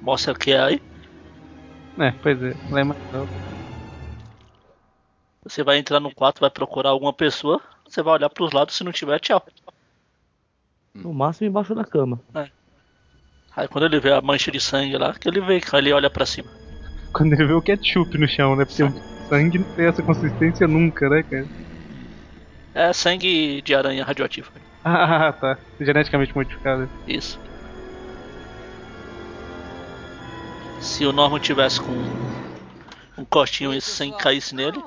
mostra 0.00 0.34
que 0.34 0.52
é 0.52 0.60
aí. 0.60 0.80
É, 1.98 2.12
pois 2.22 2.40
é. 2.42 2.54
Lembra? 2.70 2.96
Você 5.48 5.62
vai 5.62 5.78
entrar 5.78 5.98
no 5.98 6.14
quarto, 6.14 6.40
vai 6.40 6.50
procurar 6.50 6.90
alguma 6.90 7.12
pessoa, 7.12 7.60
você 7.88 8.02
vai 8.02 8.14
olhar 8.14 8.28
pros 8.28 8.52
lados, 8.52 8.74
se 8.74 8.84
não 8.84 8.92
tiver, 8.92 9.18
tchau. 9.18 9.42
No 10.94 11.12
máximo 11.12 11.48
embaixo 11.48 11.74
da 11.74 11.84
cama. 11.84 12.20
É. 12.34 12.48
Aí 13.56 13.66
quando 13.66 13.86
ele 13.86 13.98
vê 13.98 14.12
a 14.12 14.20
mancha 14.20 14.50
de 14.50 14.60
sangue 14.60 14.98
lá, 14.98 15.14
que 15.14 15.26
ele 15.26 15.40
vê 15.40 15.58
que 15.58 15.74
ele 15.74 15.92
olha 15.92 16.10
pra 16.10 16.26
cima. 16.26 16.50
Quando 17.14 17.32
ele 17.32 17.46
vê 17.46 17.52
o 17.54 17.62
ketchup 17.62 18.18
no 18.18 18.28
chão, 18.28 18.54
né? 18.54 18.66
Porque 18.66 18.82
o 18.82 18.92
sangue 19.28 19.58
não 19.58 19.74
tem 19.74 19.86
essa 19.86 20.02
consistência 20.02 20.68
nunca, 20.68 21.08
né, 21.08 21.22
cara? 21.22 21.46
É 22.74 22.92
sangue 22.92 23.62
de 23.62 23.74
aranha 23.74 24.04
radioativo. 24.04 24.52
Ah, 24.84 25.32
tá. 25.32 25.58
Geneticamente 25.78 26.34
modificado. 26.34 26.88
Isso. 27.06 27.38
Se 30.80 31.04
o 31.04 31.12
Norman 31.12 31.40
tivesse 31.40 31.80
com 31.80 31.92
um 33.18 33.24
cortinho 33.24 33.74
e 33.74 33.80
sem 33.82 34.16
caísse 34.16 34.54
nele, 34.54 34.80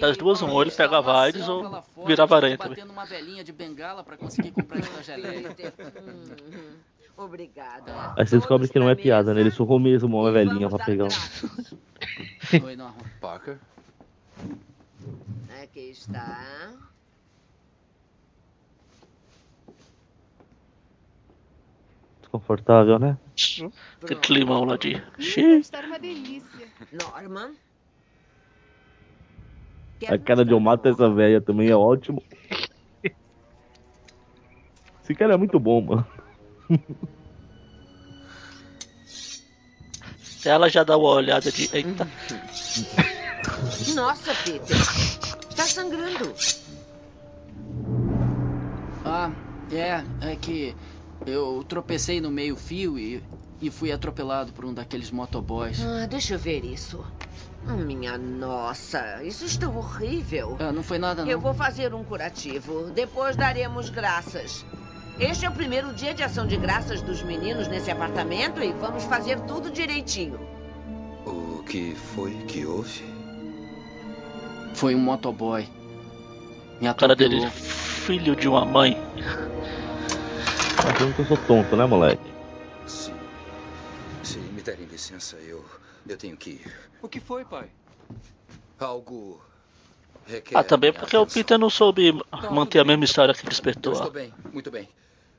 das 0.00 0.16
duas, 0.16 0.42
um, 0.42 0.50
ou 0.50 0.62
ele 0.62 0.70
pegava 0.70 1.20
AIDS 1.20 1.48
ou 1.48 1.82
virava 2.06 2.36
aranha 2.36 2.58
também. 2.58 2.82
uma 2.84 3.04
velhinha 3.04 3.44
de 3.44 3.52
bengala 3.52 4.02
para 4.02 4.16
conseguir 4.16 4.50
comprar 4.50 4.78
essa 4.78 5.02
geleia. 5.02 5.54
Obrigada. 7.16 8.14
Aí 8.16 8.26
você 8.26 8.38
descobre 8.38 8.66
que 8.66 8.78
não 8.78 8.88
é 8.88 8.94
piada, 8.94 9.34
né? 9.34 9.42
Ele 9.42 9.50
surrou 9.50 9.78
mesmo 9.78 10.18
uma 10.18 10.32
velhinha 10.32 10.70
pra 10.70 10.82
pegar 10.82 11.04
um. 11.04 11.08
Oi, 12.64 12.76
Norman. 12.76 13.04
Parker? 13.20 13.58
Aqui 15.62 15.90
está. 15.90 16.72
Desconfortável, 22.22 22.98
né? 22.98 23.18
Que 23.34 24.14
climão 24.22 24.64
lá 24.64 24.78
de. 24.78 24.94
Deve 25.18 25.58
estar 25.58 25.84
uma 25.84 25.98
delícia. 25.98 26.68
Norman. 26.90 27.54
A 30.08 30.18
cara 30.18 30.44
de 30.44 30.52
eu 30.52 30.60
mato 30.60 30.88
essa 30.88 31.10
velha 31.10 31.40
também 31.40 31.68
é 31.68 31.76
ótimo. 31.76 32.22
Esse 35.02 35.14
cara 35.14 35.34
é 35.34 35.36
muito 35.36 35.58
bom, 35.58 35.80
mano. 35.80 36.06
Ela 40.44 40.68
já 40.68 40.84
dá 40.84 40.96
uma 40.96 41.10
olhada 41.10 41.50
de. 41.50 41.68
Eita. 41.72 42.08
Nossa, 43.94 44.34
Peter. 44.44 44.76
Está 45.50 45.64
sangrando. 45.64 46.34
Ah, 49.04 49.30
é, 49.72 50.04
é 50.32 50.36
que 50.36 50.74
eu 51.26 51.64
tropecei 51.68 52.20
no 52.20 52.30
meio-fio 52.30 52.98
e, 52.98 53.22
e 53.60 53.70
fui 53.70 53.92
atropelado 53.92 54.52
por 54.52 54.64
um 54.64 54.72
daqueles 54.72 55.10
motoboys. 55.10 55.80
Ah, 55.84 56.06
deixa 56.06 56.34
eu 56.34 56.38
ver 56.38 56.64
isso. 56.64 57.04
Hum, 57.68 57.76
Minha 57.84 58.16
nossa, 58.16 59.22
isso 59.22 59.44
está 59.44 59.68
horrível. 59.68 60.56
Ah, 60.58 60.72
não 60.72 60.82
foi 60.82 60.98
nada, 60.98 61.22
não. 61.24 61.30
Eu 61.30 61.38
vou 61.38 61.52
fazer 61.52 61.92
um 61.94 62.02
curativo. 62.02 62.90
Depois 62.94 63.36
daremos 63.36 63.90
graças. 63.90 64.64
Este 65.18 65.44
é 65.44 65.48
o 65.50 65.52
primeiro 65.52 65.92
dia 65.92 66.14
de 66.14 66.22
ação 66.22 66.46
de 66.46 66.56
graças 66.56 67.02
dos 67.02 67.22
meninos 67.22 67.68
nesse 67.68 67.90
apartamento 67.90 68.62
e 68.62 68.72
vamos 68.72 69.04
fazer 69.04 69.38
tudo 69.40 69.70
direitinho. 69.70 70.40
O 71.26 71.62
que 71.64 71.94
foi 72.14 72.32
que 72.48 72.64
houve? 72.64 73.04
Foi 74.72 74.94
um 74.94 74.98
motoboy. 75.00 75.68
Me 76.80 76.88
A 76.88 76.94
cara 76.94 77.12
atropelou. 77.12 77.40
dele, 77.40 77.50
filho 77.50 78.34
de 78.34 78.48
uma 78.48 78.64
mãe. 78.64 78.96
Tá 80.76 80.94
que 80.94 81.20
eu 81.20 81.26
sou 81.26 81.36
tonto, 81.36 81.76
né, 81.76 81.84
moleque? 81.84 82.22
Sim. 82.86 83.12
Derem 84.70 84.86
licença, 84.86 85.34
eu. 85.38 85.64
Eu 86.08 86.16
tenho 86.16 86.36
que 86.36 86.50
ir. 86.50 86.72
O 87.02 87.08
que 87.08 87.18
foi, 87.18 87.44
pai? 87.44 87.68
Algo. 88.78 89.42
Requer 90.24 90.56
Ah, 90.56 90.62
também 90.62 90.92
porque 90.92 91.16
o 91.16 91.22
atenção. 91.22 91.34
Peter 91.42 91.58
não 91.58 91.68
soube 91.68 92.12
manter 92.52 92.78
a 92.78 92.84
mesma 92.84 93.04
história 93.04 93.34
que 93.34 93.44
Eu 93.44 93.50
despertou. 93.50 93.92
estou 93.94 94.12
bem, 94.12 94.32
muito 94.52 94.70
bem. 94.70 94.88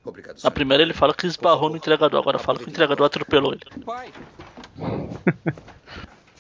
Obrigado, 0.04 0.44
Na 0.44 0.52
primeira 0.52 0.84
ele 0.84 0.94
fala 0.94 1.14
que 1.14 1.26
esbarrou 1.28 1.70
no 1.70 1.78
entregador, 1.78 2.20
agora 2.20 2.38
fala 2.40 2.58
que 2.60 2.66
o 2.66 2.70
entregador 2.70 3.06
atropelou 3.06 3.54
ele. 3.54 3.62
Pai! 3.86 4.12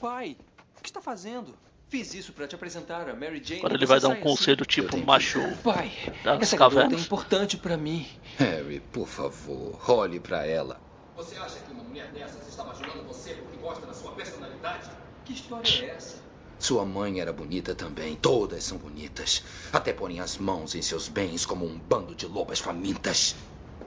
Pai, 0.02 0.36
o 0.78 0.82
que 0.82 0.90
está 0.90 1.00
fazendo? 1.02 1.56
Fiz 1.88 2.14
isso 2.14 2.34
para 2.34 2.46
te 2.48 2.56
apresentar 2.56 3.08
a 3.08 3.14
Mary 3.14 3.42
Jane. 3.42 3.60
Agora 3.60 3.76
ele 3.76 3.86
vai 3.86 4.02
dar 4.02 4.10
um 4.10 4.16
conselho 4.20 4.66
assim. 4.68 4.82
tipo 4.82 4.98
macho 5.06 5.40
Pai, 5.64 5.92
das 6.26 6.42
essa 6.42 6.56
é 6.56 6.60
cavernas. 6.60 7.02
importante 7.06 7.56
para 7.56 7.78
mim. 7.78 8.06
Harry, 8.38 8.82
por 8.92 9.08
favor, 9.08 9.80
olhe 9.90 10.20
para 10.20 10.46
ela. 10.46 10.80
Você 11.22 11.38
acha 11.38 11.60
que 11.60 11.72
uma 11.72 11.84
mulher 11.84 12.08
dessas 12.08 12.48
está 12.48 12.64
bajulando 12.64 13.04
você 13.04 13.36
porque 13.36 13.56
gosta 13.58 13.86
da 13.86 13.94
sua 13.94 14.12
personalidade? 14.14 14.90
Que 15.24 15.34
história 15.34 15.86
é 15.86 15.90
essa? 15.96 16.18
Sua 16.58 16.84
mãe 16.84 17.22
era 17.22 17.32
bonita 17.32 17.76
também. 17.76 18.16
Todas 18.16 18.64
são 18.64 18.80
bonitas. 18.80 19.44
Até 19.72 19.94
porem 19.94 20.20
as 20.20 20.40
mãos 20.40 20.74
em 20.74 20.82
seus 20.82 21.08
bens 21.08 21.46
como 21.46 21.64
um 21.64 21.78
bando 21.78 22.16
de 22.16 22.26
lobas 22.26 22.60
famintas. 22.60 23.36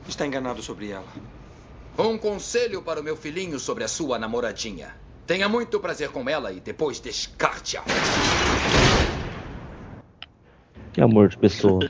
Está 0.08 0.24
enganado 0.24 0.62
sobre 0.62 0.90
ela. 0.90 1.08
Um 1.98 2.16
conselho 2.16 2.80
para 2.82 3.00
o 3.00 3.02
meu 3.02 3.16
filhinho 3.16 3.58
sobre 3.58 3.82
a 3.82 3.88
sua 3.88 4.16
namoradinha. 4.16 4.94
Tenha 5.26 5.48
muito 5.48 5.80
prazer 5.80 6.10
com 6.10 6.28
ela 6.28 6.52
e 6.52 6.60
depois 6.60 7.00
descarte-a. 7.00 7.82
Que 10.92 11.00
amor 11.00 11.30
de 11.30 11.36
pessoa. 11.36 11.80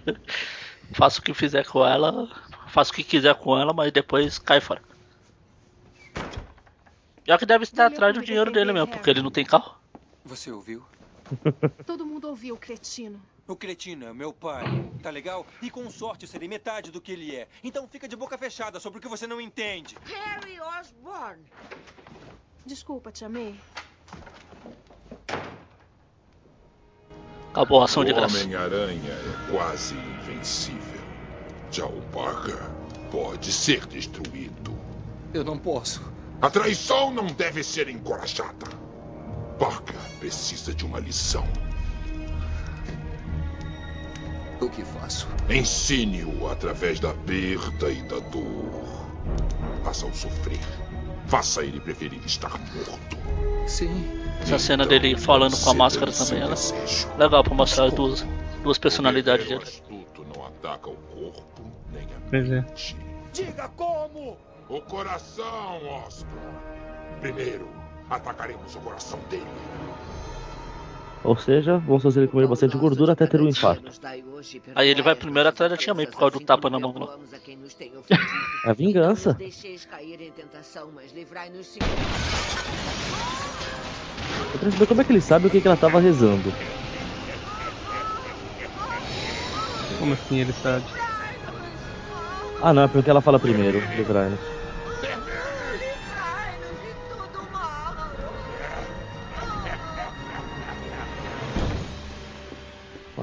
Faça 0.95 1.21
o 1.21 1.23
que 1.23 1.35
fizer 1.35 1.67
com 1.67 1.85
ela, 1.85 2.31
faça 2.69 2.93
o 2.93 2.95
que 2.95 3.03
quiser 3.03 3.35
com 3.35 3.59
ela, 3.59 3.73
mas 3.73 3.91
depois 3.91 4.39
cai 4.39 4.61
fora. 4.61 4.81
Já 7.27 7.39
que 7.39 7.47
deve 7.47 7.65
estar 7.65 7.87
atrás 7.87 8.15
do 8.15 8.23
dinheiro 8.23 8.51
dele 8.51 8.73
mesmo, 8.73 8.89
porque 8.89 9.09
ele 9.09 9.23
não 9.23 9.31
tem 9.31 9.45
carro. 9.45 9.77
Você 10.25 10.51
ouviu? 10.51 10.85
Todo 11.87 12.05
mundo 12.05 12.29
ouviu, 12.29 12.57
cretino. 12.57 13.21
O 13.47 13.57
cretino 13.57 14.07
é 14.07 14.13
meu 14.13 14.33
pai. 14.33 14.65
Tá 15.03 15.11
legal? 15.11 15.47
E 15.61 15.71
com 15.71 15.91
sorte 15.91 16.25
eu 16.25 16.29
serei 16.29 16.49
metade 16.49 16.91
do 16.91 17.01
que 17.01 17.13
ele 17.13 17.35
é. 17.35 17.49
Então 17.63 17.89
fica 17.89 18.07
de 18.07 18.17
boca 18.17 18.37
fechada 18.37 18.79
sobre 18.79 18.99
o 18.99 19.03
que 19.03 19.09
você 19.09 19.27
não 19.27 19.41
entende. 19.41 19.97
Harry 20.05 20.59
Osborne. 20.61 21.45
Desculpa, 22.65 23.11
te 23.11 23.25
amei. 23.25 23.55
Acabou 27.51 27.81
a 27.81 27.85
ação 27.85 28.03
o 28.03 28.07
de 28.07 28.13
graça. 28.13 28.37
Homem-Aranha 28.37 29.13
é 29.13 29.51
quase 29.51 29.95
invencível. 29.95 31.01
Já 31.71 31.87
o 31.87 32.03
Parker 32.13 32.59
pode 33.11 33.53
ser 33.53 33.87
destruído. 33.87 34.77
Eu 35.33 35.45
não 35.45 35.59
posso. 35.59 36.14
A 36.45 36.51
traição 36.51 37.11
não 37.11 37.25
deve 37.25 37.65
ser 37.65 37.89
encorajada. 37.89 38.67
Parker 39.59 39.97
precisa 40.21 40.75
de 40.75 40.85
uma 40.85 41.01
lição. 41.01 41.49
O 44.61 44.69
que 44.69 44.85
faço? 44.85 45.27
Ensine-o 45.49 46.47
através 46.51 47.01
da 47.01 47.15
perda 47.15 47.91
e 47.91 48.03
da 48.03 48.19
dor. 48.19 49.09
Faça-o 49.85 50.15
sofrer. 50.15 50.61
Faça 51.29 51.63
ele 51.65 51.81
preferir 51.81 52.21
estar 52.27 52.51
morto. 52.59 53.17
Sim. 53.67 54.05
Essa 54.43 54.59
cena 54.59 54.85
dele 54.85 55.17
falando 55.17 55.59
com 55.59 55.71
a 55.71 55.75
máscara 55.75 56.13
também, 56.13 56.43
ela 56.43 56.55
é 56.55 57.23
legal 57.23 57.43
pra 57.43 57.55
mostrar 57.55 57.87
as 57.87 57.95
duas, 57.95 58.27
duas 58.63 58.77
personalidades 58.77 59.49
dele. 59.49 59.63
astuto 59.63 60.27
não 60.37 60.45
ataca 60.45 60.91
o 60.91 60.97
corpo 60.97 61.63
nem 61.91 62.03
a 62.05 62.21
Pois 62.29 62.51
é. 62.51 62.61
mente. 62.61 62.97
Diga 63.33 63.67
como! 63.71 64.37
O 64.69 64.81
coração, 64.81 65.77
Osborn. 66.07 66.59
Primeiro, 67.21 67.69
atacaremos 68.09 68.75
o 68.75 68.81
coração 68.81 69.19
dele. 69.31 69.47
Ou 71.23 71.37
seja, 71.37 71.79
vamos 71.79 72.03
fazer 72.03 72.21
ele 72.21 72.29
comer 72.29 72.47
bastante 72.47 72.77
gordura 72.77 73.13
até 73.13 73.27
ter 73.27 73.41
um 73.41 73.49
infarto. 73.49 73.91
Aí 74.75 74.89
ele 74.89 75.01
vai 75.01 75.15
primeiro 75.15 75.49
atrás 75.49 75.71
da 75.71 75.77
Tia 75.77 75.95
May 75.95 76.07
por 76.07 76.19
causa 76.19 76.39
do 76.39 76.45
tapa 76.45 76.69
na 76.69 76.79
mão. 76.79 77.19
É 78.65 78.71
a 78.71 78.75
vingança. 78.75 79.37
Eu 84.53 84.59
quero 84.59 84.73
saber 84.73 84.87
como 84.87 85.01
é 85.01 85.05
que 85.05 85.13
ele 85.13 85.21
sabe 85.21 85.47
o 85.47 85.51
que, 85.51 85.61
que 85.63 85.67
ela 85.67 85.77
tava 85.79 85.99
rezando. 85.99 86.53
Como 89.99 90.13
assim 90.13 90.41
ele 90.41 90.53
sabe? 90.53 90.85
Ah, 92.63 92.73
não, 92.73 92.83
é 92.83 92.89
porque 92.89 93.09
ela 93.09 93.21
fala 93.23 93.39
primeiro. 93.39 93.79
Livrai-nos. 93.97 94.54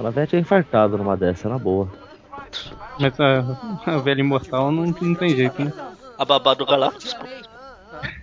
Mano, 0.01 0.07
a 0.07 0.11
Vete 0.11 0.31
tinha 0.31 0.41
infartado 0.41 0.97
numa 0.97 1.15
dessa, 1.15 1.47
na 1.47 1.59
boa. 1.59 1.87
Mas 2.99 3.19
a, 3.19 3.39
a 3.85 3.97
velha 3.99 4.19
imortal 4.21 4.71
não, 4.71 4.87
não 4.87 5.15
tem 5.15 5.29
jeito, 5.35 5.63
né? 5.63 5.71
A 6.17 6.25
babá 6.25 6.55
do 6.55 6.65
Galactus. 6.65 7.13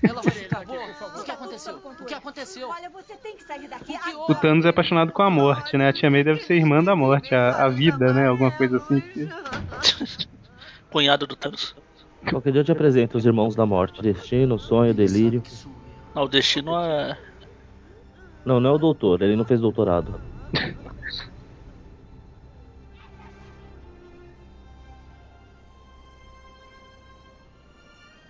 Ela 0.03 0.21
vai 0.21 0.33
ficar? 0.33 0.63
O 0.63 1.23
que 1.25 1.31
aconteceu? 1.31 1.77
O 2.01 2.05
que 2.05 2.15
aconteceu? 2.15 2.69
Olha, 2.69 2.91
você 2.91 3.15
tem 3.17 3.37
que 3.37 3.45
sair 3.45 3.69
daqui 3.69 3.95
O 4.29 4.35
Thanos 4.35 4.67
é 4.67 4.71
apaixonado 4.71 5.13
com 5.13 5.23
a 5.23 5.31
morte, 5.31 5.77
né? 5.77 5.89
A 5.89 5.93
Tia 5.93 6.11
May 6.11 6.25
deve 6.25 6.41
ser 6.41 6.55
irmã 6.57 6.83
da 6.83 6.97
morte, 6.97 7.33
a, 7.33 7.65
a 7.65 7.69
vida, 7.69 8.13
né? 8.13 8.27
Alguma 8.27 8.51
coisa 8.51 8.79
assim. 8.79 9.01
que- 9.01 9.29
Cunhado 10.91 11.29
do 11.29 11.37
Thanos. 11.37 11.77
Qualquer 12.29 12.51
dia 12.51 12.61
eu 12.63 12.65
te 12.65 12.73
apresento 12.73 13.17
os 13.17 13.25
irmãos 13.25 13.55
da 13.55 13.65
morte. 13.65 14.03
Destino, 14.03 14.59
sonho, 14.59 14.93
delírio. 14.93 15.43
Não, 16.13 16.25
o 16.25 16.29
destino 16.29 16.77
é. 16.77 17.17
Não, 18.45 18.59
não 18.59 18.71
é 18.71 18.73
o 18.73 18.79
doutor, 18.79 19.23
ele 19.23 19.37
não 19.37 19.45
fez 19.45 19.61
doutorado. 19.61 20.21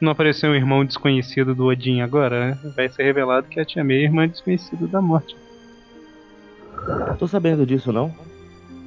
Não 0.01 0.12
apareceu 0.12 0.51
um 0.51 0.55
irmão 0.55 0.85
desconhecido 0.85 1.55
do 1.55 1.66
Odin 1.66 2.01
agora, 2.03 2.51
né? 2.51 2.59
Vai 2.77 2.89
ser 2.89 3.03
revelado 3.03 3.49
que 3.49 3.59
a 3.59 3.65
Tia 3.65 3.83
May 3.83 3.97
é 3.97 4.03
irmã 4.05 4.29
desconhecida 4.29 4.87
da 4.87 5.01
morte. 5.01 5.37
Tô 7.19 7.27
sabendo 7.27 7.66
disso, 7.66 7.93
não? 7.93 8.15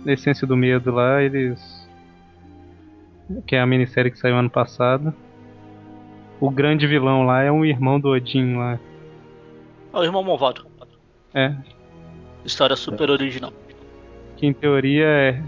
Na 0.06 0.14
essência 0.14 0.48
do 0.48 0.56
medo 0.56 0.92
lá, 0.92 1.22
eles. 1.22 1.60
Que 3.46 3.56
é 3.56 3.62
a 3.62 3.66
minissérie 3.66 4.10
que 4.10 4.18
saiu 4.18 4.36
ano 4.36 4.50
passado. 4.50 5.14
O 6.40 6.50
grande 6.50 6.88
vilão 6.88 7.24
lá 7.24 7.44
é 7.44 7.52
um 7.52 7.66
irmão 7.66 8.00
do 8.00 8.10
Odin 8.10 8.56
lá. 8.56 8.80
É 9.94 9.98
o 9.98 10.04
irmão 10.04 10.24
malvado. 10.24 10.66
É. 11.34 11.54
História 12.46 12.76
super 12.76 13.10
original. 13.10 13.54
Que 14.38 14.48
em 14.48 14.54
teoria 14.54 15.06
é. 15.06 15.44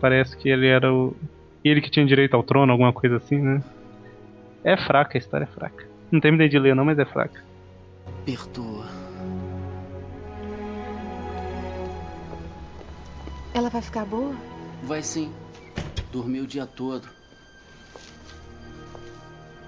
Parece 0.00 0.36
que 0.36 0.48
ele 0.48 0.66
era 0.66 0.92
o. 0.92 1.14
Ele 1.62 1.80
que 1.80 1.90
tinha 1.90 2.04
direito 2.04 2.34
ao 2.34 2.42
trono, 2.42 2.72
alguma 2.72 2.92
coisa 2.92 3.16
assim, 3.16 3.38
né? 3.38 3.62
É 4.64 4.78
fraca, 4.78 5.18
a 5.18 5.20
história 5.20 5.44
é 5.44 5.46
fraca. 5.46 5.86
Não 6.10 6.18
terminei 6.18 6.48
de 6.48 6.58
ler 6.58 6.74
não, 6.74 6.86
mas 6.86 6.98
é 6.98 7.04
fraca. 7.04 7.44
Perdoa. 8.24 8.86
Ela 13.52 13.68
vai 13.68 13.82
ficar 13.82 14.06
boa? 14.06 14.34
Vai 14.82 15.02
sim. 15.02 15.30
Dormiu 16.10 16.44
o 16.44 16.46
dia 16.46 16.66
todo. 16.66 17.06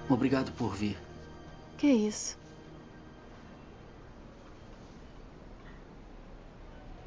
Obrigado 0.09 0.51
por 0.53 0.73
vir. 0.73 0.97
Que 1.77 1.87
isso? 1.87 2.35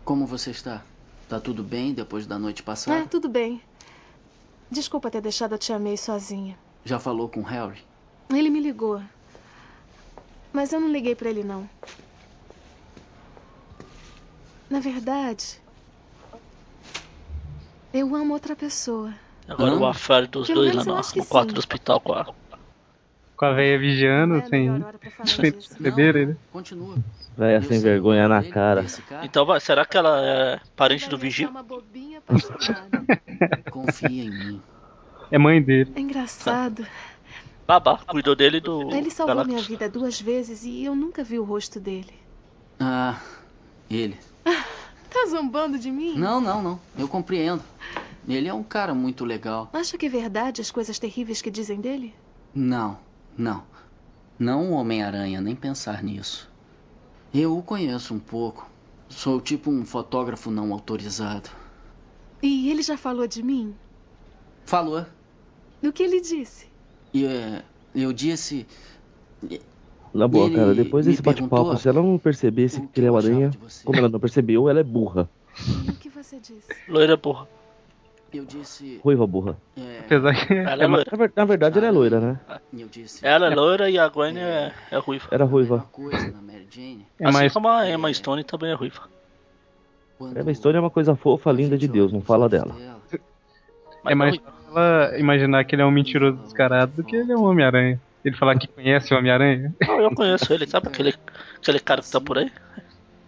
Como 0.04 0.26
você 0.26 0.52
está? 0.52 0.82
Tá 1.28 1.40
tudo 1.40 1.64
bem 1.64 1.92
depois 1.92 2.26
da 2.26 2.38
noite 2.38 2.62
passada? 2.62 3.02
Ah, 3.02 3.06
tudo 3.08 3.28
bem. 3.28 3.60
Desculpa 4.70 5.10
ter 5.10 5.20
deixado 5.20 5.54
a 5.54 5.58
tia 5.58 5.78
May 5.78 5.96
sozinha. 5.96 6.56
Já 6.90 6.98
falou 6.98 7.28
com 7.28 7.42
Harry? 7.42 7.78
Ele 8.28 8.50
me 8.50 8.58
ligou. 8.58 9.00
Mas 10.52 10.72
eu 10.72 10.80
não 10.80 10.90
liguei 10.90 11.14
pra 11.14 11.30
ele, 11.30 11.44
não. 11.44 11.70
Na 14.68 14.80
verdade, 14.80 15.60
eu 17.94 18.12
amo 18.12 18.32
outra 18.32 18.56
pessoa. 18.56 19.14
Agora 19.46 19.76
o 19.76 19.86
affair 19.86 20.26
dos 20.26 20.48
Pelo 20.48 20.62
dois 20.62 20.74
lá 20.74 20.82
no, 20.82 20.96
no 20.96 21.26
quarto 21.26 21.50
sim. 21.50 21.54
do 21.54 21.58
hospital 21.58 22.00
com 22.00 22.12
a. 22.12 22.26
Com 23.36 23.44
a 23.44 23.52
veia 23.52 23.78
vigiando, 23.78 24.44
sem. 24.48 24.68
sem 25.26 25.52
perceber 25.52 26.16
ele. 26.16 26.36
Continua. 26.50 26.96
Véia 27.38 27.62
sem 27.62 27.80
vergonha 27.80 28.26
na 28.26 28.42
cara. 28.42 28.84
Então 29.22 29.46
vai, 29.46 29.60
será 29.60 29.86
que 29.86 29.96
ela 29.96 30.20
é 30.20 30.60
parente 30.74 31.08
do 31.08 31.16
Vigil? 31.16 31.50
Confia 33.70 34.24
em 34.24 34.30
mim. 34.30 34.60
É 35.30 35.38
mãe 35.38 35.62
dele. 35.62 35.92
É 35.94 36.00
engraçado. 36.00 36.86
Babá, 37.66 37.98
cuidou 37.98 38.34
dele 38.34 38.60
do. 38.60 38.92
Ele 38.92 39.10
salvou 39.10 39.36
Galactus. 39.36 39.54
minha 39.54 39.66
vida 39.66 39.88
duas 39.88 40.20
vezes 40.20 40.64
e 40.64 40.84
eu 40.84 40.94
nunca 40.94 41.22
vi 41.22 41.38
o 41.38 41.44
rosto 41.44 41.78
dele. 41.78 42.14
Ah, 42.78 43.20
ele. 43.90 44.16
Tá 45.10 45.26
zombando 45.28 45.76
de 45.76 45.90
mim? 45.90 46.14
Não, 46.16 46.40
não, 46.40 46.62
não. 46.62 46.80
Eu 46.96 47.08
compreendo. 47.08 47.64
Ele 48.28 48.46
é 48.46 48.54
um 48.54 48.62
cara 48.62 48.94
muito 48.94 49.24
legal. 49.24 49.68
Acha 49.72 49.98
que 49.98 50.06
é 50.06 50.08
verdade 50.08 50.60
as 50.60 50.70
coisas 50.70 51.00
terríveis 51.00 51.42
que 51.42 51.50
dizem 51.50 51.80
dele? 51.80 52.14
Não, 52.54 52.96
não. 53.36 53.64
Não 54.38 54.70
o 54.70 54.74
Homem-Aranha, 54.74 55.40
nem 55.40 55.56
pensar 55.56 56.00
nisso. 56.04 56.48
Eu 57.34 57.58
o 57.58 57.62
conheço 57.62 58.14
um 58.14 58.20
pouco. 58.20 58.70
Sou 59.08 59.40
tipo 59.40 59.68
um 59.68 59.84
fotógrafo 59.84 60.48
não 60.48 60.72
autorizado. 60.72 61.50
E 62.40 62.70
ele 62.70 62.82
já 62.82 62.96
falou 62.96 63.26
de 63.26 63.42
mim? 63.42 63.74
Falou. 64.64 65.04
O 65.82 65.92
que 65.92 66.02
ele 66.02 66.20
disse? 66.20 66.66
E 67.12 67.24
é, 67.26 67.62
eu 67.94 68.12
disse. 68.12 68.66
Na 70.12 70.26
boa, 70.28 70.46
Ele 70.46 70.56
cara, 70.56 70.74
depois 70.74 71.06
desse 71.06 71.22
bate-papo, 71.22 71.76
se 71.76 71.88
ela 71.88 72.02
não 72.02 72.18
percebesse 72.18 72.80
que 72.88 73.00
ele 73.00 73.06
é 73.06 73.10
uma 73.10 73.20
aranha, 73.20 73.50
como 73.84 73.98
ela 73.98 74.08
não 74.08 74.20
percebeu, 74.20 74.68
ela 74.68 74.80
é 74.80 74.82
burra. 74.84 75.28
O 75.88 75.92
que 75.94 76.08
você 76.08 76.38
disse? 76.38 76.66
Loira 76.88 77.16
porra. 77.16 77.48
Eu 78.32 78.44
disse. 78.44 79.00
Ruiva 79.02 79.26
burra. 79.26 79.56
Apesar 80.00 80.34
que. 80.46 80.54
Ela 80.54 80.84
é 80.84 80.86
loira. 80.86 81.06
Na, 81.10 81.18
ver- 81.18 81.32
na 81.34 81.44
verdade, 81.44 81.78
ela 81.78 81.86
é 81.86 81.90
loira, 81.90 82.20
né? 82.20 82.40
Eu 82.72 82.86
disse. 82.88 83.26
Ela 83.26 83.46
é 83.50 83.54
loira 83.54 83.90
e 83.90 83.98
a 83.98 84.08
Gwen 84.08 84.38
é, 84.38 84.72
é 84.90 84.98
ruiva. 84.98 85.26
Era 85.32 85.44
ruiva. 85.44 85.86
Coisa 85.90 86.30
na 86.30 86.40
Mary 86.40 86.66
Jane. 86.70 87.06
É 87.18 87.24
assim 87.28 87.38
mais- 87.38 87.52
como 87.52 87.68
a 87.68 87.88
Emma 87.90 88.12
Stone 88.12 88.44
também 88.44 88.70
é 88.70 88.74
ruiva. 88.74 89.08
Eva 90.34 90.52
Stone 90.54 90.76
é 90.76 90.80
uma 90.80 90.90
coisa 90.90 91.16
fofa, 91.16 91.50
linda 91.50 91.78
de 91.78 91.88
Deus, 91.88 92.12
não 92.12 92.20
fala 92.20 92.48
dela. 92.48 92.76
É 94.04 94.14
mais 94.14 94.36
fácil 94.36 94.60
ela 94.70 95.18
imaginar 95.18 95.64
que 95.64 95.74
ele 95.74 95.82
é 95.82 95.84
um 95.86 95.90
mentiroso 95.90 96.38
descarado 96.38 96.92
do 96.96 97.04
que 97.04 97.16
ele 97.16 97.32
é 97.32 97.36
um 97.36 97.44
Homem-Aranha. 97.44 98.00
Ele 98.24 98.36
falar 98.36 98.58
que 98.58 98.66
conhece 98.66 99.12
o 99.12 99.18
Homem-Aranha. 99.18 99.74
Não, 99.80 100.00
eu 100.00 100.14
conheço 100.14 100.52
ele, 100.52 100.66
sabe 100.66 100.88
aquele, 100.88 101.14
aquele 101.56 101.80
cara 101.80 102.02
que 102.02 102.10
tá 102.10 102.20
por 102.20 102.38
aí? 102.38 102.50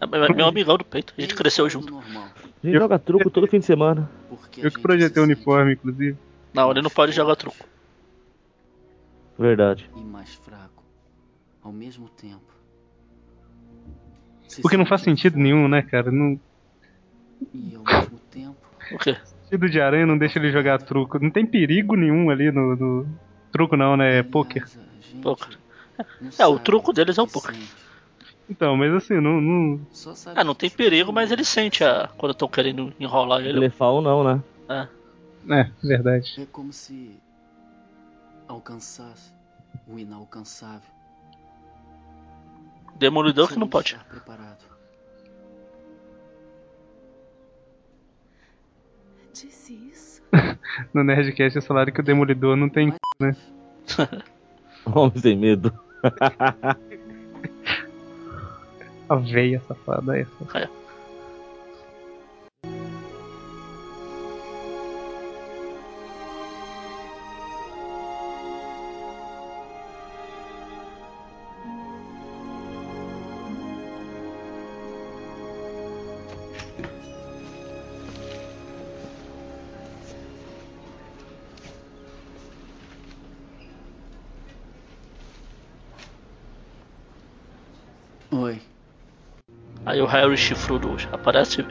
É 0.01 0.07
meu 0.07 0.35
meu 0.35 0.47
amigão 0.47 0.77
do 0.77 0.85
peito, 0.85 1.15
a 1.17 1.21
gente 1.21 1.35
cresceu 1.35 1.69
junto. 1.69 1.99
A 1.99 2.67
gente 2.67 2.79
joga 2.79 2.99
truco 2.99 3.31
todo 3.31 3.47
fim 3.47 3.61
de 3.61 3.67
semana. 3.67 4.11
Eu 4.59 4.71
que 4.71 4.81
projetei 4.81 5.23
o 5.23 5.25
uniforme, 5.25 5.75
inclusive. 5.75 6.17
Não, 6.53 6.71
ele 6.71 6.83
não 6.83 6.91
pode 6.91 7.13
jogar 7.13 7.37
truco. 7.37 7.65
Verdade. 9.39 9.89
E 9.97 10.01
mais 10.01 10.35
fraco. 10.35 10.85
Ao 11.63 11.73
mesmo 11.73 12.09
tempo. 12.09 12.53
Porque 14.61 14.77
não 14.77 14.85
faz 14.85 15.01
sentido 15.03 15.39
nenhum, 15.39 15.67
né, 15.67 15.83
cara? 15.83 16.11
Não... 16.11 16.39
E 17.55 17.75
ao 17.75 17.83
mesmo 17.83 18.19
tempo. 18.31 18.57
O 18.93 18.99
quê? 18.99 19.17
Sentido 19.53 19.69
de 19.69 19.83
aranha 19.83 20.07
não 20.07 20.17
deixa 20.17 20.39
ele 20.39 20.51
jogar 20.51 20.81
truco. 20.81 21.19
Não 21.19 21.31
tem 21.31 21.45
perigo 21.45 21.95
nenhum 21.95 22.31
ali 22.31 22.51
no. 22.51 22.75
no... 22.75 23.07
Truco 23.53 23.77
não, 23.77 23.99
né? 23.99 24.21
É 24.21 24.23
poker. 24.23 24.67
Poker. 25.21 25.59
É, 26.39 26.47
o 26.47 26.59
truco 26.59 26.91
deles 26.91 27.19
é 27.19 27.23
o 27.23 27.27
poker. 27.27 27.55
Então, 28.49 28.75
mas 28.79 28.95
assim, 28.95 29.21
não. 29.21 29.43
não... 29.43 29.87
Ah, 30.35 30.43
não 30.43 30.55
tem 30.55 30.71
perigo, 30.71 31.13
mas 31.13 31.31
ele 31.31 31.45
sente 31.45 31.85
a, 31.85 32.09
quando 32.17 32.33
estão 32.33 32.49
querendo 32.49 32.95
enrolar 32.99 33.43
ele. 33.43 33.59
Blefar 33.59 33.91
ou 33.91 34.01
não, 34.01 34.25
né? 34.25 34.43
É. 34.71 34.89
É, 35.61 35.71
verdade. 35.83 36.41
É 36.41 36.47
como 36.47 36.73
se 36.73 37.21
alcançasse 38.49 39.35
o 39.87 39.99
inalcançável. 39.99 40.89
Demolidor 42.97 43.49
que 43.51 43.59
não 43.59 43.69
pode. 43.69 43.99
Preparado. 44.09 44.72
Disse 49.33 49.75
isso? 49.91 50.23
No 50.95 51.05
Nerdcast 51.05 51.59
eles 51.59 51.67
falaram 51.67 51.93
que 51.93 52.01
o 52.01 52.05
Demolidor 52.05 52.57
não 52.57 52.69
tem 52.69 52.91
c, 52.91 52.99
né? 53.21 53.37
Homem 54.87 55.19
sem 55.19 55.37
medo. 55.37 55.73
A 59.09 59.17
veia 59.17 59.61
safada 59.69 60.19
essa. 60.19 60.59
É. 60.59 60.82
Harry 90.23 90.37
chifrudo 90.37 90.97
aparece. 91.11 91.67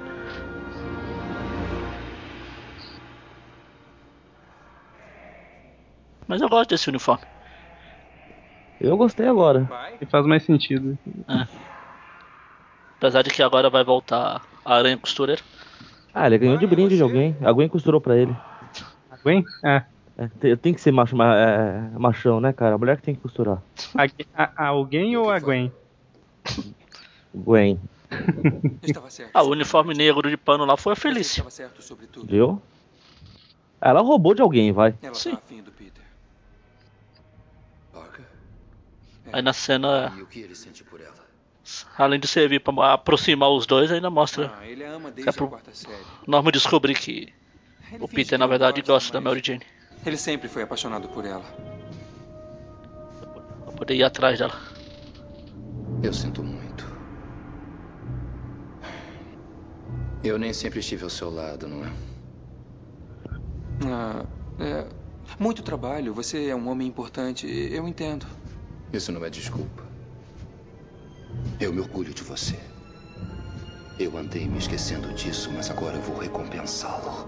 Mas 6.28 6.42
eu 6.42 6.50
gosto 6.50 6.72
desse 6.72 6.90
uniforme. 6.90 7.24
Eu 8.78 8.98
gostei 8.98 9.26
agora. 9.26 9.70
E 10.02 10.06
faz 10.06 10.26
mais 10.26 10.44
sentido. 10.44 11.00
É. 11.30 11.48
Apesar 12.98 13.22
de 13.22 13.30
que 13.30 13.42
agora 13.42 13.70
vai 13.70 13.86
voltar 13.86 14.42
a 14.66 14.76
aranha 14.76 14.98
costureira. 14.98 15.42
Ah, 16.14 16.28
ele 16.28 16.38
ganhou 16.40 16.58
de 16.58 16.68
brinde 16.68 16.98
de 16.98 17.02
alguém. 17.02 17.38
Alguém 17.42 17.70
costurou 17.70 18.02
pra 18.02 18.18
ele. 18.18 18.36
Gwen? 19.24 19.46
É. 19.64 19.86
É, 20.18 20.56
tem, 20.58 20.74
que 20.74 20.82
ser 20.82 20.92
macho, 20.92 21.16
ma- 21.16 21.36
é, 21.38 21.90
machão, 21.98 22.42
né, 22.42 22.52
cara? 22.52 22.76
A 22.76 22.78
mulher 22.78 22.98
que 22.98 23.04
tem 23.04 23.16
que 23.16 23.22
costurar. 23.22 23.64
A, 23.96 24.44
a- 24.44 24.68
alguém 24.68 25.16
ou 25.16 25.30
a 25.32 25.40
Gwen? 25.40 25.72
Gwen. 27.34 27.80
Ah, 29.34 29.44
o 29.44 29.50
uniforme 29.52 29.94
negro 29.94 30.30
de 30.30 30.36
pano 30.36 30.66
lá 30.66 30.76
foi 30.76 30.94
a 30.94 30.96
Felícia. 30.96 31.46
Viu? 32.24 32.62
Ela 33.80 34.02
roubou 34.02 34.34
de 34.34 34.42
alguém, 34.42 34.72
vai. 34.72 34.94
Ela 35.02 35.14
Sim. 35.14 35.32
tá 35.32 35.38
afim 35.38 35.62
do 35.62 35.72
Peter. 35.72 36.04
Aí 39.34 39.42
na 39.42 39.54
cena, 39.54 40.14
E 40.18 40.22
o 40.22 40.26
que 40.26 40.40
ele 40.40 40.56
sente 40.56 40.84
por 40.84 41.00
ela? 41.00 41.14
além 41.98 42.20
de 42.20 42.28
servir 42.28 42.60
pra 42.60 42.94
aproximar 42.94 43.50
os 43.50 43.66
dois, 43.66 43.92
ainda 43.92 44.10
mostra. 44.10 44.52
Ah, 44.60 44.68
ele 44.68 44.84
a 44.84 44.92
ama 44.92 45.10
É 45.10 45.12
desde 45.12 45.32
pro 45.34 45.46
a 45.46 45.50
quarta 45.50 45.74
série. 45.74 46.04
Norma 46.28 46.52
descobrir 46.52 46.96
que 46.96 47.32
o 48.00 48.08
Peter 48.08 48.38
na 48.38 48.48
verdade 48.48 48.82
gosta 48.82 49.14
da 49.14 49.22
Mary 49.22 49.42
Jane. 49.44 49.66
Ele 50.06 50.18
sempre 50.18 50.50
foi 50.50 50.64
apaixonado 50.64 51.08
por 51.08 51.24
ela. 51.26 51.46
poder 53.78 53.96
ir 53.96 54.04
atrás 54.04 54.38
dela. 54.38 54.60
Eu 56.04 56.14
sinto 56.14 56.44
muito. 56.44 56.86
Eu 60.24 60.38
nem 60.38 60.54
sempre 60.54 60.80
estive 60.80 61.04
ao 61.04 61.10
seu 61.10 61.30
lado, 61.34 61.68
não 61.68 61.84
é? 61.84 61.92
Ah, 63.86 64.26
é. 64.60 64.86
Muito 65.40 65.64
trabalho. 65.64 66.14
Você 66.14 66.48
é 66.48 66.56
um 66.56 66.68
homem 66.70 66.88
importante. 66.88 67.48
Eu 67.48 67.88
entendo. 67.88 68.26
Isso 68.94 69.12
não 69.12 69.24
é 69.26 69.30
desculpa. 69.30 69.84
Eu 71.60 71.74
me 71.74 71.80
orgulho 71.80 72.14
de 72.14 72.24
você. 72.24 72.60
Eu 74.00 74.18
andei 74.18 74.48
me 74.48 74.58
esquecendo 74.58 75.14
disso, 75.14 75.50
mas 75.54 75.70
agora 75.70 75.96
eu 75.98 76.02
vou 76.02 76.18
recompensá-lo. 76.18 77.28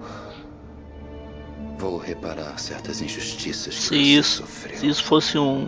Vou 1.78 1.98
reparar 1.98 2.58
certas 2.60 3.02
injustiças 3.02 3.74
que 3.76 3.82
Se 3.82 3.88
você 3.90 3.96
isso, 3.98 4.38
sofreu. 4.42 4.78
se 4.78 4.88
isso 4.88 5.04
fosse 5.04 5.38
um 5.38 5.68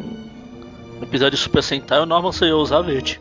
episódio 1.01 1.37
de 1.37 1.43
Super 1.43 1.63
Sentai, 1.63 1.99
o 1.99 2.05
Norman 2.05 2.31
só 2.31 2.45
ia 2.45 2.55
usar 2.55 2.81
verde. 2.81 3.19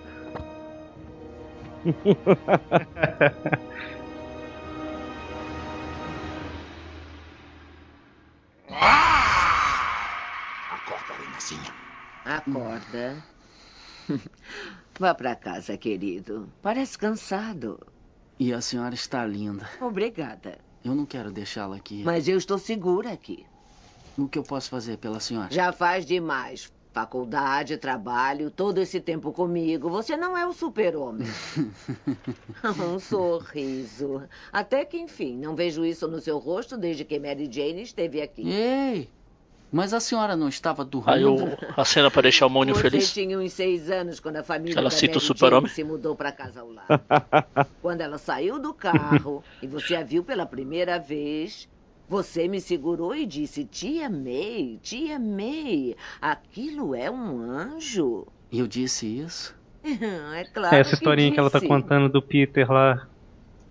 Acorda, 10.70 11.12
Renacinha. 11.20 11.74
Acorda. 12.24 13.22
Vá 14.98 15.14
pra 15.14 15.36
casa, 15.36 15.76
querido. 15.76 16.48
Parece 16.62 16.96
cansado. 16.96 17.78
E 18.38 18.52
a 18.52 18.62
senhora 18.62 18.94
está 18.94 19.26
linda. 19.26 19.68
Obrigada. 19.80 20.58
Eu 20.82 20.94
não 20.94 21.04
quero 21.04 21.30
deixá-la 21.30 21.76
aqui. 21.76 22.02
Mas 22.02 22.26
eu 22.28 22.38
estou 22.38 22.58
segura 22.58 23.12
aqui. 23.12 23.46
O 24.16 24.26
que 24.28 24.38
eu 24.38 24.42
posso 24.42 24.70
fazer 24.70 24.96
pela 24.96 25.20
senhora? 25.20 25.52
Já 25.52 25.72
faz 25.72 26.06
demais. 26.06 26.72
Faculdade, 26.94 27.76
trabalho, 27.76 28.52
todo 28.52 28.78
esse 28.78 29.00
tempo 29.00 29.32
comigo. 29.32 29.90
Você 29.90 30.16
não 30.16 30.38
é 30.38 30.46
o 30.46 30.52
super-homem. 30.52 31.26
um 32.88 33.00
sorriso. 33.00 34.22
Até 34.52 34.84
que 34.84 34.96
enfim, 34.96 35.36
não 35.36 35.56
vejo 35.56 35.84
isso 35.84 36.06
no 36.06 36.20
seu 36.20 36.38
rosto 36.38 36.76
desde 36.76 37.04
que 37.04 37.18
Mary 37.18 37.48
Jane 37.50 37.82
esteve 37.82 38.22
aqui. 38.22 38.48
Ei! 38.48 39.10
Mas 39.72 39.92
a 39.92 39.98
senhora 39.98 40.36
não 40.36 40.48
estava 40.48 40.82
Aí 41.06 41.24
dormindo? 41.24 41.56
o, 41.76 41.80
a 41.80 41.84
cena 41.84 42.08
pra 42.12 42.22
deixar 42.22 42.46
o 42.46 42.50
Mônio 42.50 42.76
Você 42.76 42.82
feliz. 42.82 43.12
tinha 43.12 43.36
uns 43.40 43.52
seis 43.52 43.90
anos 43.90 44.20
quando 44.20 44.36
a 44.36 44.44
família 44.44 44.78
Ela 44.78 44.88
da 44.88 44.94
cita 44.94 45.14
o 45.14 45.16
Mary 45.16 45.26
super-homem? 45.26 45.68
Se 45.72 45.82
mudou 45.82 46.14
para 46.14 46.30
casa 46.30 46.60
ao 46.60 46.70
lado. 46.70 46.86
Quando 47.82 48.02
ela 48.02 48.18
saiu 48.18 48.60
do 48.60 48.72
carro 48.72 49.42
e 49.60 49.66
você 49.66 49.96
a 49.96 50.04
viu 50.04 50.22
pela 50.22 50.46
primeira 50.46 50.96
vez, 51.00 51.68
você 52.08 52.46
me 52.48 52.60
segurou 52.60 53.14
e 53.14 53.26
disse: 53.26 53.64
Tia 53.64 54.08
May, 54.10 54.78
tia 54.82 55.18
May, 55.18 55.96
aquilo 56.20 56.94
é 56.94 57.10
um 57.10 57.40
anjo. 57.50 58.26
E 58.50 58.58
eu 58.58 58.66
disse 58.66 59.06
isso? 59.06 59.54
É 60.34 60.44
claro. 60.44 60.74
É, 60.74 60.80
essa 60.80 60.94
historinha 60.94 61.30
que, 61.30 61.38
ela 61.38 61.50
tá 61.50 61.60
contando 61.60 62.08
do 62.08 62.22
Peter 62.22 62.70
lá, 62.70 63.06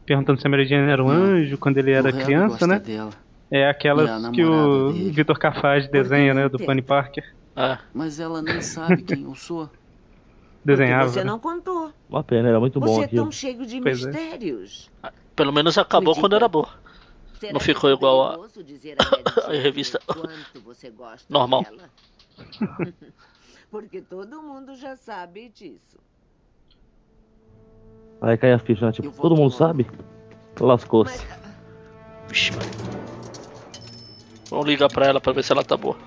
perguntando 0.05 0.39
se 0.39 0.45
a 0.45 0.49
Mary 0.49 0.65
Jane 0.65 0.91
era 0.91 1.03
um 1.03 1.09
anjo 1.09 1.57
quando 1.57 1.77
ele 1.79 1.91
era 1.91 2.11
criança, 2.11 2.67
né? 2.67 2.79
dela. 2.79 3.11
É 3.49 3.59
E 3.59 3.63
a 3.63 3.69
aquelas 3.71 4.29
que 4.29 4.43
o 4.43 4.91
dele. 4.91 5.11
Vitor 5.11 5.37
Cafage 5.39 5.89
desenha, 5.89 6.33
né? 6.33 6.47
Do 6.47 6.57
Bunny 6.59 6.81
Parker. 6.81 7.23
É. 7.55 7.77
Mas 7.93 8.19
ela 8.19 8.41
nem 8.41 8.61
sabe 8.61 9.01
quem 9.03 9.23
eu 9.23 9.35
sou. 9.35 9.69
Desenhava. 10.63 11.09
Você 11.09 11.19
né? 11.19 11.25
não 11.25 11.39
contou. 11.39 11.91
Uma 12.09 12.23
pena, 12.23 12.47
era 12.47 12.59
muito 12.59 12.79
bom 12.79 12.87
Você 12.87 13.01
é 13.01 13.05
aquilo. 13.05 13.23
tão 13.23 13.31
cheio 13.31 13.65
de 13.65 13.81
Pois 13.81 14.03
é. 14.03 14.07
mistérios. 14.07 14.91
Pelo 15.35 15.51
menos 15.51 15.77
acabou 15.77 16.15
quando 16.15 16.35
era 16.35 16.47
boa. 16.47 16.69
Será 17.43 17.51
Não 17.51 17.59
ficou 17.59 17.89
igual 17.91 18.21
a, 18.23 18.39
a 19.51 19.51
revista 19.51 19.99
quanto 20.07 20.61
você 20.63 20.89
gosta 20.89 21.25
normal. 21.29 21.63
dela? 21.63 21.89
Porque 23.69 24.01
todo 24.01 24.41
mundo 24.41 24.75
já 24.75 24.95
sabe 24.95 25.49
disso. 25.49 25.97
Aí 28.21 28.37
cai 28.37 28.53
a 28.53 28.59
ficha, 28.59 28.85
né? 28.85 28.93
Tipo, 28.93 29.11
todo 29.11 29.35
mundo 29.35 29.53
sabe? 29.53 29.85
Lascou-se. 30.57 31.27
Vixe, 32.29 32.53
mano. 32.53 32.71
Vamos 34.49 34.65
ligar 34.65 34.87
pra 34.87 35.07
ela 35.07 35.19
pra 35.19 35.33
ver 35.33 35.43
se 35.43 35.51
ela 35.51 35.65
tá 35.65 35.75
boa. 35.75 35.97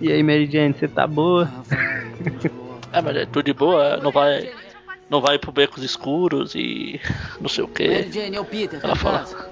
E 0.00 0.12
aí, 0.12 0.22
Mary 0.22 0.48
Jane, 0.48 0.72
você 0.72 0.86
tá 0.86 1.04
boa? 1.04 1.50
É, 2.92 3.02
mas 3.02 3.16
é 3.16 3.26
tudo 3.26 3.46
de 3.46 3.52
boa, 3.52 3.96
não 3.96 4.12
vai. 4.12 4.54
Não 5.08 5.20
vai 5.20 5.38
pro 5.38 5.52
becos 5.52 5.82
escuros 5.82 6.54
e. 6.54 7.00
não 7.40 7.48
sei 7.48 7.64
o 7.64 7.68
que. 7.68 7.86
Mary 7.86 8.12
Jane, 8.12 8.36
é 8.36 8.40
o 8.40 8.44
Peter, 8.44 8.80
tá 8.80 8.88
Ela 8.88 8.96
fala. 8.96 9.18
casa? 9.20 9.50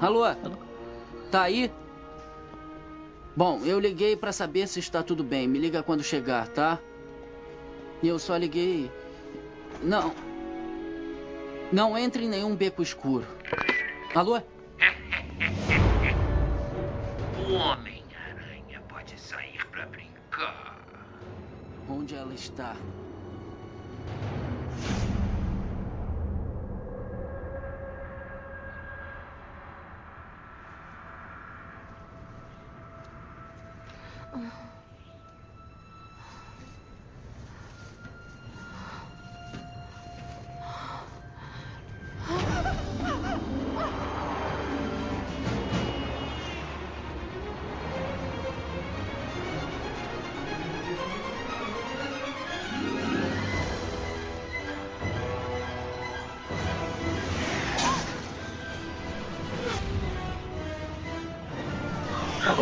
Alô? 0.00 0.22
Tá 1.30 1.42
aí? 1.42 1.72
Bom, 3.34 3.60
eu 3.64 3.80
liguei 3.80 4.14
pra 4.14 4.32
saber 4.32 4.66
se 4.66 4.78
está 4.80 5.02
tudo 5.02 5.24
bem. 5.24 5.48
Me 5.48 5.58
liga 5.58 5.82
quando 5.82 6.02
chegar, 6.02 6.48
tá? 6.48 6.78
E 8.02 8.08
eu 8.08 8.18
só 8.18 8.36
liguei. 8.36 8.90
Não. 9.82 10.12
Não 11.72 11.96
entre 11.96 12.24
em 12.24 12.28
nenhum 12.28 12.54
beco 12.54 12.82
escuro. 12.82 13.24
Alô? 14.14 14.36
O 17.38 17.52
Homem-Aranha 17.54 18.82
pode 18.88 19.18
sair 19.18 19.64
pra 19.70 19.86
brincar. 19.86 20.78
Onde 21.88 22.14
ela 22.14 22.34
está? 22.34 22.76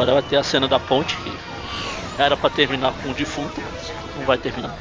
Agora 0.00 0.14
vai 0.14 0.22
ter 0.22 0.36
a 0.36 0.42
cena 0.42 0.66
da 0.66 0.80
ponte 0.80 1.14
que 1.18 1.30
era 2.18 2.34
pra 2.34 2.48
terminar 2.48 2.94
com 3.02 3.10
o 3.10 3.14
defunto, 3.14 3.60
não 4.16 4.24
vai 4.24 4.38
terminar. 4.38 4.74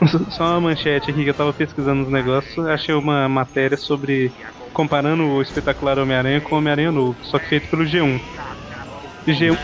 Só 0.30 0.44
uma 0.44 0.60
manchete 0.60 1.10
aqui 1.10 1.24
que 1.24 1.30
eu 1.30 1.34
tava 1.34 1.52
pesquisando 1.52 2.04
os 2.04 2.12
negócios, 2.12 2.64
achei 2.68 2.94
uma 2.94 3.28
matéria 3.28 3.76
sobre 3.76 4.32
comparando 4.72 5.24
o 5.24 5.42
espetacular 5.42 5.98
Homem-Aranha 5.98 6.40
com 6.40 6.54
o 6.54 6.58
Homem-Aranha 6.58 6.92
novo, 6.92 7.18
só 7.24 7.40
que 7.40 7.48
feito 7.48 7.68
pelo 7.68 7.82
G1. 7.82 8.20
G1, 9.26 9.58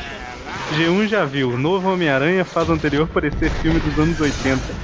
G1 0.73 1.07
já 1.07 1.25
viu, 1.25 1.57
novo 1.57 1.89
Homem-Aranha 1.89 2.45
faz 2.45 2.69
anterior 2.69 3.07
parecer 3.07 3.53
filme 3.63 3.79
dos 3.79 3.97
anos 4.01 4.19
80. 4.19 4.77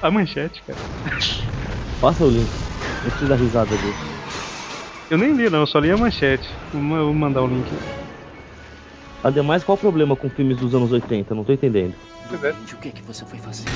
A 0.00 0.10
manchete, 0.12 0.62
cara. 0.62 0.78
Passa 2.00 2.24
o 2.24 2.30
link. 2.30 2.52
Não 3.02 3.10
precisa 3.10 3.30
dar 3.30 3.36
risada 3.36 3.76
disso. 3.76 4.14
Eu 5.10 5.18
nem 5.18 5.34
li 5.36 5.48
não, 5.50 5.60
eu 5.60 5.66
só 5.66 5.78
li 5.78 5.90
a 5.90 5.96
manchete. 5.96 6.48
Vou 6.72 6.80
ma- 6.82 7.02
vou 7.02 7.14
mandar 7.14 7.42
o 7.42 7.46
link. 7.46 7.70
Ademais, 9.22 9.64
qual 9.64 9.76
o 9.76 9.80
problema 9.80 10.16
com 10.16 10.28
filmes 10.30 10.58
dos 10.58 10.74
anos 10.74 10.92
80? 10.92 11.34
Não 11.34 11.44
tô 11.44 11.52
entendendo. 11.52 11.94
Doente, 12.28 12.74
o 12.74 12.78
que 12.78 12.88
é 12.88 12.92
que 12.92 13.02
você 13.02 13.24
foi 13.24 13.38
fazer? 13.38 13.68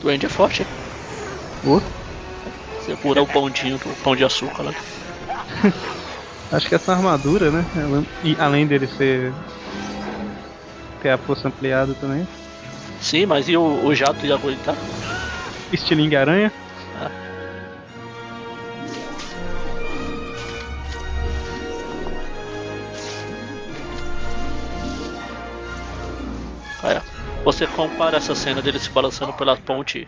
Duende 0.00 0.26
é 0.26 0.28
forte, 0.28 0.62
hein? 0.62 0.68
Segura 2.80 3.22
o 3.22 3.26
pãozinho 3.26 3.78
do 3.78 3.94
pão 4.02 4.16
de 4.16 4.24
açúcar 4.24 4.64
lá. 4.64 4.72
Acho 6.52 6.68
que 6.68 6.74
essa 6.74 6.92
armadura, 6.92 7.50
né? 7.50 7.64
ela- 7.76 8.04
e 8.22 8.36
além 8.38 8.66
dele 8.66 8.86
ser. 8.86 9.32
ter 11.00 11.10
a 11.10 11.18
força 11.18 11.48
ampliada 11.48 11.94
também. 11.94 12.26
Sim, 13.00 13.26
mas 13.26 13.48
e 13.48 13.56
o, 13.56 13.84
o 13.84 13.92
jato 13.94 14.24
ia 14.24 14.34
aguentar? 14.34 14.76
Estilingue 15.72 16.14
aranha. 16.14 16.52
Aí, 26.82 26.96
ó. 26.96 27.44
Você 27.44 27.66
compara 27.66 28.16
essa 28.16 28.34
cena 28.34 28.62
dele 28.62 28.78
se 28.78 28.90
balançando 28.90 29.32
pela 29.32 29.56
ponte 29.56 30.06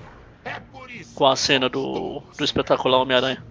com 1.15 1.27
a 1.27 1.35
cena 1.37 1.69
do, 1.69 2.23
do 2.37 2.45
espetacular 2.45 2.99
Homem-Aranha. 2.99 3.43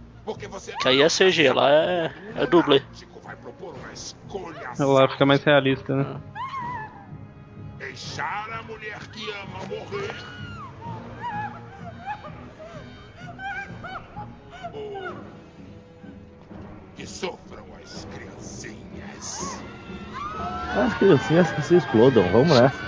Que 0.82 0.88
aí 0.88 1.02
é 1.02 1.08
CG, 1.08 1.52
lá 1.52 1.70
é, 1.70 2.12
é 2.36 2.46
dublê. 2.46 2.82
Lá 4.80 5.08
fica 5.10 5.26
mais 5.26 5.44
realista, 5.44 5.96
né? 5.96 6.22
deixar 7.94 8.48
a 8.52 8.64
mulher 8.64 8.98
que 9.12 9.30
ama 9.30 9.60
morrer? 9.70 10.16
Ou 14.74 15.16
que 16.96 17.06
sofram 17.06 17.66
as 17.84 18.08
criancinhas? 18.12 19.62
As 20.76 20.94
criancinhas 20.96 21.52
que 21.52 21.62
se 21.62 21.76
explodam, 21.76 22.24
vamos 22.32 22.60
nessa. 22.60 22.84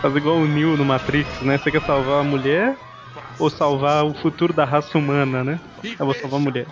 Faz 0.00 0.16
igual 0.16 0.36
o 0.36 0.46
Neo 0.46 0.78
no 0.78 0.84
Matrix, 0.84 1.42
né? 1.42 1.58
Você 1.58 1.70
quer 1.70 1.82
salvar 1.82 2.20
a 2.20 2.24
mulher 2.24 2.78
ou 3.42 3.50
salvar 3.50 4.04
o 4.04 4.14
futuro 4.14 4.52
da 4.52 4.64
raça 4.64 4.96
humana, 4.96 5.42
né? 5.42 5.60
Eu 5.98 6.06
vou 6.06 6.14
salvar 6.14 6.38
a 6.38 6.42
mulher. 6.42 6.66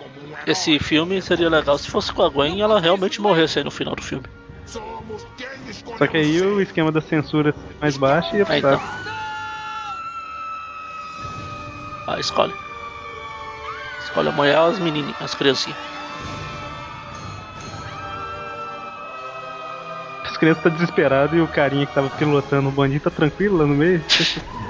Esse 0.47 0.79
filme 0.79 1.21
seria 1.21 1.49
legal 1.49 1.77
se 1.77 1.89
fosse 1.89 2.11
com 2.13 2.23
a 2.23 2.29
Gwen 2.29 2.57
e 2.57 2.61
ela 2.61 2.79
realmente 2.79 3.19
morresse 3.21 3.59
aí 3.59 3.65
no 3.65 3.71
final 3.71 3.93
do 3.93 4.01
filme. 4.01 4.25
Só 5.97 6.07
que 6.07 6.17
aí 6.17 6.41
o 6.41 6.61
esquema 6.61 6.91
da 6.91 7.01
censura 7.01 7.49
é 7.49 7.53
mais 7.81 7.97
baixo 7.97 8.33
e 8.33 8.39
ia 8.39 8.45
Ah, 8.47 8.57
então. 8.57 8.81
Ah, 12.07 12.19
escolhe. 12.19 12.53
Escolhe 14.03 14.29
a 14.29 14.31
mulher 14.31 14.59
ou 14.59 14.67
as 14.67 14.79
menininhas, 14.79 15.21
as 15.21 15.35
criancinhas. 15.35 15.90
As 20.41 20.43
crianças 20.43 20.63
tá 20.63 20.69
desesperado 20.71 21.35
e 21.35 21.41
o 21.41 21.47
carinha 21.47 21.85
que 21.85 21.93
tava 21.93 22.09
pilotando 22.09 22.67
o 22.67 22.71
bandinho 22.71 22.99
tá 22.99 23.11
tranquilo 23.11 23.57
lá 23.57 23.65
no 23.67 23.75
meio. 23.75 24.03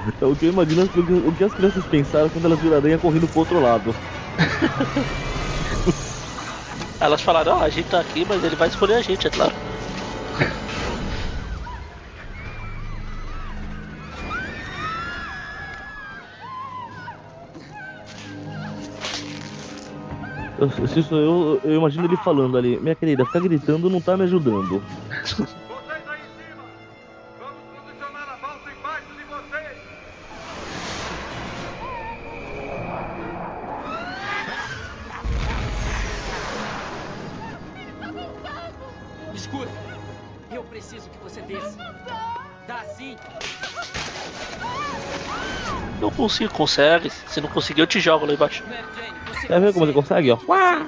Então, 0.06 0.28
o 0.32 0.36
que 0.36 0.44
eu 0.44 0.50
imagino 0.50 0.82
é 0.82 0.86
que- 0.86 1.00
o 1.00 1.32
que 1.32 1.44
as 1.44 1.54
crianças 1.54 1.82
pensaram 1.86 2.28
quando 2.28 2.44
elas 2.44 2.60
viram 2.60 2.74
a 2.74 2.78
aranha 2.78 2.98
correndo 2.98 3.26
pro 3.26 3.38
outro 3.38 3.58
lado. 3.58 3.96
Elas 7.00 7.22
falaram, 7.22 7.56
ó, 7.56 7.62
a 7.62 7.70
gente 7.70 7.88
tá 7.88 8.00
aqui, 8.00 8.22
mas 8.28 8.44
ele 8.44 8.54
vai 8.54 8.68
escolher 8.68 8.94
a 8.96 9.00
gente, 9.00 9.26
é 9.26 9.30
claro. 9.30 9.54
Eu, 20.58 20.70
se 20.86 21.02
sou 21.02 21.18
eu, 21.18 21.60
eu 21.64 21.76
imagino 21.76 22.04
ele 22.04 22.16
falando 22.16 22.56
ali, 22.58 22.78
minha 22.78 22.94
querida, 22.94 23.24
ficar 23.24 23.40
gritando 23.40 23.88
não 23.88 24.00
tá 24.02 24.16
me 24.18 24.24
ajudando. 24.24 24.82
Dá. 44.58 44.72
Não 46.00 46.10
consigo, 46.10 46.52
consegue. 46.52 47.10
Se 47.10 47.40
não 47.40 47.48
conseguir, 47.48 47.80
eu 47.82 47.86
te 47.86 48.00
jogo 48.00 48.26
lá 48.26 48.32
embaixo. 48.32 48.64
Quer 49.46 49.60
ver 49.60 49.72
como 49.72 49.86
você 49.86 49.92
consegue, 49.92 50.30
ó? 50.30 50.38
Uá! 50.48 50.86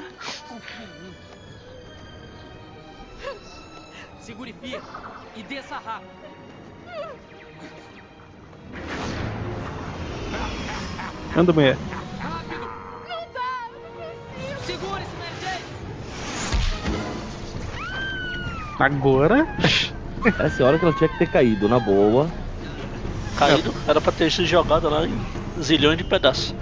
Segure 4.21 4.53
firme 4.61 4.83
e 5.37 5.43
desça 5.43 5.77
rápido. 5.77 6.11
Anda, 11.37 11.53
mulher. 11.53 11.77
Segure-se, 14.65 15.17
Mary 15.17 15.35
Jane. 15.43 15.65
Agora? 18.79 19.47
Essa 20.39 20.63
é 20.63 20.65
a 20.65 20.69
hora 20.69 20.79
que 20.79 20.85
ela 20.85 20.95
tinha 20.95 21.09
que 21.09 21.19
ter 21.19 21.29
caído, 21.29 21.69
na 21.69 21.79
boa. 21.79 22.29
Caído, 23.37 23.75
era 23.87 24.01
pra 24.01 24.13
ter 24.13 24.31
sido 24.31 24.47
jogado 24.47 24.89
lá 24.89 25.07
em 25.07 25.19
zilhões 25.61 25.99
de 25.99 26.05
pedaços. 26.05 26.55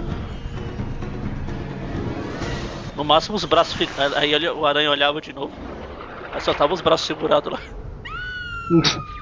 No 2.95 3.03
máximo 3.03 3.35
os 3.35 3.45
braços 3.45 3.73
ficam. 3.73 3.95
Aí 4.15 4.33
o 4.49 4.65
aranha 4.65 4.89
olhava 4.91 5.21
de 5.21 5.33
novo. 5.33 5.53
Aí 6.33 6.41
só 6.41 6.53
tava 6.53 6.73
os 6.73 6.81
braços 6.81 7.07
segurados 7.07 7.51
lá. 7.51 7.59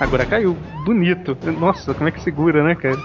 Agora 0.00 0.24
caiu. 0.24 0.56
Bonito. 0.84 1.36
Nossa, 1.58 1.92
como 1.94 2.08
é 2.08 2.12
que 2.12 2.22
segura, 2.22 2.64
né, 2.64 2.74
cara? 2.74 2.96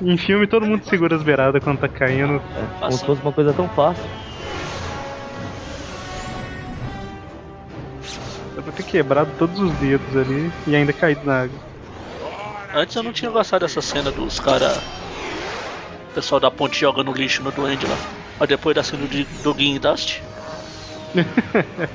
Em 0.00 0.16
filme 0.16 0.46
todo 0.46 0.64
mundo 0.64 0.84
segura 0.84 1.16
as 1.16 1.24
beiradas 1.24 1.62
quando 1.62 1.80
tá 1.80 1.88
caindo. 1.88 2.40
Como 2.78 2.92
se 2.92 3.04
fosse 3.04 3.20
uma 3.20 3.32
coisa 3.32 3.52
tão 3.52 3.68
fácil. 3.70 4.04
Ter 8.78 8.84
quebrado 8.84 9.30
todos 9.38 9.58
os 9.58 9.72
dedos 9.74 10.16
ali 10.16 10.50
e 10.66 10.74
ainda 10.74 10.92
caído 10.92 11.24
na 11.24 11.42
água. 11.42 11.58
Antes 12.74 12.96
eu 12.96 13.02
não 13.02 13.12
tinha 13.12 13.30
gostado 13.30 13.66
dessa 13.66 13.82
cena 13.82 14.10
dos 14.10 14.38
cara. 14.38 14.72
O 16.10 16.14
pessoal 16.14 16.40
da 16.40 16.50
ponte 16.50 16.80
jogando 16.80 17.12
lixo 17.12 17.42
no 17.42 17.50
duende 17.50 17.86
lá. 17.86 17.96
Mas 18.38 18.48
depois 18.48 18.74
da 18.74 18.82
cena 18.82 19.06
de 19.06 19.24
Doguinho 19.42 19.76
e 19.76 19.78
Dust. 19.78 20.20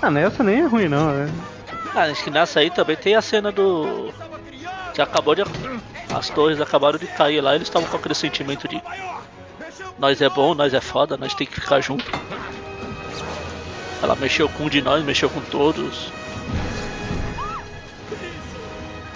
ah, 0.00 0.10
nessa 0.10 0.42
nem 0.44 0.60
é 0.60 0.66
ruim 0.66 0.88
não, 0.88 1.12
né? 1.12 1.30
Ah, 1.94 2.02
acho 2.04 2.24
que 2.24 2.30
nessa 2.30 2.60
aí 2.60 2.70
também 2.70 2.96
tem 2.96 3.14
a 3.16 3.22
cena 3.22 3.50
do. 3.50 4.12
Que 4.94 5.02
acabou 5.02 5.34
de. 5.34 5.42
As 6.14 6.28
torres 6.28 6.60
acabaram 6.60 6.98
de 6.98 7.06
cair 7.06 7.40
lá, 7.40 7.54
eles 7.54 7.68
estavam 7.68 7.88
com 7.88 7.96
aquele 7.96 8.14
sentimento 8.14 8.68
de. 8.68 8.80
Nós 9.98 10.20
é 10.20 10.28
bom, 10.28 10.54
nós 10.54 10.74
é 10.74 10.80
foda, 10.80 11.16
nós 11.16 11.34
tem 11.34 11.46
que 11.46 11.60
ficar 11.60 11.80
junto. 11.80 12.04
Ela 14.02 14.16
mexeu 14.16 14.48
com 14.48 14.64
um 14.64 14.68
de 14.68 14.82
nós, 14.82 15.04
mexeu 15.04 15.30
com 15.30 15.40
todos. 15.42 16.12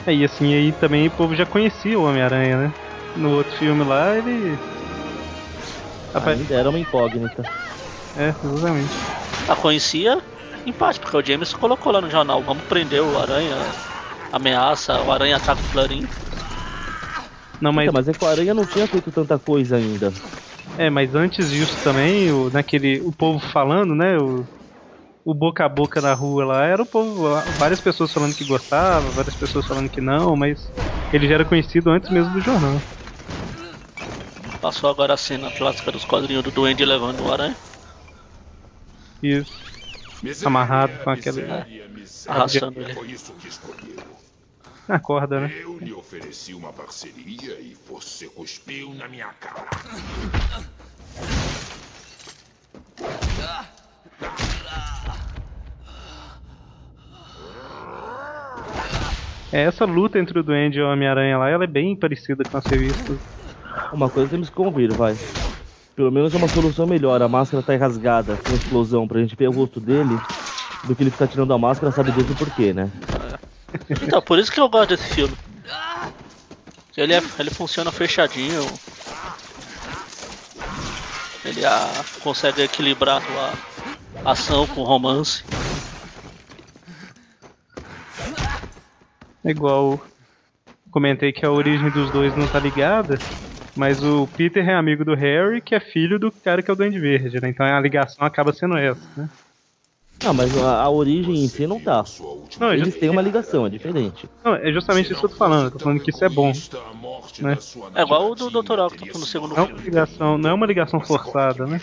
É, 0.06 0.14
e 0.14 0.24
assim 0.24 0.54
aí 0.54 0.72
também 0.72 1.08
o 1.08 1.10
povo 1.10 1.34
já 1.34 1.44
conhecia 1.44 1.98
o 1.98 2.04
Homem-Aranha, 2.04 2.56
né? 2.56 2.74
No 3.16 3.32
outro 3.32 3.56
filme 3.56 3.82
lá 3.82 4.16
ele. 4.16 4.56
Ainda 6.14 6.54
era 6.54 6.70
uma 6.70 6.78
incógnita. 6.78 7.42
É, 8.16 8.28
exatamente. 8.28 8.94
A 9.48 9.56
conhecia 9.56 10.22
em 10.64 10.72
parte, 10.72 11.00
porque 11.00 11.16
o 11.16 11.24
James 11.24 11.52
colocou 11.52 11.92
lá 11.92 12.00
no 12.00 12.10
jornal, 12.10 12.40
vamos 12.42 12.62
prender 12.64 13.02
o 13.02 13.18
aranha, 13.18 13.56
ameaça, 14.32 15.00
o 15.02 15.12
aranha 15.12 15.36
ataca 15.36 15.60
o 15.60 15.72
Clarim. 15.72 16.06
Não, 17.60 17.72
mas... 17.72 17.84
Então, 17.84 17.94
mas 17.94 18.08
é 18.08 18.12
que 18.12 18.24
o 18.24 18.28
Aranha 18.28 18.54
não 18.54 18.66
tinha 18.66 18.86
feito 18.86 19.10
tanta 19.10 19.38
coisa 19.38 19.76
ainda. 19.76 20.12
É, 20.78 20.90
mas 20.90 21.14
antes 21.14 21.50
disso 21.50 21.78
também, 21.82 22.30
o, 22.30 22.50
naquele, 22.50 23.00
o 23.00 23.12
povo 23.12 23.38
falando, 23.38 23.94
né? 23.94 24.18
O, 24.18 24.44
o 25.26 25.34
boca 25.34 25.64
a 25.64 25.68
boca 25.68 26.00
na 26.00 26.14
rua 26.14 26.44
lá, 26.44 26.64
era 26.64 26.80
o 26.80 26.86
povo, 26.86 27.24
várias 27.58 27.80
pessoas 27.80 28.12
falando 28.12 28.32
que 28.32 28.44
gostava, 28.44 29.10
várias 29.10 29.34
pessoas 29.34 29.66
falando 29.66 29.90
que 29.90 30.00
não, 30.00 30.36
mas 30.36 30.72
ele 31.12 31.26
já 31.26 31.34
era 31.34 31.44
conhecido 31.44 31.90
antes 31.90 32.08
mesmo 32.10 32.32
do 32.32 32.40
jornal. 32.40 32.80
Passou 34.60 34.88
agora 34.88 35.14
a 35.14 35.16
cena 35.16 35.50
clássica 35.50 35.90
dos 35.90 36.04
quadrinhos 36.04 36.44
do 36.44 36.52
Duende 36.52 36.84
levando 36.84 37.24
o 37.24 37.32
aranha. 37.32 37.56
Isso. 39.20 39.66
Amarrado 40.44 41.02
com 41.02 41.10
aquele. 41.10 41.42
Arrastando 42.28 42.80
ele. 42.80 42.94
Foi 42.94 43.08
isso 43.08 43.32
que 43.34 43.48
escolheu. 43.48 44.04
A 44.86 45.00
corda, 45.00 45.40
né? 45.40 45.50
Eu 45.60 45.76
lhe 45.78 45.92
ofereci 45.92 46.54
uma 46.54 46.72
parceria 46.72 47.58
e 47.60 47.76
você 47.88 48.28
cuspiu 48.28 48.94
na 48.94 49.08
minha 49.08 49.32
cara. 49.32 49.66
Essa 59.60 59.84
luta 59.84 60.18
entre 60.18 60.38
o 60.38 60.42
Duende 60.42 60.78
e 60.78 60.82
o 60.82 60.88
Homem-Aranha 60.90 61.38
lá, 61.38 61.48
ela 61.48 61.64
é 61.64 61.68
bem 61.68 61.96
parecida 61.96 62.44
com 62.44 62.56
as 62.56 62.66
revistas. 62.66 63.18
Uma 63.92 64.10
coisa 64.10 64.30
temos 64.30 64.50
que 64.50 64.56
convir, 64.56 64.92
vai. 64.92 65.18
Pelo 65.94 66.12
menos 66.12 66.34
é 66.34 66.36
uma 66.36 66.48
solução 66.48 66.86
melhor. 66.86 67.22
A 67.22 67.28
máscara 67.28 67.62
tá 67.62 67.74
rasgada 67.76 68.36
com 68.36 68.54
explosão 68.54 69.08
pra 69.08 69.20
gente 69.20 69.34
ver 69.34 69.48
o 69.48 69.52
rosto 69.52 69.80
dele 69.80 70.18
do 70.84 70.94
que 70.94 71.02
ele 71.02 71.10
ficar 71.10 71.26
tirando 71.26 71.52
a 71.52 71.58
máscara, 71.58 71.90
sabe 71.90 72.12
Deus 72.12 72.30
o 72.30 72.34
porquê, 72.34 72.72
né? 72.72 72.90
Então, 73.90 74.22
por 74.22 74.38
isso 74.38 74.50
que 74.50 74.58
eu 74.58 74.68
gosto 74.70 74.90
desse 74.90 75.14
filme. 75.14 75.36
Ele, 76.96 77.12
é, 77.12 77.20
ele 77.38 77.50
funciona 77.50 77.92
fechadinho. 77.92 78.64
Ele 81.44 81.64
a, 81.64 82.04
consegue 82.22 82.62
equilibrar 82.62 83.22
a 84.24 84.30
ação 84.32 84.66
com 84.66 84.82
romance. 84.82 85.44
Igual. 89.50 90.04
Comentei 90.90 91.32
que 91.32 91.44
a 91.44 91.50
origem 91.50 91.90
dos 91.90 92.10
dois 92.10 92.34
não 92.34 92.48
tá 92.48 92.58
ligada, 92.58 93.20
mas 93.74 94.02
o 94.02 94.26
Peter 94.28 94.66
é 94.68 94.74
amigo 94.74 95.04
do 95.04 95.14
Harry, 95.14 95.60
que 95.60 95.74
é 95.74 95.80
filho 95.80 96.18
do 96.18 96.30
cara 96.32 96.62
que 96.62 96.70
é 96.70 96.72
o 96.74 96.76
Duende 96.76 96.98
Verde, 96.98 97.40
né? 97.40 97.48
Então 97.50 97.66
a 97.66 97.80
ligação 97.80 98.24
acaba 98.24 98.52
sendo 98.52 98.76
essa, 98.76 99.06
né? 99.16 99.28
Não, 100.22 100.32
mas 100.32 100.56
a, 100.56 100.80
a 100.82 100.90
origem 100.90 101.44
em 101.44 101.48
si 101.48 101.66
não 101.66 101.78
tá. 101.78 102.02
Não, 102.58 102.70
é 102.70 102.74
Eles 102.74 102.86
just- 102.86 102.98
têm 102.98 103.10
uma 103.10 103.20
ligação, 103.20 103.66
é 103.66 103.68
diferente. 103.68 104.26
Não, 104.42 104.54
é 104.54 104.72
justamente 104.72 105.12
isso 105.12 105.20
que 105.20 105.26
eu 105.26 105.30
tô 105.30 105.36
falando, 105.36 105.64
eu 105.66 105.70
tô 105.72 105.78
falando 105.78 106.00
que 106.00 106.08
isso 106.10 106.24
é 106.24 106.28
bom. 106.28 106.52
Né? 107.40 107.58
É 107.94 108.02
igual 108.02 108.30
o 108.30 108.34
do 108.34 108.50
Dr. 108.50 108.78
Octopus 108.80 109.20
no 109.20 109.26
segundo 109.26 109.54
Não 109.54 109.62
é 109.64 109.66
filme. 109.66 109.80
uma 109.80 109.84
ligação, 109.84 110.38
não 110.38 110.50
é 110.50 110.54
uma 110.54 110.66
ligação 110.66 111.00
forçada, 111.00 111.66
né? 111.66 111.80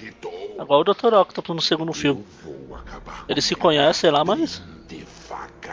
Igual 0.59 0.81
o 0.81 0.83
Dr. 0.83 1.13
Octopus 1.13 1.55
no 1.55 1.61
segundo 1.61 1.93
filme. 1.93 2.25
Eles 3.29 3.45
se 3.45 3.55
conhecem 3.55 4.09
lá, 4.09 4.25
mas. 4.25 4.63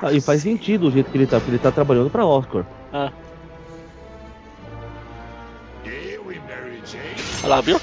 Ah, 0.02 0.12
e 0.12 0.20
faz 0.20 0.42
sentido 0.42 0.88
o 0.88 0.90
jeito 0.90 1.10
que 1.10 1.18
ele 1.18 1.26
tá, 1.26 1.38
porque 1.38 1.50
ele 1.50 1.58
tá 1.58 1.70
trabalhando 1.70 2.10
pra 2.10 2.24
Oscar. 2.24 2.64
É. 2.92 3.10
Olha 7.42 7.48
lá, 7.48 7.60
viu? 7.60 7.80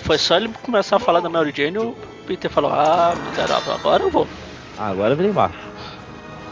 Foi 0.00 0.18
só 0.18 0.36
ele 0.36 0.48
começar 0.62 0.96
a 0.96 1.00
falar 1.00 1.20
da 1.20 1.28
Mary 1.28 1.52
Jane 1.54 1.76
e 1.76 1.78
o 1.78 1.96
Peter 2.26 2.50
falou: 2.50 2.72
Ah, 2.72 3.14
miserável, 3.28 3.72
agora 3.72 4.02
eu 4.02 4.10
vou. 4.10 4.26
Ah, 4.78 4.88
agora 4.88 5.14
vem 5.14 5.28
embaixo. 5.28 5.58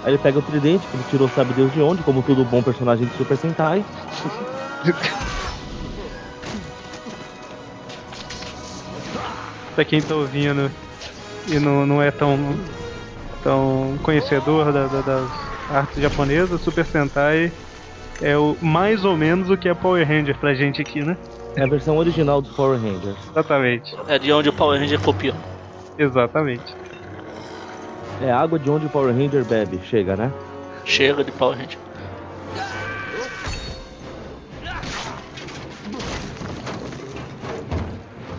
Aí 0.05 0.13
ele 0.13 0.19
pega 0.19 0.39
o 0.39 0.43
tridente, 0.43 0.87
que 0.87 0.97
ele 0.97 1.05
tirou 1.11 1.29
sabe 1.31 1.55
Deus 1.55 1.73
de 1.73 1.81
onde, 1.81 2.03
como 2.03 2.23
todo 2.23 2.45
bom 2.45 2.63
personagem 2.63 3.07
de 3.07 3.17
Super 3.17 3.37
Sentai. 3.37 3.85
pra 9.75 9.85
quem 9.85 10.01
tá 10.01 10.15
ouvindo 10.15 10.71
e 11.47 11.59
não, 11.59 11.87
não 11.87 12.03
é 12.03 12.11
tão, 12.11 12.37
tão 13.43 13.99
conhecedor 14.03 14.73
da, 14.73 14.87
da, 14.87 15.01
das 15.01 15.31
artes 15.71 16.03
japonesas, 16.03 16.61
Super 16.61 16.85
Sentai 16.87 17.53
é 18.21 18.37
o 18.37 18.57
mais 18.61 19.05
ou 19.05 19.17
menos 19.17 19.51
o 19.51 19.57
que 19.57 19.69
é 19.69 19.75
Power 19.75 20.07
Ranger 20.07 20.37
pra 20.39 20.55
gente 20.55 20.81
aqui, 20.81 21.03
né? 21.03 21.17
É 21.57 21.63
a 21.63 21.67
versão 21.67 21.97
original 21.97 22.41
dos 22.41 22.55
Power 22.55 22.81
Rangers. 22.81 23.17
Exatamente. 23.31 23.95
É 24.09 24.19
de 24.19 24.33
onde 24.33 24.49
o 24.49 24.53
Power 24.53 24.81
Ranger 24.81 25.01
copiou. 25.01 25.35
Exatamente. 25.99 26.75
É 28.21 28.31
água 28.31 28.59
de 28.59 28.71
onde 28.71 28.87
o 28.87 28.89
Power 28.89 29.15
Ranger 29.15 29.45
bebe, 29.45 29.79
chega, 29.85 30.17
né? 30.17 30.33
Chega 30.85 31.23
de 31.23 31.33
Power 31.33 31.59
Ranger. 31.59 31.79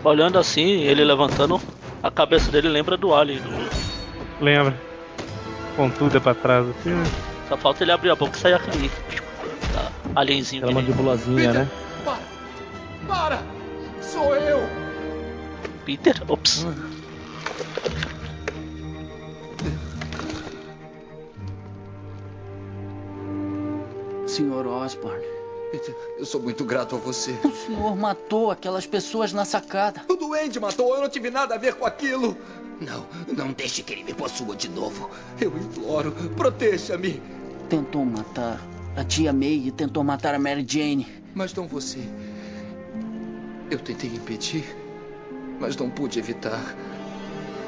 Olhando 0.04 0.38
assim, 0.38 0.82
ele 0.82 1.04
levantando, 1.04 1.60
a 2.02 2.10
cabeça 2.10 2.50
dele 2.50 2.68
lembra 2.68 2.96
do 2.96 3.14
Alien. 3.14 3.40
Do... 3.40 4.44
Lembra. 4.44 4.78
Pontuda 5.76 6.20
pra 6.20 6.34
trás 6.34 6.66
assim, 6.68 6.90
né? 6.90 7.04
Só 7.48 7.56
falta 7.56 7.84
ele 7.84 7.92
abrir 7.92 8.10
a 8.10 8.16
boca 8.16 8.36
e 8.36 8.40
sair 8.40 8.54
aquele. 8.54 8.90
Tá, 9.72 9.92
alienzinho. 10.14 10.64
Aquela 10.64 10.80
mandibulazinha, 10.80 11.52
né? 11.52 11.68
Para! 12.04 12.18
Para! 13.06 13.42
Sou 14.00 14.34
eu! 14.34 14.60
Peter? 15.84 16.20
Ops. 16.28 16.66
Senhor 24.26 24.66
Osborne. 24.66 25.35
Eu 26.18 26.24
sou 26.24 26.40
muito 26.40 26.64
grato 26.64 26.96
a 26.96 26.98
você. 26.98 27.32
O 27.44 27.52
senhor 27.54 27.96
matou 27.96 28.50
aquelas 28.50 28.86
pessoas 28.86 29.32
na 29.32 29.44
sacada. 29.44 30.02
O 30.08 30.16
duende 30.16 30.58
matou, 30.60 30.94
eu 30.94 31.02
não 31.02 31.08
tive 31.08 31.30
nada 31.30 31.54
a 31.54 31.58
ver 31.58 31.74
com 31.74 31.86
aquilo. 31.86 32.36
Não, 32.80 33.06
não 33.34 33.52
deixe 33.52 33.82
que 33.82 33.92
ele 33.92 34.04
me 34.04 34.14
possua 34.14 34.54
de 34.54 34.68
novo. 34.68 35.10
Eu 35.40 35.56
imploro, 35.56 36.12
proteja-me. 36.36 37.22
Tentou 37.68 38.04
matar 38.04 38.60
a 38.96 39.04
tia 39.04 39.32
May 39.32 39.66
e 39.66 39.70
tentou 39.70 40.04
matar 40.04 40.34
a 40.34 40.38
Mary 40.38 40.64
Jane. 40.66 41.06
Mas 41.34 41.54
não 41.54 41.66
você. 41.66 42.00
Eu 43.70 43.78
tentei 43.78 44.10
impedir, 44.10 44.64
mas 45.58 45.76
não 45.76 45.90
pude 45.90 46.18
evitar. 46.18 46.74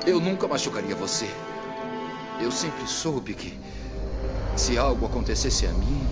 Eu 0.07 0.21
nunca 0.21 0.47
machucaria 0.47 0.95
você. 0.95 1.29
Eu 2.41 2.51
sempre 2.51 2.87
soube 2.87 3.35
que 3.35 3.59
se 4.57 4.79
algo 4.79 5.07
acontecesse 5.07 5.67
a 5.67 5.73
mim, 5.73 6.07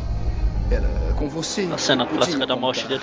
era 0.70 1.14
com 1.14 1.28
você. 1.28 1.68
A 1.72 1.78
cena 1.78 2.06
clássica 2.06 2.46
da 2.46 2.56
morte 2.56 2.86
dele. 2.86 3.02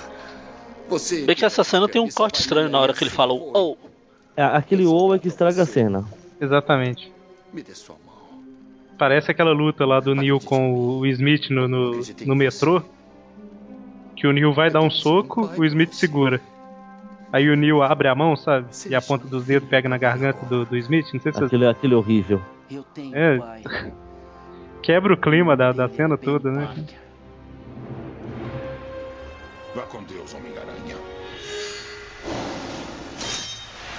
Você. 0.90 1.26
Bem 1.26 1.36
que 1.36 1.46
essa 1.46 1.64
cena 1.64 1.88
tem 1.88 2.02
um 2.02 2.10
corte 2.10 2.40
estranho 2.40 2.70
na 2.70 2.80
hora 2.80 2.94
que 2.94 3.04
ele 3.04 3.10
falou 3.10 3.52
oh. 3.56 3.78
É, 4.36 4.44
aquele 4.44 4.86
ou 4.86 5.14
é 5.14 5.20
que 5.20 5.28
estraga 5.28 5.62
a 5.62 5.66
cena. 5.66 6.04
Exatamente. 6.42 7.12
Me 7.54 7.62
dê 7.62 7.74
sua 7.74 7.96
mão. 8.06 8.14
Parece 8.98 9.32
aquela 9.32 9.52
luta 9.52 9.86
lá 9.86 10.00
do 10.00 10.16
Neil 10.16 10.40
com 10.40 10.74
o 10.74 11.06
Smith 11.06 11.50
no, 11.50 11.68
no, 11.68 12.02
no 12.26 12.36
metrô. 12.36 12.82
Que 14.16 14.28
o 14.28 14.32
Neil 14.32 14.54
vai 14.54 14.72
dar 14.72 14.82
um 14.82 14.90
soco, 14.90 15.52
o 15.58 15.66
Smith 15.66 15.94
segura. 15.94 16.42
Aí 17.32 17.50
o 17.50 17.56
Neil 17.56 17.82
abre 17.82 18.08
a 18.08 18.16
mão, 18.16 18.36
sabe? 18.36 18.68
E 18.88 18.96
a 18.96 19.02
ponta 19.02 19.28
dos 19.28 19.46
dedos 19.46 19.68
pega 19.70 19.88
na 19.88 19.98
garganta 19.98 20.46
do, 20.46 20.66
do 20.66 20.78
Smith. 20.78 21.08
Não 21.14 21.20
sei 21.20 21.32
se 21.32 21.44
aquele, 21.44 21.66
você... 21.66 21.72
aquele 21.72 21.94
é 21.94 21.98
horrível. 21.98 22.42
É. 23.14 23.40
Quebra 24.82 25.14
o 25.14 25.18
clima 25.18 25.56
da, 25.56 25.72
da 25.72 25.88
cena 25.90 26.18
toda, 26.18 26.52
né? 26.52 26.74
Vá 29.76 29.82
com 29.84 30.04
Deus, 30.04 30.34
Homem-Aranha. 30.34 30.96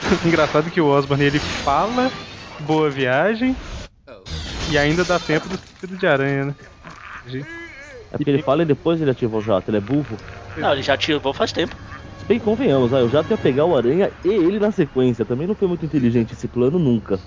Engraçado 0.24 0.70
que 0.70 0.80
o 0.80 0.86
Osborne 0.86 1.24
ele 1.24 1.40
fala 1.40 2.10
boa 2.60 2.88
viagem 2.90 3.56
e 4.70 4.78
ainda 4.78 5.04
dá 5.04 5.18
tempo 5.18 5.48
do 5.48 5.56
sentido 5.56 5.98
de 5.98 6.06
aranha, 6.06 6.44
né? 6.46 6.54
É 8.12 8.16
porque 8.16 8.30
ele 8.30 8.42
fala 8.42 8.62
e 8.62 8.66
depois 8.66 9.00
ele 9.00 9.10
ativa 9.10 9.36
o 9.36 9.40
jato, 9.40 9.70
ele 9.70 9.78
é 9.78 9.80
burro. 9.80 10.16
Não, 10.56 10.72
ele 10.72 10.82
já 10.82 10.94
ativou 10.94 11.34
faz 11.34 11.50
tempo. 11.52 11.74
Se 12.18 12.24
bem 12.26 12.38
convenhamos, 12.38 12.94
ah, 12.94 13.04
o 13.04 13.08
jato 13.08 13.32
ia 13.32 13.38
pegar 13.38 13.64
o 13.64 13.76
aranha 13.76 14.10
e 14.24 14.28
ele 14.28 14.60
na 14.60 14.70
sequência. 14.70 15.24
Também 15.24 15.46
não 15.48 15.54
foi 15.54 15.66
muito 15.66 15.84
inteligente 15.84 16.32
esse 16.32 16.46
plano 16.46 16.78
nunca. 16.78 17.18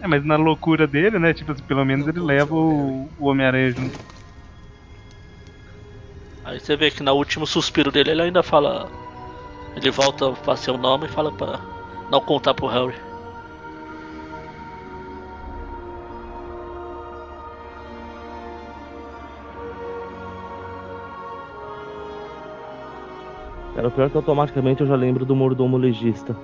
É, 0.00 0.06
mas 0.06 0.24
na 0.24 0.36
loucura 0.36 0.86
dele, 0.86 1.18
né? 1.18 1.34
Tipo 1.34 1.52
assim, 1.52 1.62
pelo 1.64 1.84
menos 1.84 2.06
ele 2.06 2.20
leva 2.20 2.54
o, 2.54 3.08
o 3.18 3.26
Homem-Aranha 3.26 3.72
junto. 3.72 4.13
Aí 6.54 6.60
você 6.60 6.76
vê 6.76 6.88
que 6.88 7.02
no 7.02 7.12
último 7.14 7.48
suspiro 7.48 7.90
dele 7.90 8.12
ele 8.12 8.22
ainda 8.22 8.40
fala. 8.40 8.88
Ele 9.74 9.90
volta 9.90 10.30
pra 10.30 10.54
seu 10.54 10.78
nome 10.78 11.06
e 11.06 11.08
fala 11.08 11.32
pra 11.32 11.58
não 12.08 12.20
contar 12.20 12.54
pro 12.54 12.68
Harry. 12.68 12.94
Cara, 23.74 23.88
o 23.88 23.90
pior 23.90 24.06
é 24.06 24.10
que 24.10 24.16
automaticamente 24.16 24.80
eu 24.80 24.86
já 24.86 24.94
lembro 24.94 25.24
do 25.26 25.34
mordomo 25.34 25.76
legista. 25.76 26.36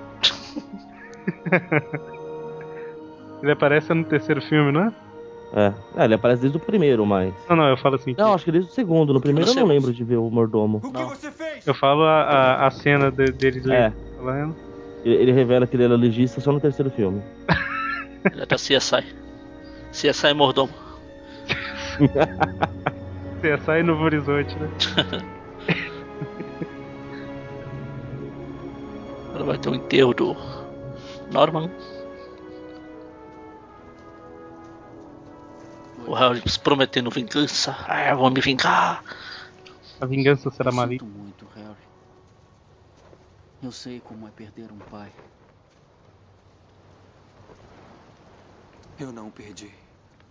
ele 3.41 3.53
aparece 3.53 3.93
no 3.93 4.03
terceiro 4.03 4.41
filme, 4.41 4.73
não 4.73 4.87
é? 4.87 5.10
É. 5.53 5.73
é, 5.97 6.05
ele 6.05 6.13
aparece 6.13 6.41
desde 6.41 6.57
o 6.57 6.61
primeiro, 6.61 7.05
mas. 7.05 7.33
Não, 7.49 7.55
não, 7.57 7.67
eu 7.67 7.75
falo 7.77 7.95
assim. 7.95 8.15
Não, 8.17 8.33
acho 8.33 8.45
que 8.45 8.51
desde 8.51 8.69
o 8.69 8.73
segundo. 8.73 9.13
No 9.13 9.19
primeiro 9.19 9.49
eu 9.49 9.55
não 9.55 9.65
lembro 9.65 9.93
de 9.93 10.03
ver 10.03 10.15
o 10.17 10.29
mordomo. 10.29 10.79
O 10.83 10.91
que 10.91 11.03
você 11.03 11.29
fez? 11.31 11.67
Eu 11.67 11.73
falo 11.73 12.03
a, 12.03 12.21
a, 12.21 12.67
a 12.67 12.71
cena 12.71 13.11
de, 13.11 13.25
deles 13.31 13.67
É. 13.67 13.91
falando. 14.17 14.55
Ele, 15.03 15.15
ele 15.15 15.31
revela 15.31 15.67
que 15.67 15.75
ele 15.75 15.83
era 15.83 15.95
legista 15.95 16.39
só 16.39 16.51
no 16.51 16.59
terceiro 16.59 16.89
filme. 16.91 17.21
Ele 18.31 18.41
é 18.43 18.45
da 18.45 18.55
CSI. 18.55 19.03
CSI 19.91 20.33
Mordomo. 20.33 20.71
CSI 23.41 23.83
Novo 23.83 24.03
Horizonte, 24.03 24.55
né? 24.57 24.69
Agora 29.29 29.43
vai 29.43 29.57
ter 29.57 29.69
o 29.69 29.75
enterro 29.75 30.13
do 30.13 30.35
Norman. 31.31 31.69
O 36.11 36.13
Harry 36.13 36.41
se 36.45 36.59
prometendo 36.59 37.09
vingança. 37.09 37.73
Ah, 37.87 38.09
eu 38.09 38.17
vou 38.17 38.29
me 38.29 38.41
vingar. 38.41 39.01
A 40.01 40.05
vingança 40.05 40.51
será 40.51 40.69
Sinto 40.69 40.75
maligna. 40.75 41.07
muito, 41.07 41.47
Harry. 41.55 41.87
Eu 43.63 43.71
sei 43.71 44.01
como 44.01 44.27
é 44.27 44.31
perder 44.31 44.69
um 44.73 44.79
pai. 44.91 45.09
Eu 48.99 49.13
não 49.13 49.29
o 49.29 49.31
perdi. 49.31 49.71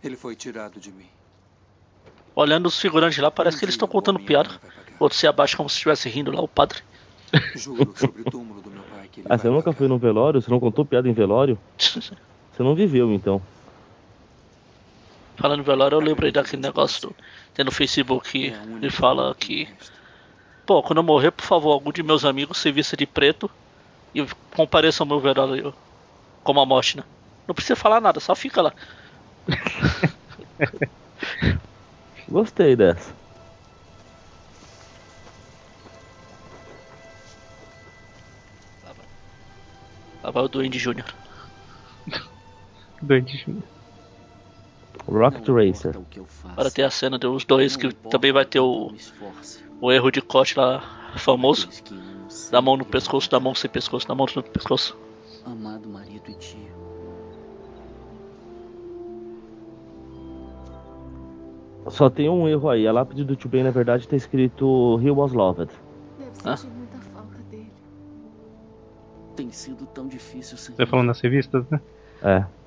Ele 0.05 0.17
foi 0.17 0.37
tirado 0.37 0.79
de 0.79 0.93
mim. 0.93 1.09
Olhando 2.37 2.67
os 2.67 2.79
figurantes 2.79 3.17
lá, 3.17 3.31
parece 3.31 3.59
que 3.59 3.65
eles 3.65 3.73
estão 3.73 3.89
contando 3.89 4.21
piada. 4.21 4.51
Outro 4.99 5.17
se 5.17 5.27
abaixa 5.27 5.57
como 5.57 5.71
se 5.71 5.77
estivesse 5.77 6.11
rindo 6.11 6.31
lá, 6.31 6.43
o 6.43 6.49
padre. 6.49 6.83
Juro 7.57 7.95
sobre 7.97 8.21
o 8.21 8.25
túmulo 8.27 8.61
do 8.61 8.71
meu 8.71 8.83
pai 8.83 9.09
que 9.11 9.21
ele 9.21 9.29
Ah, 9.31 9.39
você 9.39 9.49
nunca 9.49 9.73
foi 9.73 9.89
num 9.89 9.97
velório? 9.97 10.43
Você 10.43 10.51
não 10.51 10.61
contou 10.61 10.85
piada 10.85 11.09
em 11.09 11.15
velório? 11.15 11.59
Você 12.53 12.63
não 12.63 12.75
viveu, 12.75 13.11
então. 13.15 13.41
Falando 15.41 15.61
em 15.61 15.65
velório, 15.65 15.97
eu 15.97 16.01
lembrei 16.01 16.31
daquele 16.31 16.61
negócio 16.61 17.09
do, 17.09 17.17
tem 17.55 17.65
no 17.65 17.73
Facebook 17.73 18.31
que 18.31 18.49
ele 18.49 18.91
fala 18.91 19.35
que. 19.35 19.67
Pô, 20.67 20.83
quando 20.83 20.99
eu 20.99 21.03
morrer, 21.03 21.31
por 21.31 21.47
favor, 21.47 21.73
algum 21.73 21.91
de 21.91 22.03
meus 22.03 22.27
amigos 22.27 22.59
se 22.59 22.71
vista 22.71 22.95
de 22.95 23.07
preto 23.07 23.51
e 24.15 24.23
compareça 24.55 25.03
ao 25.03 25.07
meu 25.07 25.19
velório 25.19 25.75
como 26.45 26.61
a 26.61 26.67
morte, 26.67 26.99
né? 26.99 27.05
Não 27.49 27.55
precisa 27.55 27.75
falar 27.75 28.03
nada, 28.03 28.21
só 28.21 28.35
fica 28.35 28.61
lá. 28.61 28.75
Gostei 32.29 32.77
dessa. 32.77 33.15
Lá 40.23 40.31
vai 40.31 40.43
o 40.43 40.49
Duende 40.49 40.79
Júnior. 40.79 41.07
Duende 43.01 43.39
Júnior. 43.39 43.80
Rocket 45.11 45.49
Racer. 45.49 46.01
Agora 46.45 46.71
tem 46.71 46.85
a 46.85 46.91
cena 46.91 47.19
dos 47.19 47.45
dois 47.45 47.77
que 47.77 47.93
também 47.93 48.33
vai 48.33 48.45
ter 48.45 48.61
o, 48.61 48.93
o 49.81 49.91
erro 49.91 50.11
de 50.11 50.23
corte 50.23 50.59
lá 50.59 51.13
Famoso. 51.17 51.69
Da 52.51 52.63
mão 52.63 52.77
no 52.77 52.85
pescoço, 52.85 53.31
da 53.31 53.41
mão 53.41 53.55
sem 53.55 53.69
pescoço, 53.69 54.07
da 54.07 54.15
mão 54.15 54.27
no 54.35 54.43
pescoço. 54.43 54.97
Amado 55.45 55.89
marido 55.89 56.31
e 56.31 56.35
tio. 56.35 56.71
Só 61.89 62.09
tem 62.09 62.29
um 62.29 62.49
erro 62.49 62.69
aí. 62.69 62.87
A 62.87 62.93
lápide 62.93 63.25
do 63.25 63.35
Tio 63.35 63.49
Ben, 63.49 63.65
na 63.65 63.71
verdade, 63.71 64.07
tá 64.07 64.15
escrito 64.15 65.01
He 65.03 65.11
was 65.11 65.33
loved. 65.33 65.73
Deve 66.19 66.35
sentir 66.37 66.73
muita 66.73 66.99
falta 67.13 67.37
dele. 67.51 67.73
Tem 69.35 69.51
sido 69.51 69.87
tão 69.87 70.07
difícil 70.07 70.57
sem. 70.57 70.77
Você 70.77 70.87
falando 70.87 71.07
nas 71.07 71.21
revistas, 71.21 71.65
né? 71.69 71.81
É. 72.23 72.60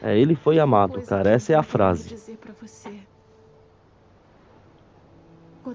É, 0.00 0.18
ele 0.18 0.34
foi 0.36 0.58
amado, 0.58 1.02
cara. 1.02 1.30
Essa 1.30 1.52
é 1.52 1.56
a 1.56 1.62
frase. 1.62 2.16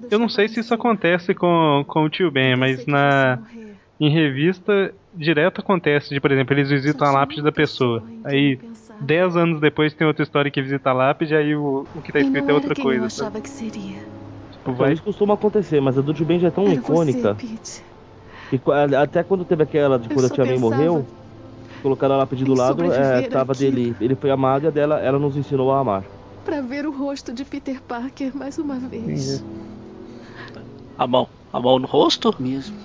Eu 0.10 0.20
não 0.20 0.30
sei 0.30 0.48
se 0.48 0.60
isso 0.60 0.74
acontece 0.74 1.34
com, 1.34 1.84
com 1.88 2.04
o 2.06 2.10
tio 2.10 2.32
Ben, 2.32 2.56
mas 2.56 2.86
na 2.86 3.40
em 4.00 4.10
revista 4.12 4.94
direto 5.14 5.62
acontece 5.62 6.10
de, 6.14 6.20
por 6.22 6.32
exemplo, 6.32 6.54
eles 6.56 6.70
visitam 6.70 7.08
a 7.08 7.12
lápide 7.12 7.42
da 7.44 7.52
pessoa. 7.52 8.04
Aí, 8.24 8.60
dez 9.00 9.36
anos 9.38 9.62
depois 9.62 9.94
tem 9.96 10.06
outra 10.08 10.24
história 10.24 10.52
que 10.52 10.62
visita 10.62 10.90
a 10.90 10.94
lápide, 10.94 11.36
aí 11.36 11.56
o, 11.56 11.90
o 11.94 12.02
que 12.02 12.12
tá 12.12 12.20
E 12.20 12.24
escrito 12.24 12.50
é 12.50 12.54
outra 12.54 12.76
coisa. 12.76 13.06
eu 13.06 13.10
sabe? 13.10 13.26
achava 13.28 13.42
que 13.42 13.50
seria. 13.50 14.00
Tipo, 14.52 14.72
Então, 14.72 14.76
vai 14.76 14.94
isso 14.94 15.04
costuma 15.04 15.34
acontecer, 15.36 15.82
mas 15.82 15.98
a 15.98 16.02
do 16.02 16.14
Tio 16.14 16.26
Ben 16.26 16.40
já 16.40 16.48
é 16.48 16.52
tão 16.52 16.66
Era 16.66 16.74
icônica. 16.74 17.36
você, 18.52 18.60
qu- 18.60 18.72
até 18.72 19.24
quando 19.24 19.46
teve 19.46 19.64
aquela 19.64 20.00
de 20.00 20.10
quando 20.10 20.26
a 20.26 20.30
tia 20.30 20.46
Ben 20.46 20.58
morreu, 20.60 21.08
colocaram 21.84 22.16
a 22.16 22.20
lápide 22.20 22.46
do 22.46 22.54
lado, 22.54 22.92
é, 22.92 23.24
tava 23.24 23.52
àquilo. 23.52 23.76
dele. 23.76 23.96
Ele 24.00 24.16
foi 24.16 24.32
a 24.32 24.60
dela, 24.72 25.00
ela 25.02 25.20
nos 25.20 25.36
ensinou 25.36 25.72
a 25.72 25.80
amar. 25.80 26.04
Pra 26.46 26.62
ver 26.62 26.88
o 26.88 26.98
rosto 26.98 27.34
de 27.34 27.44
Peter 27.44 27.82
Parker 27.82 28.36
mais 28.36 28.58
uma 28.58 28.80
vez. 28.80 29.44
A 30.98 31.06
mão. 31.06 31.28
A 31.52 31.60
mão 31.60 31.78
no 31.78 31.88
rosto? 31.88 32.34
Mesmo. 32.40 32.76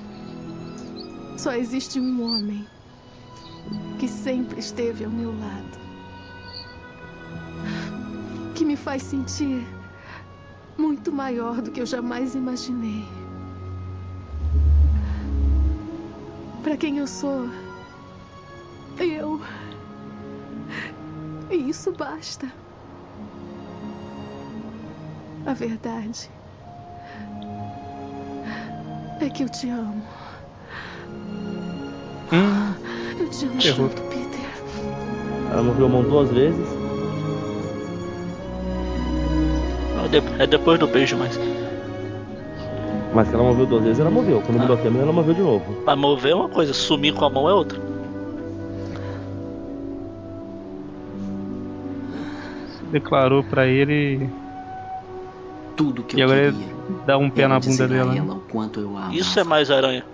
Só 1.36 1.52
existe 1.52 2.00
um 2.00 2.22
homem 2.22 2.66
que 3.98 4.08
sempre 4.08 4.58
esteve 4.58 5.04
ao 5.04 5.10
meu 5.10 5.30
lado. 5.30 5.78
Que 8.54 8.64
me 8.64 8.76
faz 8.76 9.02
sentir 9.04 9.64
muito 10.76 11.12
maior 11.12 11.62
do 11.62 11.70
que 11.70 11.80
eu 11.80 11.86
jamais 11.86 12.34
imaginei. 12.34 13.04
Pra 16.62 16.76
quem 16.76 16.98
eu 16.98 17.06
sou, 17.06 17.48
eu. 19.04 19.40
E 21.50 21.54
isso 21.54 21.92
basta. 21.92 22.46
A 25.46 25.54
verdade 25.54 26.30
é 29.20 29.28
que 29.30 29.44
eu 29.44 29.48
te 29.48 29.68
amo. 29.70 30.02
Eu 33.18 33.28
te 33.30 33.46
amo 33.46 33.60
Errou. 33.62 33.88
tanto, 33.88 34.02
Peter. 34.02 34.38
Ela 35.50 35.62
moveu 35.62 35.86
a 35.86 35.88
mão 35.88 36.02
duas 36.02 36.30
vezes. 36.30 36.66
É 40.38 40.42
É 40.42 40.46
depois 40.46 40.78
do 40.78 40.86
beijo, 40.86 41.16
mas. 41.16 41.38
Mas 43.14 43.28
que 43.28 43.34
ela 43.34 43.44
moveu 43.44 43.66
duas 43.66 43.84
vezes, 43.84 44.00
ela 44.00 44.10
moveu. 44.10 44.40
Quando 44.42 44.60
mudou 44.60 44.76
a 44.76 44.78
câmera, 44.78 45.04
ela 45.04 45.12
moveu 45.12 45.34
de 45.34 45.40
novo. 45.40 45.82
Pra 45.82 45.96
mover 45.96 46.32
é 46.32 46.34
uma 46.34 46.48
coisa, 46.48 46.72
sumir 46.72 47.14
com 47.14 47.24
a 47.24 47.30
mão 47.30 47.48
é 47.48 47.54
outra. 47.54 47.87
Declarou 52.90 53.42
pra 53.44 53.66
ele 53.66 54.28
Tudo 55.76 56.02
que 56.02 56.16
e 56.16 56.20
eu 56.20 56.26
agora 56.30 56.50
queria. 56.50 56.66
ele 56.66 56.74
dá 57.06 57.16
um 57.18 57.30
pé 57.30 57.42
era 57.42 57.54
na 57.54 57.58
dizer 57.60 57.88
bunda 57.88 57.88
dela. 58.04 58.16
ela 58.16 58.34
o 58.34 58.40
quanto 58.40 58.80
eu 58.80 58.96
a 58.96 59.00
amava. 59.00 59.14
Isso 59.14 59.38
é 59.38 59.44
mais 59.44 59.70
aranha. 59.70 60.04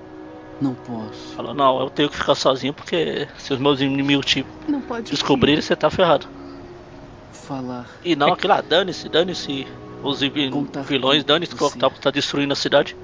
Não 0.60 0.74
posso. 0.74 1.34
Fala, 1.34 1.52
não, 1.54 1.80
eu 1.80 1.90
tenho 1.90 2.08
que 2.08 2.16
ficar 2.16 2.34
sozinho 2.34 2.72
porque 2.72 3.26
se 3.38 3.52
os 3.52 3.58
meus 3.58 3.80
inimigos 3.80 4.24
te 4.26 4.44
Não 4.68 4.80
pode 4.80 5.10
descobrirem, 5.10 5.60
você 5.60 5.74
tá 5.74 5.90
ferrado. 5.90 6.26
Falar. 7.32 7.86
E 8.04 8.14
não 8.16 8.32
aquilo 8.32 8.54
lá, 8.54 8.60
dane-se, 8.60 9.08
dane-se 9.08 9.66
os 10.02 10.20
vi- 10.20 10.50
vilões, 10.86 11.24
dane-se 11.24 11.54
que 11.54 11.62
o 11.62 11.66
Octopus 11.66 11.98
tá 11.98 12.10
destruindo 12.10 12.52
a 12.52 12.56
cidade. 12.56 12.96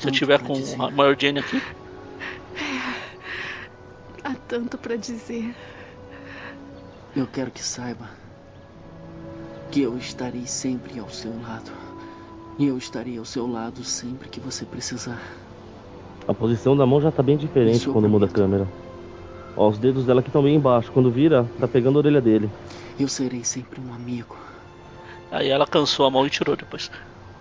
Se 0.00 0.06
eu 0.08 0.12
tiver 0.12 0.40
com 0.40 0.54
a 0.82 0.90
Mary 0.90 1.16
Jane 1.20 1.40
aqui, 1.40 1.60
Há 4.24 4.34
tanto 4.46 4.78
pra 4.78 4.94
dizer. 4.96 5.54
Eu 7.16 7.26
quero 7.26 7.50
que 7.50 7.62
saiba 7.62 8.08
que 9.72 9.80
eu 9.80 9.96
estarei 9.96 10.46
sempre 10.46 11.00
ao 11.00 11.08
seu 11.08 11.32
lado. 11.40 11.72
E 12.58 12.66
eu 12.66 12.76
estarei 12.76 13.16
ao 13.16 13.24
seu 13.24 13.50
lado 13.50 13.82
sempre 13.82 14.28
que 14.28 14.38
você 14.38 14.66
precisar. 14.66 15.20
A 16.28 16.34
posição 16.34 16.76
da 16.76 16.84
mão 16.84 17.00
já 17.00 17.10
tá 17.10 17.22
bem 17.22 17.38
diferente 17.38 17.88
quando 17.88 18.06
muda 18.06 18.26
a 18.26 18.28
câmera. 18.28 18.68
Ó, 19.56 19.70
os 19.70 19.78
dedos 19.78 20.04
dela 20.04 20.20
aqui 20.20 20.28
estão 20.28 20.42
bem 20.42 20.56
embaixo. 20.56 20.92
Quando 20.92 21.10
vira, 21.10 21.48
tá 21.58 21.66
pegando 21.66 21.96
a 21.96 22.00
orelha 22.00 22.20
dele. 22.20 22.50
Eu 23.00 23.08
serei 23.08 23.42
sempre 23.44 23.80
um 23.80 23.94
amigo. 23.94 24.36
aí 25.30 25.48
ela 25.48 25.66
cansou 25.66 26.04
a 26.04 26.10
mão 26.10 26.26
e 26.26 26.30
tirou 26.30 26.54
depois. 26.54 26.90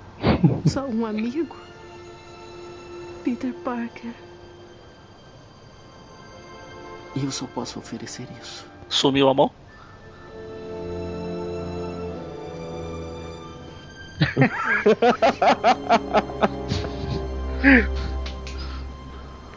Só 0.65 0.85
um 0.85 1.05
amigo? 1.05 1.57
Peter 3.25 3.53
Parker. 3.55 4.13
E 7.13 7.25
eu 7.25 7.31
só 7.31 7.45
posso 7.45 7.77
oferecer 7.77 8.25
isso. 8.41 8.65
Sumiu 8.87 9.27
a 9.27 9.33
mão? 9.33 9.51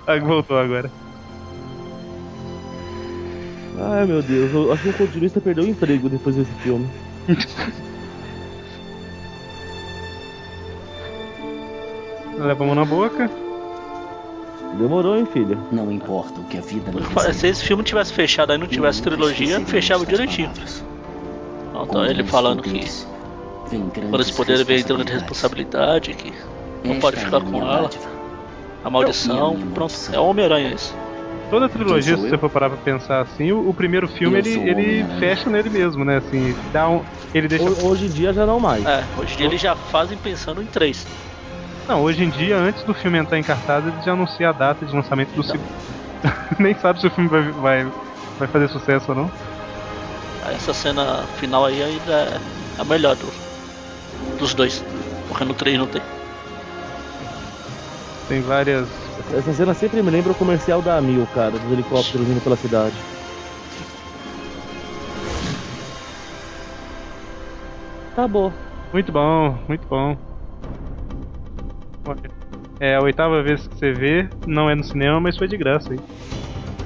Ah, 0.07 0.19
voltou 0.19 0.59
agora. 0.59 0.91
Ai 3.81 4.07
meu 4.07 4.23
Deus, 4.23 4.53
eu 4.53 4.73
acho 4.73 4.83
que 4.83 4.89
o 4.91 4.93
continuista 4.93 5.41
perdeu 5.41 5.65
o 5.65 5.69
emprego 5.69 6.09
depois 6.09 6.37
desse 6.37 6.53
filme. 6.57 6.87
Leva 12.39 12.63
a 12.63 12.67
mão 12.67 12.75
na 12.75 12.85
boca. 12.85 13.31
Demorou, 14.79 15.17
hein, 15.17 15.27
filha? 15.33 15.57
Não 15.71 15.91
importa 15.91 16.41
o 16.41 16.45
que 16.45 16.59
a 16.59 16.61
vida 16.61 16.91
me 16.93 17.33
Se 17.33 17.47
esse 17.47 17.65
filme 17.65 17.83
tivesse 17.83 18.13
fechado 18.13 18.53
aí 18.53 18.59
não 18.59 18.67
tivesse 18.67 19.03
trilogia, 19.03 19.61
fechava 19.61 20.05
direitinho. 20.05 20.51
Então, 21.83 22.05
ele 22.05 22.25
falando 22.25 22.63
que 22.63 22.85
por 24.11 24.21
esse 24.21 24.33
poder 24.33 24.65
vem 24.65 24.83
grande 24.83 25.13
responsabilidade, 25.13 26.15
que 26.15 26.33
não 26.85 26.99
pode 27.01 27.17
ficar 27.17 27.41
com 27.41 27.57
ela. 27.63 27.91
A 28.85 28.91
maldição, 28.91 29.57
pronto, 29.73 29.95
é 30.13 30.19
o 30.19 30.27
Homem-Aranha 30.27 30.75
isso. 30.75 30.95
Toda 31.51 31.67
a 31.67 31.69
trilogia, 31.69 32.17
se 32.17 32.23
você 32.29 32.39
for 32.39 32.51
parar 32.51 32.69
pra 32.71 32.79
pensar 32.79 33.21
assim, 33.21 33.53
o, 33.53 33.69
o 33.69 33.75
primeiro 33.75 34.09
filme 34.09 34.39
ele, 34.39 34.59
ele 34.69 35.05
fecha 35.19 35.49
nele 35.49 35.71
mesmo, 35.71 36.05
né? 36.05 36.17
Assim, 36.17 36.55
dá 36.73 36.89
um. 36.89 37.03
Ele 37.33 37.49
deixa. 37.49 37.65
Hoje 37.65 38.07
em 38.07 38.11
dia 38.11 38.33
já 38.33 38.47
não 38.47 38.59
mais. 38.59 38.85
É, 38.85 39.05
hoje 39.19 39.35
em 39.35 39.37
dia 39.37 39.47
eles 39.47 39.61
já 39.61 39.75
fazem 39.75 40.17
pensando 40.19 40.63
em 40.63 40.67
três. 40.67 41.07
Não, 41.89 42.03
hoje 42.03 42.25
em 42.25 42.31
dia, 42.31 42.57
antes 42.57 42.83
do 42.85 42.95
filme 42.95 43.19
entrar 43.19 43.39
em 43.39 43.43
cartaz, 43.43 43.87
ele 43.87 44.01
já 44.05 44.13
anuncia 44.13 44.49
a 44.49 44.53
data 44.53 44.87
de 44.87 44.95
lançamento 44.95 45.35
do 45.35 45.43
segundo. 45.43 45.69
Nem 46.59 46.75
sabe 46.75 47.01
se 47.01 47.07
o 47.07 47.11
filme 47.11 47.29
vai, 47.29 47.43
vai, 47.53 47.93
vai 48.39 48.49
fazer 48.49 48.69
sucesso 48.69 49.13
ou 49.13 49.17
não. 49.19 49.31
Essa 50.51 50.73
cena 50.73 51.23
final 51.39 51.67
aí 51.67 51.83
ainda 51.83 52.13
é 52.13 52.81
a 52.81 52.85
melhor 52.85 53.17
do, 53.17 53.27
dos 54.39 54.55
dois. 54.55 54.85
Porque 55.29 55.45
no 55.45 55.55
3 55.55 55.79
não 55.79 55.87
tem. 55.87 56.03
Tem 58.29 58.41
várias. 58.41 58.89
Essa 59.33 59.53
cena 59.53 59.75
sempre 59.75 60.03
me 60.03 60.11
lembra 60.11 60.33
o 60.33 60.35
comercial 60.35 60.81
da 60.81 60.97
Amil, 60.97 61.27
cara, 61.35 61.53
dos 61.53 61.73
helicópteros 61.73 62.29
indo 62.29 62.41
pela 62.41 62.57
cidade. 62.57 62.97
Tá 68.15 68.29
bom. 68.29 68.53
Muito 68.93 69.11
bom, 69.11 69.59
muito 69.67 69.87
bom. 69.89 70.17
É 72.79 72.95
a 72.97 73.01
oitava 73.01 73.43
vez 73.43 73.67
que 73.67 73.75
você 73.77 73.93
vê, 73.93 74.29
não 74.47 74.71
é 74.71 74.75
no 74.75 74.85
cinema, 74.85 75.19
mas 75.21 75.37
foi 75.37 75.49
de 75.49 75.57
graça 75.57 75.93
aí. 75.93 76.01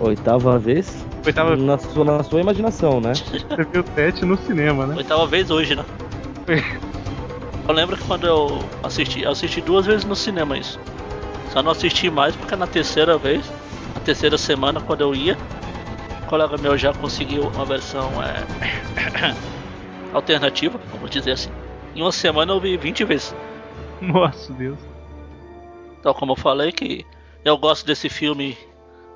Oitava 0.00 0.59
vez? 0.59 1.05
Oitava 1.26 1.56
na 1.56 1.76
sua, 1.76 2.05
na 2.05 2.22
sua 2.22 2.40
imaginação, 2.40 3.00
né? 3.00 3.12
Você 3.14 3.64
viu 3.72 3.80
o 3.80 3.84
Tete 3.84 4.24
no 4.24 4.38
cinema, 4.38 4.86
né? 4.86 4.94
Oitava 4.96 5.26
vez 5.26 5.50
hoje, 5.50 5.74
né? 5.74 5.84
Eu 7.69 7.74
lembro 7.74 7.99
que 7.99 8.05
quando 8.05 8.27
eu 8.27 8.65
assisti, 8.82 9.23
eu 9.23 9.31
assisti 9.31 9.61
duas 9.61 9.85
vezes 9.85 10.07
no 10.07 10.16
cinema 10.16 10.57
isso. 10.57 10.81
Só 11.53 11.62
não 11.62 11.70
assisti 11.70 12.11
mais 12.11 12.35
porque 12.35 12.57
na 12.57 12.66
terceira 12.66 13.19
vez, 13.19 13.47
na 13.95 14.01
terceira 14.01 14.39
semana 14.39 14.81
quando 14.81 15.03
eu 15.03 15.15
ia, 15.15 15.36
um 16.23 16.27
colega 16.27 16.57
meu 16.57 16.78
já 16.78 16.95
conseguiu 16.95 17.43
uma 17.43 17.66
versão 17.66 18.11
é, 18.23 19.35
alternativa, 20.15 20.81
vamos 20.90 21.11
dizer 21.11 21.32
assim. 21.32 21.51
Em 21.95 22.01
uma 22.01 22.11
semana 22.11 22.53
eu 22.53 22.61
vi 22.61 22.74
20 22.78 23.05
vezes. 23.05 23.35
Nossa 24.01 24.51
Deus. 24.55 24.78
Então, 26.01 26.15
como 26.15 26.32
eu 26.32 26.36
falei, 26.36 26.73
que 26.73 27.05
eu 27.45 27.59
gosto 27.59 27.85
desse 27.85 28.09
filme 28.09 28.57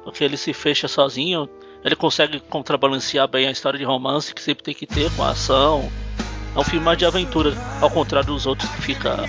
porque 0.04 0.24
ele 0.24 0.36
se 0.36 0.52
fecha 0.52 0.88
sozinho, 0.88 1.48
ele 1.82 1.96
consegue 1.96 2.38
contrabalancear 2.40 3.26
bem 3.28 3.46
a 3.46 3.50
história 3.50 3.78
de 3.78 3.84
romance 3.84 4.34
que 4.34 4.42
sempre 4.42 4.62
tem 4.62 4.74
que 4.74 4.86
ter 4.86 5.10
com 5.16 5.22
a 5.22 5.30
ação. 5.30 5.90
É 6.54 6.58
um 6.58 6.64
filme 6.64 6.84
mais 6.84 6.98
de 6.98 7.06
aventura, 7.06 7.56
ao 7.80 7.90
contrário 7.90 8.26
dos 8.28 8.46
outros 8.46 8.70
que 8.70 8.82
fica 8.82 9.28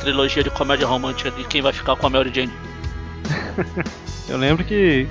trilogia 0.00 0.42
de 0.42 0.50
comédia 0.50 0.86
romântica 0.86 1.30
de 1.30 1.44
quem 1.44 1.62
vai 1.62 1.72
ficar 1.72 1.96
com 1.96 2.06
a 2.06 2.10
Mary 2.10 2.32
Jane. 2.34 2.52
eu 4.28 4.36
lembro 4.36 4.64
que 4.64 5.06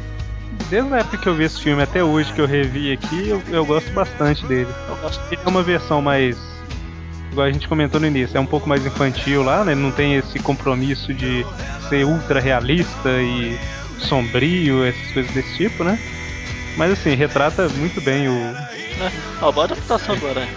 desde 0.70 0.94
a 0.94 0.98
época 0.98 1.18
que 1.18 1.28
eu 1.28 1.36
vi 1.36 1.44
esse 1.44 1.62
filme 1.62 1.82
até 1.82 2.04
hoje 2.04 2.32
que 2.34 2.42
eu 2.42 2.46
revi 2.46 2.92
aqui, 2.92 3.30
eu, 3.30 3.42
eu 3.50 3.66
gosto 3.66 3.92
bastante 3.92 4.46
dele. 4.46 4.70
Eu 4.88 4.96
gosto 4.98 5.22
ele 5.32 5.42
é 5.44 5.50
uma 5.50 5.64
versão 5.64 6.02
mais 6.02 6.38
igual 7.32 7.48
a 7.48 7.52
gente 7.52 7.68
comentou 7.68 8.00
no 8.00 8.08
início, 8.08 8.38
é 8.38 8.40
um 8.40 8.46
pouco 8.46 8.68
mais 8.68 8.86
infantil 8.86 9.44
lá, 9.44 9.66
né? 9.66 9.76
Não 9.76 9.92
tem 9.92 10.16
esse 10.16 10.40
compromisso 10.40 11.14
de 11.14 11.46
ser 11.90 12.06
ultra 12.06 12.40
realista 12.40 13.10
e 13.22 13.60
sombrio, 14.00 14.86
essas 14.86 15.12
coisas 15.12 15.32
desse 15.34 15.58
tipo, 15.58 15.84
né? 15.84 16.00
Mas 16.78 16.94
assim, 16.94 17.14
retrata 17.14 17.68
muito 17.70 18.00
bem 18.02 18.30
o. 18.30 18.32
É, 18.32 19.12
uma 19.42 19.52
boa 19.52 19.66
adaptação 19.66 20.16
do 20.18 20.28
Aranha. 20.28 20.48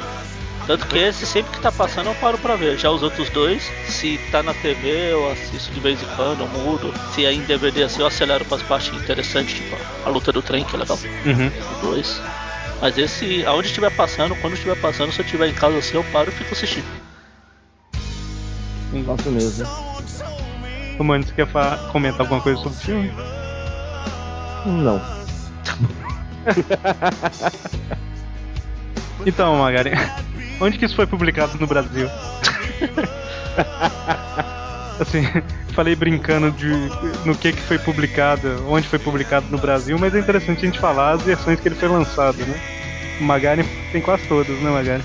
Tanto 0.69 0.87
que 0.87 0.99
esse 0.99 1.25
sempre 1.25 1.51
que 1.51 1.61
tá 1.61 1.73
passando 1.73 2.09
eu 2.09 2.15
paro 2.17 2.37
pra 2.37 2.55
ver. 2.55 2.77
Já 2.77 2.91
os 2.91 3.03
outros 3.03 3.31
dois, 3.31 3.63
se 3.87 4.21
tá 4.31 4.43
na 4.43 4.53
TV 4.53 5.13
eu 5.13 5.33
assisto 5.33 5.73
de 5.73 5.81
vez 5.81 6.03
em 6.03 6.07
quando, 6.15 6.43
eu 6.43 6.49
mudo. 6.49 6.93
Se 7.15 7.25
é 7.25 7.33
em 7.33 7.41
DVD 7.41 7.85
assim 7.85 8.03
eu 8.03 8.07
acelero 8.07 8.45
pras 8.45 8.63
partes 8.63 8.93
interessantes, 8.93 9.55
tipo 9.55 9.75
a 10.05 10.11
luta 10.11 10.31
do 10.31 10.43
trem, 10.43 10.65
que 10.65 10.77
é 10.77 10.79
legal. 10.79 10.99
Uhum. 11.25 11.51
Dois. 11.81 12.21
Mas 12.83 12.99
esse, 12.99 13.47
aonde 13.47 13.69
estiver 13.69 13.91
passando, 13.91 14.37
quando 14.37 14.53
estiver 14.53 14.77
passando, 14.77 15.11
se 15.11 15.21
eu 15.21 15.25
estiver 15.25 15.49
em 15.49 15.55
casa 15.55 15.79
assim, 15.79 15.97
eu 15.97 16.05
paro 16.13 16.29
e 16.29 16.33
fico 16.33 16.53
assistindo. 16.53 16.87
Gosto 19.07 19.31
mesmo. 19.31 19.67
Ô, 20.99 21.03
mano, 21.03 21.25
você 21.25 21.33
quer 21.33 21.47
falar, 21.47 21.79
comentar 21.91 22.21
alguma 22.21 22.43
coisa 22.43 22.61
sobre 22.61 22.77
o 22.77 22.81
filme? 22.83 23.11
Não. 24.67 25.01
então, 29.27 29.57
Magari, 29.57 29.93
onde 30.61 30.79
que 30.79 30.85
isso 30.85 30.97
foi 30.97 31.07
publicado 31.07 31.59
no 31.59 31.67
Brasil? 31.67 32.11
assim, 35.01 35.23
falei 35.73 35.95
brincando 35.95 36.51
de 36.51 36.71
no 37.25 37.35
que 37.35 37.53
que 37.53 37.63
foi 37.63 37.79
publicado, 37.79 38.65
onde 38.69 38.89
foi 38.89 38.99
publicado 38.99 39.47
no 39.51 39.59
Brasil, 39.59 39.97
mas 39.99 40.15
é 40.15 40.19
interessante 40.19 40.59
a 40.59 40.67
gente 40.67 40.79
falar 40.79 41.13
as 41.13 41.23
versões 41.23 41.61
que 41.61 41.69
ele 41.69 41.75
foi 41.75 41.89
lançado, 41.89 42.39
né? 42.39 42.61
O 43.21 43.25
Magari 43.25 43.65
tem 43.93 44.01
quase 44.01 44.27
todas, 44.27 44.59
né, 44.61 44.71
Magari? 44.71 45.03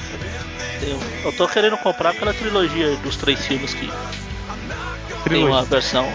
Eu, 0.81 0.99
eu 1.25 1.31
tô 1.33 1.47
querendo 1.47 1.77
comprar 1.77 2.09
aquela 2.09 2.33
trilogia 2.33 2.95
dos 2.97 3.15
três 3.15 3.45
filmes 3.45 3.73
que 3.73 3.89
trilogia. 5.23 5.29
tem 5.29 5.45
uma 5.45 5.63
versão. 5.63 6.05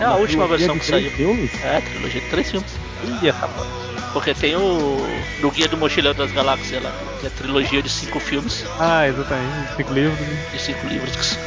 É 0.00 0.04
a 0.04 0.10
uma 0.10 0.18
última 0.18 0.46
versão 0.46 0.78
que 0.78 0.84
saiu. 0.84 1.10
Filmes? 1.10 1.50
É, 1.64 1.80
trilogia 1.80 2.20
de 2.20 2.28
três 2.28 2.50
filmes. 2.50 2.70
Ih, 3.04 3.28
essa 3.28 3.48
porque 4.18 4.34
tem 4.34 4.56
o. 4.56 4.98
No 5.40 5.48
Guia 5.48 5.68
do 5.68 5.76
Mochileiro 5.76 6.18
das 6.18 6.32
Galáxias 6.32 6.82
lá, 6.82 6.90
que 7.20 7.26
é 7.26 7.28
a 7.28 7.30
trilogia 7.30 7.80
de 7.80 7.88
cinco 7.88 8.18
filmes. 8.18 8.64
Ah, 8.76 9.06
exatamente. 9.06 9.76
Cinco 9.76 9.92
livros. 9.94 10.18
De 10.52 10.58
cinco 10.58 10.88
livros. 10.88 11.38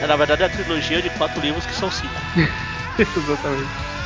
É, 0.00 0.06
na 0.06 0.16
verdade 0.16 0.42
é 0.42 0.46
a 0.46 0.48
trilogia 0.48 1.00
de 1.00 1.10
quatro 1.10 1.40
livros 1.40 1.64
que 1.64 1.74
são 1.76 1.88
cinco. 1.92 2.20
exatamente. 2.98 3.97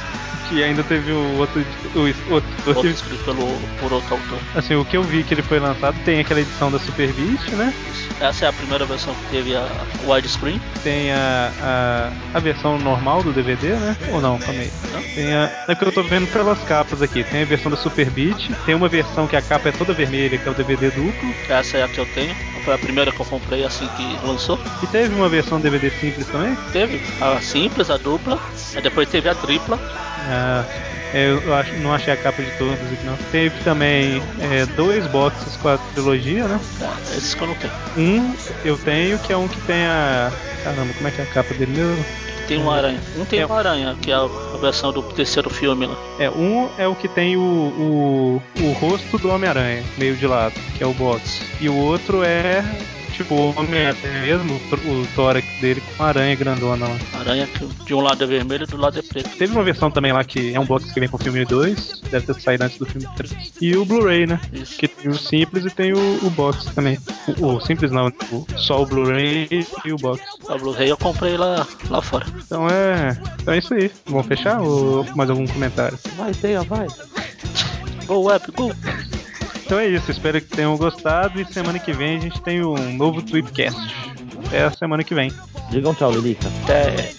E 0.53 0.62
ainda 0.62 0.83
teve 0.85 1.11
o 1.11 1.39
outro. 1.39 1.65
O, 1.95 2.35
outro, 2.35 2.51
outro 2.66 2.89
escrito 2.89 3.24
pelo, 3.24 3.47
por 3.81 3.93
outro 3.93 4.15
autor. 4.15 4.39
Assim, 4.55 4.74
o 4.74 4.85
que 4.85 4.97
eu 4.97 5.03
vi 5.03 5.23
que 5.24 5.33
ele 5.35 5.43
foi 5.43 5.59
lançado 5.59 5.97
tem 6.05 6.20
aquela 6.20 6.41
edição 6.41 6.70
da 6.70 6.79
Super 6.79 7.12
Beast, 7.12 7.49
né? 7.53 7.73
Essa 8.20 8.45
é 8.45 8.49
a 8.49 8.53
primeira 8.53 8.85
versão 8.85 9.15
que 9.15 9.31
teve 9.31 9.57
a 9.57 9.66
widescreen. 10.07 10.61
Tem 10.85 11.11
a, 11.11 11.51
a, 11.61 12.37
a 12.37 12.39
versão 12.39 12.79
normal 12.79 13.23
do 13.23 13.33
DVD, 13.33 13.69
né? 13.70 13.97
Ou 14.12 14.20
não, 14.20 14.39
calma 14.39 14.61
aí. 14.61 14.70
Não? 14.93 15.03
Tem 15.03 15.35
a. 15.35 15.65
É 15.69 15.74
que 15.74 15.85
eu 15.85 15.93
tô 15.93 16.03
vendo 16.03 16.27
pelas 16.31 16.59
capas 16.65 17.03
aqui. 17.03 17.24
Tem 17.24 17.43
a 17.43 17.47
versão 17.47 17.70
da 17.70 17.77
Super 17.77 18.11
Beat, 18.11 18.51
tem 18.65 18.74
uma 18.74 18.89
versão 18.89 19.27
que 19.27 19.37
a 19.37 19.43
capa 19.43 19.70
é 19.70 19.73
toda 19.73 19.93
vermelha, 19.93 20.39
que 20.39 20.47
é 20.49 20.53
o 20.53 20.55
DVD 20.55 20.91
duplo. 20.91 21.35
Essa 21.49 21.79
é 21.79 21.83
a 21.83 21.89
que 21.89 21.99
eu 21.99 22.07
tenho. 22.07 22.35
Foi 22.65 22.74
a 22.74 22.79
primeira 22.79 23.11
que 23.11 23.19
eu 23.19 23.27
comprei 23.27 23.65
assim 23.65 23.89
que 23.97 24.27
lançou. 24.27 24.59
E 24.83 24.87
teve 24.87 25.12
uma 25.15 25.29
versão 25.29 25.61
DVD 25.61 25.91
simples 25.91 26.27
também? 26.29 26.57
Teve. 26.73 27.01
A 27.20 27.41
simples, 27.41 27.91
a 27.91 27.97
dupla. 27.97 28.39
Aí 28.77 28.83
depois 28.83 29.09
teve 29.09 29.29
a 29.29 29.35
tripla. 29.35 29.81
Ah, 30.28 30.65
eu 31.15 31.55
acho, 31.55 31.74
não 31.74 31.93
achei 31.93 32.12
a 32.12 32.16
capa 32.16 32.43
de 32.43 32.51
todos 32.53 32.74
aqui 32.74 33.05
não. 33.05 33.16
Teve 33.31 33.62
também 33.62 34.23
é, 34.40 34.65
dois 34.77 35.07
boxes 35.09 35.57
com 35.57 35.69
a 35.69 35.78
trilogia, 35.94 36.47
né? 36.49 36.59
Esses 37.03 37.35
que 37.35 37.43
eu 37.43 37.49
não 37.49 37.55
tenho. 37.55 37.73
Um 37.97 38.35
eu 38.65 38.78
tenho, 38.78 39.19
que 39.19 39.32
é 39.32 39.36
um 39.36 39.49
que 39.49 39.61
tem 39.62 39.85
a. 39.85 40.32
Caramba, 40.65 40.94
como 40.94 41.09
é 41.09 41.11
que 41.11 41.20
é 41.20 41.24
a 41.24 41.27
capa 41.27 41.53
dele 41.55 41.73
mesmo? 41.77 42.05
Tem 42.49 42.59
uma 42.59 42.77
aranha. 42.77 43.01
Um 43.16 43.24
tem 43.24 43.40
é. 43.40 43.47
uma 43.47 43.59
aranha, 43.59 43.97
que 44.01 44.11
é 44.11 44.15
a 44.15 44.27
versão 44.61 44.93
do 44.93 45.03
terceiro 45.03 45.49
filme 45.51 45.86
lá. 45.86 45.97
É, 46.19 46.31
um 46.31 46.69
é 46.78 46.89
o 46.89 46.94
que 46.94 47.09
tem 47.09 47.36
o, 47.36 47.40
o, 47.40 48.43
o 48.61 48.73
rosto 48.73 49.19
do 49.19 49.28
Homem-Aranha, 49.31 49.82
meio 49.97 50.16
de 50.16 50.27
lado, 50.27 50.55
que 50.77 50.82
é 50.82 50.86
o 50.86 50.93
box. 50.94 51.43
E 51.61 51.69
o 51.69 51.77
outro 51.77 52.23
é 52.23 52.65
tipo 53.13 53.35
o 53.35 53.59
Homem-Aranha 53.59 54.21
mesmo, 54.23 54.55
o 54.55 55.07
tórax 55.15 55.47
dele 55.61 55.81
com 55.81 56.03
uma 56.03 56.09
aranha 56.09 56.35
grandona 56.35 56.89
lá. 56.89 56.97
Aranha 57.21 57.47
que 57.47 57.85
de 57.85 57.95
um 57.95 58.01
lado 58.01 58.23
é 58.25 58.27
vermelho 58.27 58.65
e 58.65 58.67
do 58.67 58.77
lado 58.77 58.99
é 58.99 59.03
preto. 59.03 59.31
Teve 59.37 59.53
uma 59.53 59.63
versão 59.63 59.91
também 59.91 60.13
lá 60.13 60.25
que 60.25 60.55
é 60.55 60.59
um 60.59 60.65
box 60.65 60.93
que 60.93 61.01
vem 61.01 61.09
com 61.09 61.17
o 61.17 61.21
filme 61.21 61.45
2, 61.45 62.03
deve 62.11 62.27
ter 62.27 62.41
saído 62.41 62.65
antes 62.65 62.79
do 62.79 62.87
filme 62.87 63.07
3. 63.17 63.53
E 63.61 63.77
o 63.77 63.85
Blu-ray, 63.85 64.27
né? 64.27 64.41
Isso. 64.53 64.77
Que 64.77 64.89
tem 64.89 65.11
o 65.11 65.15
simples 65.15 65.65
e 65.65 65.71
tem 65.71 65.93
o, 65.93 66.27
o 66.27 66.31
box 66.31 66.65
também. 66.75 66.99
O, 67.39 67.47
o 67.47 67.61
simples 67.61 67.91
não, 67.91 68.09
o, 68.09 68.47
só 68.57 68.83
o 68.83 68.87
Blu-ray 68.87 69.49
e 69.85 69.93
o 69.93 69.97
box. 69.97 70.23
O 70.43 70.59
Blu-ray 70.59 70.89
eu 70.89 70.97
comprei 70.97 71.37
lá, 71.37 71.67
lá 71.89 72.01
fora. 72.01 72.27
Então 72.37 72.67
é. 72.69 73.19
Então 73.41 73.55
é 73.55 73.59
isso 73.59 73.75
aí. 73.75 73.91
Vamos 74.07 74.27
fechar 74.27 74.61
ou 74.61 75.05
mais 75.15 75.31
algum 75.31 75.47
comentário? 75.47 75.99
Vai, 76.17 76.33
tenha, 76.33 76.63
vai. 76.63 76.87
Go 78.07 78.35
up, 78.35 78.51
go! 78.53 78.73
Então 79.73 79.81
é 79.81 79.89
isso, 79.89 80.11
espero 80.11 80.39
que 80.39 80.49
tenham 80.49 80.77
gostado 80.77 81.40
e 81.40 81.47
semana 81.47 81.78
que 81.78 81.94
vem 81.94 82.19
a 82.19 82.20
gente 82.20 82.39
tem 82.43 82.62
um 82.62 82.93
novo 82.93 83.23
Tweepcast. 83.23 83.81
Até 84.47 84.65
a 84.65 84.70
semana 84.70 85.03
que 85.03 85.15
vem. 85.15 85.32
Digam 85.70 85.94
tchau, 85.94 86.12
Lilica. 86.12 86.47
Até. 86.62 87.15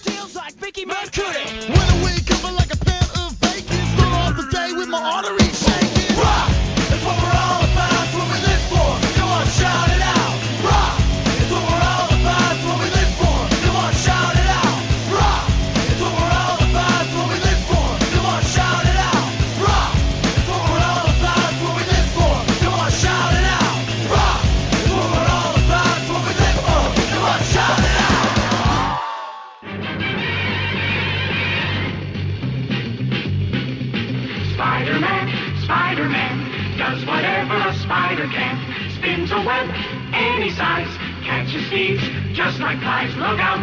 Just 42.34 42.58
like 42.58 42.78
flies. 42.80 43.14
Look 43.16 43.38
out! 43.38 43.62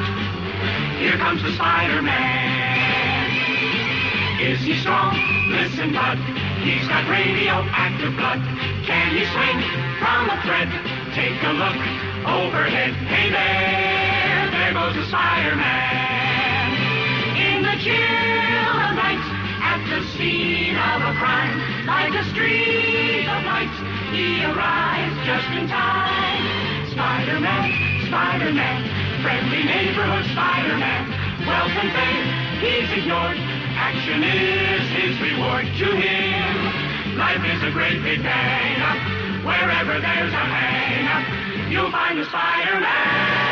Here 0.98 1.18
comes 1.18 1.44
the 1.44 1.52
Spider-Man. 1.54 2.10
Is 4.42 4.60
he 4.62 4.80
strong? 4.80 5.14
Listen, 5.52 5.94
bud. 5.94 6.18
He's 6.64 6.88
got 6.88 7.08
radioactive 7.08 8.16
blood. 8.16 8.40
Can 8.88 9.12
he 9.12 9.26
swing 9.28 9.60
from 10.00 10.30
a 10.32 10.40
thread? 10.42 10.72
Take 11.14 11.36
a 11.44 11.54
look 11.54 11.78
overhead. 12.26 12.96
Hey 13.12 13.30
there, 13.30 14.50
there 14.50 14.74
goes 14.74 14.96
the 14.96 15.06
Spider-Man. 15.12 16.72
In 17.38 17.62
the 17.62 17.76
chill 17.84 18.76
of 18.82 18.96
night, 18.96 19.22
at 19.62 19.84
the 19.92 20.02
scene 20.16 20.76
of 20.76 21.02
a 21.06 21.14
crime, 21.20 21.60
like 21.86 22.16
a 22.16 22.24
streak 22.32 23.28
of 23.28 23.44
light, 23.46 24.01
he 24.12 24.44
arrives 24.44 25.16
just 25.26 25.50
in 25.56 25.68
time. 25.68 26.44
Spider-Man. 26.92 27.92
Spider-Man, 28.12 29.24
friendly 29.24 29.64
neighborhood 29.64 30.26
Spider-Man. 30.36 31.48
Wealth 31.48 31.72
and 31.80 31.92
fame, 31.96 32.28
he's 32.60 32.92
ignored. 32.92 33.38
Action 33.80 34.22
is 34.22 34.84
his 35.00 35.16
reward 35.22 35.64
to 35.64 35.88
him. 35.96 37.18
Life 37.18 37.40
is 37.40 37.64
a 37.64 37.72
great 37.72 38.04
big 38.04 38.22
bang. 38.22 39.46
Wherever 39.46 40.00
there's 40.02 40.34
a 40.34 40.44
hang 40.44 41.72
you'll 41.72 41.90
find 41.90 42.20
the 42.20 42.26
Spider-Man. 42.26 43.51